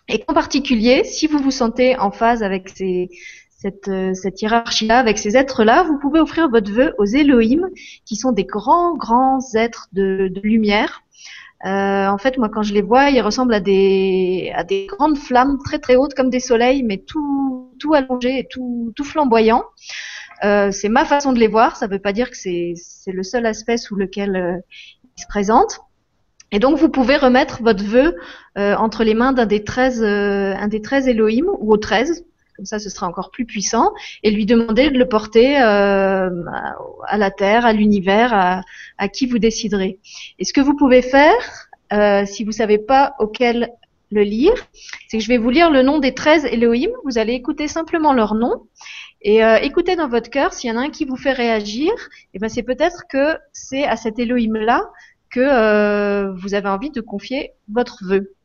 et 0.08 0.20
qu'en 0.20 0.34
particulier, 0.34 1.02
si 1.04 1.26
vous 1.26 1.38
vous 1.38 1.50
sentez 1.50 1.98
en 1.98 2.10
phase 2.10 2.42
avec 2.42 2.68
ces, 2.68 3.08
cette, 3.50 3.88
euh, 3.88 4.14
cette 4.14 4.40
hiérarchie-là, 4.40 4.98
avec 4.98 5.18
ces 5.18 5.36
êtres-là, 5.36 5.82
vous 5.82 5.98
pouvez 5.98 6.20
offrir 6.20 6.48
votre 6.48 6.70
vœu 6.70 6.94
aux 6.98 7.06
Elohim, 7.06 7.68
qui 8.04 8.16
sont 8.16 8.32
des 8.32 8.44
grands, 8.44 8.96
grands 8.96 9.40
êtres 9.54 9.88
de, 9.92 10.28
de 10.32 10.40
lumière. 10.40 11.02
Euh, 11.64 12.06
en 12.06 12.18
fait, 12.18 12.36
moi, 12.38 12.48
quand 12.48 12.62
je 12.62 12.74
les 12.74 12.82
vois, 12.82 13.10
ils 13.10 13.20
ressemblent 13.20 13.54
à 13.54 13.60
des, 13.60 14.52
grandes 14.88 15.16
flammes 15.16 15.58
très 15.64 15.78
très 15.78 15.96
hautes 15.96 16.14
comme 16.14 16.30
des 16.30 16.40
soleils, 16.40 16.82
mais 16.82 16.98
tout, 16.98 17.72
tout 17.78 17.94
allongé 17.94 18.38
et 18.38 18.46
tout, 18.48 18.92
tout 18.94 19.04
flamboyant. 19.04 19.64
Euh, 20.44 20.70
c'est 20.70 20.90
ma 20.90 21.04
façon 21.04 21.32
de 21.32 21.38
les 21.38 21.48
voir. 21.48 21.76
Ça 21.76 21.86
ne 21.86 21.92
veut 21.92 21.98
pas 21.98 22.12
dire 22.12 22.30
que 22.30 22.36
c'est, 22.36 22.74
c'est 22.76 23.12
le 23.12 23.22
seul 23.22 23.46
aspect 23.46 23.78
sous 23.78 23.96
lequel 23.96 24.36
euh, 24.36 24.58
ils 25.16 25.22
se 25.22 25.26
présentent. 25.26 25.80
Et 26.52 26.58
donc 26.58 26.78
vous 26.78 26.88
pouvez 26.88 27.16
remettre 27.16 27.62
votre 27.62 27.84
vœu 27.84 28.16
euh, 28.56 28.74
entre 28.76 29.02
les 29.02 29.14
mains 29.14 29.32
d'un 29.32 29.46
des 29.46 29.64
13 29.64 30.02
euh, 30.02 30.54
un 30.56 30.68
des 30.68 30.80
13 30.80 31.08
Elohim 31.08 31.46
ou 31.58 31.72
aux 31.72 31.76
13 31.76 32.24
comme 32.56 32.66
ça 32.66 32.78
ce 32.78 32.88
sera 32.88 33.06
encore 33.06 33.30
plus 33.30 33.44
puissant 33.44 33.92
et 34.22 34.30
lui 34.30 34.46
demander 34.46 34.90
de 34.90 34.98
le 34.98 35.08
porter 35.08 35.60
euh, 35.60 36.30
à 37.06 37.18
la 37.18 37.30
terre, 37.30 37.66
à 37.66 37.72
l'univers, 37.72 38.32
à, 38.32 38.62
à, 38.98 39.08
qui 39.08 39.26
vous 39.26 39.38
déciderez. 39.38 39.98
Et 40.38 40.44
ce 40.44 40.52
que 40.52 40.60
vous 40.60 40.74
pouvez 40.74 41.02
faire 41.02 41.34
si 42.26 42.42
vous 42.42 42.50
savez 42.50 42.78
pas 42.78 43.14
auquel 43.20 43.70
le 44.10 44.22
lire, 44.22 44.54
c'est 45.06 45.18
que 45.18 45.22
je 45.22 45.28
vais 45.28 45.38
vous 45.38 45.50
lire 45.50 45.70
le 45.70 45.82
nom 45.82 46.00
des 46.00 46.14
13 46.14 46.46
Elohim, 46.46 46.90
vous 47.04 47.16
allez 47.16 47.34
écouter 47.34 47.68
simplement 47.68 48.12
leur 48.12 48.34
nom 48.34 48.66
et 49.22 49.40
écoutez 49.62 49.94
dans 49.94 50.08
votre 50.08 50.28
cœur 50.28 50.52
s'il 50.52 50.68
y 50.68 50.72
en 50.72 50.76
a 50.76 50.82
un 50.82 50.90
qui 50.90 51.04
vous 51.04 51.16
fait 51.16 51.32
réagir, 51.32 51.92
et 51.92 52.34
eh 52.34 52.38
ben 52.40 52.48
c'est 52.48 52.64
peut-être 52.64 53.04
que 53.08 53.38
c'est 53.52 53.84
à 53.84 53.94
cet 53.94 54.18
Elohim 54.18 54.54
là 54.54 54.82
que 55.30 55.40
euh, 55.40 56.32
vous 56.34 56.54
avez 56.54 56.68
envie 56.68 56.90
de 56.90 57.00
confier 57.00 57.52
votre 57.68 58.04
vœu. 58.04 58.35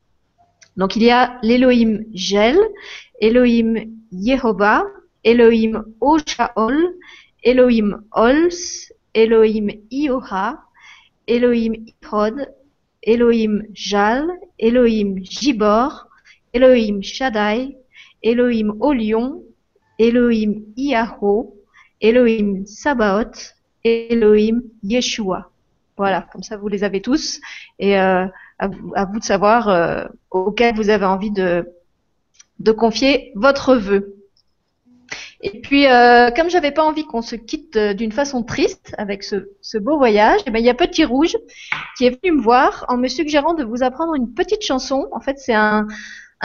Donc 0.78 0.96
il 0.96 1.04
y 1.04 1.12
a 1.12 1.40
l'Elohim 1.44 2.06
Gel, 2.14 2.58
Elohim 3.20 3.98
Yehovah, 4.12 4.86
Elohim 5.24 5.84
Oshaol, 6.00 6.94
Elohim 7.44 8.04
Ols, 8.12 8.92
Elohim 9.14 9.70
Ioha, 9.92 10.60
Elohim 11.28 11.74
Ihod, 11.86 12.48
Elohim 13.04 13.64
Jal, 13.74 14.28
Elohim 14.60 15.18
Jibor, 15.24 15.92
Elohim 16.54 17.02
Shaddai, 17.02 17.76
Elohim 18.24 18.74
Olion, 18.80 19.44
Elohim 20.00 20.74
Iaho, 20.78 21.54
Elohim 22.00 22.66
Sabaoth, 22.66 23.54
Elohim, 23.84 24.64
Yeshua. 24.84 25.52
Voilà, 25.98 26.28
comme 26.32 26.44
ça 26.44 26.58
vous 26.58 26.68
les 26.68 26.84
avez 26.84 27.02
tous 27.02 27.40
euh, 27.82 28.28
à, 28.62 29.06
vous, 29.06 29.20
de 29.20 29.24
savoir 29.24 29.68
euh, 29.68 30.06
auquel 30.30 30.76
vous 30.76 30.90
avez 30.90 31.06
envie 31.06 31.32
de, 31.32 31.66
confier 32.78 33.32
votre 33.36 33.76
vœu. 33.76 34.16
Et 35.44 35.60
puis, 35.62 35.88
euh, 35.88 36.30
comme 36.30 36.52
j'avais 36.52 36.72
pas 36.72 36.84
envie 36.84 37.04
qu'on 37.04 37.24
se 37.24 37.36
quitte 37.36 37.76
euh, 37.76 37.94
d'une 37.96 38.12
façon 38.12 38.44
triste 38.44 38.94
avec 39.00 39.24
ce, 39.24 39.78
beau 39.80 39.98
voyage, 39.98 40.42
eh 40.46 40.52
ben, 40.52 40.60
il 40.60 40.66
y 40.66 40.70
a 40.70 40.76
Petit 40.76 41.04
Rouge 41.04 41.36
qui 41.98 42.06
est 42.06 42.22
venu 42.22 42.38
me 42.38 42.44
voir 42.44 42.86
en 42.90 42.98
me 42.98 43.08
suggérant 43.08 43.56
de 43.56 43.64
vous 43.64 43.82
apprendre 43.82 44.14
une 44.14 44.32
petite 44.36 44.62
chanson. 44.62 45.08
En 45.12 45.20
fait, 45.20 45.40
c'est 45.40 45.56
un, 45.56 45.88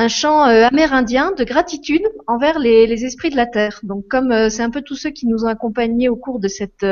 chant 0.09 0.47
euh, 0.47 0.65
amérindien 0.65 1.33
de 1.33 1.45
gratitude 1.45 2.03
envers 2.27 2.59
les, 2.59 3.05
esprits 3.05 3.29
de 3.29 3.37
la 3.37 3.47
terre. 3.47 3.81
Donc, 3.83 4.09
comme 4.09 4.33
euh, 4.33 4.49
c'est 4.49 4.63
un 4.63 4.71
peu 4.71 4.81
tous 4.81 4.97
ceux 4.97 5.11
qui 5.11 5.27
nous 5.27 5.45
ont 5.45 5.49
accompagnés 5.49 6.09
au 6.09 6.17
cours 6.17 6.41
de 6.41 6.49
cette 6.49 6.83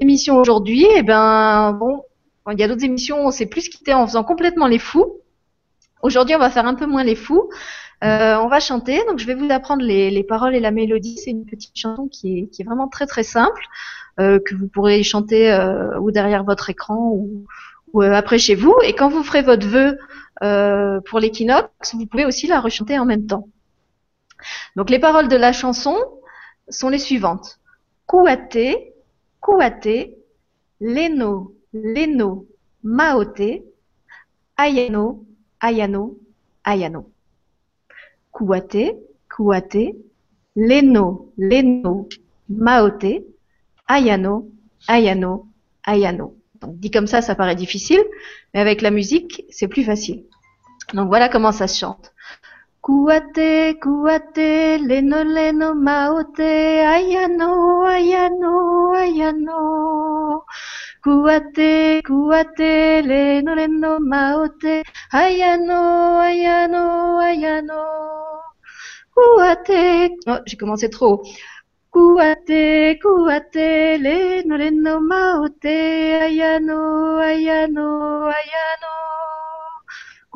émission 0.00 0.38
aujourd'hui, 0.38 0.86
eh 0.96 1.02
ben 1.02 1.74
bon, 1.78 2.02
il 2.52 2.60
y 2.60 2.62
a 2.62 2.68
d'autres 2.68 2.84
émissions, 2.84 3.26
on 3.26 3.30
s'est 3.30 3.46
plus 3.46 3.68
quitté 3.68 3.94
en 3.94 4.06
faisant 4.06 4.24
complètement 4.24 4.66
les 4.66 4.78
fous. 4.78 5.20
Aujourd'hui, 6.02 6.34
on 6.34 6.38
va 6.38 6.50
faire 6.50 6.66
un 6.66 6.74
peu 6.74 6.86
moins 6.86 7.04
les 7.04 7.16
fous. 7.16 7.48
Euh, 8.04 8.36
on 8.36 8.48
va 8.48 8.60
chanter, 8.60 9.02
donc 9.08 9.18
je 9.18 9.26
vais 9.26 9.34
vous 9.34 9.50
apprendre 9.50 9.82
les, 9.82 10.24
paroles 10.24 10.54
et 10.54 10.60
la 10.60 10.70
mélodie. 10.70 11.16
C'est 11.16 11.30
une 11.30 11.46
petite 11.46 11.76
chanson 11.76 12.08
qui 12.08 12.38
est, 12.38 12.46
qui 12.48 12.62
est 12.62 12.64
vraiment 12.64 12.88
très 12.88 13.06
très 13.06 13.22
simple, 13.22 13.62
euh, 14.20 14.38
que 14.38 14.54
vous 14.54 14.68
pourrez 14.68 15.02
chanter 15.02 15.50
euh, 15.50 15.98
ou 16.00 16.10
derrière 16.10 16.44
votre 16.44 16.68
écran 16.68 17.10
ou, 17.12 17.46
ou 17.92 18.02
après 18.02 18.38
chez 18.38 18.54
vous. 18.54 18.76
Et 18.84 18.92
quand 18.92 19.08
vous 19.08 19.24
ferez 19.24 19.42
votre 19.42 19.66
vœu 19.66 19.98
pour 21.06 21.18
l'équinoxe, 21.18 21.94
vous 21.94 22.06
pouvez 22.06 22.26
aussi 22.26 22.46
la 22.46 22.60
rechanter 22.60 22.98
en 22.98 23.06
même 23.06 23.26
temps. 23.26 23.48
Donc 24.76 24.90
les 24.90 24.98
paroles 24.98 25.28
de 25.28 25.36
la 25.36 25.52
chanson 25.52 25.96
sont 26.68 26.90
les 26.90 26.98
suivantes. 26.98 27.58
Kouate, 28.06 28.58
kouate, 29.40 30.10
leno, 30.80 31.55
leno, 31.94 32.44
maote, 32.82 33.64
ayano, 34.56 35.24
ayano, 35.60 36.16
ayano. 36.64 37.10
Kouate, 38.32 38.96
Kouate, 39.30 39.94
Leno, 40.56 41.32
Leno, 41.38 42.08
Maote, 42.48 43.24
Ayano, 43.88 44.48
Ayano, 44.88 45.46
Ayano. 45.84 46.34
Donc 46.60 46.78
dit 46.78 46.90
comme 46.90 47.06
ça, 47.06 47.22
ça 47.22 47.34
paraît 47.34 47.56
difficile, 47.56 48.02
mais 48.52 48.60
avec 48.60 48.82
la 48.82 48.90
musique, 48.90 49.44
c'est 49.50 49.68
plus 49.68 49.84
facile. 49.84 50.24
Donc 50.94 51.08
voilà 51.08 51.28
comment 51.28 51.52
ça 51.52 51.66
se 51.66 51.78
chante. 51.78 52.12
Kouate, 52.80 53.78
Kouate, 53.80 54.78
Leno, 54.80 55.24
Leno, 55.24 55.74
Maote, 55.74 56.40
Ayano, 56.40 57.82
Ayano, 57.84 58.92
Ayano. 58.92 60.44
Kouate, 61.06 62.02
Kouate, 62.02 63.00
Leno, 63.08 63.54
Leno, 63.54 64.00
Maote, 64.00 64.82
Ayano, 65.12 66.18
Ayano, 66.18 67.20
Ayano. 67.20 67.80
Kuate, 69.14 70.10
oh, 70.26 70.38
j'ai 70.46 70.56
commencé 70.56 70.90
trop. 70.90 71.22
Kuate, 71.92 72.98
kuate, 73.00 73.98
leno, 73.98 74.56
leno, 74.58 75.00
maote, 75.00 75.78
ayano, 76.26 77.18
ayano, 77.20 78.26
ayano. 78.38 78.92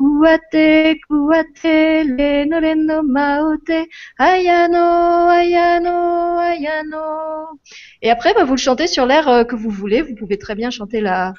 Kuate, 0.01 0.99
kuate, 1.07 2.03
leno, 2.03 2.59
leno, 2.59 3.03
maote, 3.03 3.87
ayano, 4.17 5.29
ayano, 5.29 6.39
ayano. 6.39 7.59
Et 8.01 8.09
après, 8.09 8.33
bah, 8.33 8.43
vous 8.43 8.55
le 8.55 8.57
chantez 8.59 8.87
sur 8.87 9.05
l'air 9.05 9.27
euh, 9.27 9.43
que 9.43 9.55
vous 9.55 9.69
voulez. 9.69 10.01
Vous 10.01 10.15
pouvez 10.15 10.39
très 10.39 10.55
bien 10.55 10.71
chanter 10.71 11.01
la, 11.01 11.33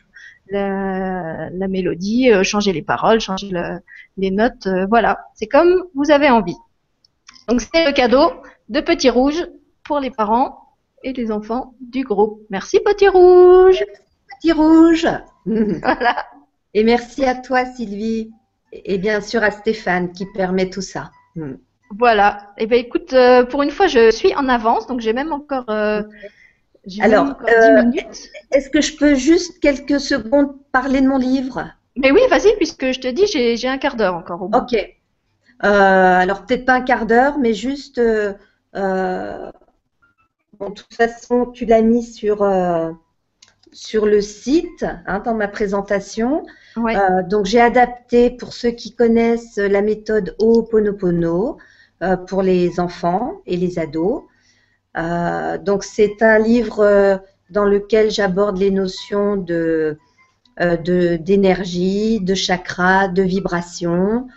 la, 0.49 1.51
la 1.51 1.69
mélodie, 1.69 2.31
euh, 2.31 2.45
changer 2.45 2.73
les 2.73 2.83
paroles, 2.83 3.19
changer 3.21 3.49
le, 3.51 3.81
les 4.17 4.31
notes. 4.31 4.69
Euh, 4.69 4.87
voilà, 4.89 5.19
c'est 5.35 5.49
comme 5.49 5.83
vous 5.97 6.13
avez 6.13 6.31
envie. 6.31 6.57
Donc 7.49 7.63
c'est 7.63 7.85
le 7.85 7.93
cadeau 7.93 8.31
de 8.69 8.81
Petit 8.81 9.11
Rouge 9.11 9.45
pour 9.83 9.99
les 9.99 10.11
parents 10.13 10.77
et 11.03 11.13
les 11.13 11.33
enfants 11.33 11.75
du 11.81 12.05
groupe. 12.05 12.43
Merci 12.49 12.79
Petit 12.79 13.09
Rouge. 13.09 13.85
Petit 14.39 14.53
Rouge. 14.53 15.09
voilà. 15.47 16.27
Et 16.75 16.85
merci 16.85 17.25
à 17.25 17.35
toi 17.35 17.65
Sylvie 17.65 18.31
et 18.73 18.99
bien 18.99 19.21
sûr 19.21 19.43
à 19.43 19.51
Stéphane 19.51 20.13
qui 20.13 20.27
permet 20.27 20.71
tout 20.71 20.81
ça. 20.81 21.11
Hmm. 21.37 21.55
Voilà. 21.99 22.53
Et 22.57 22.65
eh 22.65 22.67
ben 22.67 22.79
écoute, 22.79 23.13
euh, 23.13 23.45
pour 23.45 23.63
une 23.63 23.71
fois 23.71 23.87
je 23.87 24.11
suis 24.11 24.35
en 24.35 24.49
avance, 24.49 24.87
donc 24.87 25.01
j'ai 25.01 25.13
même 25.13 25.33
encore. 25.33 25.69
Euh, 25.69 26.03
Alors, 27.01 27.37
euh, 27.49 27.83
est-ce 28.51 28.71
que 28.71 28.81
je 28.81 28.97
peux 28.97 29.15
juste 29.15 29.61
quelques 29.61 30.01
secondes 30.01 30.55
parler 30.73 31.03
de 31.03 31.07
mon 31.07 31.19
livre? 31.19 31.71
Mais 31.97 32.11
oui, 32.11 32.21
vas-y, 32.31 32.57
puisque 32.57 32.93
je 32.93 33.01
te 33.01 33.09
dis, 33.09 33.27
j'ai 33.27 33.69
un 33.69 33.77
quart 33.77 33.97
d'heure 33.97 34.15
encore 34.15 34.41
au 34.43 34.49
bout. 34.49 34.59
Ok. 34.59 34.75
Alors 35.61 36.47
peut-être 36.47 36.65
pas 36.65 36.75
un 36.75 36.81
quart 36.81 37.07
d'heure, 37.07 37.39
mais 37.39 37.53
juste, 37.53 37.99
euh, 37.99 38.33
de 38.75 40.73
toute 40.75 40.95
façon, 40.95 41.47
tu 41.47 41.67
l'as 41.67 41.83
mis 41.83 42.03
sur, 42.03 42.39
sur 43.71 44.07
le 44.07 44.21
site, 44.23 44.87
hein, 45.07 45.21
dans 45.21 45.35
ma 45.35 45.49
présentation. 45.49 46.43
Donc 46.77 47.47
j'ai 47.47 47.61
adapté 47.61 48.31
pour 48.31 48.53
ceux 48.53 48.71
qui 48.71 48.95
connaissent 48.95 49.59
la 49.59 49.83
méthode 49.83 50.35
Ho'oponopono 50.39 51.59
pour 52.27 52.43
les 52.43 52.81
enfants 52.81 53.43
et 53.47 53.57
les 53.57 53.79
ados. 53.79 54.23
donc 55.65 55.85
c'est 55.85 56.23
un 56.23 56.39
livre 56.39 57.21
dans 57.51 57.65
lequel 57.65 58.11
j'aborde 58.11 58.59
les 58.59 58.71
notions 58.71 59.37
de 59.37 59.99
d'énergie, 60.59 62.21
de, 62.21 62.35
chakra, 62.35 63.09
de 63.09 63.23
vibration, 63.23 64.29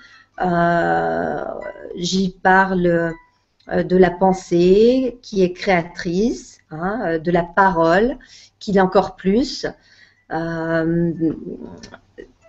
euh, 0.41 1.43
j'y 1.95 2.29
parle 2.31 3.13
euh, 3.69 3.83
de 3.83 3.97
la 3.97 4.11
pensée 4.11 5.19
qui 5.21 5.43
est 5.43 5.53
créatrice, 5.53 6.59
hein, 6.71 7.01
euh, 7.05 7.19
de 7.19 7.31
la 7.31 7.43
parole 7.43 8.17
qui 8.59 8.73
l'est 8.73 8.81
encore 8.81 9.15
plus. 9.15 9.65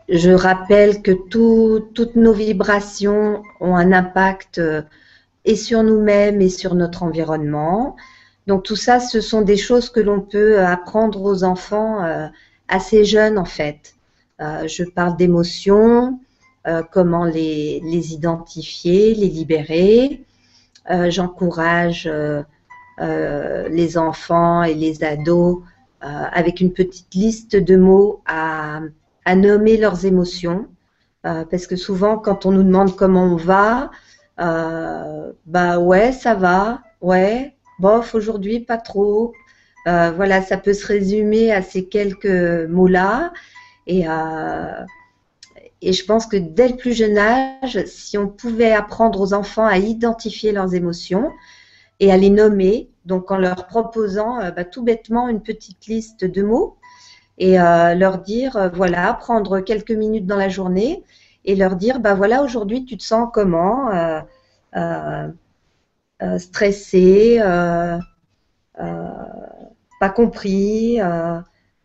Je 0.09 0.31
rappelle 0.33 1.03
que 1.03 1.13
toutes 1.13 2.17
nos 2.17 2.33
vibrations 2.33 3.43
ont 3.61 3.77
un 3.77 3.93
impact 3.93 4.61
et 5.45 5.57
sur 5.57 5.83
nous-mêmes 5.83 6.41
et 6.41 6.49
sur 6.49 6.75
notre 6.75 7.03
environnement. 7.03 7.97
Donc 8.47 8.63
tout 8.63 8.77
ça, 8.77 9.01
ce 9.01 9.21
sont 9.21 9.43
des 9.43 9.57
choses 9.57 9.91
que 9.91 10.01
l'on 10.01 10.21
peut 10.21 10.61
apprendre 10.61 11.23
aux 11.23 11.45
enfants 11.45 12.03
assez 12.69 13.05
jeunes 13.05 13.39
en 13.39 13.45
fait. 13.45 13.95
je 14.41 14.85
parle 14.85 15.17
d'émotions, 15.17 16.19
euh, 16.67 16.83
comment 16.91 17.25
les, 17.25 18.13
identifier, 18.13 19.15
les 19.15 19.29
libérer. 19.29 20.25
Euh, 20.91 21.11
j'encourage 21.11 22.09
euh, 22.11 23.69
les 23.69 23.99
enfants 23.99 24.65
et 24.65 24.75
les 24.75 25.05
ados 25.05 25.63
avec 26.01 26.61
une 26.61 26.73
petite 26.73 27.15
liste 27.15 27.57
de 27.57 27.77
mots 27.77 28.23
à, 28.27 28.81
nommer 29.35 29.77
leurs 29.77 30.05
émotions. 30.05 30.67
parce 31.23 31.67
que 31.67 31.77
souvent, 31.77 32.19
quand 32.19 32.47
on 32.47 32.53
nous 32.53 32.63
demande 32.63 32.95
comment 32.97 33.25
on 33.25 33.37
va, 33.37 33.91
bah 34.39 35.79
ouais, 35.79 36.13
ça 36.13 36.35
va, 36.35 36.83
ouais, 37.01 37.55
bof, 37.81 38.15
aujourd'hui, 38.15 38.61
pas 38.61 38.79
trop. 38.79 39.33
voilà, 39.85 40.43
ça 40.43 40.57
peut 40.57 40.75
se 40.75 40.87
résumer 40.87 41.53
à 41.53 41.63
ces 41.63 41.87
quelques 41.87 42.69
mots-là. 42.69 43.33
Et, 43.87 44.05
et 45.83 45.93
je 45.93 46.05
pense 46.05 46.27
que 46.27 46.37
dès 46.37 46.69
le 46.69 46.77
plus 46.77 46.95
jeune 46.95 47.19
âge, 47.19 47.85
si 47.87 48.17
on 48.17 48.29
pouvait 48.29 48.73
apprendre 48.73 49.21
aux 49.21 49.35
enfants 49.35 49.67
à 49.67 49.79
identifier 49.79 50.53
leurs 50.53 50.75
émotions 50.75 51.31
et 52.01 52.13
à 52.13 52.17
les 52.17 52.31
nommer, 52.31 52.91
donc 53.07 53.31
en 53.31 53.39
leur 53.39 53.67
proposant 53.67 54.41
euh, 54.41 54.51
bah, 54.51 54.65
tout 54.65 54.83
bêtement 54.83 55.29
une 55.29 55.43
petite 55.43 55.87
liste 55.87 56.25
de 56.25 56.43
mots 56.43 56.77
et 57.39 57.61
euh, 57.61 57.95
leur 57.95 58.19
dire, 58.19 58.57
euh, 58.57 58.69
voilà, 58.69 59.15
prendre 59.15 59.61
quelques 59.61 59.93
minutes 59.93 60.27
dans 60.27 60.37
la 60.37 60.49
journée 60.49 61.05
et 61.45 61.55
leur 61.55 61.77
dire, 61.77 62.01
bah 62.01 62.15
voilà, 62.15 62.43
aujourd'hui 62.43 62.85
tu 62.85 62.97
te 62.97 63.05
sens 63.05 63.29
comment 63.33 63.91
Stressé, 66.39 67.39
pas 70.01 70.11
compris 70.15 71.01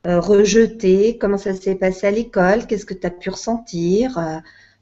euh, 0.07 0.19
rejeté, 0.19 1.19
comment 1.19 1.37
ça 1.37 1.53
s'est 1.53 1.75
passé 1.75 2.07
à 2.07 2.11
l'école, 2.11 2.65
qu'est-ce 2.65 2.87
que 2.87 2.95
tu 2.95 3.05
as 3.05 3.11
pu 3.11 3.29
ressentir. 3.29 4.17
Euh, 4.17 4.37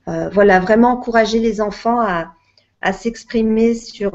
euh, 0.08 0.30
voilà, 0.30 0.62
vraiment 0.62 0.92
encourager 0.92 1.40
les 1.40 1.60
enfants 1.60 2.00
à, 2.00 2.34
à 2.82 2.94
s'exprimer 2.94 3.76
sur, 3.76 4.14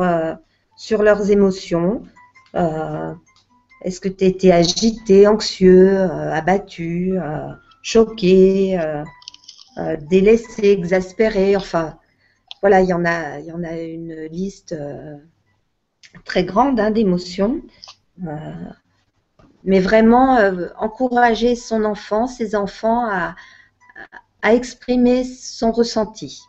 sur 0.76 1.02
leurs 1.02 1.30
émotions. 1.30 2.02
Est-ce 2.54 4.00
que 4.00 4.08
tu 4.08 4.24
étais 4.24 4.52
agité, 4.52 5.26
anxieux, 5.26 6.00
abattu, 6.00 7.16
choqué, 7.82 8.78
délaissé, 10.08 10.70
exaspéré 10.70 11.56
Enfin, 11.56 11.98
voilà, 12.60 12.80
il 12.80 12.88
y 12.88 12.92
en 12.92 13.04
a, 13.04 13.40
y 13.40 13.52
en 13.52 13.62
a 13.62 13.78
une 13.78 14.14
liste 14.30 14.74
très 16.24 16.44
grande 16.44 16.80
hein, 16.80 16.90
d'émotions. 16.90 17.60
mais 19.64 19.80
vraiment 19.80 20.38
encourager 20.78 21.56
son 21.56 21.84
enfant, 21.84 22.26
ses 22.26 22.54
enfants 22.54 23.08
à 23.10 24.54
exprimer 24.54 25.24
son 25.24 25.72
ressenti. 25.72 26.42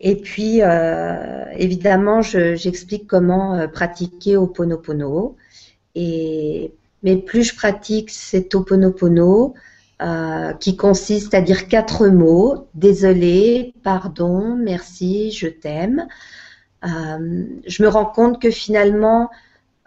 Et 0.00 0.16
puis, 0.16 0.60
évidemment, 1.56 2.22
j'explique 2.22 3.06
comment 3.06 3.68
pratiquer 3.68 4.36
au 4.36 4.46
Ponopono. 4.46 5.36
Et, 5.94 6.72
mais 7.02 7.16
plus 7.16 7.44
je 7.44 7.56
pratique 7.56 8.10
cet 8.10 8.54
Oponopono, 8.54 9.54
euh, 10.02 10.54
qui 10.54 10.76
consiste 10.76 11.34
à 11.34 11.42
dire 11.42 11.68
quatre 11.68 12.08
mots 12.08 12.68
désolé, 12.74 13.74
pardon, 13.82 14.56
merci, 14.56 15.30
je 15.30 15.46
t'aime. 15.46 16.06
Euh, 16.84 17.44
je 17.66 17.82
me 17.82 17.88
rends 17.88 18.06
compte 18.06 18.40
que 18.40 18.50
finalement, 18.50 19.30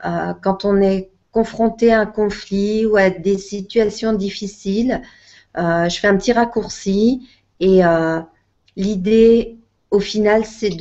euh, 0.06 0.34
quand 0.42 0.66
on 0.66 0.80
est 0.82 1.10
confronté 1.32 1.92
à 1.92 2.02
un 2.02 2.06
conflit 2.06 2.86
ou 2.86 2.96
à 2.96 3.10
des 3.10 3.40
situations 3.40 4.14
difficiles, 4.14 5.02
je 5.56 5.98
fais 6.00 6.08
un 6.08 6.18
petit 6.18 6.34
raccourci 6.34 7.28
et 7.60 7.82
l'idée, 8.76 9.58
au 9.94 10.00
final, 10.00 10.44
c'est 10.46 10.72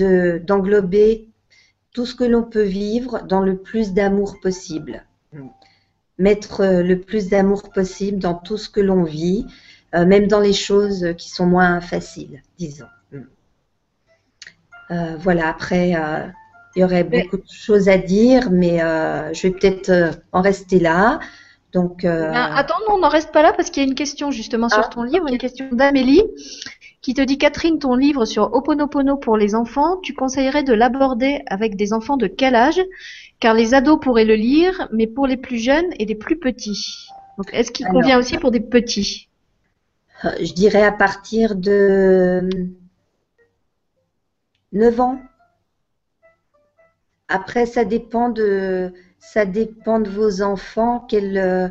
d'englober 0.44 1.28
tout 1.92 2.06
ce 2.06 2.14
que 2.14 2.24
l'on 2.24 2.42
peut 2.42 2.62
vivre 2.62 3.22
dans 3.28 3.40
le 3.40 3.56
plus 3.56 3.92
d'amour 3.92 4.40
possible 4.40 5.04
mettre 6.18 6.60
euh, 6.60 6.82
le 6.82 7.00
plus 7.00 7.28
d'amour 7.28 7.70
possible 7.70 8.18
dans 8.18 8.34
tout 8.34 8.56
ce 8.56 8.68
que 8.68 8.80
l'on 8.80 9.02
vit, 9.02 9.46
euh, 9.94 10.06
même 10.06 10.26
dans 10.26 10.40
les 10.40 10.52
choses 10.52 11.14
qui 11.18 11.30
sont 11.30 11.46
moins 11.46 11.80
faciles, 11.80 12.42
disons. 12.58 12.86
Mm. 13.10 13.20
Euh, 14.90 15.16
voilà, 15.18 15.48
après, 15.48 15.90
il 16.76 16.80
y 16.80 16.84
aurait 16.84 17.04
beaucoup 17.04 17.38
de 17.38 17.50
choses 17.50 17.88
à 17.88 17.98
dire, 17.98 18.50
mais 18.50 18.78
je 18.78 19.42
vais 19.42 19.50
peut-être 19.50 20.20
en 20.32 20.42
rester 20.42 20.78
là. 20.78 21.20
Donc, 21.72 22.04
attends, 22.04 22.78
non, 22.88 22.96
on 22.96 22.98
n'en 22.98 23.08
reste 23.08 23.32
pas 23.32 23.42
là 23.42 23.52
parce 23.54 23.70
qu'il 23.70 23.82
y 23.82 23.86
a 23.86 23.88
une 23.88 23.94
question 23.94 24.30
justement 24.30 24.68
sur 24.68 24.84
ah, 24.84 24.90
ton 24.92 25.02
livre, 25.02 25.26
une 25.28 25.38
question 25.38 25.68
d'Amélie 25.72 26.22
qui 27.02 27.14
te 27.14 27.20
dit 27.20 27.36
Catherine, 27.36 27.80
ton 27.80 27.96
livre 27.96 28.24
sur 28.24 28.54
Oponopono 28.54 29.16
pour 29.16 29.36
les 29.36 29.54
enfants, 29.56 29.98
tu 30.02 30.14
conseillerais 30.14 30.62
de 30.62 30.72
l'aborder 30.72 31.42
avec 31.48 31.76
des 31.76 31.92
enfants 31.92 32.16
de 32.16 32.28
quel 32.28 32.54
âge? 32.54 32.80
Car 33.40 33.54
les 33.54 33.74
ados 33.74 33.98
pourraient 34.00 34.24
le 34.24 34.36
lire, 34.36 34.88
mais 34.92 35.08
pour 35.08 35.26
les 35.26 35.36
plus 35.36 35.58
jeunes 35.58 35.92
et 35.98 36.04
les 36.04 36.14
plus 36.14 36.38
petits. 36.38 37.08
Donc, 37.36 37.48
est-ce 37.52 37.72
qu'il 37.72 37.86
convient 37.88 38.18
aussi 38.20 38.38
pour 38.38 38.52
des 38.52 38.60
petits? 38.60 39.28
euh, 40.24 40.30
Je 40.40 40.52
dirais 40.52 40.84
à 40.84 40.92
partir 40.92 41.56
de 41.56 42.48
9 44.72 45.00
ans. 45.00 45.20
Après, 47.26 47.66
ça 47.66 47.84
dépend 47.84 48.28
de, 48.28 48.92
ça 49.18 49.44
dépend 49.44 49.98
de 49.98 50.08
vos 50.08 50.42
enfants, 50.42 51.04
quel, 51.08 51.36
euh, 51.36 51.68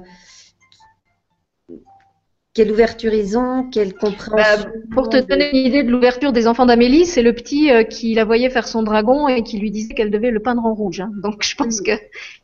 quelle 2.53 2.71
ouverture 2.71 3.13
ils 3.13 3.37
ont, 3.37 3.69
quelle 3.69 3.93
compréhension. 3.93 4.35
Bah, 4.35 4.71
pour 4.93 5.09
te 5.09 5.17
donner 5.17 5.51
une 5.51 5.65
idée 5.65 5.83
de 5.83 5.91
l'ouverture 5.91 6.33
des 6.33 6.47
enfants 6.47 6.65
d'Amélie, 6.65 7.05
c'est 7.05 7.21
le 7.21 7.33
petit 7.33 7.71
euh, 7.71 7.83
qui 7.83 8.13
la 8.13 8.25
voyait 8.25 8.49
faire 8.49 8.67
son 8.67 8.83
dragon 8.83 9.27
et 9.27 9.43
qui 9.43 9.57
lui 9.57 9.71
disait 9.71 9.93
qu'elle 9.93 10.11
devait 10.11 10.31
le 10.31 10.41
peindre 10.41 10.65
en 10.65 10.73
rouge. 10.73 10.99
Hein. 10.99 11.11
Donc 11.23 11.43
je 11.43 11.55
pense 11.55 11.81
que 11.81 11.91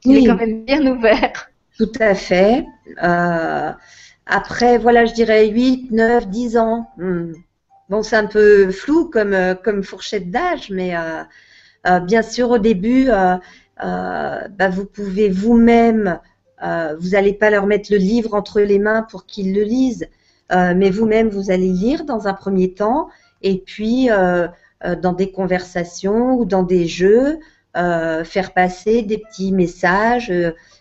qu'il 0.01 0.17
est 0.17 0.25
quand 0.25 0.37
même 0.37 0.63
bien 0.63 0.85
ouvert. 0.85 1.49
Tout 1.77 1.91
à 1.99 2.15
fait. 2.15 2.65
Euh, 3.03 3.71
après, 4.25 4.77
voilà, 4.77 5.05
je 5.05 5.13
dirais 5.13 5.47
8, 5.47 5.91
9, 5.91 6.27
10 6.27 6.57
ans. 6.57 6.89
Hmm. 6.97 7.33
Bon, 7.89 8.01
c'est 8.01 8.17
un 8.17 8.25
peu 8.25 8.71
flou 8.71 9.09
comme, 9.09 9.33
euh, 9.33 9.55
comme 9.55 9.83
fourchette 9.83 10.31
d'âge, 10.31 10.69
mais 10.69 10.93
bien 12.03 12.21
sûr, 12.21 12.49
au 12.51 12.57
début, 12.57 13.07
bah, 13.77 14.69
vous 14.71 14.85
pouvez 14.85 15.29
vous-même 15.29 16.19
euh, 16.63 16.95
vous 16.99 17.09
n'allez 17.09 17.33
pas 17.33 17.49
leur 17.49 17.67
mettre 17.67 17.91
le 17.91 17.97
livre 17.97 18.33
entre 18.33 18.61
les 18.61 18.79
mains 18.79 19.03
pour 19.03 19.25
qu'ils 19.25 19.53
le 19.53 19.63
lisent, 19.63 20.07
euh, 20.51 20.73
mais 20.75 20.89
vous-même, 20.89 21.29
vous 21.29 21.51
allez 21.51 21.69
lire 21.69 22.05
dans 22.05 22.27
un 22.27 22.33
premier 22.33 22.73
temps, 22.73 23.09
et 23.41 23.59
puis 23.59 24.09
euh, 24.09 24.47
dans 25.01 25.13
des 25.13 25.31
conversations 25.31 26.35
ou 26.35 26.45
dans 26.45 26.63
des 26.63 26.87
jeux, 26.87 27.39
faire 27.75 28.53
passer 28.55 29.03
des 29.03 29.19
petits 29.19 29.51
messages 29.51 30.33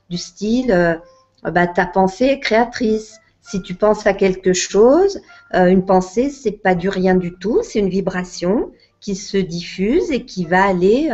du 0.09 0.17
style 0.17 0.99
bah, 1.43 1.67
ta 1.67 1.85
pensée 1.85 2.25
est 2.25 2.41
créatrice. 2.41 3.21
Si 3.43 3.61
tu 3.61 3.75
penses 3.75 4.07
à 4.07 4.15
quelque 4.15 4.55
chose, 4.55 5.21
une 5.53 5.85
pensée, 5.85 6.31
c'est 6.31 6.53
pas 6.53 6.75
du 6.75 6.89
rien 6.89 7.15
du 7.15 7.35
tout, 7.35 7.61
c'est 7.63 7.81
une 7.81 7.91
vibration 7.91 8.71
qui 9.01 9.15
se 9.15 9.37
diffuse 9.37 10.11
et 10.11 10.25
qui 10.25 10.47
va 10.47 10.65
aller, 10.65 11.11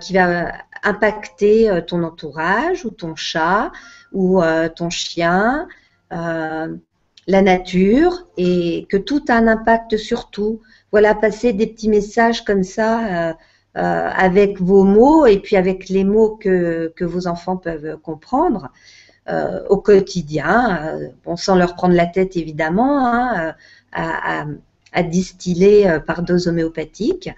qui 0.00 0.12
va 0.14 0.52
impacter 0.82 1.70
euh, 1.70 1.80
ton 1.80 2.02
entourage 2.02 2.84
ou 2.84 2.90
ton 2.90 3.14
chat 3.16 3.72
ou 4.12 4.42
euh, 4.42 4.68
ton 4.68 4.90
chien, 4.90 5.68
euh, 6.12 6.74
la 7.26 7.42
nature 7.42 8.26
et 8.36 8.86
que 8.88 8.96
tout 8.96 9.24
a 9.28 9.34
un 9.34 9.48
impact 9.48 9.96
sur 9.96 10.30
tout. 10.30 10.60
Voilà, 10.92 11.14
passer 11.14 11.52
des 11.52 11.66
petits 11.66 11.88
messages 11.88 12.44
comme 12.44 12.64
ça 12.64 13.36
avec 13.74 14.60
vos 14.60 14.82
mots 14.82 15.26
et 15.26 15.38
puis 15.38 15.56
avec 15.56 15.90
les 15.90 16.02
mots 16.02 16.38
que, 16.40 16.90
que 16.96 17.04
vos 17.04 17.26
enfants 17.26 17.58
peuvent 17.58 17.98
comprendre 18.02 18.70
au 19.68 19.76
quotidien, 19.76 20.98
sans 21.36 21.54
leur 21.54 21.74
prendre 21.74 21.94
la 21.94 22.06
tête 22.06 22.38
évidemment, 22.38 23.06
hein, 23.06 23.54
à, 23.92 25.02
distiller 25.02 25.98
par 26.06 26.22
dose 26.22 26.48
homéopathique 26.48 27.28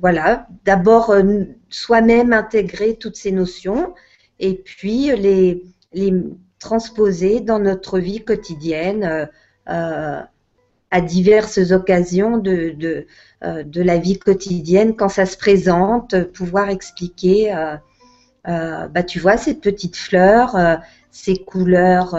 voilà, 0.00 0.46
d'abord 0.64 1.10
euh, 1.10 1.44
soi-même 1.68 2.32
intégrer 2.32 2.96
toutes 2.96 3.16
ces 3.16 3.32
notions 3.32 3.94
et 4.38 4.54
puis 4.54 5.14
les, 5.16 5.62
transposer 6.58 7.40
dans 7.40 7.58
notre 7.58 7.98
vie 7.98 8.24
quotidienne 8.24 9.04
euh, 9.04 9.26
euh, 9.68 10.20
à 10.90 11.00
diverses 11.00 11.70
occasions 11.70 12.38
de, 12.38 13.06
la 13.40 13.98
vie 13.98 14.18
quotidienne 14.18 14.96
quand 14.96 15.08
ça 15.08 15.26
se 15.26 15.36
présente, 15.36 16.22
pouvoir 16.32 16.70
expliquer, 16.70 17.52
bah, 18.44 19.02
tu 19.06 19.18
vois, 19.18 19.36
cette 19.36 19.60
petite 19.60 19.96
fleur, 19.96 20.56
ces 21.10 21.36
couleurs 21.36 22.16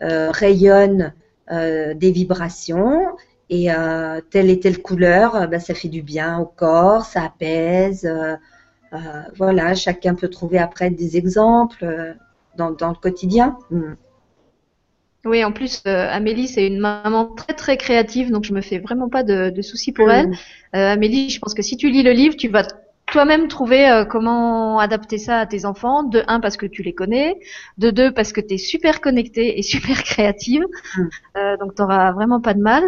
rayonnent 0.00 1.12
des 1.50 2.10
vibrations 2.10 3.04
et 3.50 3.72
euh, 3.72 4.20
telle 4.30 4.48
et 4.48 4.60
telle 4.60 4.80
couleur, 4.80 5.34
euh, 5.34 5.46
bah, 5.48 5.58
ça 5.58 5.74
fait 5.74 5.88
du 5.88 6.02
bien 6.02 6.38
au 6.38 6.46
corps, 6.46 7.04
ça 7.04 7.24
apaise. 7.24 8.06
Euh, 8.06 8.36
voilà, 9.36 9.74
chacun 9.74 10.14
peut 10.14 10.28
trouver 10.28 10.58
après 10.58 10.90
des 10.90 11.16
exemples 11.16 12.16
dans, 12.56 12.70
dans, 12.70 12.88
le 12.88 12.94
quotidien. 12.94 13.58
Mm. 13.70 13.92
Oui, 15.26 15.44
en 15.44 15.52
plus, 15.52 15.82
Amélie, 15.84 16.48
c'est 16.48 16.66
une 16.66 16.78
maman 16.78 17.26
très 17.26 17.52
très 17.52 17.76
créative, 17.76 18.30
donc 18.30 18.44
je 18.44 18.54
me 18.54 18.62
fais 18.62 18.78
vraiment 18.78 19.08
pas 19.08 19.22
de, 19.22 19.50
de 19.50 19.62
soucis 19.62 19.92
pour 19.92 20.10
elle. 20.10 20.30
Mm. 20.30 20.34
Amélie, 20.72 21.28
je 21.28 21.38
pense 21.40 21.54
que 21.54 21.62
si 21.62 21.76
tu 21.76 21.90
lis 21.90 22.02
le 22.02 22.12
livre, 22.12 22.36
tu 22.36 22.48
vas 22.48 22.66
toi-même 23.12 23.48
trouver 23.48 23.88
euh, 23.88 24.04
comment 24.04 24.78
adapter 24.78 25.18
ça 25.18 25.38
à 25.38 25.46
tes 25.46 25.64
enfants. 25.64 26.02
De 26.02 26.22
un, 26.28 26.40
parce 26.40 26.56
que 26.56 26.66
tu 26.66 26.82
les 26.82 26.94
connais. 26.94 27.38
De 27.78 27.90
deux, 27.90 28.12
parce 28.12 28.32
que 28.32 28.40
tu 28.40 28.54
es 28.54 28.58
super 28.58 29.00
connectée 29.00 29.58
et 29.58 29.62
super 29.74 30.02
créative. 30.02 30.64
Mm. 30.96 31.02
Euh, 31.36 31.56
donc, 31.58 31.74
tu 31.74 31.82
vraiment 31.82 32.40
pas 32.40 32.54
de 32.54 32.60
mal. 32.60 32.84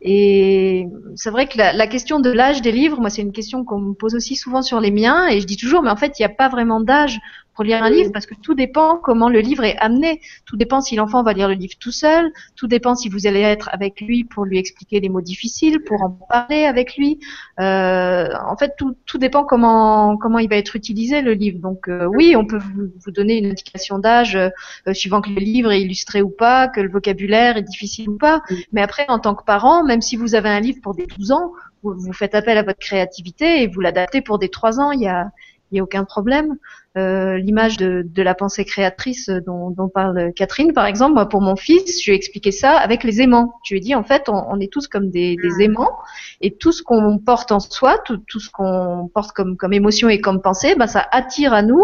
Et 0.00 0.86
c'est 1.16 1.30
vrai 1.30 1.46
que 1.46 1.58
la, 1.58 1.72
la, 1.72 1.86
question 1.86 2.20
de 2.20 2.30
l'âge 2.30 2.62
des 2.62 2.72
livres, 2.72 3.00
moi, 3.00 3.10
c'est 3.10 3.22
une 3.22 3.32
question 3.32 3.64
qu'on 3.64 3.78
me 3.78 3.94
pose 3.94 4.14
aussi 4.14 4.36
souvent 4.36 4.62
sur 4.62 4.80
les 4.80 4.90
miens. 4.90 5.28
Et 5.28 5.40
je 5.40 5.46
dis 5.46 5.56
toujours, 5.56 5.82
mais 5.82 5.90
en 5.90 5.96
fait, 5.96 6.18
il 6.18 6.22
n'y 6.22 6.26
a 6.26 6.34
pas 6.34 6.48
vraiment 6.48 6.80
d'âge 6.80 7.18
pour 7.54 7.64
lire 7.64 7.82
un 7.82 7.90
livre 7.90 8.10
parce 8.12 8.26
que 8.26 8.34
tout 8.34 8.54
dépend 8.54 8.96
comment 8.96 9.28
le 9.28 9.40
livre 9.40 9.64
est 9.64 9.76
amené. 9.78 10.20
Tout 10.46 10.56
dépend 10.56 10.80
si 10.80 10.96
l'enfant 10.96 11.22
va 11.22 11.32
lire 11.32 11.48
le 11.48 11.54
livre 11.54 11.74
tout 11.78 11.92
seul. 11.92 12.32
Tout 12.56 12.66
dépend 12.66 12.94
si 12.94 13.08
vous 13.08 13.26
allez 13.26 13.40
être 13.40 13.68
avec 13.72 14.00
lui 14.00 14.24
pour 14.24 14.44
lui 14.44 14.58
expliquer 14.58 15.00
les 15.00 15.08
mots 15.08 15.20
difficiles, 15.20 15.82
pour 15.82 16.02
en 16.02 16.10
parler 16.10 16.64
avec 16.64 16.96
lui. 16.96 17.20
Euh, 17.60 18.28
en 18.46 18.56
fait, 18.56 18.74
tout, 18.78 18.96
tout 19.06 19.18
dépend 19.18 19.44
comment 19.44 20.16
comment 20.16 20.38
il 20.38 20.48
va 20.48 20.56
être 20.56 20.76
utilisé 20.76 21.20
le 21.20 21.32
livre. 21.32 21.58
Donc 21.58 21.88
euh, 21.88 22.06
oui, 22.06 22.34
on 22.36 22.46
peut 22.46 22.58
vous, 22.58 22.90
vous, 23.04 23.10
donner 23.10 23.38
une 23.38 23.46
indication 23.46 23.98
d'âge 23.98 24.36
euh, 24.36 24.50
suivant 24.94 25.20
que 25.20 25.30
le 25.30 25.40
livre 25.40 25.72
est 25.72 25.82
illustré 25.82 26.22
ou 26.22 26.30
pas, 26.30 26.68
que 26.68 26.80
le 26.80 26.90
vocabulaire 26.90 27.56
est 27.56 27.62
difficile 27.62 28.08
ou 28.08 28.16
pas. 28.16 28.42
Mais 28.72 28.82
après, 28.82 29.04
en 29.08 29.18
tant 29.18 29.34
que 29.34 29.44
parent, 29.44 29.84
même 29.84 30.00
si 30.00 30.16
vous 30.16 30.34
avez 30.34 30.48
un 30.48 30.60
livre 30.60 30.78
pour 30.82 30.94
des 30.94 31.06
12 31.06 31.32
ans, 31.32 31.52
vous, 31.82 31.94
vous 31.96 32.12
faites 32.12 32.34
appel 32.34 32.56
à 32.56 32.62
votre 32.62 32.78
créativité 32.78 33.62
et 33.62 33.66
vous 33.66 33.80
l'adaptez 33.80 34.22
pour 34.22 34.38
des 34.38 34.48
3 34.48 34.80
ans. 34.80 34.92
Il 34.92 35.02
y 35.02 35.08
a 35.08 35.30
il 35.72 35.76
n'y 35.76 35.80
a 35.80 35.84
aucun 35.84 36.04
problème. 36.04 36.58
Euh, 36.98 37.38
l'image 37.38 37.78
de, 37.78 38.04
de, 38.04 38.22
la 38.22 38.34
pensée 38.34 38.64
créatrice 38.66 39.30
dont, 39.46 39.70
dont, 39.70 39.88
parle 39.88 40.32
Catherine, 40.34 40.74
par 40.74 40.84
exemple, 40.84 41.14
moi, 41.14 41.26
pour 41.26 41.40
mon 41.40 41.56
fils, 41.56 42.02
je 42.02 42.10
lui 42.10 42.12
ai 42.12 42.16
expliqué 42.16 42.52
ça 42.52 42.76
avec 42.76 43.02
les 43.02 43.22
aimants. 43.22 43.54
Je 43.64 43.72
lui 43.72 43.78
ai 43.78 43.80
dit, 43.80 43.94
en 43.94 44.02
fait, 44.02 44.28
on, 44.28 44.44
on 44.50 44.60
est 44.60 44.70
tous 44.70 44.88
comme 44.88 45.10
des, 45.10 45.36
des, 45.36 45.48
ah. 45.58 45.62
aimants, 45.62 45.98
et 46.42 46.54
tout 46.54 46.72
ce 46.72 46.82
qu'on 46.82 47.18
porte 47.18 47.50
en 47.50 47.60
soi, 47.60 47.96
tout, 48.04 48.18
tout 48.18 48.40
ce 48.40 48.50
qu'on 48.50 49.10
porte 49.14 49.32
comme, 49.32 49.56
comme 49.56 49.72
émotion 49.72 50.08
et 50.10 50.20
comme 50.20 50.42
pensée, 50.42 50.74
ben, 50.74 50.86
ça 50.86 51.06
attire 51.12 51.54
à 51.54 51.62
nous 51.62 51.82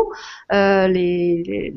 euh, 0.52 0.88
les, 0.88 1.42
les, 1.46 1.74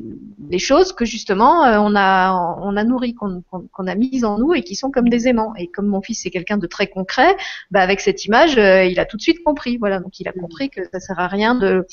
les, 0.50 0.58
choses 0.58 0.92
que 0.92 1.04
justement 1.04 1.64
euh, 1.64 1.78
on 1.78 1.94
a 1.94 2.32
on 2.62 2.76
a 2.76 2.84
nourri, 2.84 3.14
qu'on 3.14 3.42
qu'on 3.50 3.86
a 3.86 3.94
mises 3.94 4.24
en 4.24 4.38
nous 4.38 4.54
et 4.54 4.62
qui 4.62 4.74
sont 4.74 4.90
comme 4.90 5.08
des 5.08 5.28
aimants. 5.28 5.54
Et 5.56 5.68
comme 5.68 5.86
mon 5.86 6.02
fils 6.02 6.22
c'est 6.22 6.30
quelqu'un 6.30 6.58
de 6.58 6.66
très 6.66 6.86
concret, 6.86 7.36
ben, 7.70 7.80
avec 7.80 8.00
cette 8.00 8.24
image, 8.24 8.58
euh, 8.58 8.84
il 8.84 8.98
a 8.98 9.04
tout 9.04 9.16
de 9.16 9.22
suite 9.22 9.42
compris. 9.44 9.76
Voilà, 9.78 10.00
donc 10.00 10.18
il 10.20 10.28
a 10.28 10.32
compris 10.32 10.70
que 10.70 10.80
ça 10.90 11.00
sert 11.00 11.18
à 11.18 11.28
rien 11.28 11.54
de, 11.54 11.86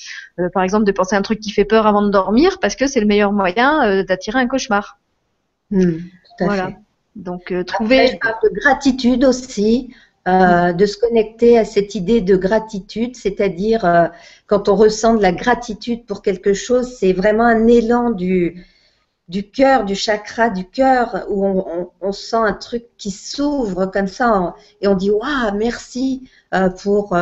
par 0.53 0.63
exemple, 0.63 0.85
de 0.85 0.91
penser 0.91 1.15
un 1.15 1.21
truc 1.29 1.39
qui 1.41 1.51
fait 1.51 1.65
peur 1.65 1.85
avant 1.85 2.01
de 2.01 2.09
dormir 2.09 2.57
parce 2.59 2.75
que 2.75 2.87
c'est 2.87 2.99
le 2.99 3.05
meilleur 3.05 3.31
moyen 3.31 3.85
euh, 3.85 4.03
d'attirer 4.03 4.39
un 4.39 4.47
cauchemar. 4.47 4.97
Hmm, 5.69 5.97
voilà. 6.39 6.71
Donc 7.15 7.51
euh, 7.51 7.63
trouver 7.63 8.13
de 8.13 8.59
gratitude 8.59 9.23
aussi, 9.23 9.93
euh, 10.27 10.73
de 10.73 10.85
se 10.87 10.97
connecter 10.97 11.59
à 11.59 11.65
cette 11.65 11.93
idée 11.93 12.21
de 12.21 12.35
gratitude, 12.35 13.15
c'est-à-dire 13.15 14.09
quand 14.47 14.69
on 14.69 14.75
ressent 14.75 15.13
de 15.13 15.21
la 15.21 15.31
gratitude 15.31 16.05
pour 16.05 16.21
quelque 16.23 16.53
chose, 16.53 16.95
c'est 16.99 17.13
vraiment 17.13 17.45
un 17.45 17.67
élan 17.67 18.09
du 18.09 18.65
du 19.27 19.47
cœur, 19.51 19.85
du 19.85 19.93
chakra 19.93 20.49
du 20.49 20.65
cœur, 20.65 21.27
où 21.29 21.45
on, 22.01 22.11
sent 22.11 22.35
un 22.37 22.53
truc 22.53 22.85
qui 22.97 23.11
s'ouvre 23.11 23.85
comme 23.85 24.07
ça, 24.07 24.55
et 24.81 24.87
on 24.87 24.95
dit 24.95 25.11
waouh, 25.11 25.55
merci 25.55 26.27
pour 26.81 27.15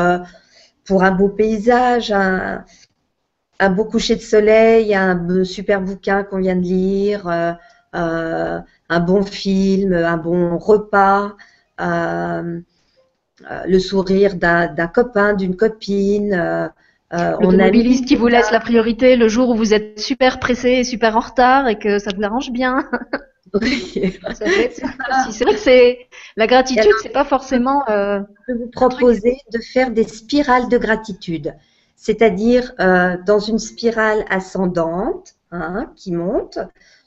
pour 0.85 1.03
un 1.03 1.11
beau 1.11 1.27
paysage, 1.27 2.13
un, 2.13 2.63
un 3.59 3.69
beau 3.69 3.85
coucher 3.85 4.15
de 4.15 4.21
soleil, 4.21 4.93
un 4.95 5.43
super 5.43 5.81
bouquin 5.81 6.23
qu'on 6.23 6.37
vient 6.37 6.55
de 6.55 6.61
lire, 6.61 7.27
euh, 7.27 7.53
euh, 7.95 8.59
un 8.89 8.99
bon 8.99 9.23
film, 9.23 9.93
un 9.93 10.17
bon 10.17 10.57
repas, 10.57 11.35
euh, 11.81 12.59
le 13.67 13.79
sourire 13.79 14.35
d'un 14.35 14.87
copain, 14.87 15.33
d'une 15.33 15.55
copine. 15.55 16.71
le 17.11 18.05
qui 18.05 18.15
vous 18.15 18.27
laisse 18.27 18.51
la 18.51 18.59
priorité 18.59 19.15
le 19.15 19.27
jour 19.27 19.49
où 19.49 19.55
vous 19.55 19.73
êtes 19.73 19.99
super 19.99 20.39
pressé 20.39 20.69
et 20.69 20.83
super 20.83 21.17
en 21.17 21.21
retard 21.21 21.67
et 21.67 21.79
que 21.79 21.99
ça 21.99 22.11
vous 22.15 22.23
arrange 22.23 22.51
bien. 22.51 22.87
Oui. 23.53 24.19
c'est 24.33 24.45
vrai 25.45 25.53
que 25.53 25.59
c'est 25.59 25.99
la 26.35 26.47
gratitude, 26.47 26.91
c'est 27.01 27.13
pas 27.13 27.23
forcément. 27.23 27.81
je 27.87 28.23
peux 28.45 28.59
vous 28.59 28.69
proposer 28.69 29.37
de 29.53 29.59
faire 29.59 29.89
des 29.89 30.03
spirales 30.03 30.67
de 30.67 30.77
gratitude 30.77 31.53
c'est-à-dire 31.97 32.73
euh, 32.79 33.17
dans 33.25 33.39
une 33.39 33.59
spirale 33.59 34.23
ascendante 34.29 35.35
hein, 35.51 35.91
qui 35.95 36.13
monte 36.13 36.59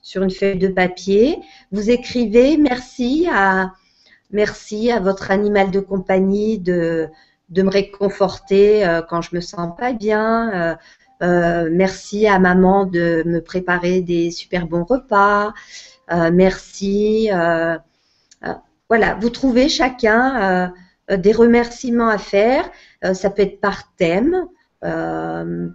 sur 0.03 0.23
une 0.23 0.31
feuille 0.31 0.59
de 0.59 0.69
papier. 0.69 1.39
Vous 1.71 1.91
écrivez 1.91 2.59
merci 2.59 3.27
à 3.33 3.73
merci 4.33 4.91
à 4.91 5.01
votre 5.01 5.31
animal 5.31 5.71
de 5.71 5.81
compagnie 5.81 6.59
de 6.59 7.09
de 7.49 7.63
me 7.63 7.71
réconforter 7.71 8.87
euh, 8.87 9.01
quand 9.01 9.23
je 9.23 9.35
me 9.35 9.41
sens 9.41 9.75
pas 9.79 9.93
bien. 9.93 10.77
Euh, 11.23 11.69
merci 11.71 12.27
à 12.27 12.39
maman 12.39 12.85
de 12.85 13.23
me 13.27 13.41
préparer 13.41 14.01
des 14.01 14.31
super 14.31 14.67
bons 14.67 14.85
repas. 14.85 15.53
merci. 16.33 17.29
voilà, 18.89 19.15
vous 19.21 19.31
trouvez 19.31 19.69
chacun 19.69 20.73
des 21.11 21.33
remerciements 21.33 22.09
à 22.09 22.19
faire. 22.19 22.69
ça 23.13 23.31
peut 23.31 23.43
être 23.43 23.61
par 23.61 23.93
thème. 23.97 24.47
Euh, 24.85 25.69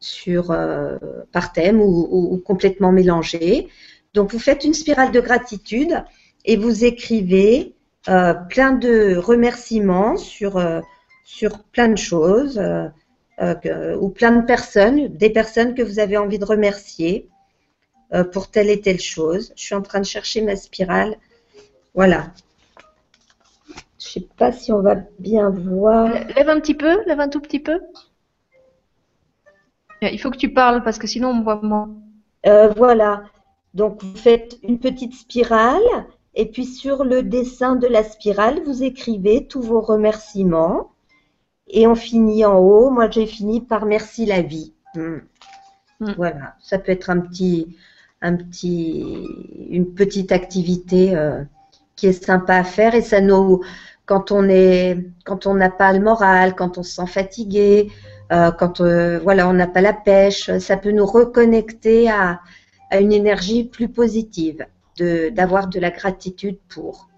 sur, 0.00 0.52
euh, 0.52 0.96
par 1.32 1.52
thème 1.52 1.80
ou, 1.80 2.40
complètement 2.46 2.92
mélangé. 2.92 3.66
Donc 4.14 4.30
vous 4.30 4.38
faites 4.38 4.62
une 4.62 4.72
spirale 4.72 5.10
de 5.10 5.20
gratitude 5.20 6.04
et 6.44 6.56
vous 6.56 6.84
écrivez 6.84 7.74
euh, 8.08 8.32
plein 8.32 8.70
de 8.70 9.16
remerciements 9.16 10.16
sur, 10.16 10.62
sur 11.24 11.58
plein 11.64 11.88
de 11.88 11.96
choses 11.96 12.62
ou 13.40 14.08
plein 14.10 14.30
de 14.36 14.46
personnes, 14.46 15.08
des 15.08 15.30
personnes 15.30 15.74
que 15.74 15.82
vous 15.82 15.98
avez 15.98 16.16
envie 16.16 16.38
de 16.38 16.44
remercier 16.44 17.28
pour 18.32 18.52
telle 18.52 18.70
et 18.70 18.80
telle 18.80 19.00
chose. 19.00 19.52
Je 19.56 19.64
suis 19.64 19.74
en 19.74 19.82
train 19.82 19.98
de 19.98 20.06
chercher 20.06 20.42
ma 20.42 20.54
spirale. 20.54 21.16
Voilà. 21.92 22.32
Je 23.98 24.06
ne 24.06 24.12
sais 24.12 24.28
pas 24.36 24.52
si 24.52 24.70
on 24.70 24.80
va 24.80 24.94
bien 25.18 25.50
voir. 25.50 26.08
Lève 26.36 26.48
un 26.48 26.60
petit 26.60 26.74
peu, 26.74 27.04
lève 27.06 27.18
un 27.18 27.28
tout 27.28 27.40
petit 27.40 27.58
peu. 27.58 27.80
Il 30.02 30.18
faut 30.20 30.30
que 30.30 30.36
tu 30.36 30.52
parles 30.52 30.82
parce 30.82 30.98
que 30.98 31.06
sinon 31.06 31.30
on 31.30 31.34
me 31.34 31.44
voit 31.44 31.60
moins. 31.62 31.90
Euh, 32.46 32.68
voilà. 32.76 33.24
Donc 33.74 34.02
vous 34.02 34.16
faites 34.16 34.58
une 34.62 34.78
petite 34.78 35.14
spirale 35.14 36.06
et 36.34 36.46
puis 36.46 36.64
sur 36.64 37.04
le 37.04 37.22
dessin 37.22 37.76
de 37.76 37.86
la 37.86 38.02
spirale, 38.02 38.62
vous 38.64 38.82
écrivez 38.82 39.46
tous 39.46 39.60
vos 39.60 39.80
remerciements 39.80 40.92
et 41.68 41.86
on 41.86 41.94
finit 41.94 42.44
en 42.44 42.58
haut. 42.58 42.90
Moi 42.90 43.10
j'ai 43.10 43.26
fini 43.26 43.60
par 43.60 43.86
merci 43.86 44.24
la 44.26 44.42
vie. 44.42 44.72
Hmm. 44.94 45.18
Hmm. 46.00 46.12
Voilà. 46.16 46.54
Ça 46.60 46.78
peut 46.78 46.92
être 46.92 47.10
un 47.10 47.20
petit, 47.20 47.76
un 48.22 48.36
petit, 48.36 49.26
une 49.70 49.94
petite 49.94 50.32
activité 50.32 51.16
euh, 51.16 51.42
qui 51.96 52.06
est 52.06 52.24
sympa 52.24 52.56
à 52.56 52.64
faire 52.64 52.94
et 52.94 53.02
ça 53.02 53.20
nous, 53.20 53.62
quand 54.06 54.30
on 54.30 54.48
est, 54.48 54.96
quand 55.24 55.46
on 55.46 55.54
n'a 55.54 55.70
pas 55.70 55.92
le 55.92 56.00
moral, 56.00 56.54
quand 56.54 56.78
on 56.78 56.82
se 56.82 56.92
sent 56.92 57.06
fatigué, 57.06 57.90
euh, 58.32 58.50
quand 58.50 58.80
euh, 58.80 59.18
voilà, 59.18 59.48
on 59.48 59.54
n'a 59.54 59.66
pas 59.66 59.80
la 59.80 59.92
pêche, 59.92 60.50
ça 60.58 60.76
peut 60.76 60.90
nous 60.90 61.06
reconnecter 61.06 62.10
à, 62.10 62.40
à 62.90 63.00
une 63.00 63.12
énergie 63.12 63.64
plus 63.64 63.88
positive, 63.88 64.66
d'avoir 64.98 65.68
de, 65.68 65.78
la 65.78 65.90
gratitude 65.90 66.58
pour. 66.68 67.08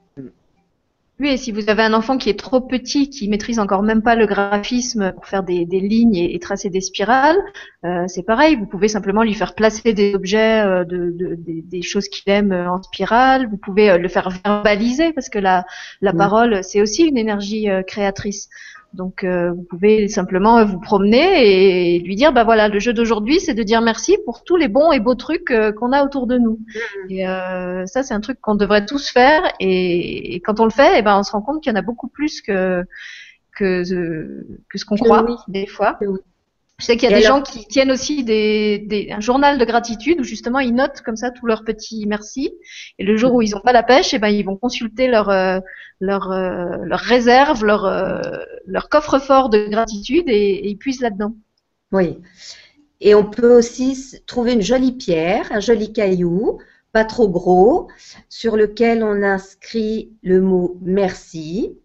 Oui, 1.18 1.28
et 1.28 1.36
si 1.36 1.52
vous 1.52 1.68
avez 1.68 1.82
un 1.82 1.92
enfant 1.92 2.16
qui 2.16 2.30
est 2.30 2.38
trop 2.38 2.62
petit, 2.62 3.10
qui 3.10 3.28
maîtrise 3.28 3.58
encore 3.58 3.82
même 3.82 4.00
pas 4.00 4.14
le 4.14 4.26
graphisme 4.26 5.12
pour 5.12 5.26
faire 5.26 5.42
des, 5.42 5.66
des 5.66 5.80
lignes 5.80 6.16
et, 6.16 6.38
tracer 6.38 6.70
des 6.70 6.80
spirales, 6.80 7.36
euh, 7.84 8.04
c'est 8.06 8.22
pareil. 8.22 8.56
Vous 8.56 8.64
pouvez 8.64 8.88
simplement 8.88 9.22
lui 9.22 9.34
faire 9.34 9.54
placer 9.54 9.92
des 9.92 10.14
objets, 10.14 10.62
euh, 10.64 10.84
de, 10.84 11.10
de, 11.10 11.36
des, 11.36 11.82
choses 11.82 12.08
qu'il 12.08 12.32
aime 12.32 12.52
en 12.52 12.82
spirale. 12.82 13.48
Vous 13.50 13.58
pouvez 13.58 13.98
le 13.98 14.08
faire 14.08 14.30
verbaliser 14.30 15.12
parce 15.12 15.28
que 15.28 15.38
la, 15.38 15.66
la 16.00 16.14
parole, 16.14 16.64
c'est 16.64 16.80
aussi 16.80 17.04
une 17.04 17.18
énergie 17.18 17.68
créatrice. 17.86 18.48
Donc 18.92 19.22
euh, 19.22 19.52
vous 19.52 19.62
pouvez 19.62 20.08
simplement 20.08 20.58
euh, 20.58 20.64
vous 20.64 20.80
promener 20.80 21.94
et 21.94 21.98
lui 22.00 22.16
dire 22.16 22.32
bah 22.32 22.42
voilà 22.42 22.68
le 22.68 22.80
jeu 22.80 22.92
d'aujourd'hui 22.92 23.38
c'est 23.38 23.54
de 23.54 23.62
dire 23.62 23.82
merci 23.82 24.18
pour 24.24 24.42
tous 24.42 24.56
les 24.56 24.66
bons 24.66 24.90
et 24.90 24.98
beaux 24.98 25.14
trucs 25.14 25.52
euh, 25.52 25.70
qu'on 25.70 25.92
a 25.92 26.04
autour 26.04 26.26
de 26.26 26.38
nous. 26.38 26.58
Mmh. 27.08 27.10
Et 27.10 27.24
ça 27.86 28.02
c'est 28.02 28.14
un 28.14 28.20
truc 28.20 28.40
qu'on 28.40 28.56
devrait 28.56 28.86
tous 28.86 29.08
faire 29.08 29.42
et, 29.60 30.40
quand 30.44 30.58
on 30.58 30.64
le 30.64 30.70
fait 30.70 30.96
et 30.96 30.98
eh 30.98 31.02
ben 31.02 31.18
on 31.18 31.22
se 31.22 31.32
rend 31.32 31.42
compte 31.42 31.62
qu'il 31.62 31.70
y 31.70 31.74
en 31.74 31.78
a 31.78 31.82
beaucoup 31.82 32.08
plus 32.08 32.40
que 32.42 32.84
que, 33.56 33.82
que 34.68 34.78
ce 34.78 34.84
qu'on 34.84 34.96
croit 34.96 35.24
des 35.48 35.66
fois. 35.66 35.98
Je 36.80 36.86
sais 36.86 36.96
qu'il 36.96 37.10
y 37.10 37.12
a 37.12 37.16
des 37.16 37.22
gens 37.22 37.42
qui 37.42 37.66
tiennent 37.66 37.90
aussi 37.90 38.24
des, 38.24 38.78
des, 38.78 39.10
un 39.12 39.20
journal 39.20 39.58
de 39.58 39.64
gratitude 39.66 40.20
où 40.20 40.24
justement 40.24 40.60
ils 40.60 40.74
notent 40.74 41.02
comme 41.02 41.16
ça 41.16 41.30
tous 41.30 41.44
leurs 41.44 41.62
petits 41.62 42.06
merci. 42.06 42.54
Et 42.98 43.04
le 43.04 43.18
jour 43.18 43.34
où 43.34 43.42
ils 43.42 43.50
n'ont 43.50 43.60
pas 43.60 43.74
la 43.74 43.82
pêche, 43.82 44.14
et 44.14 44.16
eh 44.16 44.18
ben 44.18 44.28
ils 44.28 44.44
vont 44.44 44.56
consulter 44.56 45.06
leur 45.06 45.28
euh, 45.28 45.60
leur, 46.00 46.32
euh, 46.32 46.78
leur 46.84 47.00
réserve, 47.00 47.64
leur 47.66 47.84
euh, 47.84 48.20
leur 48.66 48.88
coffre-fort 48.88 49.50
de 49.50 49.68
gratitude 49.68 50.24
et, 50.28 50.66
ils 50.68 50.78
puissent 50.78 51.02
là-dedans. 51.02 51.34
Oui. 51.92 52.18
Et 53.02 53.14
on 53.14 53.24
peut 53.24 53.58
aussi 53.58 54.22
trouver 54.26 54.54
une 54.54 54.62
jolie 54.62 54.92
pierre, 54.92 55.52
un 55.52 55.60
joli 55.60 55.92
caillou, 55.92 56.60
pas 56.92 57.04
trop 57.04 57.28
gros, 57.28 57.88
sur 58.30 58.56
lequel 58.56 59.02
on 59.02 59.22
inscrit 59.22 60.12
le 60.22 60.40
mot 60.40 60.78
merci 60.80 61.78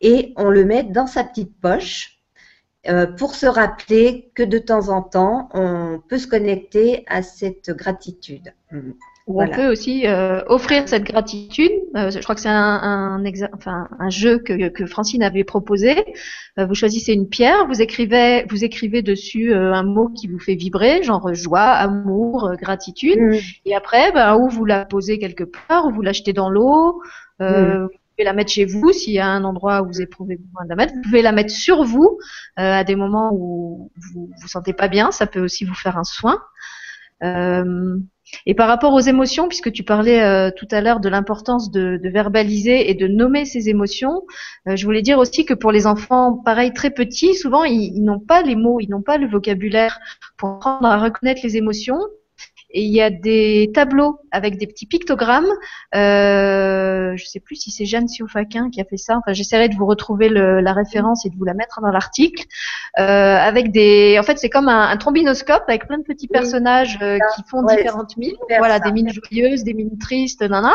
et 0.00 0.32
on 0.36 0.50
le 0.50 0.64
met 0.64 0.84
dans 0.84 1.08
sa 1.08 1.24
petite 1.24 1.52
poche 1.60 2.15
euh, 2.88 3.06
pour 3.06 3.34
se 3.34 3.46
rappeler 3.46 4.30
que 4.34 4.42
de 4.42 4.58
temps 4.58 4.88
en 4.88 5.02
temps, 5.02 5.48
on 5.54 6.00
peut 6.08 6.18
se 6.18 6.26
connecter 6.26 7.04
à 7.08 7.22
cette 7.22 7.70
gratitude. 7.70 8.52
Mm. 8.70 8.92
On 9.28 9.48
peut 9.48 9.66
aussi 9.66 10.06
euh, 10.06 10.40
offrir 10.46 10.88
cette 10.88 11.02
gratitude. 11.02 11.72
Euh, 11.96 12.10
je 12.10 12.20
crois 12.20 12.36
que 12.36 12.40
c'est 12.40 12.48
un, 12.48 13.20
enfin, 13.54 13.88
un 13.98 14.08
jeu 14.08 14.38
que, 14.38 14.68
que, 14.68 14.86
Francine 14.86 15.24
avait 15.24 15.42
proposé. 15.42 15.96
vous 16.56 16.74
choisissez 16.76 17.12
une 17.12 17.28
pierre, 17.28 17.66
vous 17.66 17.82
écrivez, 17.82 18.44
vous 18.48 18.62
écrivez 18.62 19.02
dessus 19.02 19.52
un 19.52 19.82
mot 19.82 20.10
qui 20.10 20.28
vous 20.28 20.38
fait 20.38 20.54
vibrer, 20.54 21.02
genre 21.02 21.34
joie, 21.34 21.70
amour, 21.70 22.52
gratitude. 22.56 23.20
Mm. 23.20 23.38
Et 23.64 23.74
après, 23.74 24.12
ben, 24.12 24.36
ou 24.36 24.48
vous 24.48 24.64
la 24.64 24.84
posez 24.84 25.18
quelque 25.18 25.42
part, 25.42 25.86
ou 25.86 25.90
vous 25.90 26.02
l'achetez 26.02 26.32
dans 26.32 26.48
l'eau. 26.48 27.02
Mm 27.40 27.88
pouvez 28.16 28.24
la 28.24 28.32
mettre 28.32 28.50
chez 28.50 28.64
vous 28.64 28.92
s'il 28.92 29.12
y 29.12 29.18
a 29.18 29.26
un 29.26 29.44
endroit 29.44 29.82
où 29.82 29.86
vous 29.86 30.00
éprouvez 30.00 30.36
besoin 30.36 30.64
de 30.64 30.70
la 30.70 30.76
mettre. 30.76 30.94
Vous 30.94 31.02
pouvez 31.02 31.22
la 31.22 31.32
mettre 31.32 31.50
sur 31.50 31.84
vous 31.84 32.18
euh, 32.58 32.72
à 32.72 32.84
des 32.84 32.96
moments 32.96 33.30
où 33.32 33.90
vous 33.96 34.30
vous 34.40 34.48
sentez 34.48 34.72
pas 34.72 34.88
bien. 34.88 35.10
Ça 35.10 35.26
peut 35.26 35.40
aussi 35.40 35.64
vous 35.64 35.74
faire 35.74 35.98
un 35.98 36.04
soin. 36.04 36.40
Euh, 37.22 37.96
et 38.44 38.54
par 38.54 38.68
rapport 38.68 38.92
aux 38.92 39.00
émotions, 39.00 39.48
puisque 39.48 39.70
tu 39.70 39.84
parlais 39.84 40.22
euh, 40.22 40.50
tout 40.54 40.66
à 40.70 40.80
l'heure 40.80 41.00
de 41.00 41.08
l'importance 41.08 41.70
de, 41.70 42.00
verbaliser 42.04 42.90
et 42.90 42.94
de 42.94 43.06
nommer 43.06 43.44
ses 43.44 43.68
émotions, 43.68 44.22
je 44.66 44.84
voulais 44.84 45.02
dire 45.02 45.18
aussi 45.18 45.44
que 45.44 45.54
pour 45.54 45.70
les 45.70 45.86
enfants, 45.86 46.34
pareil, 46.44 46.72
très 46.72 46.90
petits, 46.90 47.34
souvent 47.34 47.64
ils, 47.64 48.02
n'ont 48.02 48.18
pas 48.18 48.42
les 48.42 48.56
mots, 48.56 48.80
ils 48.80 48.88
n'ont 48.88 49.02
pas 49.02 49.16
le 49.18 49.28
vocabulaire 49.28 50.00
pour 50.36 50.50
apprendre 50.50 50.86
à 50.86 50.98
reconnaître 50.98 51.40
les 51.44 51.56
émotions. 51.56 51.98
Et 52.76 52.82
il 52.82 52.92
y 52.92 53.00
a 53.00 53.08
des 53.08 53.70
tableaux 53.72 54.20
avec 54.30 54.58
des 54.58 54.66
petits 54.66 54.84
pictogrammes. 54.84 55.48
Euh, 55.94 57.16
je 57.16 57.24
sais 57.24 57.40
plus 57.40 57.56
si 57.56 57.70
c'est 57.70 57.86
Jeanne 57.86 58.06
Siofaquin 58.06 58.68
qui 58.68 58.82
a 58.82 58.84
fait 58.84 58.98
ça. 58.98 59.16
Enfin, 59.16 59.32
j'essaierai 59.32 59.70
de 59.70 59.74
vous 59.76 59.86
retrouver 59.86 60.28
le, 60.28 60.60
la 60.60 60.74
référence 60.74 61.24
et 61.24 61.30
de 61.30 61.36
vous 61.36 61.46
la 61.46 61.54
mettre 61.54 61.80
dans 61.80 61.88
l'article. 61.88 62.44
Euh, 62.98 63.02
avec 63.02 63.72
des, 63.72 64.18
en 64.20 64.22
fait, 64.24 64.38
c'est 64.38 64.50
comme 64.50 64.68
un, 64.68 64.90
un, 64.90 64.96
trombinoscope 64.98 65.64
avec 65.68 65.86
plein 65.86 65.96
de 65.96 66.02
petits 66.02 66.28
personnages 66.28 66.98
euh, 67.00 67.16
qui 67.34 67.44
font 67.48 67.62
différentes 67.62 68.14
mines. 68.18 68.36
Voilà, 68.58 68.78
des 68.78 68.92
mines 68.92 69.10
joyeuses, 69.10 69.64
des 69.64 69.72
mines 69.72 69.96
tristes, 69.96 70.42
nana. 70.42 70.74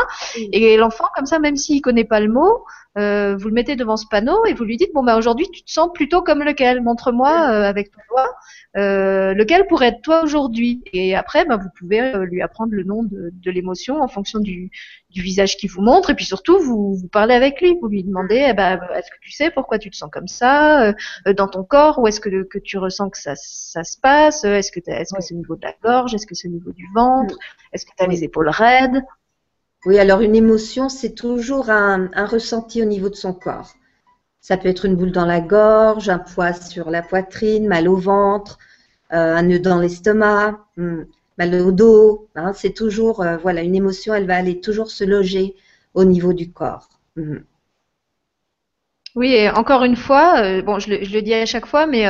Et 0.52 0.76
l'enfant, 0.76 1.06
comme 1.14 1.26
ça, 1.26 1.38
même 1.38 1.54
s'il 1.54 1.82
connaît 1.82 2.02
pas 2.02 2.18
le 2.18 2.32
mot, 2.32 2.64
euh, 2.98 3.36
vous 3.36 3.48
le 3.48 3.54
mettez 3.54 3.76
devant 3.76 3.96
ce 3.96 4.06
panneau 4.10 4.44
et 4.44 4.52
vous 4.52 4.64
lui 4.64 4.76
dites 4.76 4.92
bon 4.92 5.02
bah 5.02 5.16
aujourd'hui 5.16 5.48
tu 5.50 5.62
te 5.62 5.70
sens 5.70 5.90
plutôt 5.94 6.22
comme 6.22 6.42
lequel? 6.42 6.82
Montre-moi 6.82 7.30
euh, 7.30 7.64
avec 7.64 7.90
ton 7.90 8.00
doigt 8.10 8.28
euh, 8.76 9.32
lequel 9.34 9.66
pourrait 9.66 9.88
être 9.88 10.02
toi 10.02 10.22
aujourd'hui? 10.22 10.82
Et 10.92 11.14
après 11.14 11.44
bah, 11.44 11.56
vous 11.56 11.68
pouvez 11.78 12.12
lui 12.26 12.42
apprendre 12.42 12.72
le 12.72 12.84
nom 12.84 13.02
de, 13.02 13.30
de 13.32 13.50
l'émotion 13.50 14.02
en 14.02 14.08
fonction 14.08 14.40
du, 14.40 14.70
du 15.10 15.22
visage 15.22 15.56
qu'il 15.56 15.70
vous 15.70 15.80
montre. 15.82 16.10
Et 16.10 16.14
puis 16.14 16.26
surtout 16.26 16.58
vous, 16.60 16.94
vous 16.94 17.08
parlez 17.08 17.34
avec 17.34 17.60
lui. 17.60 17.76
Vous 17.80 17.88
lui 17.88 18.04
demandez 18.04 18.44
eh 18.50 18.52
ben, 18.52 18.80
est-ce 18.94 19.10
que 19.10 19.20
tu 19.22 19.30
sais 19.32 19.50
pourquoi 19.50 19.78
tu 19.78 19.90
te 19.90 19.96
sens 19.96 20.10
comme 20.12 20.28
ça 20.28 20.92
dans 21.36 21.48
ton 21.48 21.64
corps? 21.64 21.98
Ou 21.98 22.08
est-ce 22.08 22.20
que, 22.20 22.42
que 22.44 22.58
tu 22.58 22.78
ressens 22.78 23.10
que 23.10 23.18
ça, 23.18 23.32
ça 23.36 23.84
se 23.84 23.98
passe? 23.98 24.44
Est-ce 24.44 24.70
que 24.70 24.80
est-ce 24.86 25.14
que 25.14 25.22
c'est 25.22 25.34
au 25.34 25.38
niveau 25.38 25.56
de 25.56 25.62
la 25.62 25.74
gorge? 25.82 26.14
Est-ce 26.14 26.26
que 26.26 26.34
c'est 26.34 26.48
au 26.48 26.52
niveau 26.52 26.72
du 26.72 26.86
ventre? 26.94 27.36
Est-ce 27.72 27.86
que 27.86 27.92
tu 27.96 28.04
as 28.04 28.06
les 28.06 28.24
épaules 28.24 28.48
raides? 28.50 29.02
Oui, 29.84 29.98
alors 29.98 30.20
une 30.20 30.36
émotion, 30.36 30.88
c'est 30.88 31.14
toujours 31.14 31.70
un, 31.70 32.08
ressenti 32.26 32.82
au 32.82 32.84
niveau 32.84 33.08
de 33.08 33.16
son 33.16 33.32
corps. 33.32 33.74
Ça 34.40 34.56
peut 34.56 34.68
être 34.68 34.84
une 34.84 34.96
boule 34.96 35.12
dans 35.12 35.26
la 35.26 35.40
gorge, 35.40 36.08
un 36.08 36.18
poids 36.18 36.52
sur 36.52 36.90
la 36.90 37.02
poitrine, 37.02 37.66
mal 37.66 37.88
au 37.88 37.96
ventre, 37.96 38.58
euh, 39.12 39.36
un 39.36 39.42
nœud 39.42 39.58
dans 39.58 39.80
l'estomac, 39.80 40.60
hmm, 40.76 41.02
mal 41.38 41.54
au 41.54 41.72
dos. 41.72 42.28
Hein. 42.36 42.52
c'est 42.52 42.74
toujours, 42.74 43.22
euh, 43.22 43.36
voilà, 43.38 43.62
une 43.62 43.74
émotion, 43.74 44.14
elle 44.14 44.26
va 44.26 44.36
aller 44.36 44.60
toujours 44.60 44.90
se 44.90 45.04
loger 45.04 45.54
au 45.94 46.04
niveau 46.04 46.32
du 46.32 46.52
corps. 46.52 46.88
Hmm. 47.16 47.38
Oui, 49.14 49.32
et 49.34 49.50
encore 49.50 49.84
une 49.84 49.96
fois, 49.96 50.42
euh, 50.42 50.62
bon, 50.62 50.78
je 50.78 50.90
le, 50.90 51.04
je 51.04 51.12
le, 51.12 51.22
dis 51.22 51.34
à 51.34 51.44
chaque 51.44 51.66
fois, 51.66 51.86
mais 51.86 52.06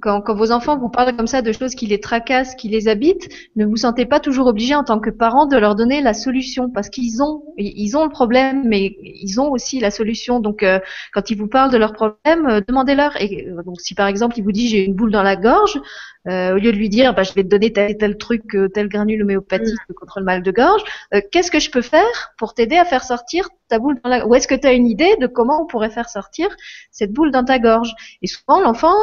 quand, 0.00 0.22
quand, 0.22 0.34
vos 0.34 0.52
enfants 0.52 0.78
vous 0.78 0.88
parlent 0.88 1.14
comme 1.14 1.26
ça 1.26 1.42
de 1.42 1.52
choses 1.52 1.74
qui 1.74 1.86
les 1.86 2.00
tracassent, 2.00 2.54
qui 2.54 2.68
les 2.68 2.88
habitent, 2.88 3.28
ne 3.56 3.66
vous 3.66 3.76
sentez 3.76 4.06
pas 4.06 4.20
toujours 4.20 4.46
obligé 4.46 4.74
en 4.74 4.84
tant 4.84 4.98
que 5.00 5.10
parent 5.10 5.46
de 5.46 5.56
leur 5.56 5.74
donner 5.74 6.00
la 6.00 6.14
solution 6.14 6.70
parce 6.70 6.88
qu'ils 6.88 7.22
ont 7.22 7.42
ils 7.58 7.96
ont 7.96 8.04
le 8.04 8.10
problème, 8.10 8.62
mais 8.66 8.96
ils 9.02 9.40
ont 9.40 9.50
aussi 9.50 9.80
la 9.80 9.90
solution. 9.90 10.40
Donc 10.40 10.62
euh, 10.62 10.80
quand 11.12 11.30
ils 11.30 11.36
vous 11.36 11.48
parlent 11.48 11.70
de 11.70 11.76
leur 11.76 11.92
problème, 11.92 12.46
euh, 12.46 12.60
demandez-leur. 12.66 13.20
Et 13.20 13.46
euh, 13.48 13.62
donc 13.62 13.80
si 13.80 13.94
par 13.94 14.06
exemple 14.06 14.38
il 14.38 14.44
vous 14.44 14.52
dit 14.52 14.68
j'ai 14.68 14.84
une 14.84 14.94
boule 14.94 15.12
dans 15.12 15.22
la 15.22 15.36
gorge, 15.36 15.78
au 16.26 16.56
lieu 16.56 16.72
de 16.72 16.76
lui 16.76 16.88
dire 16.88 17.14
bah, 17.14 17.22
je 17.22 17.32
vais 17.32 17.42
te 17.42 17.48
donner 17.48 17.72
tel 17.72 17.96
tel 17.96 18.16
truc, 18.16 18.42
tel 18.74 18.88
granule 18.88 19.22
homéopathique 19.22 19.78
mm. 19.88 19.94
contre 19.94 20.20
le 20.20 20.24
mal 20.24 20.42
de 20.42 20.50
gorge, 20.50 20.82
qu'est-ce 21.30 21.50
que 21.50 21.60
je 21.60 21.70
peux 21.70 21.82
faire 21.82 22.32
pour 22.38 22.54
t'aider 22.54 22.76
à 22.76 22.84
faire 22.84 23.04
sortir 23.04 23.48
ta 23.68 23.78
boule 23.78 23.98
dans 24.02 24.10
la 24.10 24.26
Ou 24.26 24.34
est-ce 24.34 24.46
que 24.46 24.54
tu 24.54 24.66
as 24.66 24.72
une 24.72 24.86
idée 24.86 25.16
de 25.20 25.26
comment 25.26 25.62
on 25.62 25.66
pourrait 25.66 25.90
faire 25.90 26.08
sortir 26.08 26.48
cette 26.90 27.12
boule 27.12 27.30
dans 27.30 27.44
ta 27.44 27.58
gorge? 27.58 27.94
Et 28.22 28.26
souvent 28.26 28.60
l'enfant, 28.60 28.94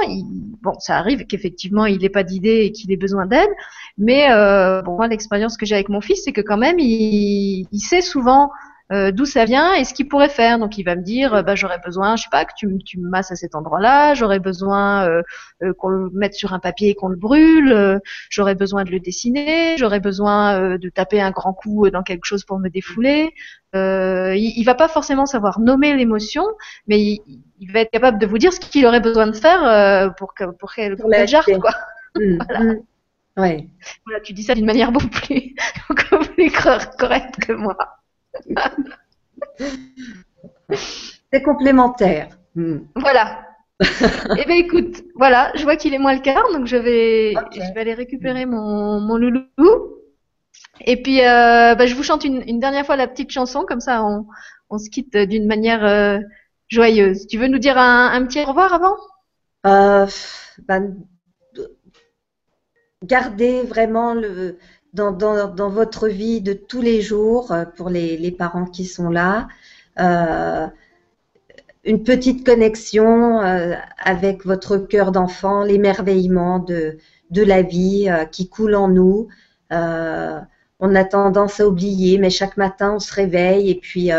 bon 0.61 0.73
ça 0.79 0.97
arrive 0.97 1.25
qu'effectivement 1.25 1.85
il 1.85 1.99
n'ait 1.99 2.09
pas 2.09 2.23
d'idée 2.23 2.65
et 2.65 2.71
qu'il 2.71 2.91
ait 2.91 2.97
besoin 2.97 3.25
d'aide, 3.25 3.49
mais 3.97 4.31
euh, 4.31 4.81
bon 4.81 4.95
moi 4.95 5.07
l'expérience 5.07 5.57
que 5.57 5.65
j'ai 5.65 5.75
avec 5.75 5.89
mon 5.89 6.01
fils 6.01 6.23
c'est 6.23 6.31
que 6.31 6.41
quand 6.41 6.57
même 6.57 6.79
il, 6.79 7.67
il 7.71 7.79
sait 7.79 8.01
souvent 8.01 8.51
euh, 8.91 9.11
d'où 9.11 9.25
ça 9.25 9.45
vient 9.45 9.73
et 9.73 9.83
ce 9.83 9.93
qu'il 9.93 10.07
pourrait 10.07 10.29
faire. 10.29 10.57
Donc 10.57 10.77
il 10.77 10.83
va 10.83 10.95
me 10.95 11.03
dire, 11.03 11.33
euh, 11.33 11.41
bah, 11.43 11.55
j'aurais 11.55 11.79
besoin, 11.79 12.15
je 12.15 12.23
sais 12.23 12.29
pas, 12.31 12.45
que 12.45 12.53
tu, 12.57 12.67
tu 12.83 12.99
me 12.99 13.07
masses 13.07 13.31
à 13.31 13.35
cet 13.35 13.55
endroit-là, 13.55 14.15
j'aurais 14.15 14.39
besoin 14.39 15.07
euh, 15.07 15.21
euh, 15.61 15.73
qu'on 15.73 15.89
le 15.89 16.09
mette 16.13 16.33
sur 16.33 16.53
un 16.53 16.59
papier 16.59 16.89
et 16.89 16.95
qu'on 16.95 17.09
le 17.09 17.15
brûle, 17.15 18.01
j'aurais 18.29 18.55
besoin 18.55 18.83
de 18.83 18.91
le 18.91 18.99
dessiner, 18.99 19.77
j'aurais 19.77 19.99
besoin 19.99 20.77
de 20.77 20.89
taper 20.89 21.21
un 21.21 21.31
grand 21.31 21.53
coup 21.53 21.89
dans 21.89 22.03
quelque 22.03 22.25
chose 22.25 22.43
pour 22.43 22.59
me 22.59 22.69
défouler. 22.69 23.33
il, 23.73 24.53
il 24.57 24.63
va 24.63 24.75
pas 24.75 24.87
forcément 24.87 25.25
savoir 25.25 25.59
nommer 25.59 25.95
l'émotion, 25.95 26.45
mais 26.87 26.99
il, 26.99 27.43
il, 27.59 27.71
va 27.71 27.81
être 27.81 27.91
capable 27.91 28.19
de 28.19 28.25
vous 28.25 28.37
dire 28.37 28.53
ce 28.53 28.59
qu'il 28.59 28.85
aurait 28.85 29.01
besoin 29.01 29.27
de 29.27 29.35
faire 29.35 30.13
pour 30.15 30.33
que 30.33 30.45
pour 30.45 30.73
qu'elle 30.73 30.97
pour 30.97 31.09
qu 31.09 31.59
quoi. 31.59 31.71
Mmh, 32.15 32.37
voilà. 32.49 32.63
Mmh. 32.63 32.77
Ouais. 33.37 33.67
Voilà, 34.05 34.19
tu 34.21 34.33
dis 34.33 34.43
ça 34.43 34.55
d'une 34.55 34.65
manière 34.65 34.91
beaucoup 34.91 35.07
plus, 35.07 35.55
beaucoup 35.89 36.25
plus 36.33 36.51
correcte 36.51 37.39
que 37.45 37.53
moi. 37.53 37.77
C'est 41.31 41.41
complémentaire. 41.43 42.29
Hmm. 42.55 42.79
Voilà. 42.95 43.45
eh 43.81 44.45
bien, 44.45 44.55
écoute, 44.55 45.03
voilà, 45.15 45.51
je 45.55 45.63
vois 45.63 45.77
qu'il 45.77 45.93
est 45.93 45.99
moins 45.99 46.13
le 46.13 46.19
quart, 46.21 46.51
donc 46.53 46.65
je 46.67 46.75
vais, 46.75 47.33
je 47.53 47.73
vais 47.73 47.79
aller 47.79 47.93
récupérer 47.93 48.45
mon, 48.45 48.99
mon 48.99 49.15
loulou. 49.15 49.45
Et 50.81 51.01
puis, 51.01 51.21
euh, 51.21 51.75
bah, 51.75 51.85
je 51.85 51.95
vous 51.95 52.03
chante 52.03 52.25
une, 52.25 52.43
une, 52.47 52.59
dernière 52.59 52.85
fois 52.85 52.97
la 52.97 53.07
petite 53.07 53.31
chanson, 53.31 53.63
comme 53.65 53.79
ça 53.79 54.03
on, 54.03 54.25
on 54.69 54.77
se 54.77 54.89
quitte 54.89 55.15
d'une 55.15 55.47
manière 55.47 55.85
euh, 55.85 56.19
joyeuse. 56.67 57.27
Tu 57.27 57.37
veux 57.37 57.47
nous 57.47 57.59
dire 57.59 57.77
un, 57.77 58.11
un 58.11 58.25
petit 58.25 58.41
au 58.41 58.45
revoir 58.45 58.73
avant? 58.73 58.97
Euh, 59.65 60.07
ben, 60.67 60.95
Gardez 63.03 63.63
vraiment 63.63 64.13
le, 64.13 64.57
dans, 64.93 65.11
dans, 65.11 65.69
votre 65.69 66.07
vie 66.07 66.41
de 66.41 66.53
tous 66.53 66.81
les 66.81 67.01
jours 67.01 67.51
euh, 67.51 67.65
pour 67.65 67.89
les, 67.89 68.17
les 68.17 68.31
parents 68.31 68.65
qui 68.65 68.85
sont 68.85 69.09
là. 69.09 69.47
Euh, 69.99 70.67
une 71.83 72.03
petite 72.03 72.45
connexion 72.45 73.41
euh, 73.41 73.75
avec 74.03 74.45
votre 74.45 74.77
cœur 74.77 75.11
d'enfant, 75.11 75.63
l'émerveillement 75.63 76.59
de, 76.59 76.97
de 77.31 77.43
la 77.43 77.61
vie 77.61 78.09
qui 78.31 78.49
coule 78.49 78.75
en 78.75 78.87
nous. 78.87 79.27
On 79.71 80.95
a 80.95 81.03
tendance 81.03 81.59
à 81.59 81.67
oublier, 81.67 82.17
mais 82.17 82.29
chaque 82.29 82.57
matin 82.57 82.93
on 82.95 82.99
se 82.99 83.13
réveille 83.13 83.69
et 83.69 83.75
puis 83.75 84.11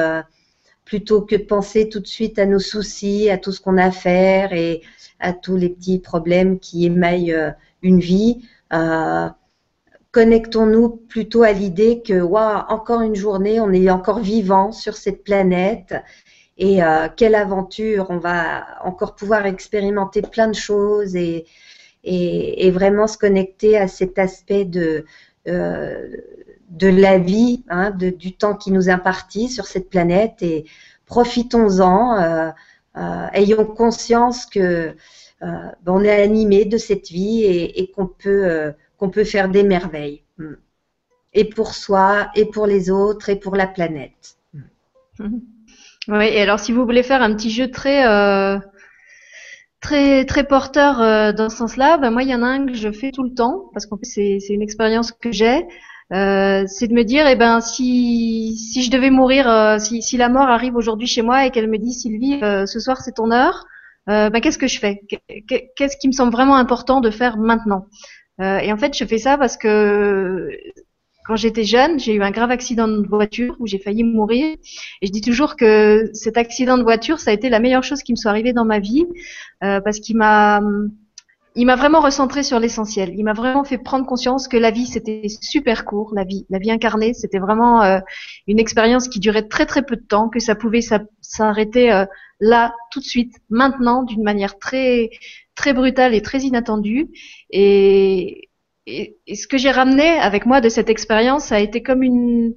plutôt 0.85 1.23
que 1.23 1.37
de 1.37 1.43
penser 1.43 1.89
tout 1.89 2.01
de 2.01 2.07
suite 2.07 2.39
à 2.39 2.47
nos 2.47 2.59
soucis, 2.59 3.31
à 3.31 3.39
tout 3.39 3.53
ce 3.53 3.61
qu'on 3.61 3.79
a 3.79 3.87
à 3.87 3.91
faire 3.91 4.53
et 4.53 4.83
à 5.19 5.33
tous 5.33 5.57
les 5.57 5.69
petits 5.69 5.99
problèmes 5.99 6.59
qui 6.59 6.87
émaillent 6.87 7.37
une 7.83 8.01
vie, 8.01 8.43
connectons-nous 10.13 10.89
plutôt 11.09 11.43
à 11.43 11.53
l'idée 11.53 12.03
que, 12.03 12.21
waouh, 12.21 12.65
encore 12.69 13.01
une 13.03 13.15
journée, 13.15 13.61
on 13.61 13.73
est 13.73 13.91
encore 13.91 14.21
vivant 14.21 14.73
sur 14.73 14.97
cette 14.97 15.25
planète. 15.25 15.95
Et 16.59 16.83
euh, 16.83 17.09
quelle 17.17 17.35
aventure, 17.35 18.07
on 18.11 18.19
va 18.19 18.67
encore 18.85 19.15
pouvoir 19.15 19.47
expérimenter 19.47 20.23
plein 20.23 20.49
de 20.49 20.55
choses 20.55 21.17
et, 21.17 21.47
et, 22.05 22.67
et 22.67 22.71
vraiment 22.71 23.07
se 23.07 23.17
connecter 23.17 23.79
à 23.79 23.89
cet 23.89 24.19
aspect 24.19 24.65
de, 24.65 25.05
euh, 25.49 26.09
de 26.71 26.89
la 26.89 27.19
vie, 27.19 27.65
hein, 27.69 27.91
de, 27.91 28.11
du 28.11 28.35
temps 28.37 28.55
qui 28.55 28.73
nous 28.73 28.89
impartit 28.89 29.49
sur 29.49 29.67
cette 29.67 29.91
planète. 29.91 30.43
Et 30.43 30.65
profitons-en, 31.07 32.21
euh, 32.21 32.51
euh 32.97 33.27
ayons 33.33 33.65
conscience 33.65 34.47
que 34.47 34.95
euh, 35.43 35.71
ben, 35.83 35.93
on 35.93 36.05
est 36.05 36.23
animé 36.23 36.65
de 36.65 36.77
cette 36.79 37.09
vie 37.09 37.43
et, 37.45 37.81
et 37.81 37.91
qu'on 37.91 38.07
peut 38.07 38.45
euh, 38.45 38.73
qu'on 39.01 39.09
peut 39.09 39.25
faire 39.25 39.49
des 39.49 39.63
merveilles. 39.63 40.23
Hmm. 40.37 40.57
Et 41.33 41.47
pour 41.47 41.75
soi, 41.75 42.29
et 42.35 42.45
pour 42.45 42.67
les 42.67 42.91
autres, 42.91 43.31
et 43.31 43.37
pour 43.37 43.57
la 43.57 43.67
planète. 43.67 44.37
Hmm. 45.19 45.39
Oui, 46.09 46.27
et 46.27 46.43
alors 46.43 46.61
si 46.61 46.73
vous 46.73 46.85
voulez 46.85 47.03
faire 47.03 47.23
un 47.23 47.35
petit 47.35 47.51
jeu 47.51 47.71
très 47.71 48.07
euh, 48.07 48.59
très 49.81 50.25
très 50.25 50.45
porteur 50.45 51.01
euh, 51.01 51.33
dans 51.33 51.49
ce 51.49 51.57
sens-là, 51.59 51.99
ben 51.99 52.11
moi 52.11 52.23
il 52.23 52.31
y 52.31 52.35
en 52.35 52.43
a 52.43 52.47
un 52.47 52.67
que 52.67 52.75
je 52.75 52.91
fais 52.91 53.11
tout 53.11 53.23
le 53.23 53.35
temps 53.35 53.71
parce 53.73 53.87
qu'en 53.87 53.97
fait 53.97 54.07
c'est 54.07 54.53
une 54.55 54.63
expérience 54.63 55.13
que 55.13 55.33
j'ai. 55.33 55.67
Euh, 56.13 56.65
c'est 56.67 56.89
de 56.89 56.93
me 56.93 57.05
dire, 57.05 57.29
eh 57.29 57.37
ben, 57.37 57.61
si, 57.61 58.83
je 58.83 58.91
devais 58.91 59.11
mourir, 59.11 59.77
si, 59.79 60.17
la 60.17 60.29
mort 60.29 60.49
arrive 60.49 60.75
aujourd'hui 60.75 61.07
chez 61.07 61.23
moi 61.23 61.47
et 61.47 61.53
qu'elle 61.53 61.71
me 61.71 61.79
dit, 61.79 61.93
Sylvie, 61.93 62.41
ce 62.41 62.81
soir 62.81 63.01
c'est 63.01 63.13
ton 63.13 63.31
heure, 63.31 63.65
ben, 64.09 64.41
qu'est-ce 64.41 64.59
que 64.59 64.67
je 64.67 64.81
fais? 64.81 65.03
Qu'est-ce 65.77 65.97
qui 65.99 66.09
me 66.09 66.13
semble 66.13 66.33
vraiment 66.33 66.57
important 66.57 67.01
de 67.01 67.11
faire 67.11 67.37
maintenant? 67.39 67.87
Euh, 68.41 68.59
et 68.59 68.73
en 68.73 68.77
fait, 68.77 68.97
je 68.97 69.05
fais 69.05 69.19
ça 69.19 69.37
parce 69.37 69.57
que 69.57 70.49
quand 71.27 71.37
j'étais 71.37 71.65
jeune, 71.65 71.99
j'ai 71.99 72.15
eu 72.15 72.23
un 72.23 72.31
grave 72.31 72.51
accident 72.51 72.89
de 72.89 73.07
voiture 73.07 73.55
où 73.59 73.67
j'ai 73.67 73.79
failli 73.79 74.03
mourir. 74.03 74.57
Et 75.03 75.07
je 75.07 75.13
dis 75.13 75.21
toujours 75.21 75.57
que 75.57 76.11
cet 76.15 76.37
accident 76.37 76.79
de 76.79 76.83
voiture, 76.83 77.21
ça 77.21 77.31
a 77.31 77.35
été 77.35 77.51
la 77.51 77.61
meilleure 77.61 77.85
chose 77.85 78.03
qui 78.03 78.13
me 78.13 78.17
soit 78.17 78.31
arrivée 78.31 78.53
dans 78.53 78.65
ma 78.65 78.79
vie 78.79 79.07
euh, 79.63 79.81
parce 79.81 80.01
qu'il 80.01 80.17
m'a 80.17 80.61
il 81.57 81.67
m'a 81.67 81.75
vraiment 81.75 82.01
recentré 82.01 82.45
sur 82.45 82.61
l'essentiel. 82.61 83.13
Il 83.17 83.25
m'a 83.25 83.33
vraiment 83.33 83.65
fait 83.65 83.77
prendre 83.77 84.07
conscience 84.07 84.47
que 84.47 84.57
la 84.57 84.71
vie 84.71 84.87
c'était 84.87 85.23
super 85.29 85.85
court, 85.85 86.13
la 86.15 86.23
vie, 86.23 86.47
la 86.49 86.59
vie 86.59 86.71
incarnée, 86.71 87.13
c'était 87.13 87.41
vraiment 87.41 87.83
euh, 87.83 87.99
une 88.47 88.61
expérience 88.61 89.09
qui 89.09 89.19
durait 89.19 89.49
très 89.49 89.67
très 89.67 89.83
peu 89.83 89.97
de 89.97 90.05
temps, 90.05 90.29
que 90.29 90.39
ça 90.39 90.55
pouvait 90.55 90.81
s'arrêter 91.21 92.05
là 92.41 92.73
tout 92.91 93.01
de 93.01 93.05
suite, 93.05 93.35
maintenant, 93.51 94.03
d'une 94.03 94.23
manière 94.23 94.59
très 94.59 95.11
très 95.61 95.75
brutale 95.75 96.15
et 96.15 96.23
très 96.23 96.39
inattendue. 96.39 97.11
Et, 97.51 98.49
et, 98.87 99.19
ce 99.35 99.47
que 99.47 99.59
j'ai 99.59 99.71
ramené 99.71 100.09
avec 100.09 100.47
moi 100.47 100.63
de 100.63 100.71
cette 100.71 100.89
expérience, 100.89 101.45
ça 101.45 101.57
a 101.57 101.61
été 101.61 101.83
comme 101.83 102.03
une, 102.03 102.55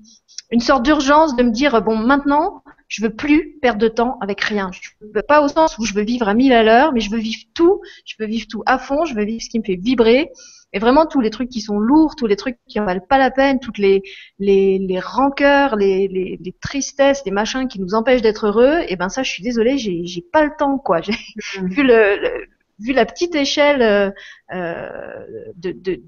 une 0.51 0.61
sorte 0.61 0.83
d'urgence 0.83 1.35
de 1.35 1.43
me 1.43 1.51
dire 1.51 1.81
bon 1.81 1.97
maintenant 1.97 2.63
Je 2.87 3.03
veux 3.03 3.13
plus 3.13 3.57
perdre 3.61 3.81
de 3.81 3.89
temps 3.89 4.17
avec 4.21 4.39
rien. 4.39 4.71
Je 4.71 4.89
veux 5.13 5.21
pas 5.21 5.43
au 5.43 5.49
sens 5.49 5.77
où 5.79 5.83
je 5.83 5.93
veux 5.93 6.03
vivre 6.03 6.29
à 6.29 6.33
mille 6.33 6.53
à 6.53 6.63
l'heure, 6.63 6.93
mais 6.93 7.01
je 7.01 7.11
veux 7.11 7.19
vivre 7.19 7.43
tout. 7.53 7.81
Je 8.05 8.15
veux 8.19 8.25
vivre 8.25 8.47
tout 8.49 8.63
à 8.65 8.77
fond. 8.79 9.03
Je 9.03 9.15
veux 9.15 9.25
vivre 9.25 9.41
ce 9.41 9.49
qui 9.49 9.59
me 9.59 9.65
fait 9.65 9.75
vibrer. 9.75 10.31
Et 10.75 10.79
vraiment 10.79 11.05
tous 11.05 11.19
les 11.19 11.29
trucs 11.29 11.49
qui 11.49 11.61
sont 11.61 11.77
lourds, 11.77 12.15
tous 12.15 12.25
les 12.25 12.37
trucs 12.37 12.57
qui 12.67 12.79
en 12.79 12.85
valent 12.85 13.05
pas 13.07 13.19
la 13.19 13.31
peine, 13.31 13.59
toutes 13.59 13.77
les 13.77 14.01
les, 14.39 14.79
les 14.79 14.99
rancœurs, 14.99 15.75
les, 15.75 16.07
les, 16.07 16.39
les, 16.41 16.53
tristesses, 16.53 17.21
les 17.25 17.31
machins 17.31 17.67
qui 17.67 17.79
nous 17.79 17.93
empêchent 17.93 18.23
d'être 18.23 18.47
heureux, 18.47 18.79
et 18.79 18.93
eh 18.93 18.95
ben 18.95 19.09
ça, 19.09 19.21
je 19.21 19.29
suis 19.29 19.43
désolée, 19.43 19.77
j'ai 19.77 20.05
j'ai 20.05 20.21
pas 20.21 20.43
le 20.43 20.51
temps 20.57 20.79
quoi. 20.79 21.01
J'ai 21.01 21.13
mmh. 21.61 21.67
vu 21.67 21.83
le, 21.83 22.47
vu 22.79 22.93
la 22.93 23.05
petite 23.05 23.35
échelle 23.35 23.81
euh, 23.81 24.11
euh 24.53 25.25
de, 25.55 25.71
de 25.71 26.01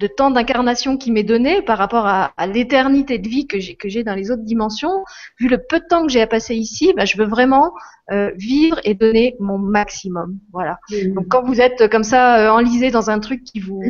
de 0.00 0.06
temps 0.08 0.30
d'incarnation 0.30 0.96
qui 0.96 1.12
m'est 1.12 1.22
donné 1.22 1.62
par 1.62 1.78
rapport 1.78 2.06
à, 2.06 2.32
l'éternité 2.46 3.18
de 3.18 3.28
vie 3.28 3.46
que 3.46 3.60
j'ai 3.60 3.76
que 3.76 4.02
dans 4.02 4.14
les 4.14 4.30
autres 4.30 4.42
dimensions, 4.42 5.04
vu 5.38 5.48
le 5.48 5.58
peu 5.58 5.78
de 5.78 5.84
temps 5.88 6.04
que 6.04 6.12
j'ai 6.12 6.20
à 6.20 6.26
passer 6.26 6.56
ici, 6.56 6.92
bah, 6.96 7.04
je 7.04 7.16
veux 7.16 7.26
vraiment 7.26 7.72
euh, 8.10 8.30
vivre 8.36 8.78
et 8.84 8.94
donner 8.94 9.36
mon 9.40 9.58
maximum. 9.58 10.38
Voilà. 10.52 10.78
Mmh. 10.90 11.14
Donc 11.14 11.28
quand 11.28 11.42
vous 11.42 11.60
êtes 11.60 11.88
comme 11.90 12.04
ça 12.04 12.38
euh, 12.38 12.50
enlisé 12.50 12.90
dans 12.90 13.10
un 13.10 13.18
truc 13.18 13.44
qui 13.44 13.60
vous 13.60 13.82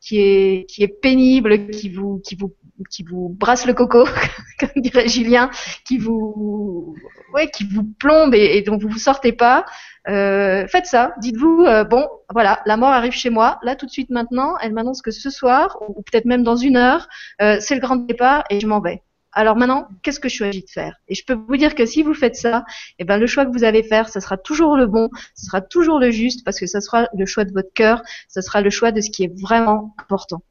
qui 0.00 0.20
est 0.20 0.66
qui 0.68 0.82
est 0.82 0.88
pénible, 0.88 1.70
qui 1.70 1.88
vous 1.88 2.20
qui 2.24 2.34
vous 2.34 2.54
qui 2.90 3.02
vous 3.02 3.36
brasse 3.38 3.66
le 3.66 3.74
coco, 3.74 4.04
comme 4.60 4.82
dirait 4.82 5.08
Julien, 5.08 5.50
qui 5.84 5.98
vous 5.98 6.94
ouais 7.34 7.50
qui 7.50 7.64
vous 7.64 7.84
plombe 7.98 8.34
et, 8.34 8.56
et 8.56 8.62
dont 8.62 8.78
vous 8.78 8.88
vous 8.88 8.98
sortez 8.98 9.32
pas, 9.32 9.64
euh, 10.08 10.66
faites 10.68 10.86
ça. 10.86 11.12
Dites-vous, 11.20 11.64
euh, 11.66 11.84
bon, 11.84 12.08
voilà, 12.32 12.60
la 12.64 12.76
mort 12.76 12.90
arrive 12.90 13.12
chez 13.12 13.30
moi, 13.30 13.58
là 13.62 13.76
tout 13.76 13.86
de 13.86 13.90
suite 13.90 14.10
maintenant. 14.10 14.56
Elle 14.62 14.72
m'annonce 14.72 15.02
que 15.02 15.10
ce 15.10 15.30
soir, 15.30 15.78
ou 15.88 16.02
peut-être 16.02 16.24
même 16.24 16.42
dans 16.42 16.56
une 16.56 16.76
heure, 16.76 17.08
euh, 17.42 17.58
c'est 17.60 17.74
le 17.74 17.80
grand 17.80 17.96
départ 17.96 18.44
et 18.50 18.60
je 18.60 18.66
m'en 18.66 18.80
vais. 18.80 19.02
Alors 19.32 19.56
maintenant, 19.56 19.88
qu'est-ce 20.02 20.20
que 20.20 20.28
je 20.28 20.36
choisis 20.36 20.64
de 20.64 20.70
faire? 20.70 20.96
Et 21.08 21.14
je 21.14 21.24
peux 21.24 21.34
vous 21.34 21.56
dire 21.56 21.74
que 21.74 21.84
si 21.86 22.02
vous 22.02 22.14
faites 22.14 22.36
ça, 22.36 22.64
eh 22.98 23.04
ben 23.04 23.18
le 23.18 23.26
choix 23.26 23.44
que 23.44 23.52
vous 23.52 23.64
allez 23.64 23.82
faire, 23.82 24.08
ce 24.08 24.20
sera 24.20 24.36
toujours 24.36 24.76
le 24.76 24.86
bon, 24.86 25.10
ce 25.34 25.46
sera 25.46 25.60
toujours 25.60 25.98
le 25.98 26.10
juste, 26.10 26.44
parce 26.44 26.58
que 26.58 26.66
ce 26.66 26.80
sera 26.80 27.08
le 27.14 27.26
choix 27.26 27.44
de 27.44 27.52
votre 27.52 27.72
cœur, 27.72 28.02
ce 28.28 28.40
sera 28.40 28.60
le 28.60 28.70
choix 28.70 28.90
de 28.90 29.00
ce 29.00 29.10
qui 29.10 29.24
est 29.24 29.40
vraiment 29.40 29.94
important. 29.98 30.42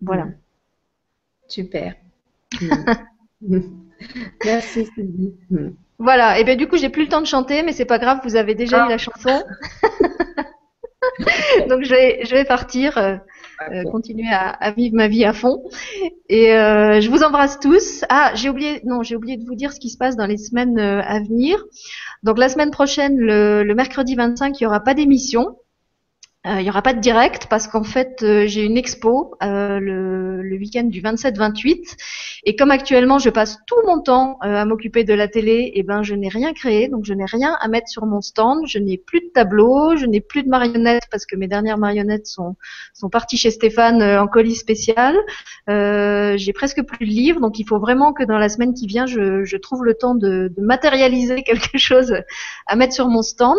Voilà. 0.00 0.24
Mmh. 0.24 0.34
Super. 1.48 1.94
Mmh. 3.42 3.60
Merci 4.44 4.86
Sylvie. 4.94 5.34
Mmh. 5.50 5.68
Voilà, 5.98 6.38
et 6.38 6.44
bien 6.44 6.56
du 6.56 6.66
coup, 6.66 6.78
j'ai 6.78 6.88
plus 6.88 7.02
le 7.02 7.08
temps 7.08 7.20
de 7.20 7.26
chanter, 7.26 7.62
mais 7.62 7.72
c'est 7.72 7.84
pas 7.84 7.98
grave, 7.98 8.20
vous 8.24 8.36
avez 8.36 8.54
déjà 8.54 8.86
eu 8.86 8.88
la 8.88 8.96
chanson. 8.96 9.42
Donc 11.68 11.82
je 11.84 11.90
vais, 11.90 12.24
je 12.24 12.34
vais 12.34 12.44
partir, 12.44 12.98
euh, 12.98 13.16
euh, 13.72 13.84
continuer 13.90 14.28
à, 14.32 14.70
vivre 14.72 14.94
ma 14.94 15.08
vie 15.08 15.24
à 15.24 15.32
fond. 15.32 15.62
Et 16.28 16.52
euh, 16.54 17.00
je 17.00 17.10
vous 17.10 17.22
embrasse 17.22 17.58
tous. 17.60 18.04
Ah, 18.08 18.32
j'ai 18.34 18.48
oublié, 18.48 18.80
non, 18.84 19.02
j'ai 19.02 19.16
oublié 19.16 19.36
de 19.36 19.44
vous 19.44 19.54
dire 19.54 19.72
ce 19.72 19.80
qui 19.80 19.90
se 19.90 19.98
passe 19.98 20.16
dans 20.16 20.26
les 20.26 20.38
semaines 20.38 20.78
à 20.78 21.20
venir. 21.20 21.64
Donc 22.22 22.38
la 22.38 22.48
semaine 22.48 22.70
prochaine, 22.70 23.16
le, 23.18 23.62
le 23.62 23.74
mercredi 23.74 24.14
25, 24.14 24.60
il 24.60 24.64
y 24.64 24.66
aura 24.66 24.80
pas 24.80 24.94
d'émission. 24.94 25.56
Euh, 26.46 26.58
il 26.58 26.62
n'y 26.62 26.70
aura 26.70 26.80
pas 26.80 26.94
de 26.94 27.00
direct 27.00 27.48
parce 27.50 27.68
qu'en 27.68 27.82
fait 27.82 28.22
euh, 28.22 28.46
j'ai 28.46 28.62
une 28.64 28.78
expo 28.78 29.34
euh, 29.42 29.78
le, 29.78 30.40
le 30.40 30.56
week-end 30.56 30.84
du 30.84 31.02
27-28 31.02 31.96
et 32.44 32.56
comme 32.56 32.70
actuellement 32.70 33.18
je 33.18 33.28
passe 33.28 33.58
tout 33.66 33.76
mon 33.84 34.00
temps 34.00 34.38
à 34.40 34.64
m'occuper 34.64 35.04
de 35.04 35.12
la 35.12 35.28
télé, 35.28 35.52
et 35.52 35.80
eh 35.80 35.82
ben 35.82 36.02
je 36.02 36.14
n'ai 36.14 36.28
rien 36.28 36.54
créé. 36.54 36.88
Donc 36.88 37.04
je 37.04 37.12
n'ai 37.12 37.26
rien 37.26 37.58
à 37.60 37.68
mettre 37.68 37.88
sur 37.88 38.06
mon 38.06 38.22
stand, 38.22 38.66
je 38.66 38.78
n'ai 38.78 38.96
plus 38.96 39.20
de 39.20 39.26
tableau, 39.34 39.96
je 39.96 40.06
n'ai 40.06 40.22
plus 40.22 40.42
de 40.42 40.48
marionnettes 40.48 41.04
parce 41.10 41.26
que 41.26 41.36
mes 41.36 41.46
dernières 41.46 41.76
marionnettes 41.76 42.26
sont 42.26 42.56
sont 42.94 43.10
parties 43.10 43.36
chez 43.36 43.50
Stéphane 43.50 44.02
en 44.02 44.26
colis 44.26 44.56
spécial. 44.56 45.14
j'ai 45.68 46.52
presque 46.54 46.82
plus 46.84 47.06
de 47.06 47.10
livres. 47.10 47.40
Donc 47.40 47.58
il 47.58 47.64
faut 47.66 47.78
vraiment 47.78 48.14
que 48.14 48.24
dans 48.24 48.38
la 48.38 48.48
semaine 48.48 48.72
qui 48.72 48.86
vient 48.86 49.04
je, 49.04 49.44
je 49.44 49.56
trouve 49.58 49.84
le 49.84 49.92
temps 49.92 50.14
de, 50.14 50.50
de 50.56 50.62
matérialiser 50.62 51.42
quelque 51.42 51.76
chose 51.76 52.14
à 52.66 52.76
mettre 52.76 52.94
sur 52.94 53.08
mon 53.08 53.20
stand. 53.20 53.58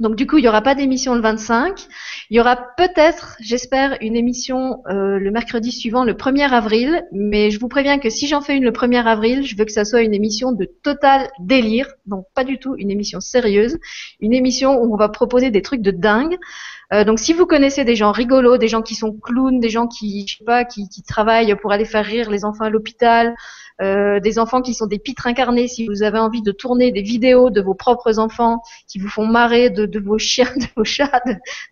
Donc 0.00 0.16
du 0.16 0.26
coup, 0.26 0.38
il 0.38 0.42
n'y 0.42 0.48
aura 0.48 0.60
pas 0.60 0.74
d'émission 0.74 1.14
le 1.14 1.20
25. 1.20 1.86
Il 2.30 2.36
y 2.36 2.40
aura 2.40 2.56
peut-être, 2.76 3.36
j'espère, 3.40 3.96
une 4.00 4.16
émission 4.16 4.82
euh, 4.88 5.18
le 5.18 5.30
mercredi 5.30 5.70
suivant, 5.70 6.02
le 6.04 6.14
1er 6.14 6.50
avril. 6.50 7.04
Mais 7.12 7.52
je 7.52 7.60
vous 7.60 7.68
préviens 7.68 7.98
que 7.98 8.10
si 8.10 8.26
j'en 8.26 8.40
fais 8.40 8.56
une 8.56 8.64
le 8.64 8.72
1er 8.72 9.04
avril, 9.04 9.46
je 9.46 9.56
veux 9.56 9.64
que 9.64 9.70
ça 9.70 9.84
soit 9.84 10.02
une 10.02 10.12
émission 10.12 10.50
de 10.50 10.64
total 10.64 11.30
délire. 11.38 11.86
Donc 12.06 12.26
pas 12.34 12.42
du 12.42 12.58
tout 12.58 12.74
une 12.76 12.90
émission 12.90 13.20
sérieuse. 13.20 13.78
Une 14.20 14.32
émission 14.32 14.82
où 14.82 14.92
on 14.92 14.96
va 14.96 15.08
proposer 15.08 15.50
des 15.50 15.62
trucs 15.62 15.82
de 15.82 15.92
dingue. 15.92 16.38
Euh, 16.92 17.04
donc 17.04 17.20
si 17.20 17.32
vous 17.32 17.46
connaissez 17.46 17.84
des 17.84 17.94
gens 17.94 18.10
rigolos, 18.10 18.58
des 18.58 18.68
gens 18.68 18.82
qui 18.82 18.96
sont 18.96 19.12
clowns, 19.12 19.60
des 19.60 19.70
gens 19.70 19.86
qui, 19.86 20.26
je 20.26 20.38
sais 20.38 20.44
pas, 20.44 20.64
qui, 20.64 20.88
qui 20.88 21.02
travaillent 21.02 21.54
pour 21.56 21.72
aller 21.72 21.84
faire 21.84 22.04
rire 22.04 22.30
les 22.30 22.44
enfants 22.44 22.64
à 22.64 22.70
l'hôpital, 22.70 23.34
euh, 23.82 24.20
des 24.20 24.38
enfants 24.38 24.62
qui 24.62 24.72
sont 24.72 24.86
des 24.86 24.98
pitres 24.98 25.26
incarnés, 25.26 25.66
si 25.66 25.86
vous 25.86 26.02
avez 26.02 26.18
envie 26.18 26.42
de 26.42 26.52
tourner 26.52 26.92
des 26.92 27.02
vidéos 27.02 27.50
de 27.50 27.60
vos 27.60 27.74
propres 27.74 28.18
enfants 28.18 28.62
qui 28.88 28.98
vous 28.98 29.08
font 29.08 29.26
marrer, 29.26 29.70
de, 29.70 29.86
de 29.86 29.98
vos 29.98 30.18
chiens, 30.18 30.50
de 30.56 30.66
vos 30.76 30.84
chats, 30.84 31.22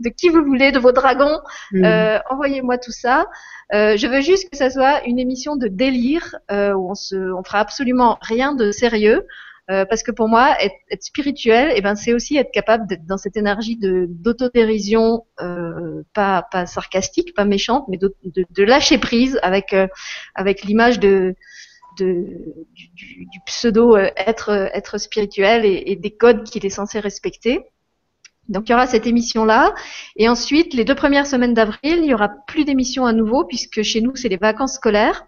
de, 0.00 0.08
qui 0.08 0.28
vous 0.28 0.44
voulez, 0.44 0.72
de 0.72 0.78
vos 0.78 0.92
dragons, 0.92 1.38
mm. 1.72 1.84
euh, 1.84 2.18
envoyez-moi 2.30 2.78
tout 2.78 2.92
ça. 2.92 3.26
Euh, 3.72 3.96
je 3.96 4.06
veux 4.06 4.20
juste 4.20 4.50
que 4.50 4.56
ça 4.56 4.70
soit 4.70 5.04
une 5.06 5.18
émission 5.18 5.56
de 5.56 5.68
délire 5.68 6.36
euh, 6.50 6.72
où 6.72 6.90
on 6.90 6.94
se, 6.94 7.16
on 7.16 7.42
fera 7.44 7.60
absolument 7.60 8.18
rien 8.20 8.54
de 8.54 8.72
sérieux. 8.72 9.26
Euh, 9.70 9.84
parce 9.84 10.02
que 10.02 10.10
pour 10.10 10.28
moi, 10.28 10.56
être, 10.60 10.74
être 10.90 11.04
spirituel, 11.04 11.70
et 11.70 11.74
eh 11.76 11.80
ben, 11.80 11.94
c'est 11.94 12.12
aussi 12.12 12.36
être 12.36 12.50
capable 12.50 12.86
d'être 12.88 13.06
dans 13.06 13.16
cette 13.16 13.36
énergie 13.36 13.76
de 13.76 14.06
d'autodérision, 14.08 15.24
euh, 15.40 16.02
pas 16.14 16.42
pas 16.50 16.66
sarcastique, 16.66 17.32
pas 17.34 17.44
méchante, 17.44 17.86
mais 17.88 17.96
de, 17.96 18.12
de, 18.24 18.44
de 18.50 18.62
lâcher 18.64 18.98
prise 18.98 19.38
avec 19.42 19.72
euh, 19.72 19.86
avec 20.34 20.64
l'image 20.64 20.98
de 20.98 21.36
du, 21.96 22.26
pseudo 23.46 23.96
euh, 23.96 24.10
être, 24.16 24.50
euh, 24.50 24.68
être 24.72 24.98
spirituel 24.98 25.64
et, 25.64 25.96
des 25.96 26.10
codes 26.10 26.44
qu'il 26.44 26.64
est 26.66 26.70
censé 26.70 27.00
respecter. 27.00 27.64
Donc 28.48 28.68
il 28.68 28.72
y 28.72 28.74
aura 28.74 28.86
cette 28.86 29.06
émission-là. 29.06 29.72
Et 30.16 30.28
ensuite, 30.28 30.74
les 30.74 30.84
deux 30.84 30.94
premières 30.94 31.26
semaines 31.26 31.54
d'avril, 31.54 31.78
il 32.02 32.06
y 32.06 32.14
aura 32.14 32.28
plus 32.46 32.64
d'émissions 32.64 33.06
à 33.06 33.12
nouveau 33.12 33.44
puisque 33.44 33.82
chez 33.82 34.00
nous, 34.00 34.16
c'est 34.16 34.28
les 34.28 34.36
vacances 34.36 34.74
scolaires. 34.74 35.26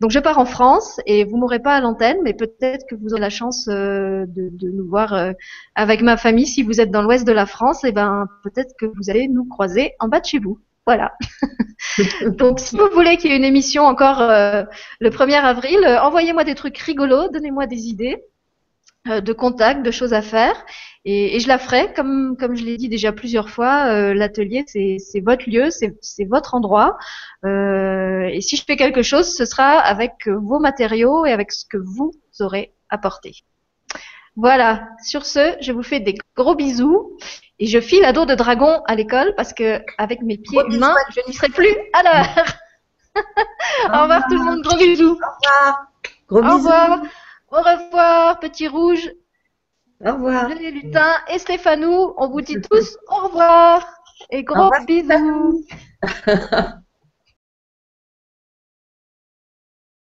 Donc 0.00 0.10
je 0.10 0.18
pars 0.18 0.38
en 0.38 0.44
France 0.44 1.00
et 1.06 1.24
vous 1.24 1.36
m'aurez 1.36 1.60
pas 1.60 1.74
à 1.74 1.80
l'antenne, 1.80 2.18
mais 2.22 2.34
peut-être 2.34 2.86
que 2.88 2.94
vous 2.94 3.12
aurez 3.12 3.20
la 3.20 3.30
chance 3.30 3.68
euh, 3.68 4.26
de, 4.26 4.48
de, 4.52 4.70
nous 4.70 4.88
voir 4.88 5.34
avec 5.74 6.02
ma 6.02 6.16
famille. 6.16 6.46
Si 6.46 6.62
vous 6.62 6.80
êtes 6.80 6.90
dans 6.90 7.02
l'ouest 7.02 7.26
de 7.26 7.32
la 7.32 7.46
France, 7.46 7.84
et 7.84 7.88
eh 7.88 7.92
ben 7.92 8.26
peut-être 8.44 8.74
que 8.78 8.86
vous 8.86 9.10
allez 9.10 9.28
nous 9.28 9.44
croiser 9.44 9.92
en 9.98 10.08
bas 10.08 10.20
de 10.20 10.26
chez 10.26 10.38
vous. 10.38 10.58
Voilà. 10.86 11.12
Donc, 12.38 12.58
si 12.58 12.76
vous 12.76 12.88
voulez 12.92 13.16
qu'il 13.16 13.30
y 13.30 13.34
ait 13.34 13.36
une 13.36 13.44
émission 13.44 13.84
encore 13.84 14.20
euh, 14.20 14.64
le 15.00 15.10
1er 15.10 15.40
avril, 15.40 15.78
euh, 15.84 16.00
envoyez-moi 16.00 16.44
des 16.44 16.54
trucs 16.54 16.78
rigolos, 16.78 17.28
donnez-moi 17.28 17.66
des 17.66 17.86
idées 17.86 18.24
euh, 19.08 19.20
de 19.20 19.32
contacts, 19.32 19.82
de 19.82 19.90
choses 19.90 20.12
à 20.12 20.22
faire, 20.22 20.54
et, 21.04 21.36
et 21.36 21.40
je 21.40 21.46
la 21.48 21.58
ferai. 21.58 21.92
Comme, 21.94 22.36
comme 22.38 22.56
je 22.56 22.64
l'ai 22.64 22.76
dit 22.76 22.88
déjà 22.88 23.12
plusieurs 23.12 23.48
fois, 23.50 24.12
l'atelier, 24.14 24.64
c'est 24.66 25.20
votre 25.20 25.48
lieu, 25.48 25.68
c'est 25.70 26.24
votre 26.24 26.54
endroit. 26.54 26.96
et 27.44 28.40
si 28.40 28.56
je 28.56 28.64
fais 28.64 28.76
quelque 28.76 29.02
chose, 29.02 29.34
ce 29.36 29.44
sera 29.44 29.78
avec 29.78 30.28
vos 30.28 30.58
matériaux 30.58 31.26
et 31.26 31.32
avec 31.32 31.52
ce 31.52 31.64
que 31.64 31.78
vous 31.78 32.12
aurez 32.40 32.72
apporté. 32.88 33.34
Voilà, 34.36 34.88
sur 35.04 35.26
ce, 35.26 35.56
je 35.60 35.72
vous 35.72 35.82
fais 35.82 36.00
des 36.00 36.14
gros 36.36 36.54
bisous 36.54 37.18
et 37.62 37.66
je 37.66 37.80
file 37.80 38.04
à 38.04 38.12
dos 38.12 38.26
de 38.26 38.34
dragon 38.34 38.82
à 38.86 38.96
l'école 38.96 39.34
parce 39.36 39.52
que 39.52 39.80
avec 39.96 40.20
mes 40.20 40.36
pieds 40.36 40.64
humains, 40.68 40.96
je 41.14 41.20
n'y 41.28 41.32
serai 41.32 41.48
plus 41.48 41.72
à 41.92 42.02
l'heure. 42.02 42.54
Au 43.94 44.02
revoir 44.02 44.26
tout 44.28 44.34
le 44.34 44.44
monde, 44.44 44.62
gros 44.62 44.76
bisous. 44.76 45.12
Au 45.12 45.14
revoir. 45.14 45.86
Gros 46.26 46.42
Au 46.42 46.56
revoir. 46.56 47.02
Au 47.52 47.58
revoir, 47.58 48.40
petit 48.40 48.66
rouge. 48.66 49.12
Au 50.04 50.12
revoir. 50.12 50.48
Les 50.48 50.72
lutins 50.72 51.14
et 51.32 51.38
Stéphanou, 51.38 52.14
on 52.16 52.28
vous 52.30 52.40
dit 52.40 52.60
tous 52.68 52.98
au 53.08 53.28
revoir 53.28 53.86
et 54.30 54.42
gros 54.42 54.72
bisous. 54.84 55.64